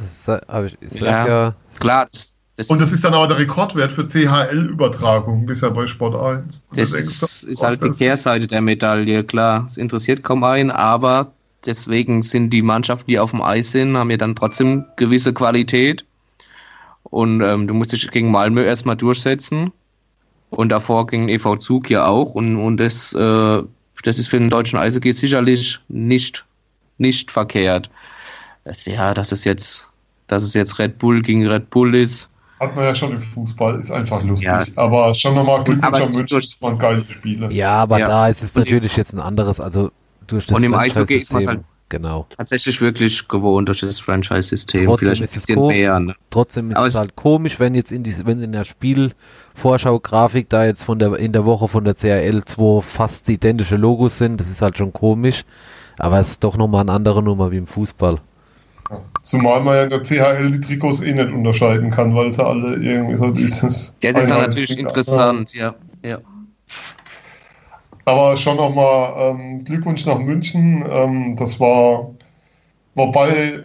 aber 0.48 0.66
ich 0.66 0.78
sag 0.88 1.02
ja, 1.02 1.28
ja 1.28 1.56
klar. 1.78 2.08
Das, 2.12 2.38
das 2.56 2.70
und 2.70 2.80
das 2.80 2.92
ist 2.92 3.04
dann 3.04 3.14
aber 3.14 3.28
der 3.28 3.38
Rekordwert 3.38 3.92
für 3.92 4.08
CHL-Übertragung 4.08 5.46
bisher 5.46 5.72
bei 5.72 5.86
Sport 5.86 6.16
1. 6.16 6.64
Das, 6.74 6.92
das 6.92 6.96
ist, 6.96 7.44
ist 7.44 7.64
halt 7.64 7.84
die 7.84 7.90
Kehrseite 7.90 8.48
der 8.48 8.62
Medaille, 8.62 9.24
klar. 9.24 9.66
Es 9.68 9.78
interessiert 9.78 10.24
kaum 10.24 10.44
einen, 10.44 10.72
aber 10.72 11.34
deswegen 11.66 12.24
sind 12.24 12.50
die 12.52 12.62
Mannschaften, 12.62 13.12
die 13.12 13.20
auf 13.20 13.32
dem 13.32 13.42
Eis 13.42 13.72
sind, 13.72 13.96
haben 13.98 14.10
ja 14.10 14.18
dann 14.18 14.36
trotzdem 14.36 14.86
gewisse 14.96 15.34
Qualität. 15.34 16.06
Und 17.14 17.42
ähm, 17.42 17.68
du 17.68 17.76
musst 17.76 17.92
dich 17.92 18.10
gegen 18.10 18.32
Malmö 18.32 18.64
erstmal 18.64 18.96
durchsetzen. 18.96 19.72
Und 20.50 20.70
davor 20.70 21.06
ging 21.06 21.30
EV 21.30 21.58
Zug 21.58 21.92
ja 21.92 22.08
auch. 22.08 22.34
Und, 22.34 22.58
und 22.58 22.78
das, 22.78 23.14
äh, 23.14 23.64
das 24.04 24.18
ist 24.18 24.30
für 24.30 24.40
den 24.40 24.50
deutschen 24.50 24.80
Eishockey 24.80 25.14
sicherlich 25.14 25.80
nicht, 25.90 26.44
nicht 26.98 27.30
verkehrt. 27.30 27.92
Ja, 28.86 29.14
dass 29.14 29.32
es 29.32 29.44
jetzt, 29.44 29.92
dass 30.26 30.42
es 30.42 30.56
jetzt 30.56 30.80
Red 30.80 30.98
Bull 30.98 31.22
gegen 31.22 31.46
Red 31.46 31.70
Bull 31.70 31.94
ist. 31.94 32.32
Hat 32.60 32.76
man 32.76 32.86
ja 32.86 32.96
schon 32.96 33.12
im 33.12 33.22
Fußball, 33.22 33.80
ist 33.80 33.92
einfach 33.92 34.24
lustig. 34.24 34.48
Ja, 34.48 34.64
aber 34.78 35.14
schon 35.14 35.36
nochmal 35.36 35.64
Glückwunsch 35.64 36.02
an 36.02 36.14
München, 36.14 36.38
es 36.40 36.60
waren 36.64 36.80
geile 36.80 37.06
Spiele. 37.08 37.52
Ja, 37.52 37.74
aber 37.74 38.00
ja. 38.00 38.08
da 38.08 38.28
ist 38.28 38.42
es 38.42 38.56
natürlich 38.56 38.98
jetzt 38.98 39.14
ein 39.14 39.20
anderes, 39.20 39.60
also 39.60 39.92
durch 40.26 40.48
das 40.48 40.58
Und 40.58 40.64
im 40.64 40.74
Eishockey 40.74 41.18
ist 41.18 41.32
man 41.32 41.46
halt 41.46 41.64
genau. 41.94 42.26
Tatsächlich 42.36 42.82
wirklich 42.82 43.28
gewohnt 43.28 43.68
durch 43.68 43.82
das 43.82 44.00
Franchise-System. 44.00 44.86
Trotzdem 44.86 45.16
Vielleicht 45.16 45.36
ist, 45.36 45.50
es, 45.50 45.56
mehr, 45.56 46.00
ne? 46.00 46.16
trotzdem 46.32 46.72
ist 46.72 46.80
es 46.80 46.96
halt 46.96 47.16
komisch, 47.16 47.60
wenn 47.60 47.76
jetzt 47.76 47.92
in, 47.92 48.04
die, 48.04 48.16
wenn 48.26 48.42
in 48.42 48.52
der 48.52 48.64
Spielvorschau-Grafik 48.64 50.50
da 50.50 50.66
jetzt 50.66 50.86
von 50.86 50.98
der, 50.98 51.14
in 51.18 51.34
der 51.34 51.46
Woche 51.46 51.68
von 51.68 51.84
der 51.84 51.94
CRL 51.94 52.44
2 52.44 52.82
fast 52.82 53.30
identische 53.30 53.76
Logos 53.76 54.18
sind. 54.18 54.40
Das 54.40 54.50
ist 54.50 54.64
halt 54.64 54.76
schon 54.76 54.92
komisch. 54.92 55.46
Aber 56.00 56.20
es 56.20 56.30
ist 56.30 56.44
doch 56.44 56.58
nochmal 56.58 56.82
eine 56.82 56.94
andere 56.94 57.22
Nummer 57.22 57.52
wie 57.52 57.58
im 57.58 57.68
Fußball. 57.68 58.20
Zumal 59.22 59.62
man 59.62 59.76
ja 59.76 59.84
in 59.84 59.90
der 59.92 60.02
CHL 60.02 60.50
die 60.50 60.62
Trikots 60.62 61.02
eh 61.04 61.14
nicht 61.14 61.32
unterscheiden 61.32 61.92
kann, 61.92 62.16
weil 62.16 62.32
sie 62.32 62.44
alle 62.44 62.76
irgendwie 62.76 63.16
so 63.16 63.30
dieses. 63.30 63.96
Das 64.02 64.18
ist 64.18 64.30
dann 64.32 64.42
natürlich 64.42 64.80
interessant, 64.80 65.54
ja. 65.54 65.76
ja. 66.04 66.18
Aber 68.06 68.36
schon 68.38 68.58
nochmal 68.58 69.14
ähm, 69.18 69.64
Glückwunsch 69.64 70.06
nach 70.06 70.20
München. 70.20 70.86
Ähm, 70.90 71.36
das 71.38 71.60
war, 71.60 72.12
wobei, 72.96 73.64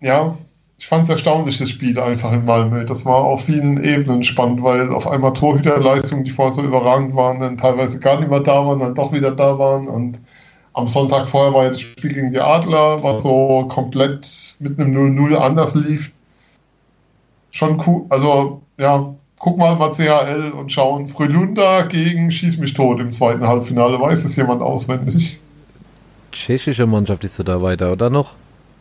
ja, 0.00 0.36
ich 0.78 0.88
fand 0.88 1.04
es 1.04 1.08
erstaunlich, 1.08 1.58
das 1.58 1.70
Spiel 1.70 1.98
einfach 1.98 2.32
in 2.32 2.44
Malmö. 2.44 2.84
Das 2.84 3.06
war 3.06 3.16
auf 3.16 3.44
vielen 3.44 3.82
Ebenen 3.82 4.22
spannend, 4.22 4.62
weil 4.62 4.92
auf 4.92 5.06
einmal 5.06 5.32
Torhüterleistungen, 5.32 6.24
die 6.24 6.30
vorher 6.30 6.54
so 6.54 6.62
überragend 6.62 7.14
waren, 7.14 7.40
dann 7.40 7.56
teilweise 7.56 7.98
gar 7.98 8.18
nicht 8.20 8.30
mehr 8.30 8.40
da 8.40 8.66
waren, 8.66 8.80
dann 8.80 8.94
doch 8.94 9.12
wieder 9.12 9.30
da 9.30 9.58
waren. 9.58 9.88
Und 9.88 10.20
am 10.74 10.86
Sonntag 10.86 11.28
vorher 11.30 11.54
war 11.54 11.68
das 11.70 11.80
Spiel 11.80 12.12
gegen 12.12 12.32
die 12.32 12.40
Adler, 12.40 13.02
was 13.02 13.22
so 13.22 13.66
komplett 13.68 14.56
mit 14.58 14.78
einem 14.78 15.16
0-0 15.16 15.34
anders 15.36 15.74
lief. 15.74 16.12
Schon 17.50 17.82
cool. 17.86 18.04
Also, 18.10 18.60
ja, 18.76 19.14
gucken 19.46 19.62
wir 19.62 19.76
mal 19.76 19.92
CHL 19.92 20.50
und 20.50 20.72
schauen. 20.72 21.06
Frölunda 21.06 21.82
gegen 21.82 22.32
Schieß 22.32 22.58
mich 22.58 22.74
tot 22.74 22.98
im 22.98 23.12
zweiten 23.12 23.46
Halbfinale. 23.46 24.00
Weiß 24.00 24.24
es 24.24 24.34
jemand 24.34 24.60
auswendig? 24.60 25.38
Tschechische 26.32 26.84
Mannschaft 26.88 27.22
ist 27.22 27.38
da 27.38 27.62
weiter, 27.62 27.92
oder 27.92 28.10
noch? 28.10 28.32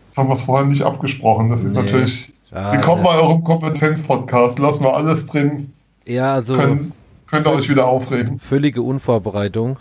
Das 0.10 0.18
haben 0.18 0.30
wir 0.30 0.34
es 0.34 0.42
vorher 0.42 0.66
nicht 0.66 0.82
abgesprochen. 0.82 1.52
Das 1.52 1.64
ist 1.64 1.74
nee. 1.74 1.84
natürlich. 1.84 2.34
Ah, 2.52 2.72
Willkommen 2.72 3.06
ja. 3.06 3.12
bei 3.12 3.20
eurem 3.20 3.44
Kompetenzpodcast. 3.44 4.58
Lassen 4.58 4.86
wir 4.86 4.96
alles 4.96 5.28
drin. 5.28 5.72
Ja, 6.04 6.34
also. 6.34 6.56
Könnt, 6.56 6.96
könnt 7.28 7.46
ihr 7.46 7.52
euch 7.54 7.70
wieder 7.70 7.86
aufregen. 7.86 8.40
Völlige 8.40 8.82
Unvorbereitung. 8.82 9.78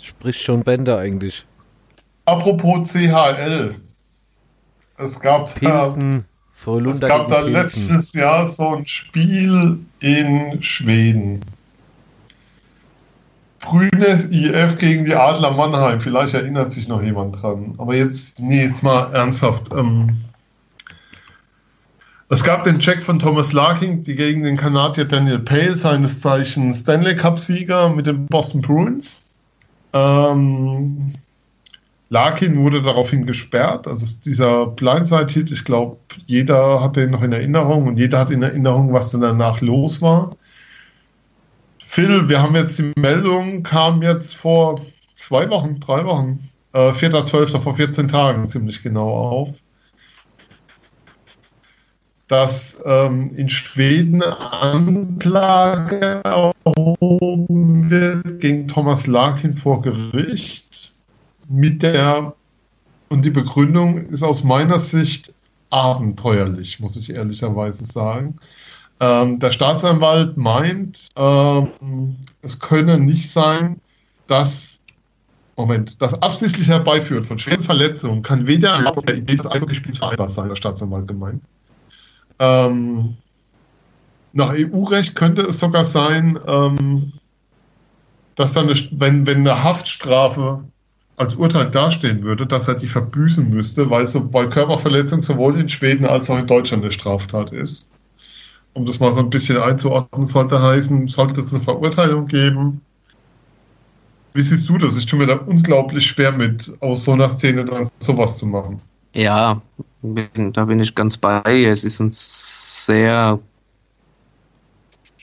Spricht 0.00 0.40
schon 0.40 0.62
Bände 0.62 0.96
eigentlich. 0.96 1.44
Apropos 2.24 2.90
CHL. 2.90 3.74
Es 4.96 5.20
gab 5.20 5.54
Pilsen, 5.54 6.24
da, 6.24 6.35
es 6.66 7.00
gab 7.00 7.28
da 7.28 7.40
letztes 7.40 8.12
Jahr 8.12 8.46
so 8.46 8.76
ein 8.76 8.86
Spiel 8.86 9.78
in 10.00 10.62
Schweden. 10.62 11.40
Grünes 13.60 14.30
IF 14.30 14.78
gegen 14.78 15.04
die 15.04 15.14
Adler 15.14 15.52
Mannheim. 15.52 16.00
Vielleicht 16.00 16.34
erinnert 16.34 16.72
sich 16.72 16.88
noch 16.88 17.02
jemand 17.02 17.40
dran. 17.40 17.74
Aber 17.78 17.94
jetzt, 17.94 18.38
nee, 18.38 18.64
jetzt 18.64 18.82
mal 18.82 19.12
ernsthaft. 19.12 19.72
Ähm, 19.72 20.16
es 22.28 22.42
gab 22.42 22.64
den 22.64 22.80
Check 22.80 23.02
von 23.02 23.18
Thomas 23.18 23.52
Larkin 23.52 24.02
die 24.02 24.16
gegen 24.16 24.42
den 24.42 24.56
Kanadier 24.56 25.04
Daniel 25.04 25.38
Pale, 25.38 25.76
seines 25.76 26.20
Zeichens 26.20 26.80
Stanley 26.80 27.14
Cup-Sieger 27.14 27.90
mit 27.90 28.06
den 28.06 28.26
Boston 28.26 28.62
Bruins. 28.62 29.24
Ähm, 29.92 31.12
Larkin 32.08 32.58
wurde 32.58 32.82
daraufhin 32.82 33.26
gesperrt. 33.26 33.88
Also 33.88 34.06
dieser 34.24 34.66
Blindside-Hit, 34.66 35.50
ich 35.50 35.64
glaube, 35.64 35.96
jeder 36.26 36.80
hat 36.80 36.96
den 36.96 37.10
noch 37.10 37.22
in 37.22 37.32
Erinnerung 37.32 37.86
und 37.86 37.98
jeder 37.98 38.20
hat 38.20 38.30
in 38.30 38.42
Erinnerung, 38.42 38.92
was 38.92 39.10
dann 39.10 39.22
danach 39.22 39.60
los 39.60 40.02
war. 40.02 40.36
Phil, 41.78 42.28
wir 42.28 42.42
haben 42.42 42.54
jetzt 42.54 42.78
die 42.78 42.92
Meldung, 42.96 43.62
kam 43.62 44.02
jetzt 44.02 44.36
vor 44.36 44.80
zwei 45.14 45.48
Wochen, 45.50 45.80
drei 45.80 46.04
Wochen, 46.04 46.50
äh, 46.72 46.90
4.12. 46.90 47.58
vor 47.58 47.74
14 47.74 48.08
Tagen 48.08 48.46
ziemlich 48.46 48.82
genau 48.82 49.08
auf 49.08 49.54
dass 52.28 52.82
ähm, 52.84 53.32
in 53.36 53.48
Schweden 53.48 54.22
Anklage 54.22 56.22
erhoben 56.24 57.88
wird 57.88 58.40
gegen 58.40 58.66
Thomas 58.66 59.06
Larkin 59.06 59.56
vor 59.56 59.82
Gericht 59.82 60.92
mit 61.48 61.82
der 61.82 62.34
und 63.08 63.24
die 63.24 63.30
Begründung 63.30 63.98
ist 63.98 64.22
aus 64.22 64.42
meiner 64.42 64.80
Sicht 64.80 65.32
abenteuerlich, 65.70 66.80
muss 66.80 66.96
ich 66.96 67.10
ehrlicherweise 67.10 67.84
sagen. 67.84 68.36
Ähm, 68.98 69.38
der 69.38 69.52
Staatsanwalt 69.52 70.36
meint, 70.36 71.10
ähm, 71.16 72.16
es 72.42 72.58
könne 72.58 72.98
nicht 72.98 73.30
sein, 73.30 73.80
dass 74.26 74.76
Moment, 75.56 76.02
das 76.02 76.20
absichtliche 76.20 76.72
Herbeiführen 76.72 77.24
von 77.24 77.38
schweren 77.38 77.62
Verletzungen 77.62 78.22
kann 78.22 78.46
weder 78.46 78.78
mit 78.94 79.08
der 79.08 79.16
Idee 79.16 79.36
des 79.36 79.50
Eishockeyspiels 79.50 79.98
vereinbar 79.98 80.28
sein, 80.28 80.48
der 80.48 80.56
Staatsanwalt 80.56 81.08
gemeint. 81.08 81.42
Ähm, 82.38 83.16
nach 84.34 84.52
EU-Recht 84.52 85.14
könnte 85.14 85.42
es 85.42 85.58
sogar 85.58 85.86
sein, 85.86 86.38
ähm, 86.46 87.14
dass 88.34 88.52
dann, 88.52 88.68
eine, 88.68 88.78
wenn, 88.92 89.26
wenn 89.26 89.38
eine 89.38 89.64
Haftstrafe 89.64 90.64
als 91.16 91.34
Urteil 91.34 91.70
dastehen 91.70 92.22
würde, 92.22 92.46
dass 92.46 92.68
er 92.68 92.74
die 92.74 92.88
verbüßen 92.88 93.48
müsste, 93.48 93.88
weil, 93.90 94.06
so, 94.06 94.32
weil 94.32 94.50
Körperverletzung 94.50 95.22
sowohl 95.22 95.58
in 95.58 95.68
Schweden 95.68 96.04
als 96.04 96.30
auch 96.30 96.38
in 96.38 96.46
Deutschland 96.46 96.82
eine 96.82 96.92
Straftat 96.92 97.52
ist. 97.52 97.86
Um 98.74 98.84
das 98.84 99.00
mal 99.00 99.12
so 99.12 99.20
ein 99.20 99.30
bisschen 99.30 99.56
einzuordnen, 99.56 100.26
sollte 100.26 100.60
heißen, 100.60 101.08
sollte 101.08 101.40
es 101.40 101.46
eine 101.46 101.62
Verurteilung 101.62 102.26
geben. 102.26 102.82
Wie 104.34 104.42
siehst 104.42 104.68
du 104.68 104.76
das? 104.76 104.98
Ich 104.98 105.06
tue 105.06 105.18
mir 105.18 105.26
da 105.26 105.36
unglaublich 105.36 106.06
schwer 106.06 106.32
mit, 106.32 106.70
aus 106.80 107.04
so 107.04 107.12
einer 107.12 107.30
Szene 107.30 107.64
dann 107.64 107.88
sowas 108.00 108.36
zu 108.36 108.46
machen. 108.46 108.82
Ja, 109.14 109.62
da 110.02 110.64
bin 110.66 110.80
ich 110.80 110.94
ganz 110.94 111.16
bei. 111.16 111.64
Es 111.64 111.84
ist 111.84 112.00
ein 112.00 112.10
sehr 112.12 113.38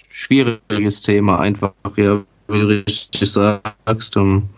schwieriges 0.09 1.01
Thema, 1.01 1.39
einfach, 1.39 1.73
ja, 1.95 2.23
wie 2.47 2.59
du 2.59 2.67
richtig 2.67 3.31
sagst. 3.31 4.17
Um, 4.17 4.49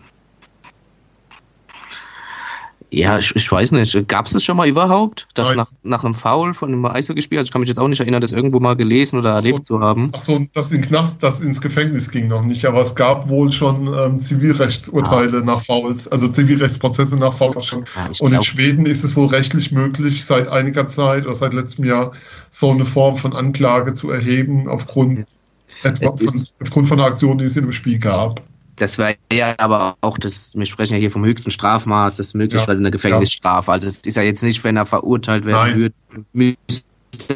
ja, 2.90 3.18
ich, 3.18 3.34
ich 3.34 3.50
weiß 3.50 3.72
nicht. 3.72 4.08
Gab 4.08 4.26
es 4.26 4.32
das 4.32 4.44
schon 4.44 4.56
mal 4.56 4.68
überhaupt, 4.68 5.26
dass 5.34 5.54
nach, 5.54 5.68
nach 5.82 6.04
einem 6.04 6.14
Foul 6.14 6.54
von 6.54 6.72
einem 6.72 6.84
Eishockeyspiel, 6.84 7.38
also 7.38 7.46
ich 7.46 7.52
kann 7.52 7.60
mich 7.60 7.68
jetzt 7.68 7.78
auch 7.78 7.88
nicht 7.88 8.00
erinnern, 8.00 8.20
das 8.20 8.32
irgendwo 8.32 8.60
mal 8.60 8.76
gelesen 8.76 9.18
oder 9.18 9.30
erlebt 9.34 9.66
so, 9.66 9.78
zu 9.78 9.80
haben. 9.80 10.10
Achso, 10.12 10.46
dass 10.52 10.70
in 10.70 10.82
Knast, 10.82 11.22
das 11.22 11.40
ins 11.40 11.60
Gefängnis 11.60 12.10
ging 12.10 12.28
noch 12.28 12.42
nicht, 12.42 12.64
aber 12.64 12.80
es 12.82 12.94
gab 12.94 13.28
wohl 13.28 13.50
schon 13.50 13.92
ähm, 13.92 14.20
Zivilrechtsurteile 14.20 15.38
ah. 15.38 15.44
nach 15.44 15.60
Fouls, 15.64 16.06
also 16.06 16.28
Zivilrechtsprozesse 16.28 17.16
nach 17.16 17.34
Fouls. 17.34 17.72
Ja, 17.72 18.10
Und 18.20 18.32
in 18.32 18.42
Schweden 18.42 18.86
ist 18.86 19.02
es 19.02 19.16
wohl 19.16 19.26
rechtlich 19.26 19.72
möglich, 19.72 20.24
seit 20.24 20.46
einiger 20.48 20.86
Zeit 20.86 21.26
oder 21.26 21.34
seit 21.34 21.54
letztem 21.54 21.84
Jahr 21.84 22.12
so 22.50 22.70
eine 22.70 22.84
Form 22.84 23.16
von 23.16 23.34
Anklage 23.34 23.94
zu 23.94 24.10
erheben 24.10 24.68
aufgrund, 24.68 25.26
etwa, 25.82 26.06
von, 26.06 26.44
aufgrund 26.62 26.88
von 26.88 27.00
einer 27.00 27.08
Aktion, 27.08 27.38
die 27.38 27.44
es 27.44 27.56
in 27.56 27.64
dem 27.64 27.72
Spiel 27.72 27.98
gab. 27.98 28.42
Das 28.76 28.98
wäre 28.98 29.16
ja 29.32 29.54
aber 29.58 29.96
auch 30.02 30.18
das, 30.18 30.54
wir 30.54 30.66
sprechen 30.66 30.94
ja 30.94 31.00
hier 31.00 31.10
vom 31.10 31.24
höchsten 31.24 31.50
Strafmaß, 31.50 32.16
das 32.16 32.28
ist 32.28 32.34
möglich, 32.34 32.60
ja. 32.60 32.68
weil 32.68 32.76
eine 32.76 32.90
Gefängnisstrafe. 32.90 33.72
Also 33.72 33.86
es 33.86 34.02
ist 34.02 34.16
ja 34.16 34.22
jetzt 34.22 34.42
nicht, 34.42 34.62
wenn 34.64 34.76
er 34.76 34.84
verurteilt 34.84 35.46
werden 35.46 35.74
würde, 35.74 35.94
müsste 36.34 36.86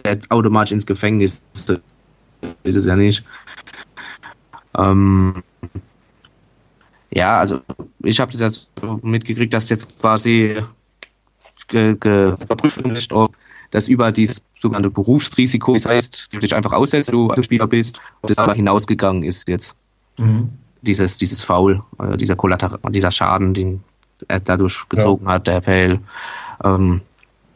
er 0.03 0.19
automatisch 0.29 0.73
ins 0.73 0.87
Gefängnis. 0.87 1.43
Das 1.55 1.81
ist 2.63 2.75
es 2.75 2.85
ja 2.85 2.95
nicht. 2.95 3.25
Ähm, 4.77 5.43
ja, 7.11 7.41
also 7.41 7.61
ich 8.01 8.21
habe 8.21 8.33
das 8.33 8.41
jetzt 8.41 8.71
mitgekriegt, 9.03 9.55
dass 9.55 9.71
jetzt 9.71 9.99
quasi 9.99 10.63
überprüft 11.73 12.85
wird, 12.85 13.13
ob 13.13 13.35
das 13.71 13.89
über 13.89 14.13
dieses 14.13 14.45
sogenannte 14.57 14.91
Berufsrisiko, 14.91 15.75
das 15.75 15.87
heißt, 15.87 16.35
du 16.35 16.39
dich 16.39 16.55
einfach 16.55 16.73
aussetzt, 16.73 17.13
du 17.13 17.33
Spieler 17.43 17.67
bist, 17.67 18.01
ob 18.21 18.29
das 18.29 18.39
aber 18.39 18.55
hinausgegangen 18.55 19.23
ist 19.23 19.49
jetzt. 19.49 19.77
Mhm 20.19 20.51
dieses, 20.83 21.19
dieses 21.19 21.43
Foul, 21.43 21.83
äh, 21.99 22.17
dieser 22.17 22.37
Kollater 22.37 22.79
dieser 22.91 23.11
Schaden, 23.11 23.55
den 23.55 23.83
er 24.29 24.41
dadurch 24.41 24.89
gezogen 24.89 25.27
ja. 25.27 25.33
hat, 25.33 25.47
der 25.47 25.57
Appell. 25.57 26.01
Ähm, 26.65 27.01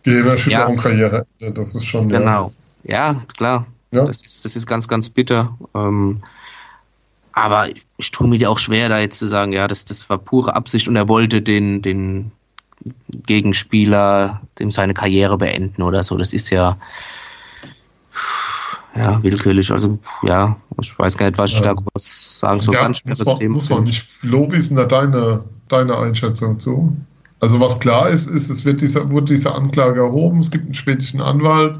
Gehirnerschütterung-Karriere, 0.04 1.26
ja. 1.38 1.50
das 1.50 1.74
ist 1.74 1.84
schon. 1.84 2.08
Genau, 2.08 2.52
ja, 2.82 3.12
ja 3.12 3.20
klar. 3.36 3.66
Das, 3.90 4.22
ist, 4.22 4.44
das 4.44 4.56
ist 4.56 4.66
ganz, 4.66 4.88
ganz 4.88 5.08
bitter. 5.08 5.56
Ähm, 5.74 6.22
aber 7.32 7.70
ich, 7.70 7.86
ich 7.96 8.10
tue 8.10 8.28
mir 8.28 8.50
auch 8.50 8.58
schwer, 8.58 8.88
da 8.88 8.98
jetzt 8.98 9.18
zu 9.18 9.26
sagen, 9.26 9.52
ja, 9.52 9.68
das, 9.68 9.84
das 9.84 10.08
war 10.10 10.18
pure 10.18 10.54
Absicht 10.54 10.88
und 10.88 10.96
er 10.96 11.08
wollte 11.08 11.42
den, 11.42 11.80
den 11.80 12.32
Gegenspieler, 13.08 14.40
dem 14.58 14.70
seine 14.70 14.94
Karriere 14.94 15.38
beenden 15.38 15.82
oder 15.82 16.02
so. 16.02 16.16
Das 16.16 16.32
ist 16.32 16.50
ja 16.50 16.76
ja, 18.96 19.22
willkürlich. 19.22 19.70
Also, 19.70 19.98
ja, 20.22 20.56
ich 20.80 20.96
weiß 20.98 21.16
gar 21.16 21.26
nicht, 21.26 21.38
was 21.38 21.52
ich 21.52 21.60
da 21.60 21.72
groß 21.72 22.38
sagen 22.38 22.60
soll. 22.60 22.74
Ja, 22.74 22.82
ganz 22.82 22.98
schweres 22.98 23.24
muss 23.24 23.38
Thema. 23.38 23.54
Muss 23.54 23.68
man 23.68 23.84
nicht. 23.84 24.02
Flo, 24.02 24.50
wie 24.50 24.56
ist 24.56 24.70
denn 24.70 24.76
da 24.76 24.84
deine, 24.84 25.44
deine 25.68 25.96
Einschätzung 25.98 26.58
zu? 26.58 26.96
Also, 27.40 27.60
was 27.60 27.80
klar 27.80 28.08
ist, 28.08 28.28
ist, 28.28 28.50
es 28.50 28.64
wird 28.64 28.80
dieser, 28.80 29.10
wurde 29.10 29.34
diese 29.34 29.54
Anklage 29.54 30.00
erhoben, 30.00 30.40
es 30.40 30.50
gibt 30.50 30.64
einen 30.64 30.74
schwedischen 30.74 31.20
Anwalt. 31.20 31.78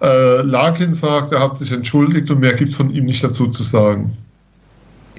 Äh, 0.00 0.42
Larkin 0.42 0.94
sagt, 0.94 1.32
er 1.32 1.40
hat 1.40 1.58
sich 1.58 1.72
entschuldigt 1.72 2.30
und 2.30 2.40
mehr 2.40 2.54
gibt 2.54 2.70
es 2.70 2.76
von 2.76 2.90
ihm 2.90 3.04
nicht 3.04 3.22
dazu 3.22 3.48
zu 3.48 3.62
sagen. 3.62 4.16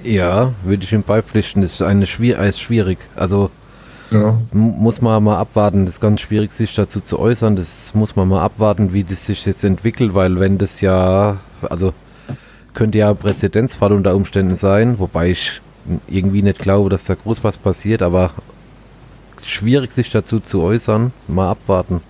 Ja, 0.02 0.52
würde 0.64 0.82
ich 0.82 0.92
ihm 0.92 1.04
beipflichten, 1.04 1.62
das 1.62 1.74
ist 1.74 1.82
eine 1.82 2.06
schwierig, 2.08 2.48
ist 2.48 2.60
schwierig. 2.60 2.98
Also, 3.14 3.50
ja. 4.12 4.38
Muss 4.52 5.00
man 5.00 5.22
mal 5.22 5.38
abwarten, 5.38 5.86
das 5.86 5.96
ist 5.96 6.00
ganz 6.00 6.20
schwierig, 6.20 6.52
sich 6.52 6.74
dazu 6.74 7.00
zu 7.00 7.18
äußern. 7.18 7.56
Das 7.56 7.94
muss 7.94 8.16
man 8.16 8.28
mal 8.28 8.42
abwarten, 8.42 8.92
wie 8.92 9.04
das 9.04 9.26
sich 9.26 9.44
jetzt 9.46 9.64
entwickelt, 9.64 10.14
weil 10.14 10.38
wenn 10.38 10.58
das 10.58 10.80
ja, 10.80 11.38
also 11.68 11.92
könnte 12.74 12.98
ja 12.98 13.12
Präzedenzfall 13.14 13.92
unter 13.92 14.14
Umständen 14.14 14.56
sein, 14.56 14.98
wobei 14.98 15.30
ich 15.30 15.60
irgendwie 16.08 16.42
nicht 16.42 16.58
glaube, 16.58 16.90
dass 16.90 17.04
da 17.04 17.14
groß 17.14 17.42
was 17.44 17.58
passiert, 17.58 18.02
aber 18.02 18.30
schwierig 19.44 19.92
sich 19.92 20.10
dazu 20.10 20.40
zu 20.40 20.62
äußern, 20.62 21.12
mal 21.28 21.50
abwarten. 21.50 22.00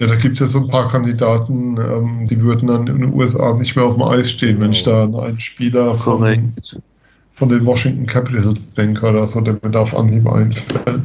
Ja, 0.00 0.06
da 0.06 0.14
gibt 0.16 0.34
es 0.34 0.40
ja 0.40 0.46
so 0.46 0.60
ein 0.60 0.68
paar 0.68 0.88
Kandidaten, 0.88 1.76
ähm, 1.76 2.26
die 2.26 2.40
würden 2.40 2.68
dann 2.68 2.86
in 2.86 3.00
den 3.00 3.12
USA 3.12 3.52
nicht 3.52 3.76
mehr 3.76 3.84
auf 3.84 3.94
dem 3.94 4.02
Eis 4.02 4.30
stehen, 4.30 4.58
wenn 4.58 4.72
ich 4.72 4.82
da 4.82 5.04
an 5.04 5.14
einen 5.14 5.40
Spieler 5.40 5.94
von, 5.94 6.54
von 7.34 7.48
den 7.50 7.66
Washington 7.66 8.06
Capitals 8.06 8.74
denke 8.74 9.06
oder 9.06 9.26
so, 9.26 9.42
der 9.42 9.58
mir 9.62 9.70
da 9.70 9.80
auf 9.80 9.94
Anhieb 9.94 10.26
einfällt. 10.26 11.02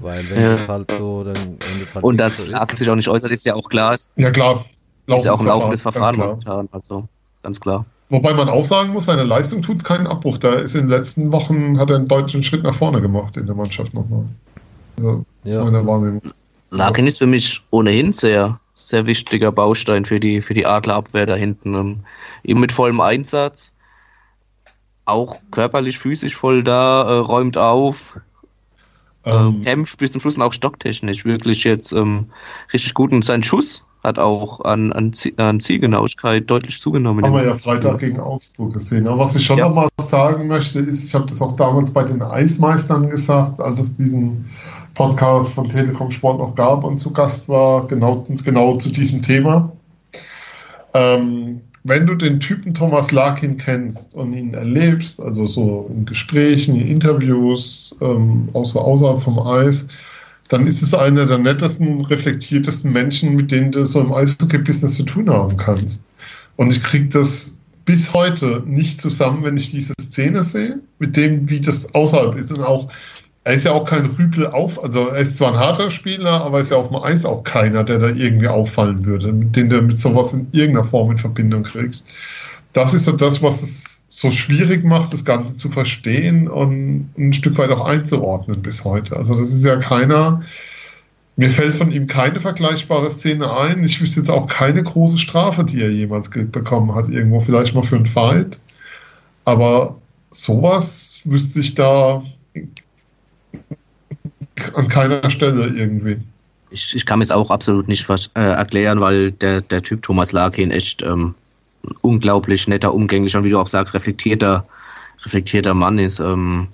Weil 0.00 0.28
wenn 0.30 0.42
ja. 0.42 0.52
das 0.52 0.68
halt 0.68 0.90
so, 0.92 1.24
dann. 1.24 1.36
Wenn 1.36 1.80
das 1.80 1.94
halt 1.94 2.04
Und 2.04 2.16
das 2.16 2.44
so 2.44 2.56
ist, 2.56 2.78
sich 2.78 2.90
auch 2.90 2.96
nicht 2.96 3.08
äußert, 3.08 3.30
ist 3.30 3.44
ja 3.44 3.54
auch 3.54 3.68
klar. 3.68 3.94
Ist, 3.94 4.12
ja, 4.16 4.30
klar. 4.30 4.64
Ist 5.06 5.24
ja 5.24 5.32
auch 5.32 5.40
ein 5.40 5.46
laufendes 5.46 5.82
Verfahren 5.82 6.16
momentan, 6.16 6.68
also 6.72 7.08
ganz 7.42 7.60
klar. 7.60 7.84
Wobei 8.10 8.34
man 8.34 8.48
auch 8.48 8.64
sagen 8.64 8.92
muss, 8.92 9.06
seine 9.06 9.22
Leistung 9.22 9.62
tut 9.62 9.76
es 9.76 9.84
keinen 9.84 10.06
Abbruch. 10.06 10.38
Da 10.38 10.54
ist 10.54 10.74
in 10.74 10.82
den 10.82 10.90
letzten 10.90 11.32
Wochen, 11.32 11.78
hat 11.78 11.90
er 11.90 11.96
einen 11.96 12.08
deutschen 12.08 12.42
Schritt 12.42 12.62
nach 12.62 12.74
vorne 12.74 13.00
gemacht 13.00 13.36
in 13.36 13.46
der 13.46 13.54
Mannschaft 13.54 13.94
nochmal. 13.94 14.24
Also, 14.98 15.24
ja. 15.44 15.64
meine 15.64 15.86
Wahrnehmung. 15.86 16.22
Larkin 16.70 17.06
ist 17.06 17.18
für 17.18 17.26
mich 17.26 17.62
ohnehin 17.70 18.12
sehr, 18.12 18.58
sehr 18.74 19.06
wichtiger 19.06 19.52
Baustein 19.52 20.04
für 20.04 20.20
die, 20.20 20.42
für 20.42 20.54
die 20.54 20.66
Adlerabwehr 20.66 21.26
da 21.26 21.34
hinten. 21.34 21.74
Und 21.74 22.04
eben 22.42 22.60
mit 22.60 22.72
vollem 22.72 23.00
Einsatz, 23.00 23.76
auch 25.04 25.40
körperlich, 25.50 25.98
physisch 25.98 26.34
voll 26.34 26.64
da, 26.64 27.02
äh, 27.02 27.18
räumt 27.18 27.56
auf, 27.56 28.16
ähm, 29.24 29.62
kämpft 29.62 29.98
bis 29.98 30.12
zum 30.12 30.20
Schluss 30.20 30.36
und 30.36 30.42
auch 30.42 30.52
stocktechnisch 30.52 31.24
wirklich 31.24 31.64
jetzt 31.64 31.92
ähm, 31.92 32.26
richtig 32.72 32.94
gut. 32.94 33.12
Und 33.12 33.24
sein 33.24 33.42
Schuss 33.42 33.86
hat 34.02 34.18
auch 34.18 34.60
an, 34.64 34.92
an, 34.92 35.12
an 35.36 35.60
Zielgenauigkeit 35.60 36.48
deutlich 36.48 36.80
zugenommen. 36.80 37.24
Haben 37.24 37.34
wir 37.34 37.44
ja 37.44 37.54
Freitag 37.54 37.98
gegen 37.98 38.18
Augsburg 38.18 38.72
gesehen. 38.72 39.06
Aber 39.06 39.18
was 39.18 39.36
ich 39.36 39.44
schon 39.44 39.58
ja. 39.58 39.68
noch 39.68 39.88
sagen 39.98 40.46
möchte, 40.46 40.78
ist, 40.78 41.04
ich 41.04 41.14
habe 41.14 41.26
das 41.26 41.42
auch 41.42 41.56
damals 41.56 41.92
bei 41.92 42.04
den 42.04 42.22
Eismeistern 42.22 43.10
gesagt, 43.10 43.60
als 43.60 43.78
es 43.78 43.96
diesen 43.96 44.48
Podcast 44.94 45.52
von 45.52 45.68
Telekom 45.68 46.10
Sport 46.10 46.38
noch 46.38 46.54
gab 46.54 46.84
und 46.84 46.96
zu 46.96 47.12
Gast 47.12 47.48
war, 47.48 47.86
genau, 47.86 48.26
genau 48.42 48.76
zu 48.76 48.90
diesem 48.90 49.20
Thema. 49.20 49.72
Ähm, 50.94 51.60
wenn 51.82 52.06
du 52.06 52.14
den 52.14 52.40
Typen 52.40 52.74
Thomas 52.74 53.10
Larkin 53.10 53.56
kennst 53.56 54.14
und 54.14 54.34
ihn 54.34 54.52
erlebst, 54.54 55.20
also 55.20 55.46
so 55.46 55.90
in 55.94 56.04
Gesprächen, 56.04 56.76
in 56.76 56.88
Interviews, 56.88 57.96
ähm, 58.00 58.48
außer, 58.52 58.80
außerhalb 58.80 59.22
vom 59.22 59.38
Eis, 59.38 59.86
dann 60.48 60.66
ist 60.66 60.82
es 60.82 60.94
einer 60.94 61.26
der 61.26 61.38
nettesten, 61.38 62.04
reflektiertesten 62.04 62.92
Menschen, 62.92 63.36
mit 63.36 63.50
denen 63.50 63.70
du 63.70 63.84
so 63.84 64.00
im 64.00 64.12
Eishockey-Business 64.12 64.96
zu 64.96 65.04
tun 65.04 65.30
haben 65.30 65.56
kannst. 65.56 66.02
Und 66.56 66.72
ich 66.72 66.82
kriege 66.82 67.06
das 67.06 67.56
bis 67.84 68.12
heute 68.12 68.62
nicht 68.66 69.00
zusammen, 69.00 69.44
wenn 69.44 69.56
ich 69.56 69.70
diese 69.70 69.94
Szene 70.00 70.42
sehe, 70.42 70.80
mit 70.98 71.16
dem, 71.16 71.48
wie 71.48 71.60
das 71.60 71.94
außerhalb 71.94 72.36
ist. 72.36 72.52
Und 72.52 72.62
auch, 72.62 72.88
er 73.42 73.54
ist 73.54 73.64
ja 73.64 73.72
auch 73.72 73.84
kein 73.84 74.06
Rüpel 74.06 74.46
auf, 74.46 74.82
also 74.82 75.08
er 75.08 75.18
ist 75.18 75.38
zwar 75.38 75.52
ein 75.52 75.58
harter 75.58 75.90
Spieler, 75.90 76.42
aber 76.42 76.58
er 76.58 76.60
ist 76.60 76.70
ja 76.70 76.76
auf 76.76 76.88
dem 76.88 76.96
Eis 76.96 77.24
auch 77.24 77.42
keiner, 77.42 77.84
der 77.84 77.98
da 77.98 78.08
irgendwie 78.08 78.48
auffallen 78.48 79.06
würde, 79.06 79.32
dem 79.32 79.70
du 79.70 79.80
mit 79.80 79.98
sowas 79.98 80.34
in 80.34 80.48
irgendeiner 80.52 80.84
Form 80.84 81.10
in 81.10 81.18
Verbindung 81.18 81.62
kriegst. 81.62 82.06
Das 82.72 82.92
ist 82.92 83.06
so 83.06 83.12
das, 83.12 83.42
was 83.42 83.62
es 83.62 84.04
so 84.10 84.30
schwierig 84.30 84.84
macht, 84.84 85.12
das 85.12 85.24
Ganze 85.24 85.56
zu 85.56 85.70
verstehen 85.70 86.48
und 86.48 87.10
ein 87.16 87.32
Stück 87.32 87.56
weit 87.56 87.70
auch 87.70 87.84
einzuordnen 87.84 88.60
bis 88.60 88.84
heute. 88.84 89.16
Also 89.16 89.38
das 89.38 89.50
ist 89.50 89.64
ja 89.64 89.76
keiner, 89.76 90.42
mir 91.36 91.48
fällt 91.48 91.74
von 91.74 91.90
ihm 91.90 92.06
keine 92.06 92.40
vergleichbare 92.40 93.08
Szene 93.08 93.56
ein. 93.56 93.82
Ich 93.82 94.02
wüsste 94.02 94.20
jetzt 94.20 94.30
auch 94.30 94.46
keine 94.46 94.82
große 94.82 95.18
Strafe, 95.18 95.64
die 95.64 95.80
er 95.80 95.90
jemals 95.90 96.28
bekommen 96.28 96.94
hat. 96.94 97.08
Irgendwo 97.08 97.40
vielleicht 97.40 97.74
mal 97.74 97.82
für 97.82 97.96
einen 97.96 98.04
Fight. 98.04 98.58
Aber 99.46 99.96
sowas 100.30 101.22
wüsste 101.24 101.60
ich 101.60 101.74
da 101.74 102.22
an 104.74 104.88
keiner 104.88 105.28
Stelle 105.30 105.68
irgendwie. 105.68 106.18
Ich, 106.70 106.94
ich 106.94 107.06
kann 107.06 107.20
es 107.20 107.30
auch 107.30 107.50
absolut 107.50 107.88
nicht 107.88 108.08
was, 108.08 108.30
äh, 108.34 108.40
erklären, 108.40 109.00
weil 109.00 109.32
der, 109.32 109.60
der 109.60 109.82
Typ 109.82 110.02
Thomas 110.02 110.32
Larkin 110.32 110.70
echt 110.70 111.02
ähm, 111.02 111.34
unglaublich 112.02 112.68
netter, 112.68 112.94
umgänglicher 112.94 113.38
und 113.38 113.44
wie 113.44 113.50
du 113.50 113.58
auch 113.58 113.66
sagst, 113.66 113.94
reflektierter, 113.94 114.66
reflektierter 115.24 115.74
Mann 115.74 115.98
ist. 115.98 116.20
Ähm, 116.20 116.68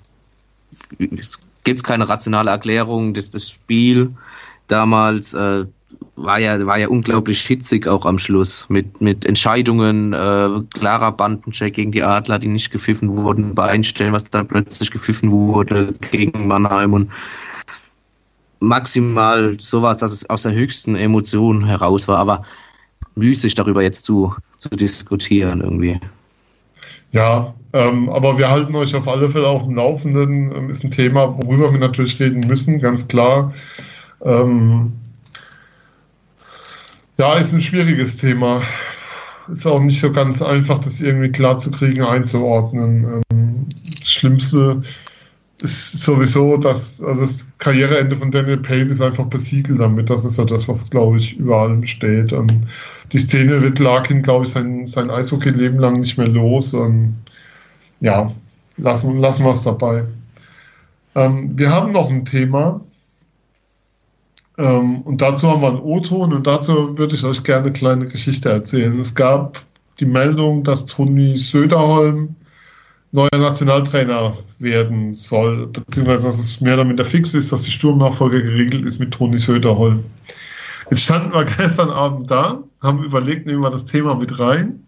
es 1.17 1.39
gibt 1.63 1.83
keine 1.83 2.07
rationale 2.07 2.49
Erklärung, 2.51 3.13
dass 3.13 3.31
das 3.31 3.49
Spiel 3.49 4.11
damals 4.67 5.33
äh, 5.33 5.65
war 6.17 6.39
ja 6.39 6.65
war 6.65 6.77
ja 6.77 6.87
unglaublich 6.87 7.41
hitzig 7.41 7.87
auch 7.87 8.05
am 8.05 8.17
Schluss 8.17 8.67
mit 8.69 8.99
mit 8.99 9.25
Entscheidungen 9.25 10.13
äh, 10.13 10.49
klarer 10.73 11.11
Bandencheck 11.11 11.73
gegen 11.73 11.91
die 11.91 12.03
Adler, 12.03 12.39
die 12.39 12.47
nicht 12.47 12.71
gepfiffen 12.71 13.15
wurden, 13.15 13.55
bei 13.55 13.67
Einstellen, 13.67 14.13
was 14.13 14.23
dann 14.25 14.47
plötzlich 14.47 14.91
gepfiffen 14.91 15.31
wurde 15.31 15.93
gegen 16.11 16.47
Mannheim 16.47 16.93
und 16.93 17.11
maximal 18.59 19.55
sowas, 19.59 19.97
dass 19.97 20.11
es 20.11 20.29
aus 20.29 20.41
der 20.41 20.53
höchsten 20.53 20.95
Emotion 20.95 21.65
heraus 21.65 22.07
war, 22.07 22.17
aber 22.17 22.43
müßig 23.15 23.55
darüber 23.55 23.83
jetzt 23.83 24.05
zu, 24.05 24.35
zu 24.57 24.69
diskutieren 24.69 25.61
irgendwie. 25.61 25.99
Ja, 27.11 27.53
ähm, 27.73 28.09
aber 28.09 28.37
wir 28.37 28.49
halten 28.49 28.75
euch 28.75 28.95
auf 28.95 29.07
alle 29.07 29.29
Fälle 29.29 29.47
auf 29.47 29.63
dem 29.63 29.75
Laufenden. 29.75 30.53
Ähm, 30.55 30.69
ist 30.69 30.83
ein 30.83 30.91
Thema, 30.91 31.37
worüber 31.37 31.71
wir 31.71 31.79
natürlich 31.79 32.19
reden 32.19 32.41
müssen, 32.47 32.79
ganz 32.79 33.07
klar. 33.07 33.53
Ähm, 34.23 34.93
ja, 37.17 37.35
ist 37.35 37.53
ein 37.53 37.61
schwieriges 37.61 38.17
Thema. 38.17 38.61
Ist 39.51 39.65
auch 39.65 39.79
nicht 39.79 39.99
so 39.99 40.11
ganz 40.11 40.41
einfach, 40.41 40.79
das 40.79 41.01
irgendwie 41.01 41.31
klar 41.31 41.57
zu 41.57 41.71
kriegen, 41.71 42.03
einzuordnen. 42.03 43.23
Ähm, 43.31 43.65
das 43.99 44.09
Schlimmste 44.11 44.81
ist 45.61 45.99
sowieso, 45.99 46.57
dass 46.57 47.01
also 47.01 47.21
das 47.21 47.51
Karriereende 47.57 48.15
von 48.15 48.29
Daniel 48.29 48.57
Payne 48.57 48.91
ist 48.91 49.01
einfach 49.01 49.25
besiegelt 49.25 49.79
damit. 49.79 50.09
Das 50.09 50.23
ist 50.25 50.37
ja 50.37 50.45
das, 50.45 50.67
was, 50.67 50.89
glaube 50.89 51.17
ich, 51.17 51.37
über 51.37 51.61
allem 51.61 51.85
steht. 51.85 52.33
Und 52.33 52.53
die 53.11 53.19
Szene 53.19 53.61
wird 53.61 53.79
Larkin, 53.79 54.21
glaube 54.21 54.45
ich, 54.45 54.51
sein, 54.51 54.85
sein 54.85 55.09
Eishockey-Leben 55.09 55.79
lang 55.79 55.99
nicht 55.99 56.17
mehr 56.17 56.27
los. 56.27 56.73
Und 56.73 57.15
ja, 58.01 58.31
lassen, 58.77 59.17
lassen 59.17 59.45
wir 59.45 59.51
es 59.51 59.63
dabei. 59.63 60.03
Ähm, 61.15 61.57
wir 61.57 61.71
haben 61.71 61.91
noch 61.91 62.11
ein 62.11 62.25
Thema, 62.25 62.81
ähm, 64.57 65.01
und 65.01 65.21
dazu 65.21 65.49
haben 65.49 65.61
wir 65.61 65.69
einen 65.69 65.79
O-Ton 65.79 66.33
und 66.33 66.47
dazu 66.47 66.97
würde 66.97 67.15
ich 67.15 67.23
euch 67.23 67.43
gerne 67.43 67.65
eine 67.65 67.73
kleine 67.73 68.07
Geschichte 68.07 68.49
erzählen. 68.49 68.99
Es 68.99 69.13
gab 69.13 69.61
die 69.99 70.05
Meldung, 70.05 70.63
dass 70.63 70.85
Toni 70.85 71.37
Söderholm 71.37 72.35
neuer 73.11 73.29
Nationaltrainer 73.37 74.37
werden 74.59 75.13
soll, 75.13 75.67
beziehungsweise 75.67 76.27
dass 76.27 76.39
es 76.39 76.61
mehr 76.61 76.73
oder 76.73 76.85
minder 76.85 77.05
fix 77.05 77.33
ist, 77.33 77.51
dass 77.51 77.63
die 77.63 77.71
Sturmnachfolge 77.71 78.43
geregelt 78.43 78.85
ist 78.85 78.99
mit 78.99 79.11
Toni 79.11 79.37
Söderholm. 79.37 80.05
Jetzt 80.89 81.03
standen 81.03 81.33
wir 81.33 81.45
gestern 81.57 81.89
Abend 81.89 82.29
da, 82.31 82.63
haben 82.81 83.03
überlegt, 83.03 83.45
nehmen 83.45 83.61
wir 83.61 83.69
das 83.69 83.85
Thema 83.85 84.15
mit 84.15 84.39
rein 84.39 84.86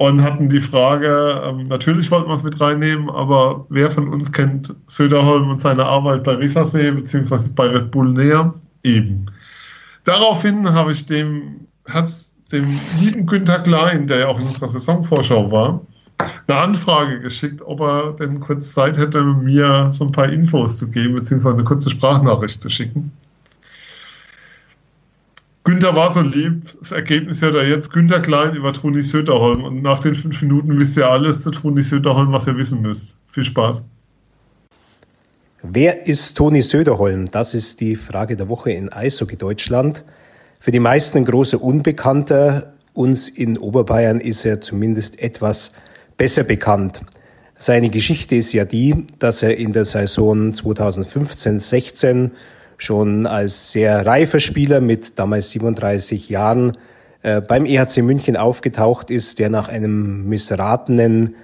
und 0.00 0.22
hatten 0.22 0.48
die 0.48 0.62
Frage, 0.62 1.42
ähm, 1.44 1.68
natürlich 1.68 2.10
wollten 2.10 2.30
wir 2.30 2.34
es 2.34 2.42
mit 2.42 2.58
reinnehmen, 2.58 3.10
aber 3.10 3.66
wer 3.68 3.90
von 3.90 4.08
uns 4.08 4.32
kennt 4.32 4.74
Söderholm 4.86 5.50
und 5.50 5.60
seine 5.60 5.84
Arbeit 5.84 6.24
bei 6.24 6.36
Rissersee 6.36 6.90
beziehungsweise 6.92 7.52
bei 7.52 7.66
Red 7.66 7.90
Bull 7.90 8.10
näher? 8.10 8.54
Eben. 8.82 9.26
Daraufhin 10.04 10.72
habe 10.72 10.92
ich 10.92 11.04
dem, 11.04 11.66
Herz, 11.84 12.34
dem 12.50 12.80
lieben 12.98 13.26
Günther 13.26 13.58
Klein, 13.58 14.06
der 14.06 14.20
ja 14.20 14.28
auch 14.28 14.40
in 14.40 14.46
unserer 14.46 14.70
Saisonvorschau 14.70 15.52
war, 15.52 15.82
eine 16.46 16.58
Anfrage 16.58 17.20
geschickt, 17.20 17.60
ob 17.60 17.80
er 17.80 18.14
denn 18.14 18.40
kurz 18.40 18.72
Zeit 18.72 18.96
hätte, 18.96 19.22
mir 19.22 19.90
so 19.92 20.06
ein 20.06 20.12
paar 20.12 20.30
Infos 20.30 20.78
zu 20.78 20.90
geben, 20.90 21.16
beziehungsweise 21.16 21.56
eine 21.56 21.64
kurze 21.64 21.90
Sprachnachricht 21.90 22.62
zu 22.62 22.70
schicken. 22.70 23.12
Günther 25.64 25.94
war 25.94 26.10
so 26.10 26.22
lieb. 26.22 26.62
Das 26.80 26.92
Ergebnis 26.92 27.42
hört 27.42 27.54
er 27.54 27.68
jetzt. 27.68 27.92
Günther 27.92 28.20
Klein 28.20 28.54
über 28.54 28.72
Toni 28.72 29.02
Söderholm. 29.02 29.62
Und 29.62 29.82
nach 29.82 30.00
den 30.00 30.14
fünf 30.14 30.40
Minuten 30.40 30.78
wisst 30.78 30.96
ihr 30.96 31.08
alles 31.08 31.42
zu 31.42 31.50
Toni 31.50 31.82
Söderholm, 31.82 32.32
was 32.32 32.46
ihr 32.46 32.56
wissen 32.56 32.80
müsst. 32.80 33.16
Viel 33.28 33.44
Spaß. 33.44 33.84
Wer 35.62 36.06
ist 36.06 36.34
Toni 36.36 36.62
Söderholm? 36.62 37.26
Das 37.26 37.52
ist 37.52 37.80
die 37.80 37.94
Frage 37.94 38.36
der 38.36 38.48
Woche 38.48 38.72
in 38.72 38.90
Eishockey 38.90 39.36
Deutschland. 39.36 40.04
Für 40.58 40.70
die 40.70 40.80
meisten 40.80 41.18
ein 41.18 41.24
großer 41.26 41.62
Unbekannter. 41.62 42.72
Uns 42.94 43.28
in 43.28 43.58
Oberbayern 43.58 44.20
ist 44.20 44.44
er 44.46 44.60
zumindest 44.60 45.20
etwas 45.20 45.72
besser 46.16 46.44
bekannt. 46.44 47.02
Seine 47.56 47.90
Geschichte 47.90 48.36
ist 48.36 48.54
ja 48.54 48.64
die, 48.64 49.06
dass 49.18 49.42
er 49.42 49.58
in 49.58 49.74
der 49.74 49.84
Saison 49.84 50.52
2015-16 50.52 52.30
schon 52.82 53.26
als 53.26 53.72
sehr 53.72 54.06
reifer 54.06 54.40
Spieler 54.40 54.80
mit 54.80 55.18
damals 55.18 55.50
37 55.50 56.28
Jahren 56.28 56.76
äh, 57.22 57.40
beim 57.40 57.66
EHC 57.66 58.02
München 58.02 58.36
aufgetaucht 58.36 59.10
ist, 59.10 59.38
der 59.38 59.50
nach 59.50 59.68
einem 59.68 60.28
missratenen 60.28 61.34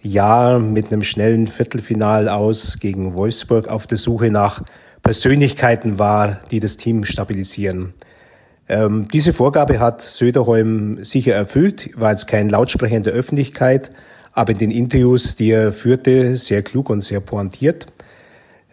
Jahr 0.00 0.58
mit 0.58 0.92
einem 0.92 1.02
schnellen 1.02 1.46
Viertelfinal 1.46 2.28
aus 2.28 2.78
gegen 2.80 3.14
Wolfsburg 3.14 3.68
auf 3.68 3.86
der 3.86 3.98
Suche 3.98 4.30
nach 4.30 4.62
Persönlichkeiten 5.02 5.98
war, 5.98 6.40
die 6.50 6.60
das 6.60 6.76
Team 6.76 7.04
stabilisieren. 7.04 7.94
Ähm, 8.68 9.08
diese 9.12 9.32
Vorgabe 9.32 9.80
hat 9.80 10.02
Söderholm 10.02 11.02
sicher 11.02 11.34
erfüllt, 11.34 11.90
war 11.94 12.10
jetzt 12.10 12.26
kein 12.26 12.48
Lautsprecher 12.48 12.96
in 12.96 13.02
der 13.02 13.14
Öffentlichkeit, 13.14 13.90
aber 14.32 14.52
in 14.52 14.58
den 14.58 14.70
Interviews, 14.70 15.36
die 15.36 15.50
er 15.50 15.72
führte, 15.72 16.36
sehr 16.36 16.62
klug 16.62 16.90
und 16.90 17.00
sehr 17.00 17.20
pointiert. 17.20 17.86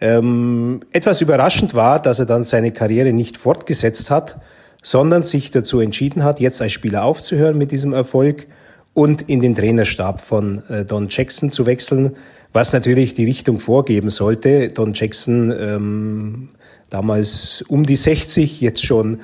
Ähm, 0.00 0.80
etwas 0.92 1.20
überraschend 1.20 1.74
war, 1.74 2.00
dass 2.00 2.18
er 2.18 2.26
dann 2.26 2.44
seine 2.44 2.72
Karriere 2.72 3.12
nicht 3.12 3.36
fortgesetzt 3.36 4.10
hat, 4.10 4.38
sondern 4.82 5.22
sich 5.22 5.50
dazu 5.50 5.80
entschieden 5.80 6.22
hat, 6.22 6.38
jetzt 6.38 6.60
als 6.60 6.72
Spieler 6.72 7.04
aufzuhören 7.04 7.56
mit 7.56 7.72
diesem 7.72 7.92
Erfolg 7.92 8.46
und 8.94 9.22
in 9.22 9.40
den 9.40 9.54
Trainerstab 9.54 10.20
von 10.20 10.62
äh, 10.68 10.84
Don 10.84 11.08
Jackson 11.10 11.50
zu 11.50 11.66
wechseln, 11.66 12.16
was 12.52 12.72
natürlich 12.72 13.14
die 13.14 13.24
Richtung 13.24 13.58
vorgeben 13.58 14.10
sollte. 14.10 14.68
Don 14.68 14.92
Jackson 14.94 15.52
ähm, 15.58 16.48
damals 16.88 17.62
um 17.68 17.84
die 17.84 17.96
60, 17.96 18.60
jetzt 18.60 18.84
schon 18.84 19.20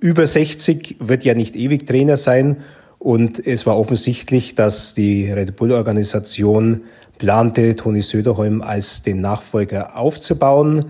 über 0.00 0.26
60, 0.26 0.96
wird 1.00 1.24
ja 1.24 1.34
nicht 1.34 1.56
ewig 1.56 1.86
Trainer 1.86 2.16
sein. 2.16 2.58
Und 2.98 3.46
es 3.46 3.66
war 3.66 3.78
offensichtlich, 3.78 4.54
dass 4.54 4.94
die 4.94 5.30
Red 5.30 5.56
Bull-Organisation 5.56 6.82
plante, 7.18 7.76
Toni 7.76 8.02
Söderholm 8.02 8.62
als 8.62 9.02
den 9.02 9.20
Nachfolger 9.20 9.96
aufzubauen. 9.96 10.86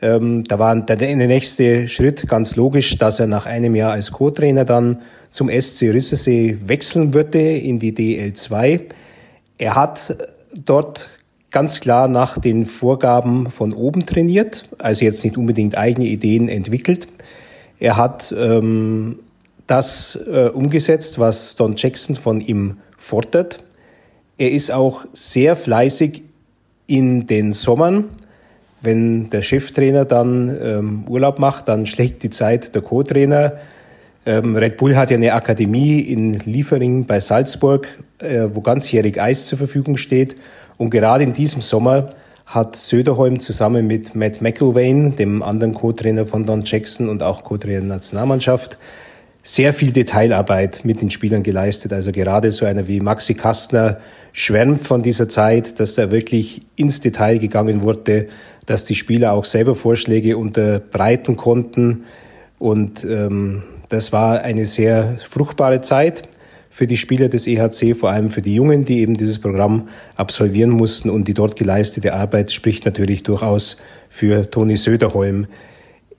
Ähm, 0.00 0.44
da 0.44 0.58
war 0.58 0.74
der, 0.76 0.96
der 0.96 1.16
nächste 1.16 1.88
Schritt 1.88 2.26
ganz 2.28 2.56
logisch, 2.56 2.98
dass 2.98 3.20
er 3.20 3.26
nach 3.26 3.46
einem 3.46 3.74
Jahr 3.76 3.92
als 3.92 4.10
Co-Trainer 4.10 4.64
dann 4.64 5.02
zum 5.30 5.48
SC 5.48 5.90
Rüsselsee 5.92 6.58
wechseln 6.66 7.14
würde 7.14 7.56
in 7.56 7.78
die 7.78 7.92
DL2. 7.92 8.80
Er 9.58 9.74
hat 9.76 10.16
dort 10.54 11.08
ganz 11.50 11.80
klar 11.80 12.08
nach 12.08 12.38
den 12.38 12.66
Vorgaben 12.66 13.50
von 13.50 13.72
oben 13.72 14.06
trainiert, 14.06 14.64
also 14.78 15.04
jetzt 15.04 15.22
nicht 15.24 15.36
unbedingt 15.36 15.78
eigene 15.78 16.06
Ideen 16.06 16.48
entwickelt. 16.48 17.06
Er 17.78 17.96
hat 17.96 18.34
ähm, 18.36 19.20
das 19.66 20.18
äh, 20.26 20.48
umgesetzt, 20.48 21.18
was 21.18 21.56
Don 21.56 21.74
Jackson 21.76 22.16
von 22.16 22.40
ihm 22.40 22.78
fordert. 22.96 23.62
Er 24.38 24.50
ist 24.50 24.72
auch 24.72 25.04
sehr 25.12 25.56
fleißig 25.56 26.22
in 26.86 27.26
den 27.26 27.52
Sommern 27.52 28.10
wenn 28.82 29.30
der 29.30 29.42
Cheftrainer 29.42 30.04
dann 30.04 30.54
ähm, 30.60 31.04
Urlaub 31.08 31.38
macht, 31.38 31.68
dann 31.68 31.86
schlägt 31.86 32.22
die 32.24 32.30
Zeit 32.30 32.74
der 32.74 32.82
Co-Trainer. 32.82 33.54
Ähm, 34.26 34.56
Red 34.56 34.76
Bull 34.76 34.96
hat 34.96 35.10
ja 35.10 35.16
eine 35.16 35.32
Akademie 35.32 36.00
in 36.00 36.34
Liefering 36.40 37.06
bei 37.06 37.20
Salzburg, 37.20 37.86
äh, 38.18 38.48
wo 38.52 38.60
ganzjährig 38.60 39.20
Eis 39.20 39.46
zur 39.46 39.58
Verfügung 39.58 39.96
steht. 39.96 40.36
Und 40.78 40.90
gerade 40.90 41.22
in 41.22 41.32
diesem 41.32 41.60
Sommer 41.60 42.10
hat 42.44 42.74
Söderholm 42.74 43.38
zusammen 43.40 43.86
mit 43.86 44.16
Matt 44.16 44.42
McIlvain, 44.42 45.16
dem 45.16 45.42
anderen 45.42 45.74
Co-Trainer 45.74 46.26
von 46.26 46.44
Don 46.44 46.62
Jackson 46.64 47.08
und 47.08 47.22
auch 47.22 47.44
Co-Trainer 47.44 47.80
der 47.80 47.88
Nationalmannschaft, 47.88 48.78
sehr 49.42 49.72
viel 49.72 49.92
Detailarbeit 49.92 50.84
mit 50.84 51.00
den 51.00 51.10
Spielern 51.10 51.42
geleistet. 51.42 51.92
Also 51.92 52.12
gerade 52.12 52.52
so 52.52 52.64
einer 52.64 52.86
wie 52.86 53.00
Maxi 53.00 53.34
Kastner 53.34 53.98
schwärmt 54.32 54.82
von 54.82 55.02
dieser 55.02 55.28
Zeit, 55.28 55.80
dass 55.80 55.94
da 55.94 56.10
wirklich 56.10 56.60
ins 56.76 57.00
Detail 57.00 57.38
gegangen 57.38 57.82
wurde, 57.82 58.26
dass 58.66 58.84
die 58.84 58.94
Spieler 58.94 59.32
auch 59.32 59.44
selber 59.44 59.74
Vorschläge 59.74 60.36
unterbreiten 60.36 61.36
konnten. 61.36 62.04
Und 62.58 63.04
ähm, 63.04 63.64
das 63.88 64.12
war 64.12 64.42
eine 64.42 64.66
sehr 64.66 65.16
fruchtbare 65.28 65.82
Zeit 65.82 66.28
für 66.70 66.86
die 66.86 66.96
Spieler 66.96 67.28
des 67.28 67.46
EHC, 67.46 67.94
vor 67.94 68.10
allem 68.10 68.30
für 68.30 68.40
die 68.40 68.54
Jungen, 68.54 68.84
die 68.84 69.00
eben 69.00 69.14
dieses 69.14 69.38
Programm 69.38 69.88
absolvieren 70.16 70.70
mussten. 70.70 71.10
Und 71.10 71.26
die 71.28 71.34
dort 71.34 71.56
geleistete 71.56 72.14
Arbeit 72.14 72.52
spricht 72.52 72.86
natürlich 72.86 73.24
durchaus 73.24 73.76
für 74.08 74.50
Toni 74.50 74.76
Söderholm. 74.76 75.46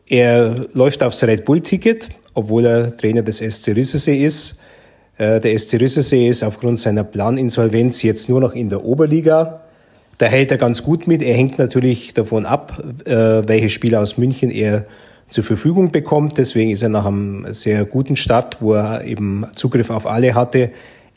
Er 0.06 0.68
läuft 0.74 1.02
aufs 1.02 1.24
Red 1.24 1.46
Bull-Ticket, 1.46 2.10
obwohl 2.34 2.66
er 2.66 2.96
Trainer 2.96 3.22
des 3.22 3.38
SC 3.38 3.70
Rissesee 3.70 4.24
ist. 4.24 4.60
Äh, 5.18 5.40
der 5.40 5.58
SC 5.58 5.80
Rissesee 5.80 6.28
ist 6.28 6.44
aufgrund 6.44 6.80
seiner 6.80 7.04
Planinsolvenz 7.04 8.02
jetzt 8.02 8.30
nur 8.30 8.42
noch 8.42 8.54
in 8.54 8.70
der 8.70 8.84
Oberliga. 8.84 9.62
Da 10.18 10.26
hält 10.28 10.52
er 10.52 10.58
ganz 10.58 10.84
gut 10.84 11.08
mit. 11.08 11.22
Er 11.22 11.36
hängt 11.36 11.60
natürlich 11.60 12.14
davon 12.14 12.46
ab, 12.46 12.82
äh, 13.06 13.12
welche 13.48 13.70
Spieler 13.70 14.02
aus 14.02 14.18
München 14.18 14.50
er 14.50 14.86
zur 15.30 15.44
Verfügung 15.44 15.92
bekommt. 15.92 16.38
Deswegen 16.38 16.72
ist 16.72 16.84
er 16.84 16.90
nach 16.90 17.06
einem 17.06 17.54
sehr 17.54 17.86
guten 17.86 18.16
Start, 18.16 18.62
wo 18.62 18.74
er 18.74 19.04
eben 19.04 19.46
Zugriff 19.56 19.90
auf 19.90 20.06
alle 20.06 20.36
hatte, 20.36 20.72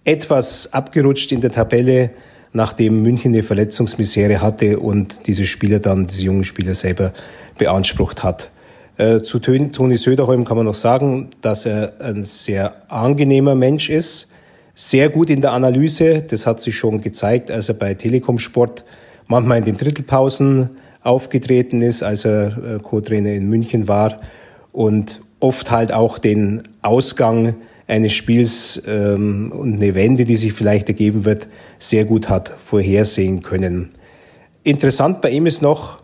etwas 0.04 0.72
abgerutscht 0.72 1.32
in 1.32 1.40
der 1.40 1.50
Tabelle, 1.50 2.10
nachdem 2.52 3.02
München 3.02 3.34
eine 3.34 3.42
Verletzungsmisere 3.42 4.40
hatte 4.40 4.78
und 4.78 5.26
diese 5.26 5.44
Spieler 5.46 5.78
dann, 5.78 6.06
diese 6.06 6.22
jungen 6.22 6.44
Spieler 6.44 6.74
selber 6.74 7.12
beansprucht 7.58 8.22
hat. 8.22 8.50
Äh, 8.98 9.20
zu 9.20 9.38
Toni 9.38 9.96
Söderholm 9.98 10.44
kann 10.44 10.56
man 10.56 10.66
noch 10.66 10.74
sagen, 10.74 11.28
dass 11.42 11.66
er 11.66 11.94
ein 12.00 12.24
sehr 12.24 12.90
angenehmer 12.90 13.54
Mensch 13.54 13.90
ist, 13.90 14.30
sehr 14.74 15.10
gut 15.10 15.28
in 15.28 15.40
der 15.40 15.52
Analyse. 15.52 16.22
Das 16.22 16.46
hat 16.46 16.60
sich 16.60 16.76
schon 16.76 17.02
gezeigt, 17.02 17.50
als 17.50 17.68
er 17.68 17.74
bei 17.74 17.94
Telekom 17.94 18.38
Sport 18.38 18.84
manchmal 19.26 19.58
in 19.58 19.64
den 19.64 19.76
Drittelpausen 19.76 20.70
aufgetreten 21.02 21.82
ist, 21.82 22.02
als 22.02 22.24
er 22.24 22.76
äh, 22.76 22.78
Co-Trainer 22.82 23.32
in 23.32 23.48
München 23.48 23.86
war 23.86 24.16
und 24.72 25.20
oft 25.40 25.70
halt 25.70 25.92
auch 25.92 26.18
den 26.18 26.62
Ausgang 26.82 27.54
eines 27.86 28.14
Spiels 28.14 28.82
ähm, 28.86 29.52
und 29.52 29.76
eine 29.76 29.94
Wende, 29.94 30.24
die 30.24 30.36
sich 30.36 30.52
vielleicht 30.52 30.88
ergeben 30.88 31.24
wird, 31.24 31.46
sehr 31.78 32.04
gut 32.04 32.28
hat 32.28 32.48
vorhersehen 32.48 33.42
können. 33.42 33.90
Interessant 34.64 35.20
bei 35.20 35.30
ihm 35.30 35.46
ist 35.46 35.62
noch 35.62 36.02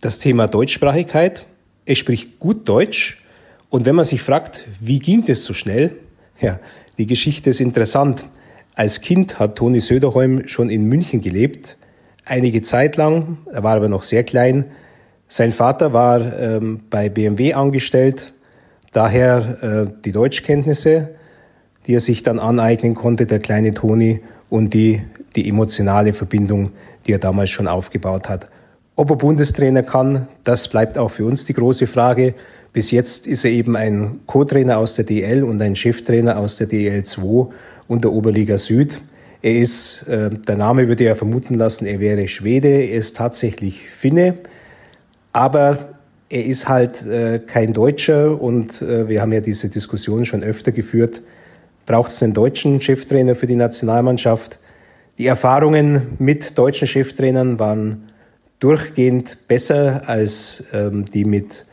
das 0.00 0.18
Thema 0.18 0.46
Deutschsprachigkeit. 0.46 1.46
Er 1.86 1.94
spricht 1.94 2.38
gut 2.38 2.68
Deutsch 2.68 3.22
und 3.70 3.86
wenn 3.86 3.94
man 3.94 4.04
sich 4.04 4.20
fragt, 4.20 4.66
wie 4.80 4.98
ging 4.98 5.24
das 5.24 5.44
so 5.44 5.54
schnell? 5.54 5.92
Ja, 6.40 6.60
die 6.98 7.06
Geschichte 7.06 7.50
ist 7.50 7.60
interessant. 7.60 8.26
Als 8.74 9.00
Kind 9.00 9.38
hat 9.38 9.56
Toni 9.56 9.80
Söderholm 9.80 10.46
schon 10.48 10.68
in 10.68 10.84
München 10.84 11.22
gelebt 11.22 11.78
einige 12.26 12.60
Zeit 12.62 12.96
lang. 12.96 13.38
Er 13.50 13.62
war 13.62 13.76
aber 13.76 13.88
noch 13.88 14.02
sehr 14.02 14.24
klein. 14.24 14.66
Sein 15.28 15.52
Vater 15.52 15.92
war 15.92 16.38
ähm, 16.38 16.80
bei 16.90 17.08
BMW 17.08 17.54
angestellt, 17.54 18.34
daher 18.92 19.86
äh, 19.88 19.90
die 20.04 20.12
Deutschkenntnisse, 20.12 21.10
die 21.86 21.94
er 21.94 22.00
sich 22.00 22.22
dann 22.22 22.38
aneignen 22.38 22.94
konnte, 22.94 23.26
der 23.26 23.38
kleine 23.38 23.72
Toni, 23.72 24.20
und 24.48 24.74
die, 24.74 25.02
die 25.34 25.48
emotionale 25.48 26.12
Verbindung, 26.12 26.70
die 27.06 27.12
er 27.12 27.18
damals 27.18 27.50
schon 27.50 27.66
aufgebaut 27.66 28.28
hat. 28.28 28.48
Ob 28.98 29.10
er 29.10 29.16
Bundestrainer 29.16 29.82
kann, 29.82 30.26
das 30.42 30.68
bleibt 30.68 30.96
auch 30.96 31.10
für 31.10 31.26
uns 31.26 31.44
die 31.44 31.52
große 31.52 31.86
Frage. 31.86 32.32
Bis 32.72 32.90
jetzt 32.90 33.26
ist 33.26 33.44
er 33.44 33.50
eben 33.50 33.76
ein 33.76 34.20
Co-Trainer 34.24 34.78
aus 34.78 34.94
der 34.94 35.04
DL 35.04 35.44
und 35.44 35.60
ein 35.60 35.76
Cheftrainer 35.76 36.38
aus 36.38 36.56
der 36.56 36.66
DL 36.66 37.04
2 37.04 37.48
und 37.88 38.04
der 38.04 38.12
Oberliga 38.12 38.56
Süd. 38.56 39.02
Er 39.42 39.56
ist, 39.56 40.08
äh, 40.08 40.30
der 40.30 40.56
Name 40.56 40.88
würde 40.88 41.04
ja 41.04 41.14
vermuten 41.14 41.54
lassen, 41.56 41.84
er 41.84 42.00
wäre 42.00 42.26
Schwede, 42.26 42.68
er 42.68 42.96
ist 42.96 43.18
tatsächlich 43.18 43.82
Finne, 43.90 44.38
aber 45.34 45.76
er 46.30 46.46
ist 46.46 46.66
halt 46.66 47.04
äh, 47.04 47.38
kein 47.38 47.74
Deutscher 47.74 48.40
und 48.40 48.80
äh, 48.80 49.08
wir 49.08 49.20
haben 49.20 49.32
ja 49.32 49.42
diese 49.42 49.68
Diskussion 49.68 50.24
schon 50.24 50.42
öfter 50.42 50.72
geführt. 50.72 51.20
Braucht 51.84 52.12
es 52.12 52.22
einen 52.22 52.32
deutschen 52.32 52.80
Cheftrainer 52.80 53.34
für 53.34 53.46
die 53.46 53.56
Nationalmannschaft? 53.56 54.58
Die 55.18 55.26
Erfahrungen 55.26 56.14
mit 56.18 56.56
deutschen 56.56 56.88
Cheftrainern 56.88 57.58
waren 57.58 58.08
durchgehend 58.60 59.48
besser 59.48 60.02
als 60.06 60.64
ähm, 60.72 61.04
die 61.04 61.24
mit 61.24 61.66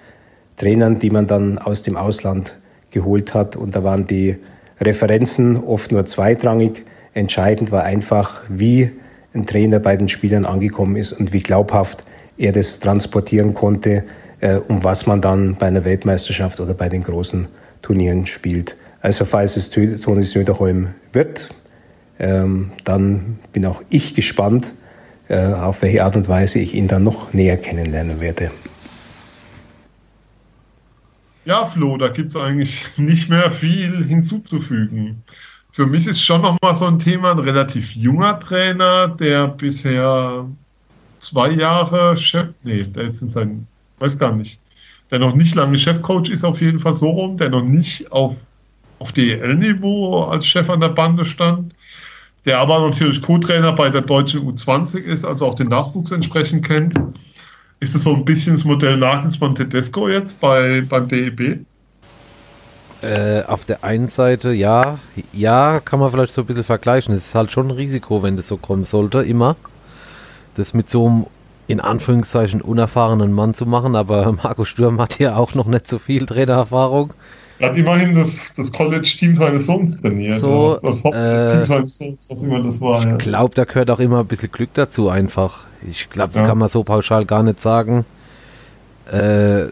Trainern, 0.57 0.99
die 0.99 1.09
man 1.09 1.27
dann 1.27 1.57
aus 1.57 1.83
dem 1.83 1.97
Ausland 1.97 2.59
geholt 2.91 3.33
hat. 3.33 3.55
Und 3.55 3.75
da 3.75 3.83
waren 3.83 4.07
die 4.07 4.37
Referenzen 4.79 5.57
oft 5.57 5.91
nur 5.91 6.05
zweitrangig. 6.05 6.83
Entscheidend 7.13 7.71
war 7.71 7.83
einfach, 7.83 8.41
wie 8.49 8.91
ein 9.33 9.45
Trainer 9.45 9.79
bei 9.79 9.95
den 9.95 10.09
Spielern 10.09 10.45
angekommen 10.45 10.95
ist 10.95 11.13
und 11.13 11.33
wie 11.33 11.41
glaubhaft 11.41 12.03
er 12.37 12.51
das 12.51 12.79
transportieren 12.79 13.53
konnte, 13.53 14.03
äh, 14.39 14.55
um 14.55 14.83
was 14.83 15.05
man 15.05 15.21
dann 15.21 15.55
bei 15.55 15.67
einer 15.67 15.85
Weltmeisterschaft 15.85 16.59
oder 16.59 16.73
bei 16.73 16.89
den 16.89 17.03
großen 17.03 17.47
Turnieren 17.81 18.25
spielt. 18.25 18.75
Also 19.01 19.25
falls 19.25 19.57
es 19.57 19.69
Toni 19.69 20.23
Söderholm 20.23 20.89
wird, 21.11 21.49
ähm, 22.19 22.71
dann 22.83 23.39
bin 23.51 23.65
auch 23.65 23.81
ich 23.89 24.15
gespannt, 24.15 24.73
auf 25.33 25.81
welche 25.81 26.03
Art 26.03 26.15
und 26.15 26.27
Weise 26.29 26.59
ich 26.59 26.73
ihn 26.73 26.87
dann 26.87 27.03
noch 27.03 27.33
näher 27.33 27.57
kennenlernen 27.57 28.19
werde. 28.19 28.51
Ja, 31.45 31.65
Flo, 31.65 31.97
da 31.97 32.09
gibt 32.09 32.29
es 32.29 32.35
eigentlich 32.35 32.85
nicht 32.97 33.29
mehr 33.29 33.51
viel 33.51 34.05
hinzuzufügen 34.05 35.23
für 35.73 35.87
mich 35.87 36.05
ist 36.05 36.21
schon 36.21 36.43
nochmal 36.43 36.75
so 36.75 36.85
ein 36.85 36.99
Thema, 36.99 37.31
ein 37.31 37.39
relativ 37.39 37.95
junger 37.95 38.39
Trainer, 38.39 39.07
der 39.07 39.47
bisher 39.47 40.47
zwei 41.17 41.49
Jahre 41.49 42.15
Chef, 42.15 42.49
nee, 42.63 42.83
der 42.83 43.05
jetzt 43.05 43.23
in 43.23 43.31
sein, 43.31 43.67
weiß 43.97 44.19
gar 44.19 44.35
nicht, 44.35 44.59
der 45.09 45.17
noch 45.17 45.33
nicht 45.33 45.55
lange 45.55 45.79
Chefcoach 45.79 46.29
ist, 46.29 46.43
auf 46.43 46.61
jeden 46.61 46.79
Fall 46.79 46.93
so 46.93 47.09
rum, 47.09 47.39
der 47.39 47.49
noch 47.49 47.63
nicht 47.63 48.11
auf, 48.11 48.37
auf 48.99 49.11
DEL-Niveau 49.13 50.25
als 50.25 50.45
Chef 50.45 50.69
an 50.69 50.79
der 50.79 50.89
Bande 50.89 51.25
stand, 51.25 51.73
der 52.45 52.59
aber 52.59 52.79
natürlich 52.79 53.21
Co-Trainer 53.21 53.73
bei 53.73 53.89
der 53.89 54.01
deutschen 54.01 54.41
U20 54.41 54.99
ist, 54.99 55.25
also 55.25 55.47
auch 55.47 55.55
den 55.55 55.69
Nachwuchs 55.69 56.11
entsprechend 56.11 56.65
kennt. 56.65 56.93
Ist 57.79 57.95
das 57.95 58.03
so 58.03 58.13
ein 58.13 58.25
bisschen 58.25 58.55
das 58.55 58.63
Modell 58.63 58.97
Nagelsmann 58.97 59.55
Tedesco 59.55 60.07
jetzt 60.07 60.39
bei, 60.39 60.81
beim 60.87 61.07
DEB? 61.07 61.65
Äh, 63.01 63.43
auf 63.43 63.65
der 63.65 63.83
einen 63.83 64.07
Seite, 64.07 64.53
ja, 64.53 64.97
ja, 65.33 65.81
kann 65.81 65.99
man 65.99 66.09
vielleicht 66.09 66.31
so 66.31 66.41
ein 66.41 66.47
bisschen 66.47 66.63
vergleichen. 66.63 67.13
Es 67.13 67.27
ist 67.27 67.35
halt 67.35 67.51
schon 67.51 67.67
ein 67.67 67.71
Risiko, 67.71 68.23
wenn 68.23 68.37
das 68.37 68.47
so 68.47 68.55
kommen 68.55 68.85
sollte, 68.85 69.21
immer. 69.23 69.57
Das 70.55 70.73
mit 70.73 70.89
so 70.89 71.05
einem, 71.05 71.25
in 71.67 71.81
Anführungszeichen, 71.81 72.61
unerfahrenen 72.61 73.33
Mann 73.33 73.53
zu 73.53 73.65
machen, 73.65 73.97
aber 73.97 74.31
Marco 74.43 74.63
Sturm 74.63 75.01
hat 75.01 75.19
ja 75.19 75.35
auch 75.35 75.53
noch 75.53 75.67
nicht 75.67 75.87
so 75.87 75.99
viel 75.99 76.25
Trainererfahrung. 76.25 77.13
Er 77.59 77.69
hat 77.69 77.77
immerhin 77.77 78.13
das, 78.13 78.53
das 78.55 78.71
College-Team 78.71 79.35
seines 79.35 79.67
Sohns 79.67 80.01
trainiert. 80.01 80.39
So, 80.39 80.77
das, 80.81 81.03
das 81.03 81.13
äh, 81.13 81.51
Team 81.51 81.65
seines 81.65 81.97
Sohns, 81.97 82.29
was 82.29 82.41
immer 82.41 82.61
das 82.61 82.81
war. 82.81 82.99
Ich 82.99 83.05
ja. 83.05 83.15
glaube, 83.17 83.55
da 83.55 83.63
gehört 83.65 83.91
auch 83.91 83.99
immer 83.99 84.21
ein 84.21 84.27
bisschen 84.27 84.51
Glück 84.51 84.71
dazu 84.73 85.09
einfach. 85.09 85.65
Ich 85.87 86.09
glaube, 86.09 86.33
das 86.33 86.41
ja. 86.41 86.47
kann 86.47 86.57
man 86.57 86.69
so 86.69 86.83
pauschal 86.83 87.25
gar 87.25 87.43
nicht 87.43 87.61
sagen. 87.61 88.05
Äh, 89.11 89.65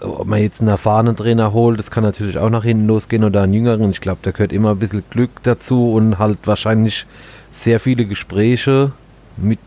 ob 0.00 0.26
man 0.26 0.40
jetzt 0.40 0.60
einen 0.60 0.68
erfahrenen 0.68 1.16
Trainer 1.16 1.52
holt, 1.52 1.78
das 1.78 1.90
kann 1.90 2.02
natürlich 2.02 2.38
auch 2.38 2.50
nach 2.50 2.64
hinten 2.64 2.86
losgehen 2.86 3.22
oder 3.22 3.42
einen 3.42 3.54
jüngeren. 3.54 3.90
Ich 3.90 4.00
glaube, 4.00 4.18
da 4.22 4.32
gehört 4.32 4.52
immer 4.52 4.70
ein 4.70 4.78
bisschen 4.78 5.04
Glück 5.10 5.30
dazu 5.44 5.92
und 5.92 6.18
halt 6.18 6.38
wahrscheinlich 6.44 7.06
sehr 7.52 7.78
viele 7.78 8.04
Gespräche 8.04 8.92
mit, 9.36 9.60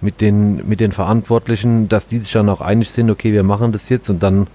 mit, 0.00 0.20
den, 0.22 0.66
mit 0.66 0.80
den 0.80 0.92
Verantwortlichen, 0.92 1.88
dass 1.88 2.06
die 2.06 2.18
sich 2.18 2.32
dann 2.32 2.48
auch 2.48 2.62
einig 2.62 2.90
sind, 2.90 3.10
okay, 3.10 3.32
wir 3.32 3.42
machen 3.42 3.72
das 3.72 3.88
jetzt 3.90 4.08
und 4.08 4.22
dann 4.22 4.46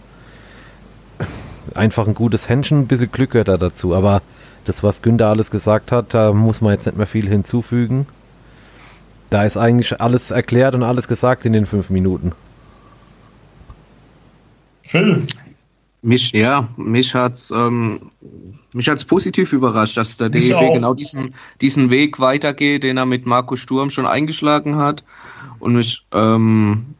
einfach 1.75 2.07
ein 2.07 2.15
gutes 2.15 2.49
Händchen, 2.49 2.81
ein 2.81 2.87
bisschen 2.87 3.11
Glück 3.11 3.31
gehört 3.31 3.47
da 3.47 3.57
dazu. 3.57 3.95
Aber 3.95 4.21
das, 4.65 4.83
was 4.83 5.01
Günther 5.01 5.27
alles 5.27 5.51
gesagt 5.51 5.91
hat, 5.91 6.13
da 6.13 6.31
muss 6.33 6.61
man 6.61 6.73
jetzt 6.73 6.85
nicht 6.85 6.97
mehr 6.97 7.07
viel 7.07 7.27
hinzufügen. 7.27 8.07
Da 9.29 9.43
ist 9.43 9.57
eigentlich 9.57 10.01
alles 10.01 10.31
erklärt 10.31 10.75
und 10.75 10.83
alles 10.83 11.07
gesagt 11.07 11.45
in 11.45 11.53
den 11.53 11.65
fünf 11.65 11.89
Minuten. 11.89 12.33
Phil. 14.81 15.25
Mich, 16.01 16.31
ja, 16.31 16.69
mich 16.77 17.13
hat's, 17.13 17.51
ähm, 17.51 18.09
mich 18.73 18.87
hat's 18.87 19.03
positiv 19.03 19.51
überrascht, 19.51 19.97
dass 19.97 20.15
der 20.15 20.29
DEB 20.29 20.73
genau 20.73 20.93
diesen, 20.93 21.35
diesen 21.59 21.89
Weg 21.89 22.19
weitergeht, 22.21 22.83
den 22.83 22.95
er 22.95 23.05
mit 23.05 23.25
Marco 23.25 23.57
Sturm 23.57 23.89
schon 23.89 24.07
eingeschlagen 24.07 24.77
hat. 24.77 25.03
Und 25.59 25.77
ich, 25.77 26.05
ähm, 26.13 26.95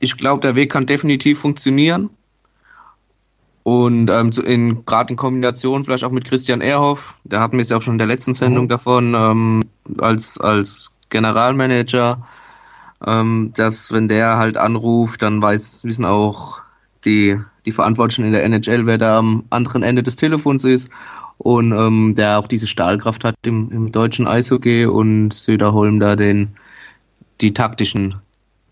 ich 0.00 0.16
glaube, 0.16 0.40
der 0.40 0.56
Weg 0.56 0.72
kann 0.72 0.86
definitiv 0.86 1.38
funktionieren. 1.38 2.10
Und 3.68 4.08
ähm, 4.08 4.30
in, 4.46 4.86
gerade 4.86 5.10
in 5.10 5.16
Kombination 5.16 5.84
vielleicht 5.84 6.02
auch 6.02 6.10
mit 6.10 6.24
Christian 6.24 6.62
Ehrhoff, 6.62 7.20
da 7.24 7.40
hatten 7.40 7.58
wir 7.58 7.60
es 7.60 7.68
ja 7.68 7.76
auch 7.76 7.82
schon 7.82 7.96
in 7.96 7.98
der 7.98 8.06
letzten 8.06 8.32
Sendung 8.32 8.64
mhm. 8.64 8.68
davon, 8.68 9.14
ähm, 9.14 9.60
als, 9.98 10.40
als 10.40 10.94
Generalmanager, 11.10 12.26
ähm, 13.06 13.52
dass 13.54 13.92
wenn 13.92 14.08
der 14.08 14.38
halt 14.38 14.56
anruft, 14.56 15.20
dann 15.20 15.42
weiß, 15.42 15.84
wissen 15.84 16.06
auch 16.06 16.62
die, 17.04 17.38
die 17.66 17.72
Verantwortlichen 17.72 18.24
in 18.24 18.32
der 18.32 18.42
NHL, 18.44 18.86
wer 18.86 18.96
da 18.96 19.18
am 19.18 19.44
anderen 19.50 19.82
Ende 19.82 20.02
des 20.02 20.16
Telefons 20.16 20.64
ist 20.64 20.88
und 21.36 21.72
ähm, 21.72 22.14
der 22.16 22.38
auch 22.38 22.48
diese 22.48 22.66
Stahlkraft 22.66 23.22
hat 23.22 23.34
im, 23.44 23.70
im 23.70 23.92
deutschen 23.92 24.26
Eishockey 24.26 24.86
und 24.86 25.34
Söderholm 25.34 26.00
da 26.00 26.16
den 26.16 26.56
die 27.42 27.52
taktischen 27.52 28.14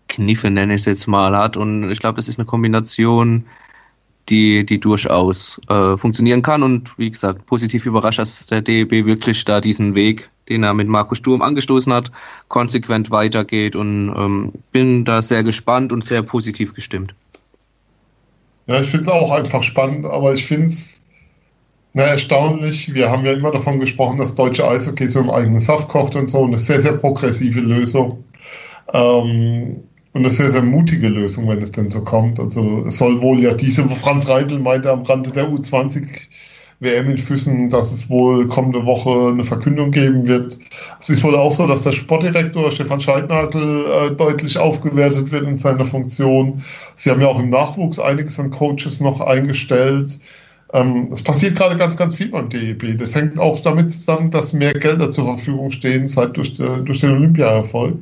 Kniffe, 0.07 0.49
nenne 0.49 0.73
ich 0.73 0.81
es 0.81 0.85
jetzt 0.85 1.07
mal, 1.07 1.37
hat. 1.37 1.55
Und 1.55 1.91
ich 1.91 1.99
glaube, 1.99 2.15
das 2.15 2.27
ist 2.27 2.39
eine 2.39 2.47
Kombination, 2.47 3.45
die, 4.29 4.65
die 4.65 4.79
durchaus 4.79 5.59
äh, 5.69 5.97
funktionieren 5.97 6.41
kann. 6.41 6.63
Und 6.63 6.97
wie 6.97 7.09
gesagt, 7.09 7.45
positiv 7.45 7.85
überrascht, 7.85 8.19
dass 8.19 8.47
der 8.47 8.61
DEB 8.61 9.05
wirklich 9.05 9.45
da 9.45 9.61
diesen 9.61 9.95
Weg, 9.95 10.29
den 10.49 10.63
er 10.63 10.73
mit 10.73 10.87
Markus 10.87 11.19
Sturm 11.19 11.41
angestoßen 11.41 11.93
hat, 11.93 12.11
konsequent 12.47 13.11
weitergeht. 13.11 13.75
Und 13.75 14.13
ähm, 14.15 14.53
bin 14.71 15.05
da 15.05 15.21
sehr 15.21 15.43
gespannt 15.43 15.91
und 15.91 16.03
sehr 16.03 16.21
positiv 16.21 16.73
gestimmt. 16.73 17.15
Ja, 18.67 18.81
ich 18.81 18.87
finde 18.87 19.03
es 19.03 19.09
auch 19.09 19.31
einfach 19.31 19.63
spannend, 19.63 20.05
aber 20.05 20.33
ich 20.33 20.45
finde 20.45 20.65
es 20.65 21.01
erstaunlich. 21.93 22.93
Wir 22.93 23.09
haben 23.09 23.25
ja 23.25 23.31
immer 23.31 23.51
davon 23.51 23.79
gesprochen, 23.79 24.17
dass 24.17 24.35
deutsche 24.35 24.67
Eishockey 24.67 25.07
so 25.07 25.21
im 25.21 25.29
eigenen 25.29 25.59
Saft 25.59 25.87
kocht 25.87 26.15
und 26.15 26.29
so. 26.29 26.39
Und 26.39 26.49
eine 26.49 26.57
sehr, 26.57 26.81
sehr 26.81 26.93
progressive 26.93 27.61
Lösung. 27.61 28.23
Ähm, 28.93 29.83
und 30.13 30.21
eine 30.21 30.29
sehr, 30.29 30.51
sehr 30.51 30.63
mutige 30.63 31.09
Lösung, 31.09 31.47
wenn 31.47 31.61
es 31.61 31.71
denn 31.71 31.89
so 31.89 32.01
kommt. 32.01 32.39
Also 32.39 32.85
es 32.87 32.97
soll 32.97 33.21
wohl 33.21 33.39
ja 33.39 33.53
diese, 33.53 33.87
Franz 33.89 34.27
Reitel 34.27 34.59
meinte 34.59 34.91
am 34.91 35.03
Rande 35.03 35.31
der 35.31 35.49
U20 35.49 36.07
WM 36.79 37.09
in 37.09 37.17
Füssen, 37.17 37.69
dass 37.69 37.91
es 37.91 38.09
wohl 38.09 38.47
kommende 38.47 38.85
Woche 38.85 39.31
eine 39.31 39.43
Verkündung 39.43 39.89
geben 39.91 40.27
wird. 40.27 40.59
Es 40.99 41.09
ist 41.09 41.23
wohl 41.23 41.35
auch 41.35 41.51
so, 41.51 41.65
dass 41.65 41.83
der 41.83 41.91
Sportdirektor 41.91 42.71
Stefan 42.71 43.01
Scheidnagel 43.01 43.85
äh, 43.85 44.15
deutlich 44.15 44.59
aufgewertet 44.59 45.31
wird 45.31 45.47
in 45.47 45.57
seiner 45.57 45.85
Funktion. 45.85 46.63
Sie 46.95 47.09
haben 47.09 47.21
ja 47.21 47.27
auch 47.27 47.39
im 47.39 47.49
Nachwuchs 47.49 47.99
einiges 47.99 48.39
an 48.39 48.51
Coaches 48.51 48.99
noch 48.99 49.21
eingestellt. 49.21 50.19
Ähm, 50.71 51.09
es 51.11 51.23
passiert 51.23 51.55
gerade 51.55 51.77
ganz, 51.77 51.97
ganz 51.97 52.15
viel 52.15 52.29
beim 52.29 52.49
DEB. 52.49 52.97
Das 52.97 53.15
hängt 53.15 53.39
auch 53.39 53.59
damit 53.59 53.91
zusammen, 53.91 54.29
dass 54.29 54.53
mehr 54.53 54.73
Gelder 54.73 55.09
zur 55.09 55.25
Verfügung 55.25 55.71
stehen 55.71 56.05
seit 56.05 56.37
durch, 56.37 56.53
de, 56.53 56.83
durch 56.83 56.99
den 56.99 57.11
Olympiaerfolg. 57.11 57.95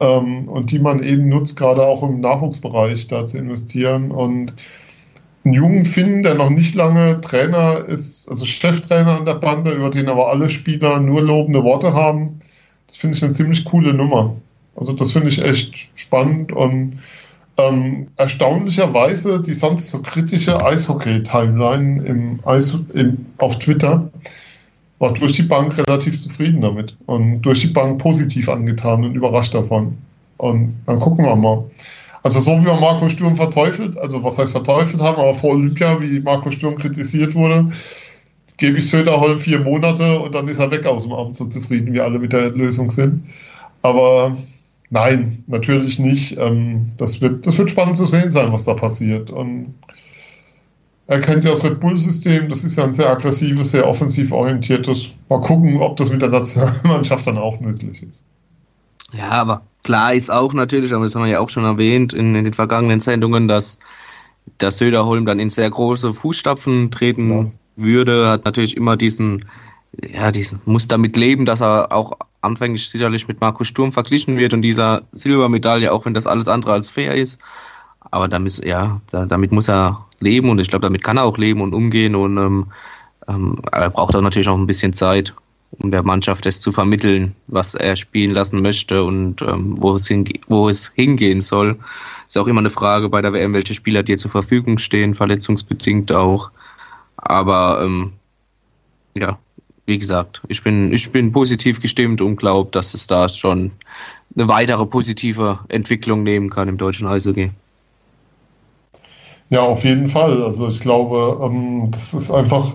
Ähm, 0.00 0.48
und 0.48 0.70
die 0.70 0.78
man 0.78 1.02
eben 1.02 1.28
nutzt, 1.28 1.56
gerade 1.56 1.86
auch 1.86 2.02
im 2.02 2.20
Nachwuchsbereich 2.20 3.08
da 3.08 3.26
zu 3.26 3.38
investieren. 3.38 4.10
Und 4.10 4.54
einen 5.44 5.54
jungen 5.54 5.84
Finn, 5.84 6.22
der 6.22 6.34
noch 6.34 6.50
nicht 6.50 6.74
lange 6.74 7.20
Trainer 7.20 7.84
ist, 7.84 8.28
also 8.28 8.44
Cheftrainer 8.44 9.18
an 9.18 9.24
der 9.24 9.34
Bande, 9.34 9.72
über 9.72 9.90
den 9.90 10.08
aber 10.08 10.30
alle 10.30 10.48
Spieler 10.48 11.00
nur 11.00 11.22
lobende 11.22 11.64
Worte 11.64 11.92
haben. 11.92 12.40
Das 12.86 12.96
finde 12.96 13.16
ich 13.16 13.24
eine 13.24 13.32
ziemlich 13.32 13.64
coole 13.64 13.94
Nummer. 13.94 14.36
Also 14.76 14.92
das 14.92 15.12
finde 15.12 15.28
ich 15.28 15.42
echt 15.42 15.90
spannend 15.94 16.52
und 16.52 17.00
ähm, 17.58 18.08
erstaunlicherweise 18.16 19.40
die 19.40 19.54
sonst 19.54 19.90
so 19.90 20.00
kritische 20.00 20.64
Eishockey-Timeline 20.64 22.02
im 22.04 22.40
Eis, 22.44 22.76
im, 22.94 23.26
auf 23.38 23.58
Twitter 23.58 24.10
war 25.02 25.12
durch 25.12 25.32
die 25.32 25.42
Bank 25.42 25.76
relativ 25.76 26.18
zufrieden 26.20 26.60
damit 26.60 26.96
und 27.06 27.42
durch 27.42 27.60
die 27.60 27.66
Bank 27.66 27.98
positiv 27.98 28.48
angetan 28.48 29.04
und 29.04 29.16
überrascht 29.16 29.52
davon. 29.52 29.98
Und 30.36 30.76
dann 30.86 31.00
gucken 31.00 31.24
wir 31.24 31.34
mal. 31.34 31.64
Also 32.22 32.38
so 32.40 32.52
wie 32.52 32.66
wir 32.66 32.74
Marco 32.74 33.08
Sturm 33.08 33.34
verteufelt, 33.34 33.98
also 33.98 34.22
was 34.22 34.38
heißt 34.38 34.52
verteufelt 34.52 35.02
haben, 35.02 35.20
aber 35.20 35.34
vor 35.34 35.50
Olympia, 35.50 36.00
wie 36.00 36.20
Marco 36.20 36.52
Sturm 36.52 36.76
kritisiert 36.76 37.34
wurde, 37.34 37.72
gebe 38.58 38.78
ich 38.78 38.88
Söderholm 38.88 39.40
vier 39.40 39.58
Monate 39.58 40.20
und 40.20 40.36
dann 40.36 40.46
ist 40.46 40.60
er 40.60 40.70
weg 40.70 40.86
aus 40.86 41.02
dem 41.02 41.12
Amt, 41.12 41.34
so 41.34 41.46
zufrieden 41.46 41.92
wie 41.92 42.00
alle 42.00 42.20
mit 42.20 42.32
der 42.32 42.50
Lösung 42.50 42.92
sind. 42.92 43.24
Aber 43.82 44.36
nein, 44.90 45.42
natürlich 45.48 45.98
nicht. 45.98 46.38
Ähm, 46.38 46.92
das, 46.96 47.20
wird, 47.20 47.44
das 47.44 47.58
wird 47.58 47.70
spannend 47.70 47.96
zu 47.96 48.06
sehen 48.06 48.30
sein, 48.30 48.52
was 48.52 48.66
da 48.66 48.74
passiert. 48.74 49.32
Und 49.32 49.74
er 51.12 51.20
kennt 51.20 51.44
ja 51.44 51.50
das 51.50 51.62
Red 51.62 51.78
Bull-System, 51.78 52.48
das 52.48 52.64
ist 52.64 52.76
ja 52.76 52.84
ein 52.84 52.92
sehr 52.92 53.10
aggressives, 53.10 53.70
sehr 53.70 53.86
offensiv 53.86 54.32
orientiertes. 54.32 55.12
Mal 55.28 55.40
gucken, 55.40 55.78
ob 55.80 55.96
das 55.98 56.10
mit 56.10 56.22
der 56.22 56.30
Nationalmannschaft 56.30 57.26
dann 57.26 57.36
auch 57.36 57.60
möglich 57.60 58.02
ist. 58.02 58.24
Ja, 59.12 59.28
aber 59.28 59.62
klar 59.84 60.14
ist 60.14 60.30
auch 60.30 60.54
natürlich, 60.54 60.94
aber 60.94 61.04
das 61.04 61.14
haben 61.14 61.24
wir 61.24 61.30
ja 61.30 61.40
auch 61.40 61.50
schon 61.50 61.64
erwähnt 61.64 62.14
in, 62.14 62.34
in 62.34 62.44
den 62.44 62.54
vergangenen 62.54 63.00
Sendungen, 63.00 63.46
dass, 63.46 63.78
dass 64.56 64.78
Söderholm 64.78 65.26
dann 65.26 65.38
in 65.38 65.50
sehr 65.50 65.68
große 65.68 66.14
Fußstapfen 66.14 66.90
treten 66.90 67.30
ja. 67.30 67.46
würde, 67.76 68.30
hat 68.30 68.46
natürlich 68.46 68.74
immer 68.74 68.96
diesen, 68.96 69.44
ja, 70.00 70.30
diesen, 70.30 70.62
muss 70.64 70.88
damit 70.88 71.16
leben, 71.18 71.44
dass 71.44 71.60
er 71.60 71.92
auch 71.92 72.16
anfänglich 72.40 72.88
sicherlich 72.88 73.28
mit 73.28 73.42
Markus 73.42 73.68
Sturm 73.68 73.92
verglichen 73.92 74.38
wird 74.38 74.54
und 74.54 74.62
dieser 74.62 75.02
Silbermedaille, 75.12 75.92
auch 75.92 76.06
wenn 76.06 76.14
das 76.14 76.26
alles 76.26 76.48
andere 76.48 76.72
als 76.72 76.88
fair 76.88 77.14
ist. 77.14 77.38
Aber 78.12 78.28
damit, 78.28 78.64
ja, 78.64 79.00
da, 79.10 79.26
damit 79.26 79.50
muss 79.50 79.68
er 79.68 80.06
leben 80.20 80.48
und 80.50 80.60
ich 80.60 80.68
glaube, 80.68 80.84
damit 80.84 81.02
kann 81.02 81.16
er 81.16 81.24
auch 81.24 81.38
leben 81.38 81.60
und 81.60 81.74
umgehen 81.74 82.14
und 82.14 82.38
ähm, 82.38 82.66
ähm, 83.26 83.60
er 83.72 83.90
braucht 83.90 84.14
auch 84.14 84.20
natürlich 84.20 84.48
auch 84.48 84.56
ein 84.56 84.68
bisschen 84.68 84.92
Zeit 84.92 85.34
um 85.78 85.90
der 85.90 86.02
Mannschaft 86.02 86.46
es 86.46 86.60
zu 86.60 86.70
vermitteln, 86.72 87.34
was 87.46 87.74
er 87.74 87.96
spielen 87.96 88.32
lassen 88.32 88.60
möchte 88.62 89.04
und 89.04 89.42
ähm, 89.42 89.76
wo, 89.78 89.94
es 89.94 90.10
wo 90.48 90.68
es 90.68 90.92
hingehen 90.94 91.40
soll. 91.40 91.78
Ist 92.26 92.38
auch 92.38 92.46
immer 92.46 92.60
eine 92.60 92.70
Frage 92.70 93.08
bei 93.08 93.22
der 93.22 93.32
WM, 93.32 93.54
welche 93.54 93.74
Spieler 93.74 94.02
dir 94.02 94.18
zur 94.18 94.30
Verfügung 94.30 94.78
stehen, 94.78 95.14
verletzungsbedingt 95.14 96.12
auch. 96.12 96.50
Aber 97.16 97.82
ähm, 97.84 98.12
ja, 99.16 99.38
wie 99.86 99.98
gesagt, 99.98 100.42
ich 100.48 100.62
bin, 100.62 100.92
ich 100.92 101.10
bin 101.10 101.32
positiv 101.32 101.80
gestimmt 101.80 102.20
und 102.20 102.36
glaube, 102.36 102.70
dass 102.70 102.94
es 102.94 103.06
da 103.06 103.28
schon 103.28 103.72
eine 104.36 104.48
weitere 104.48 104.86
positive 104.86 105.60
Entwicklung 105.68 106.22
nehmen 106.22 106.50
kann 106.50 106.68
im 106.68 106.78
deutschen 106.78 107.06
Eishockey. 107.06 107.50
Ja, 109.52 109.60
auf 109.60 109.84
jeden 109.84 110.08
Fall. 110.08 110.42
Also 110.42 110.68
ich 110.68 110.80
glaube, 110.80 111.38
ähm, 111.44 111.90
das 111.90 112.14
ist 112.14 112.30
einfach 112.30 112.74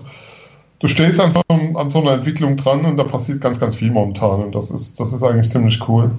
du 0.78 0.86
stehst 0.86 1.20
an 1.20 1.32
so, 1.32 1.42
an 1.48 1.90
so, 1.90 2.00
einer 2.00 2.12
Entwicklung 2.12 2.56
dran 2.56 2.84
und 2.84 2.96
da 2.96 3.04
passiert 3.04 3.40
ganz, 3.40 3.58
ganz 3.58 3.76
viel 3.76 3.90
momentan. 3.90 4.42
Und 4.42 4.54
das 4.54 4.70
ist, 4.70 4.98
das 5.00 5.12
ist 5.12 5.22
eigentlich 5.22 5.50
ziemlich 5.50 5.86
cool. 5.88 6.10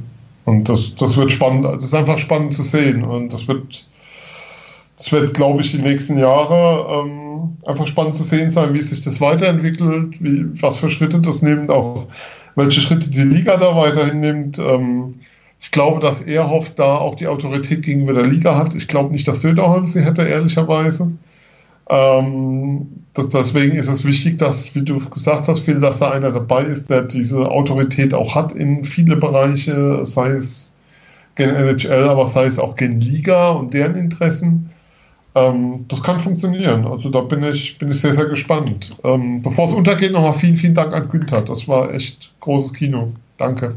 Und 0.46 0.68
das, 0.68 0.96
das 0.96 1.18
wird 1.18 1.32
spannend, 1.32 1.66
das 1.66 1.86
ist 1.86 1.96
einfach 1.96 2.18
spannend 2.18 2.54
zu 2.54 2.64
sehen. 2.64 3.04
Und 3.04 3.32
das 3.34 3.48
wird, 3.48 3.86
das 4.98 5.12
wird, 5.12 5.34
glaube 5.34 5.62
ich, 5.62 5.72
die 5.72 5.80
nächsten 5.80 6.18
Jahre 6.18 7.04
ähm, 7.06 7.58
einfach 7.66 7.88
spannend 7.88 8.16
zu 8.16 8.24
sehen 8.24 8.52
sein, 8.52 8.74
wie 8.74 8.82
sich 8.82 9.02
das 9.02 9.22
weiterentwickelt, 9.22 10.22
wie, 10.22 10.62
was 10.62 10.78
für 10.78 10.90
Schritte 10.90 11.20
das 11.20 11.42
nimmt, 11.42 11.70
auch 11.70 12.08
welche 12.56 12.82
Schritte 12.82 13.10
die 13.10 13.22
Liga 13.22 13.58
da 13.58 13.76
weiterhin 13.76 14.20
nimmt. 14.20 14.60
Ähm, 14.60 15.16
ich 15.62 15.72
glaube, 15.72 16.00
dass 16.00 16.22
Erhoff 16.22 16.74
da 16.76 16.96
auch 16.96 17.16
die 17.16 17.28
Autorität 17.28 17.84
gegenüber 17.84 18.14
der 18.14 18.28
Liga 18.28 18.56
hat. 18.58 18.74
Ich 18.76 18.88
glaube 18.88 19.12
nicht, 19.12 19.28
dass 19.28 19.42
Söderholm 19.42 19.88
sie 19.88 20.02
hätte, 20.02 20.24
ehrlicherweise. 20.24 21.12
Ähm, 21.90 22.88
das, 23.14 23.30
deswegen 23.30 23.76
ist 23.76 23.90
es 23.90 24.06
wichtig, 24.06 24.38
dass, 24.38 24.74
wie 24.76 24.84
du 24.84 25.00
gesagt 25.10 25.48
hast, 25.48 25.62
Phil, 25.62 25.80
dass 25.80 26.00
da 26.00 26.12
einer 26.12 26.32
dabei 26.32 26.64
ist, 26.64 26.90
der 26.90 27.02
diese 27.02 27.50
Autorität 27.50 28.14
auch 28.14 28.36
hat 28.36 28.54
in 28.54 28.86
viele 28.86 29.18
Bereiche, 29.18 30.06
sei 30.06 30.30
es 30.32 30.72
gen 31.36 31.50
NHL, 31.50 32.08
aber 32.08 32.26
sei 32.26 32.46
es 32.46 32.60
auch 32.60 32.76
gen 32.76 33.02
Liga 33.02 33.52
und 33.52 33.74
deren 33.74 33.96
Interessen. 33.96 34.70
Ähm, 35.36 35.86
das 35.88 36.04
kann 36.04 36.20
funktionieren. 36.20 36.88
Also 36.88 37.10
da 37.10 37.22
bin 37.22 37.44
ich, 37.44 37.78
bin 37.78 37.90
ich 37.90 38.00
sehr, 38.00 38.14
sehr 38.14 38.26
gespannt. 38.26 38.96
Ähm, 39.04 39.42
bevor 39.42 39.66
es 39.66 39.74
untergeht, 39.74 40.12
nochmal 40.12 40.34
vielen, 40.34 40.56
vielen 40.56 40.74
Dank 40.74 40.94
an 40.94 41.10
Günther. 41.10 41.42
Das 41.42 41.68
war 41.68 41.94
echt 41.94 42.32
großes 42.40 42.74
Kino. 42.74 43.14
Danke. 43.38 43.76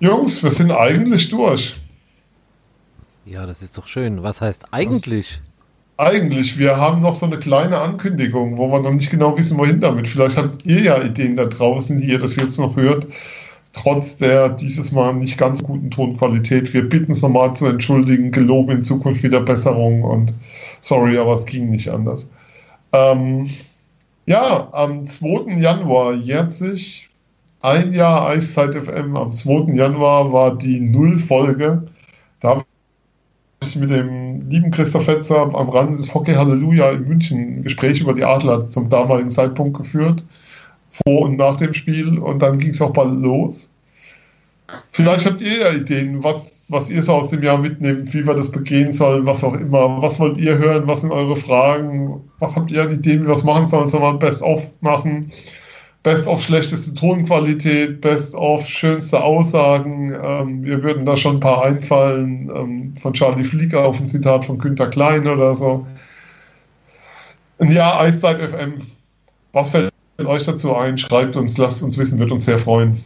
Jungs, 0.00 0.42
wir 0.42 0.50
sind 0.50 0.70
eigentlich 0.70 1.30
durch. 1.30 1.76
Ja, 3.24 3.46
das 3.46 3.62
ist 3.62 3.78
doch 3.78 3.86
schön. 3.86 4.22
Was 4.22 4.40
heißt 4.40 4.72
eigentlich? 4.72 5.40
Das 5.40 5.54
eigentlich, 5.96 6.58
wir 6.58 6.76
haben 6.76 7.02
noch 7.02 7.14
so 7.14 7.26
eine 7.26 7.38
kleine 7.38 7.78
Ankündigung, 7.78 8.58
wo 8.58 8.68
wir 8.68 8.80
noch 8.80 8.92
nicht 8.92 9.10
genau 9.10 9.36
wissen, 9.38 9.58
wohin 9.58 9.80
damit. 9.80 10.08
Vielleicht 10.08 10.36
habt 10.36 10.66
ihr 10.66 10.82
ja 10.82 11.00
Ideen 11.00 11.36
da 11.36 11.44
draußen, 11.44 12.00
die 12.00 12.08
ihr 12.08 12.18
das 12.18 12.36
jetzt 12.36 12.58
noch 12.58 12.76
hört, 12.76 13.06
trotz 13.72 14.16
der 14.16 14.48
dieses 14.48 14.90
Mal 14.90 15.14
nicht 15.14 15.38
ganz 15.38 15.62
guten 15.62 15.90
Tonqualität. 15.90 16.72
Wir 16.74 16.88
bitten 16.88 17.12
es 17.12 17.22
nochmal 17.22 17.54
zu 17.54 17.66
entschuldigen, 17.66 18.32
geloben 18.32 18.72
in 18.72 18.82
Zukunft 18.82 19.22
wieder 19.22 19.40
Besserung 19.40 20.02
und 20.02 20.34
sorry, 20.80 21.16
aber 21.16 21.34
es 21.34 21.46
ging 21.46 21.68
nicht 21.70 21.88
anders. 21.88 22.28
Ähm, 22.92 23.50
ja, 24.26 24.68
am 24.72 25.06
2. 25.06 25.60
Januar 25.60 26.14
jährt 26.14 26.50
sich 26.50 27.08
ein 27.64 27.94
Jahr 27.94 28.28
Eiszeit 28.28 28.74
FM. 28.74 29.16
Am 29.16 29.32
2. 29.32 29.72
Januar 29.72 30.32
war 30.32 30.56
die 30.56 30.80
Nullfolge. 30.80 31.84
Da 32.40 32.48
habe 32.50 32.64
ich 33.62 33.74
mit 33.76 33.88
dem 33.88 34.50
lieben 34.50 34.70
Christoph 34.70 35.06
Fetzer 35.06 35.40
am 35.54 35.70
Rande 35.70 35.96
des 35.96 36.12
Hockey 36.12 36.34
Halleluja 36.34 36.90
in 36.90 37.08
München 37.08 37.38
ein 37.38 37.62
Gespräch 37.62 38.00
über 38.02 38.12
die 38.12 38.24
Adler 38.24 38.68
zum 38.68 38.90
damaligen 38.90 39.30
Zeitpunkt 39.30 39.78
geführt, 39.78 40.22
vor 40.90 41.22
und 41.22 41.36
nach 41.36 41.56
dem 41.56 41.72
Spiel 41.72 42.18
und 42.18 42.40
dann 42.40 42.58
ging 42.58 42.70
es 42.70 42.82
auch 42.82 42.92
bald 42.92 43.22
los. 43.22 43.70
Vielleicht 44.90 45.24
habt 45.24 45.40
ihr 45.40 45.60
ja 45.60 45.72
Ideen, 45.72 46.22
was, 46.22 46.66
was 46.68 46.90
ihr 46.90 47.02
so 47.02 47.14
aus 47.14 47.30
dem 47.30 47.42
Jahr 47.42 47.56
mitnehmt, 47.56 48.12
wie 48.12 48.26
wir 48.26 48.34
das 48.34 48.50
begehen 48.50 48.92
sollen, 48.92 49.24
was 49.24 49.42
auch 49.42 49.54
immer. 49.54 50.02
Was 50.02 50.20
wollt 50.20 50.36
ihr 50.36 50.58
hören? 50.58 50.86
Was 50.86 51.00
sind 51.00 51.12
eure 51.12 51.36
Fragen? 51.36 52.20
Was 52.40 52.56
habt 52.56 52.70
ihr 52.70 52.82
an 52.82 52.92
Ideen, 52.92 53.22
wie 53.22 53.28
wir 53.28 53.34
es 53.34 53.44
machen 53.44 53.68
sollen? 53.68 53.88
Sollen 53.88 54.02
wir 54.02 54.18
Best-of 54.18 54.70
machen? 54.82 55.32
Best 56.04 56.28
of 56.28 56.42
schlechteste 56.42 56.94
Tonqualität, 56.94 58.02
Best 58.02 58.34
of 58.34 58.64
schönste 58.66 59.22
Aussagen. 59.22 60.14
Ähm, 60.22 60.62
wir 60.62 60.82
würden 60.82 61.06
da 61.06 61.16
schon 61.16 61.36
ein 61.36 61.40
paar 61.40 61.64
einfallen. 61.64 62.50
Ähm, 62.54 62.94
von 63.00 63.14
Charlie 63.14 63.42
Flieger 63.42 63.86
auf 63.86 63.98
ein 63.98 64.08
Zitat 64.10 64.44
von 64.44 64.58
Günter 64.58 64.88
Klein 64.88 65.26
oder 65.26 65.54
so. 65.54 65.86
Jahr 67.58 68.00
Eiszeit 68.00 68.38
FM. 68.38 68.82
Was 69.52 69.70
fällt 69.70 69.90
euch 70.18 70.44
dazu 70.44 70.76
ein? 70.76 70.98
Schreibt 70.98 71.36
uns, 71.36 71.56
lasst 71.56 71.82
uns 71.82 71.96
wissen, 71.96 72.18
wird 72.18 72.30
uns 72.30 72.44
sehr 72.44 72.58
freuen. 72.58 73.02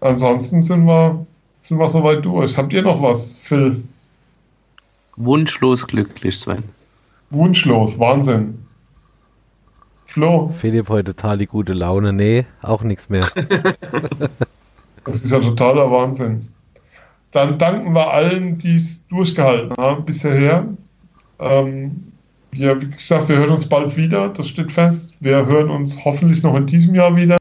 Ansonsten 0.00 0.62
sind 0.62 0.84
wir, 0.84 1.24
sind 1.60 1.78
wir 1.78 1.88
soweit 1.88 2.24
durch. 2.24 2.56
Habt 2.56 2.72
ihr 2.72 2.82
noch 2.82 3.00
was, 3.00 3.36
Phil? 3.40 3.84
Wunschlos 5.14 5.86
glücklich, 5.86 6.36
Sven. 6.36 6.64
Wunschlos, 7.30 8.00
Wahnsinn. 8.00 8.61
Flo. 10.12 10.50
Philipp 10.52 10.90
heute 10.90 11.14
total 11.14 11.38
die 11.38 11.46
gute 11.46 11.72
Laune. 11.72 12.12
Nee, 12.12 12.44
auch 12.60 12.82
nichts 12.82 13.08
mehr. 13.08 13.26
das 15.04 15.24
ist 15.24 15.32
ja 15.32 15.38
totaler 15.38 15.90
Wahnsinn. 15.90 16.48
Dann 17.30 17.56
danken 17.56 17.94
wir 17.94 18.12
allen, 18.12 18.58
die 18.58 18.76
es 18.76 19.06
durchgehalten 19.06 19.74
haben 19.78 20.04
bisher. 20.04 20.66
Ähm, 21.38 22.12
wir, 22.50 22.82
wie 22.82 22.90
gesagt, 22.90 23.30
wir 23.30 23.38
hören 23.38 23.52
uns 23.52 23.66
bald 23.66 23.96
wieder, 23.96 24.28
das 24.28 24.48
steht 24.48 24.70
fest. 24.70 25.14
Wir 25.20 25.46
hören 25.46 25.70
uns 25.70 26.04
hoffentlich 26.04 26.42
noch 26.42 26.56
in 26.56 26.66
diesem 26.66 26.94
Jahr 26.94 27.16
wieder. 27.16 27.38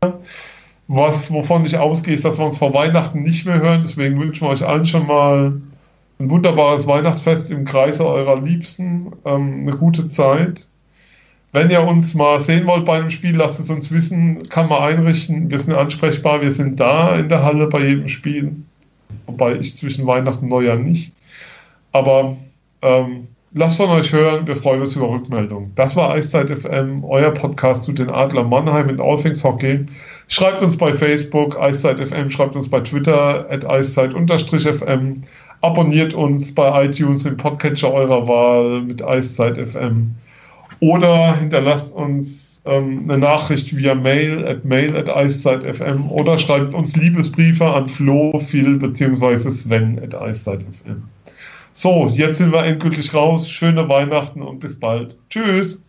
Was, 0.88 1.30
wovon 1.30 1.66
ich 1.66 1.78
ausgehe, 1.78 2.14
ist, 2.14 2.24
dass 2.24 2.40
wir 2.40 2.46
uns 2.46 2.58
vor 2.58 2.74
Weihnachten 2.74 3.22
nicht 3.22 3.46
mehr 3.46 3.62
hören. 3.62 3.82
Deswegen 3.84 4.18
wünschen 4.18 4.48
wir 4.48 4.50
euch 4.50 4.66
allen 4.66 4.88
schon 4.88 5.08
mal 5.08 5.60
ein 6.20 6.30
wunderbares 6.30 6.88
Weihnachtsfest 6.88 7.52
im 7.52 7.66
Kreise 7.66 8.06
eurer 8.06 8.40
Liebsten. 8.40 9.12
Ähm, 9.26 9.68
eine 9.68 9.76
gute 9.76 10.08
Zeit. 10.08 10.68
Wenn 11.54 11.70
ihr 11.70 11.86
uns 11.86 12.14
mal 12.14 12.40
sehen 12.40 12.66
wollt 12.66 12.86
bei 12.86 12.98
einem 12.98 13.10
Spiel, 13.10 13.36
lasst 13.36 13.60
es 13.60 13.70
uns 13.70 13.92
wissen, 13.92 14.48
kann 14.48 14.70
man 14.70 14.84
einrichten. 14.84 15.50
Wir 15.50 15.60
sind 15.60 15.74
ansprechbar, 15.74 16.42
wir 16.42 16.52
sind 16.52 16.80
da 16.80 17.16
in 17.16 17.28
der 17.28 17.44
Halle 17.44 17.68
bei 17.68 17.86
jedem 17.86 18.08
Spiel. 18.08 18.56
Wobei 19.26 19.56
ich 19.56 19.76
zwischen 19.76 20.08
Weihnachten 20.08 20.46
und 20.46 20.50
Neujahr 20.50 20.78
nicht. 20.78 21.12
Aber 21.92 22.38
ähm, 22.82 23.28
lasst 23.54 23.76
von 23.76 23.90
euch 23.90 24.14
hören, 24.14 24.48
wir 24.48 24.56
freuen 24.56 24.80
uns 24.80 24.96
über 24.96 25.10
Rückmeldungen. 25.10 25.74
Das 25.76 25.98
war 25.98 26.12
Eiszeit 26.12 26.50
FM, 26.50 27.04
euer 27.04 27.32
Podcast 27.32 27.84
zu 27.84 27.92
den 27.92 28.10
Adler 28.10 28.46
Mannheim 28.46 28.88
in 28.88 29.02
All 29.02 29.18
Things 29.22 29.44
Hockey. 29.44 29.86
Schreibt 30.30 30.62
uns 30.62 30.78
bei 30.78 30.94
Facebook, 30.94 31.60
Eiszeit 31.60 32.00
FM, 32.00 32.30
schreibt 32.30 32.56
uns 32.56 32.70
bei 32.70 32.80
Twitter, 32.80 33.46
at 33.50 33.66
Eiszeit-FM. 33.70 35.24
Abonniert 35.60 36.14
uns 36.14 36.56
bei 36.56 36.86
iTunes 36.86 37.26
im 37.26 37.36
Podcatcher 37.36 37.92
eurer 37.92 38.26
Wahl 38.26 38.84
mit 38.84 39.04
Eiszeit 39.04 39.58
FM 39.58 40.16
oder 40.82 41.38
hinterlasst 41.38 41.94
uns 41.94 42.62
ähm, 42.66 43.10
eine 43.10 43.20
Nachricht 43.20 43.76
via 43.76 43.96
Mail 43.96 44.46
at 44.46 44.66
mail 44.66 44.98
at 44.98 45.10
eiszeit.fm 45.10 46.12
oder 46.12 46.38
schreibt 46.38 46.74
uns 46.74 46.96
Liebesbriefe 46.98 47.66
an 47.66 47.88
Flo, 47.88 48.38
Phil 48.40 48.78
bzw. 48.78 49.50
Sven 49.50 50.00
at 50.04 50.14
eiszeit.fm. 50.14 51.04
So, 51.74 52.10
jetzt 52.12 52.40
sind 52.40 52.52
wir 52.52 52.66
endgültig 52.66 53.14
raus. 53.14 53.50
Schöne 53.50 53.88
Weihnachten 53.88 54.42
und 54.42 54.60
bis 54.60 54.78
bald. 54.78 55.16
Tschüss. 55.30 55.82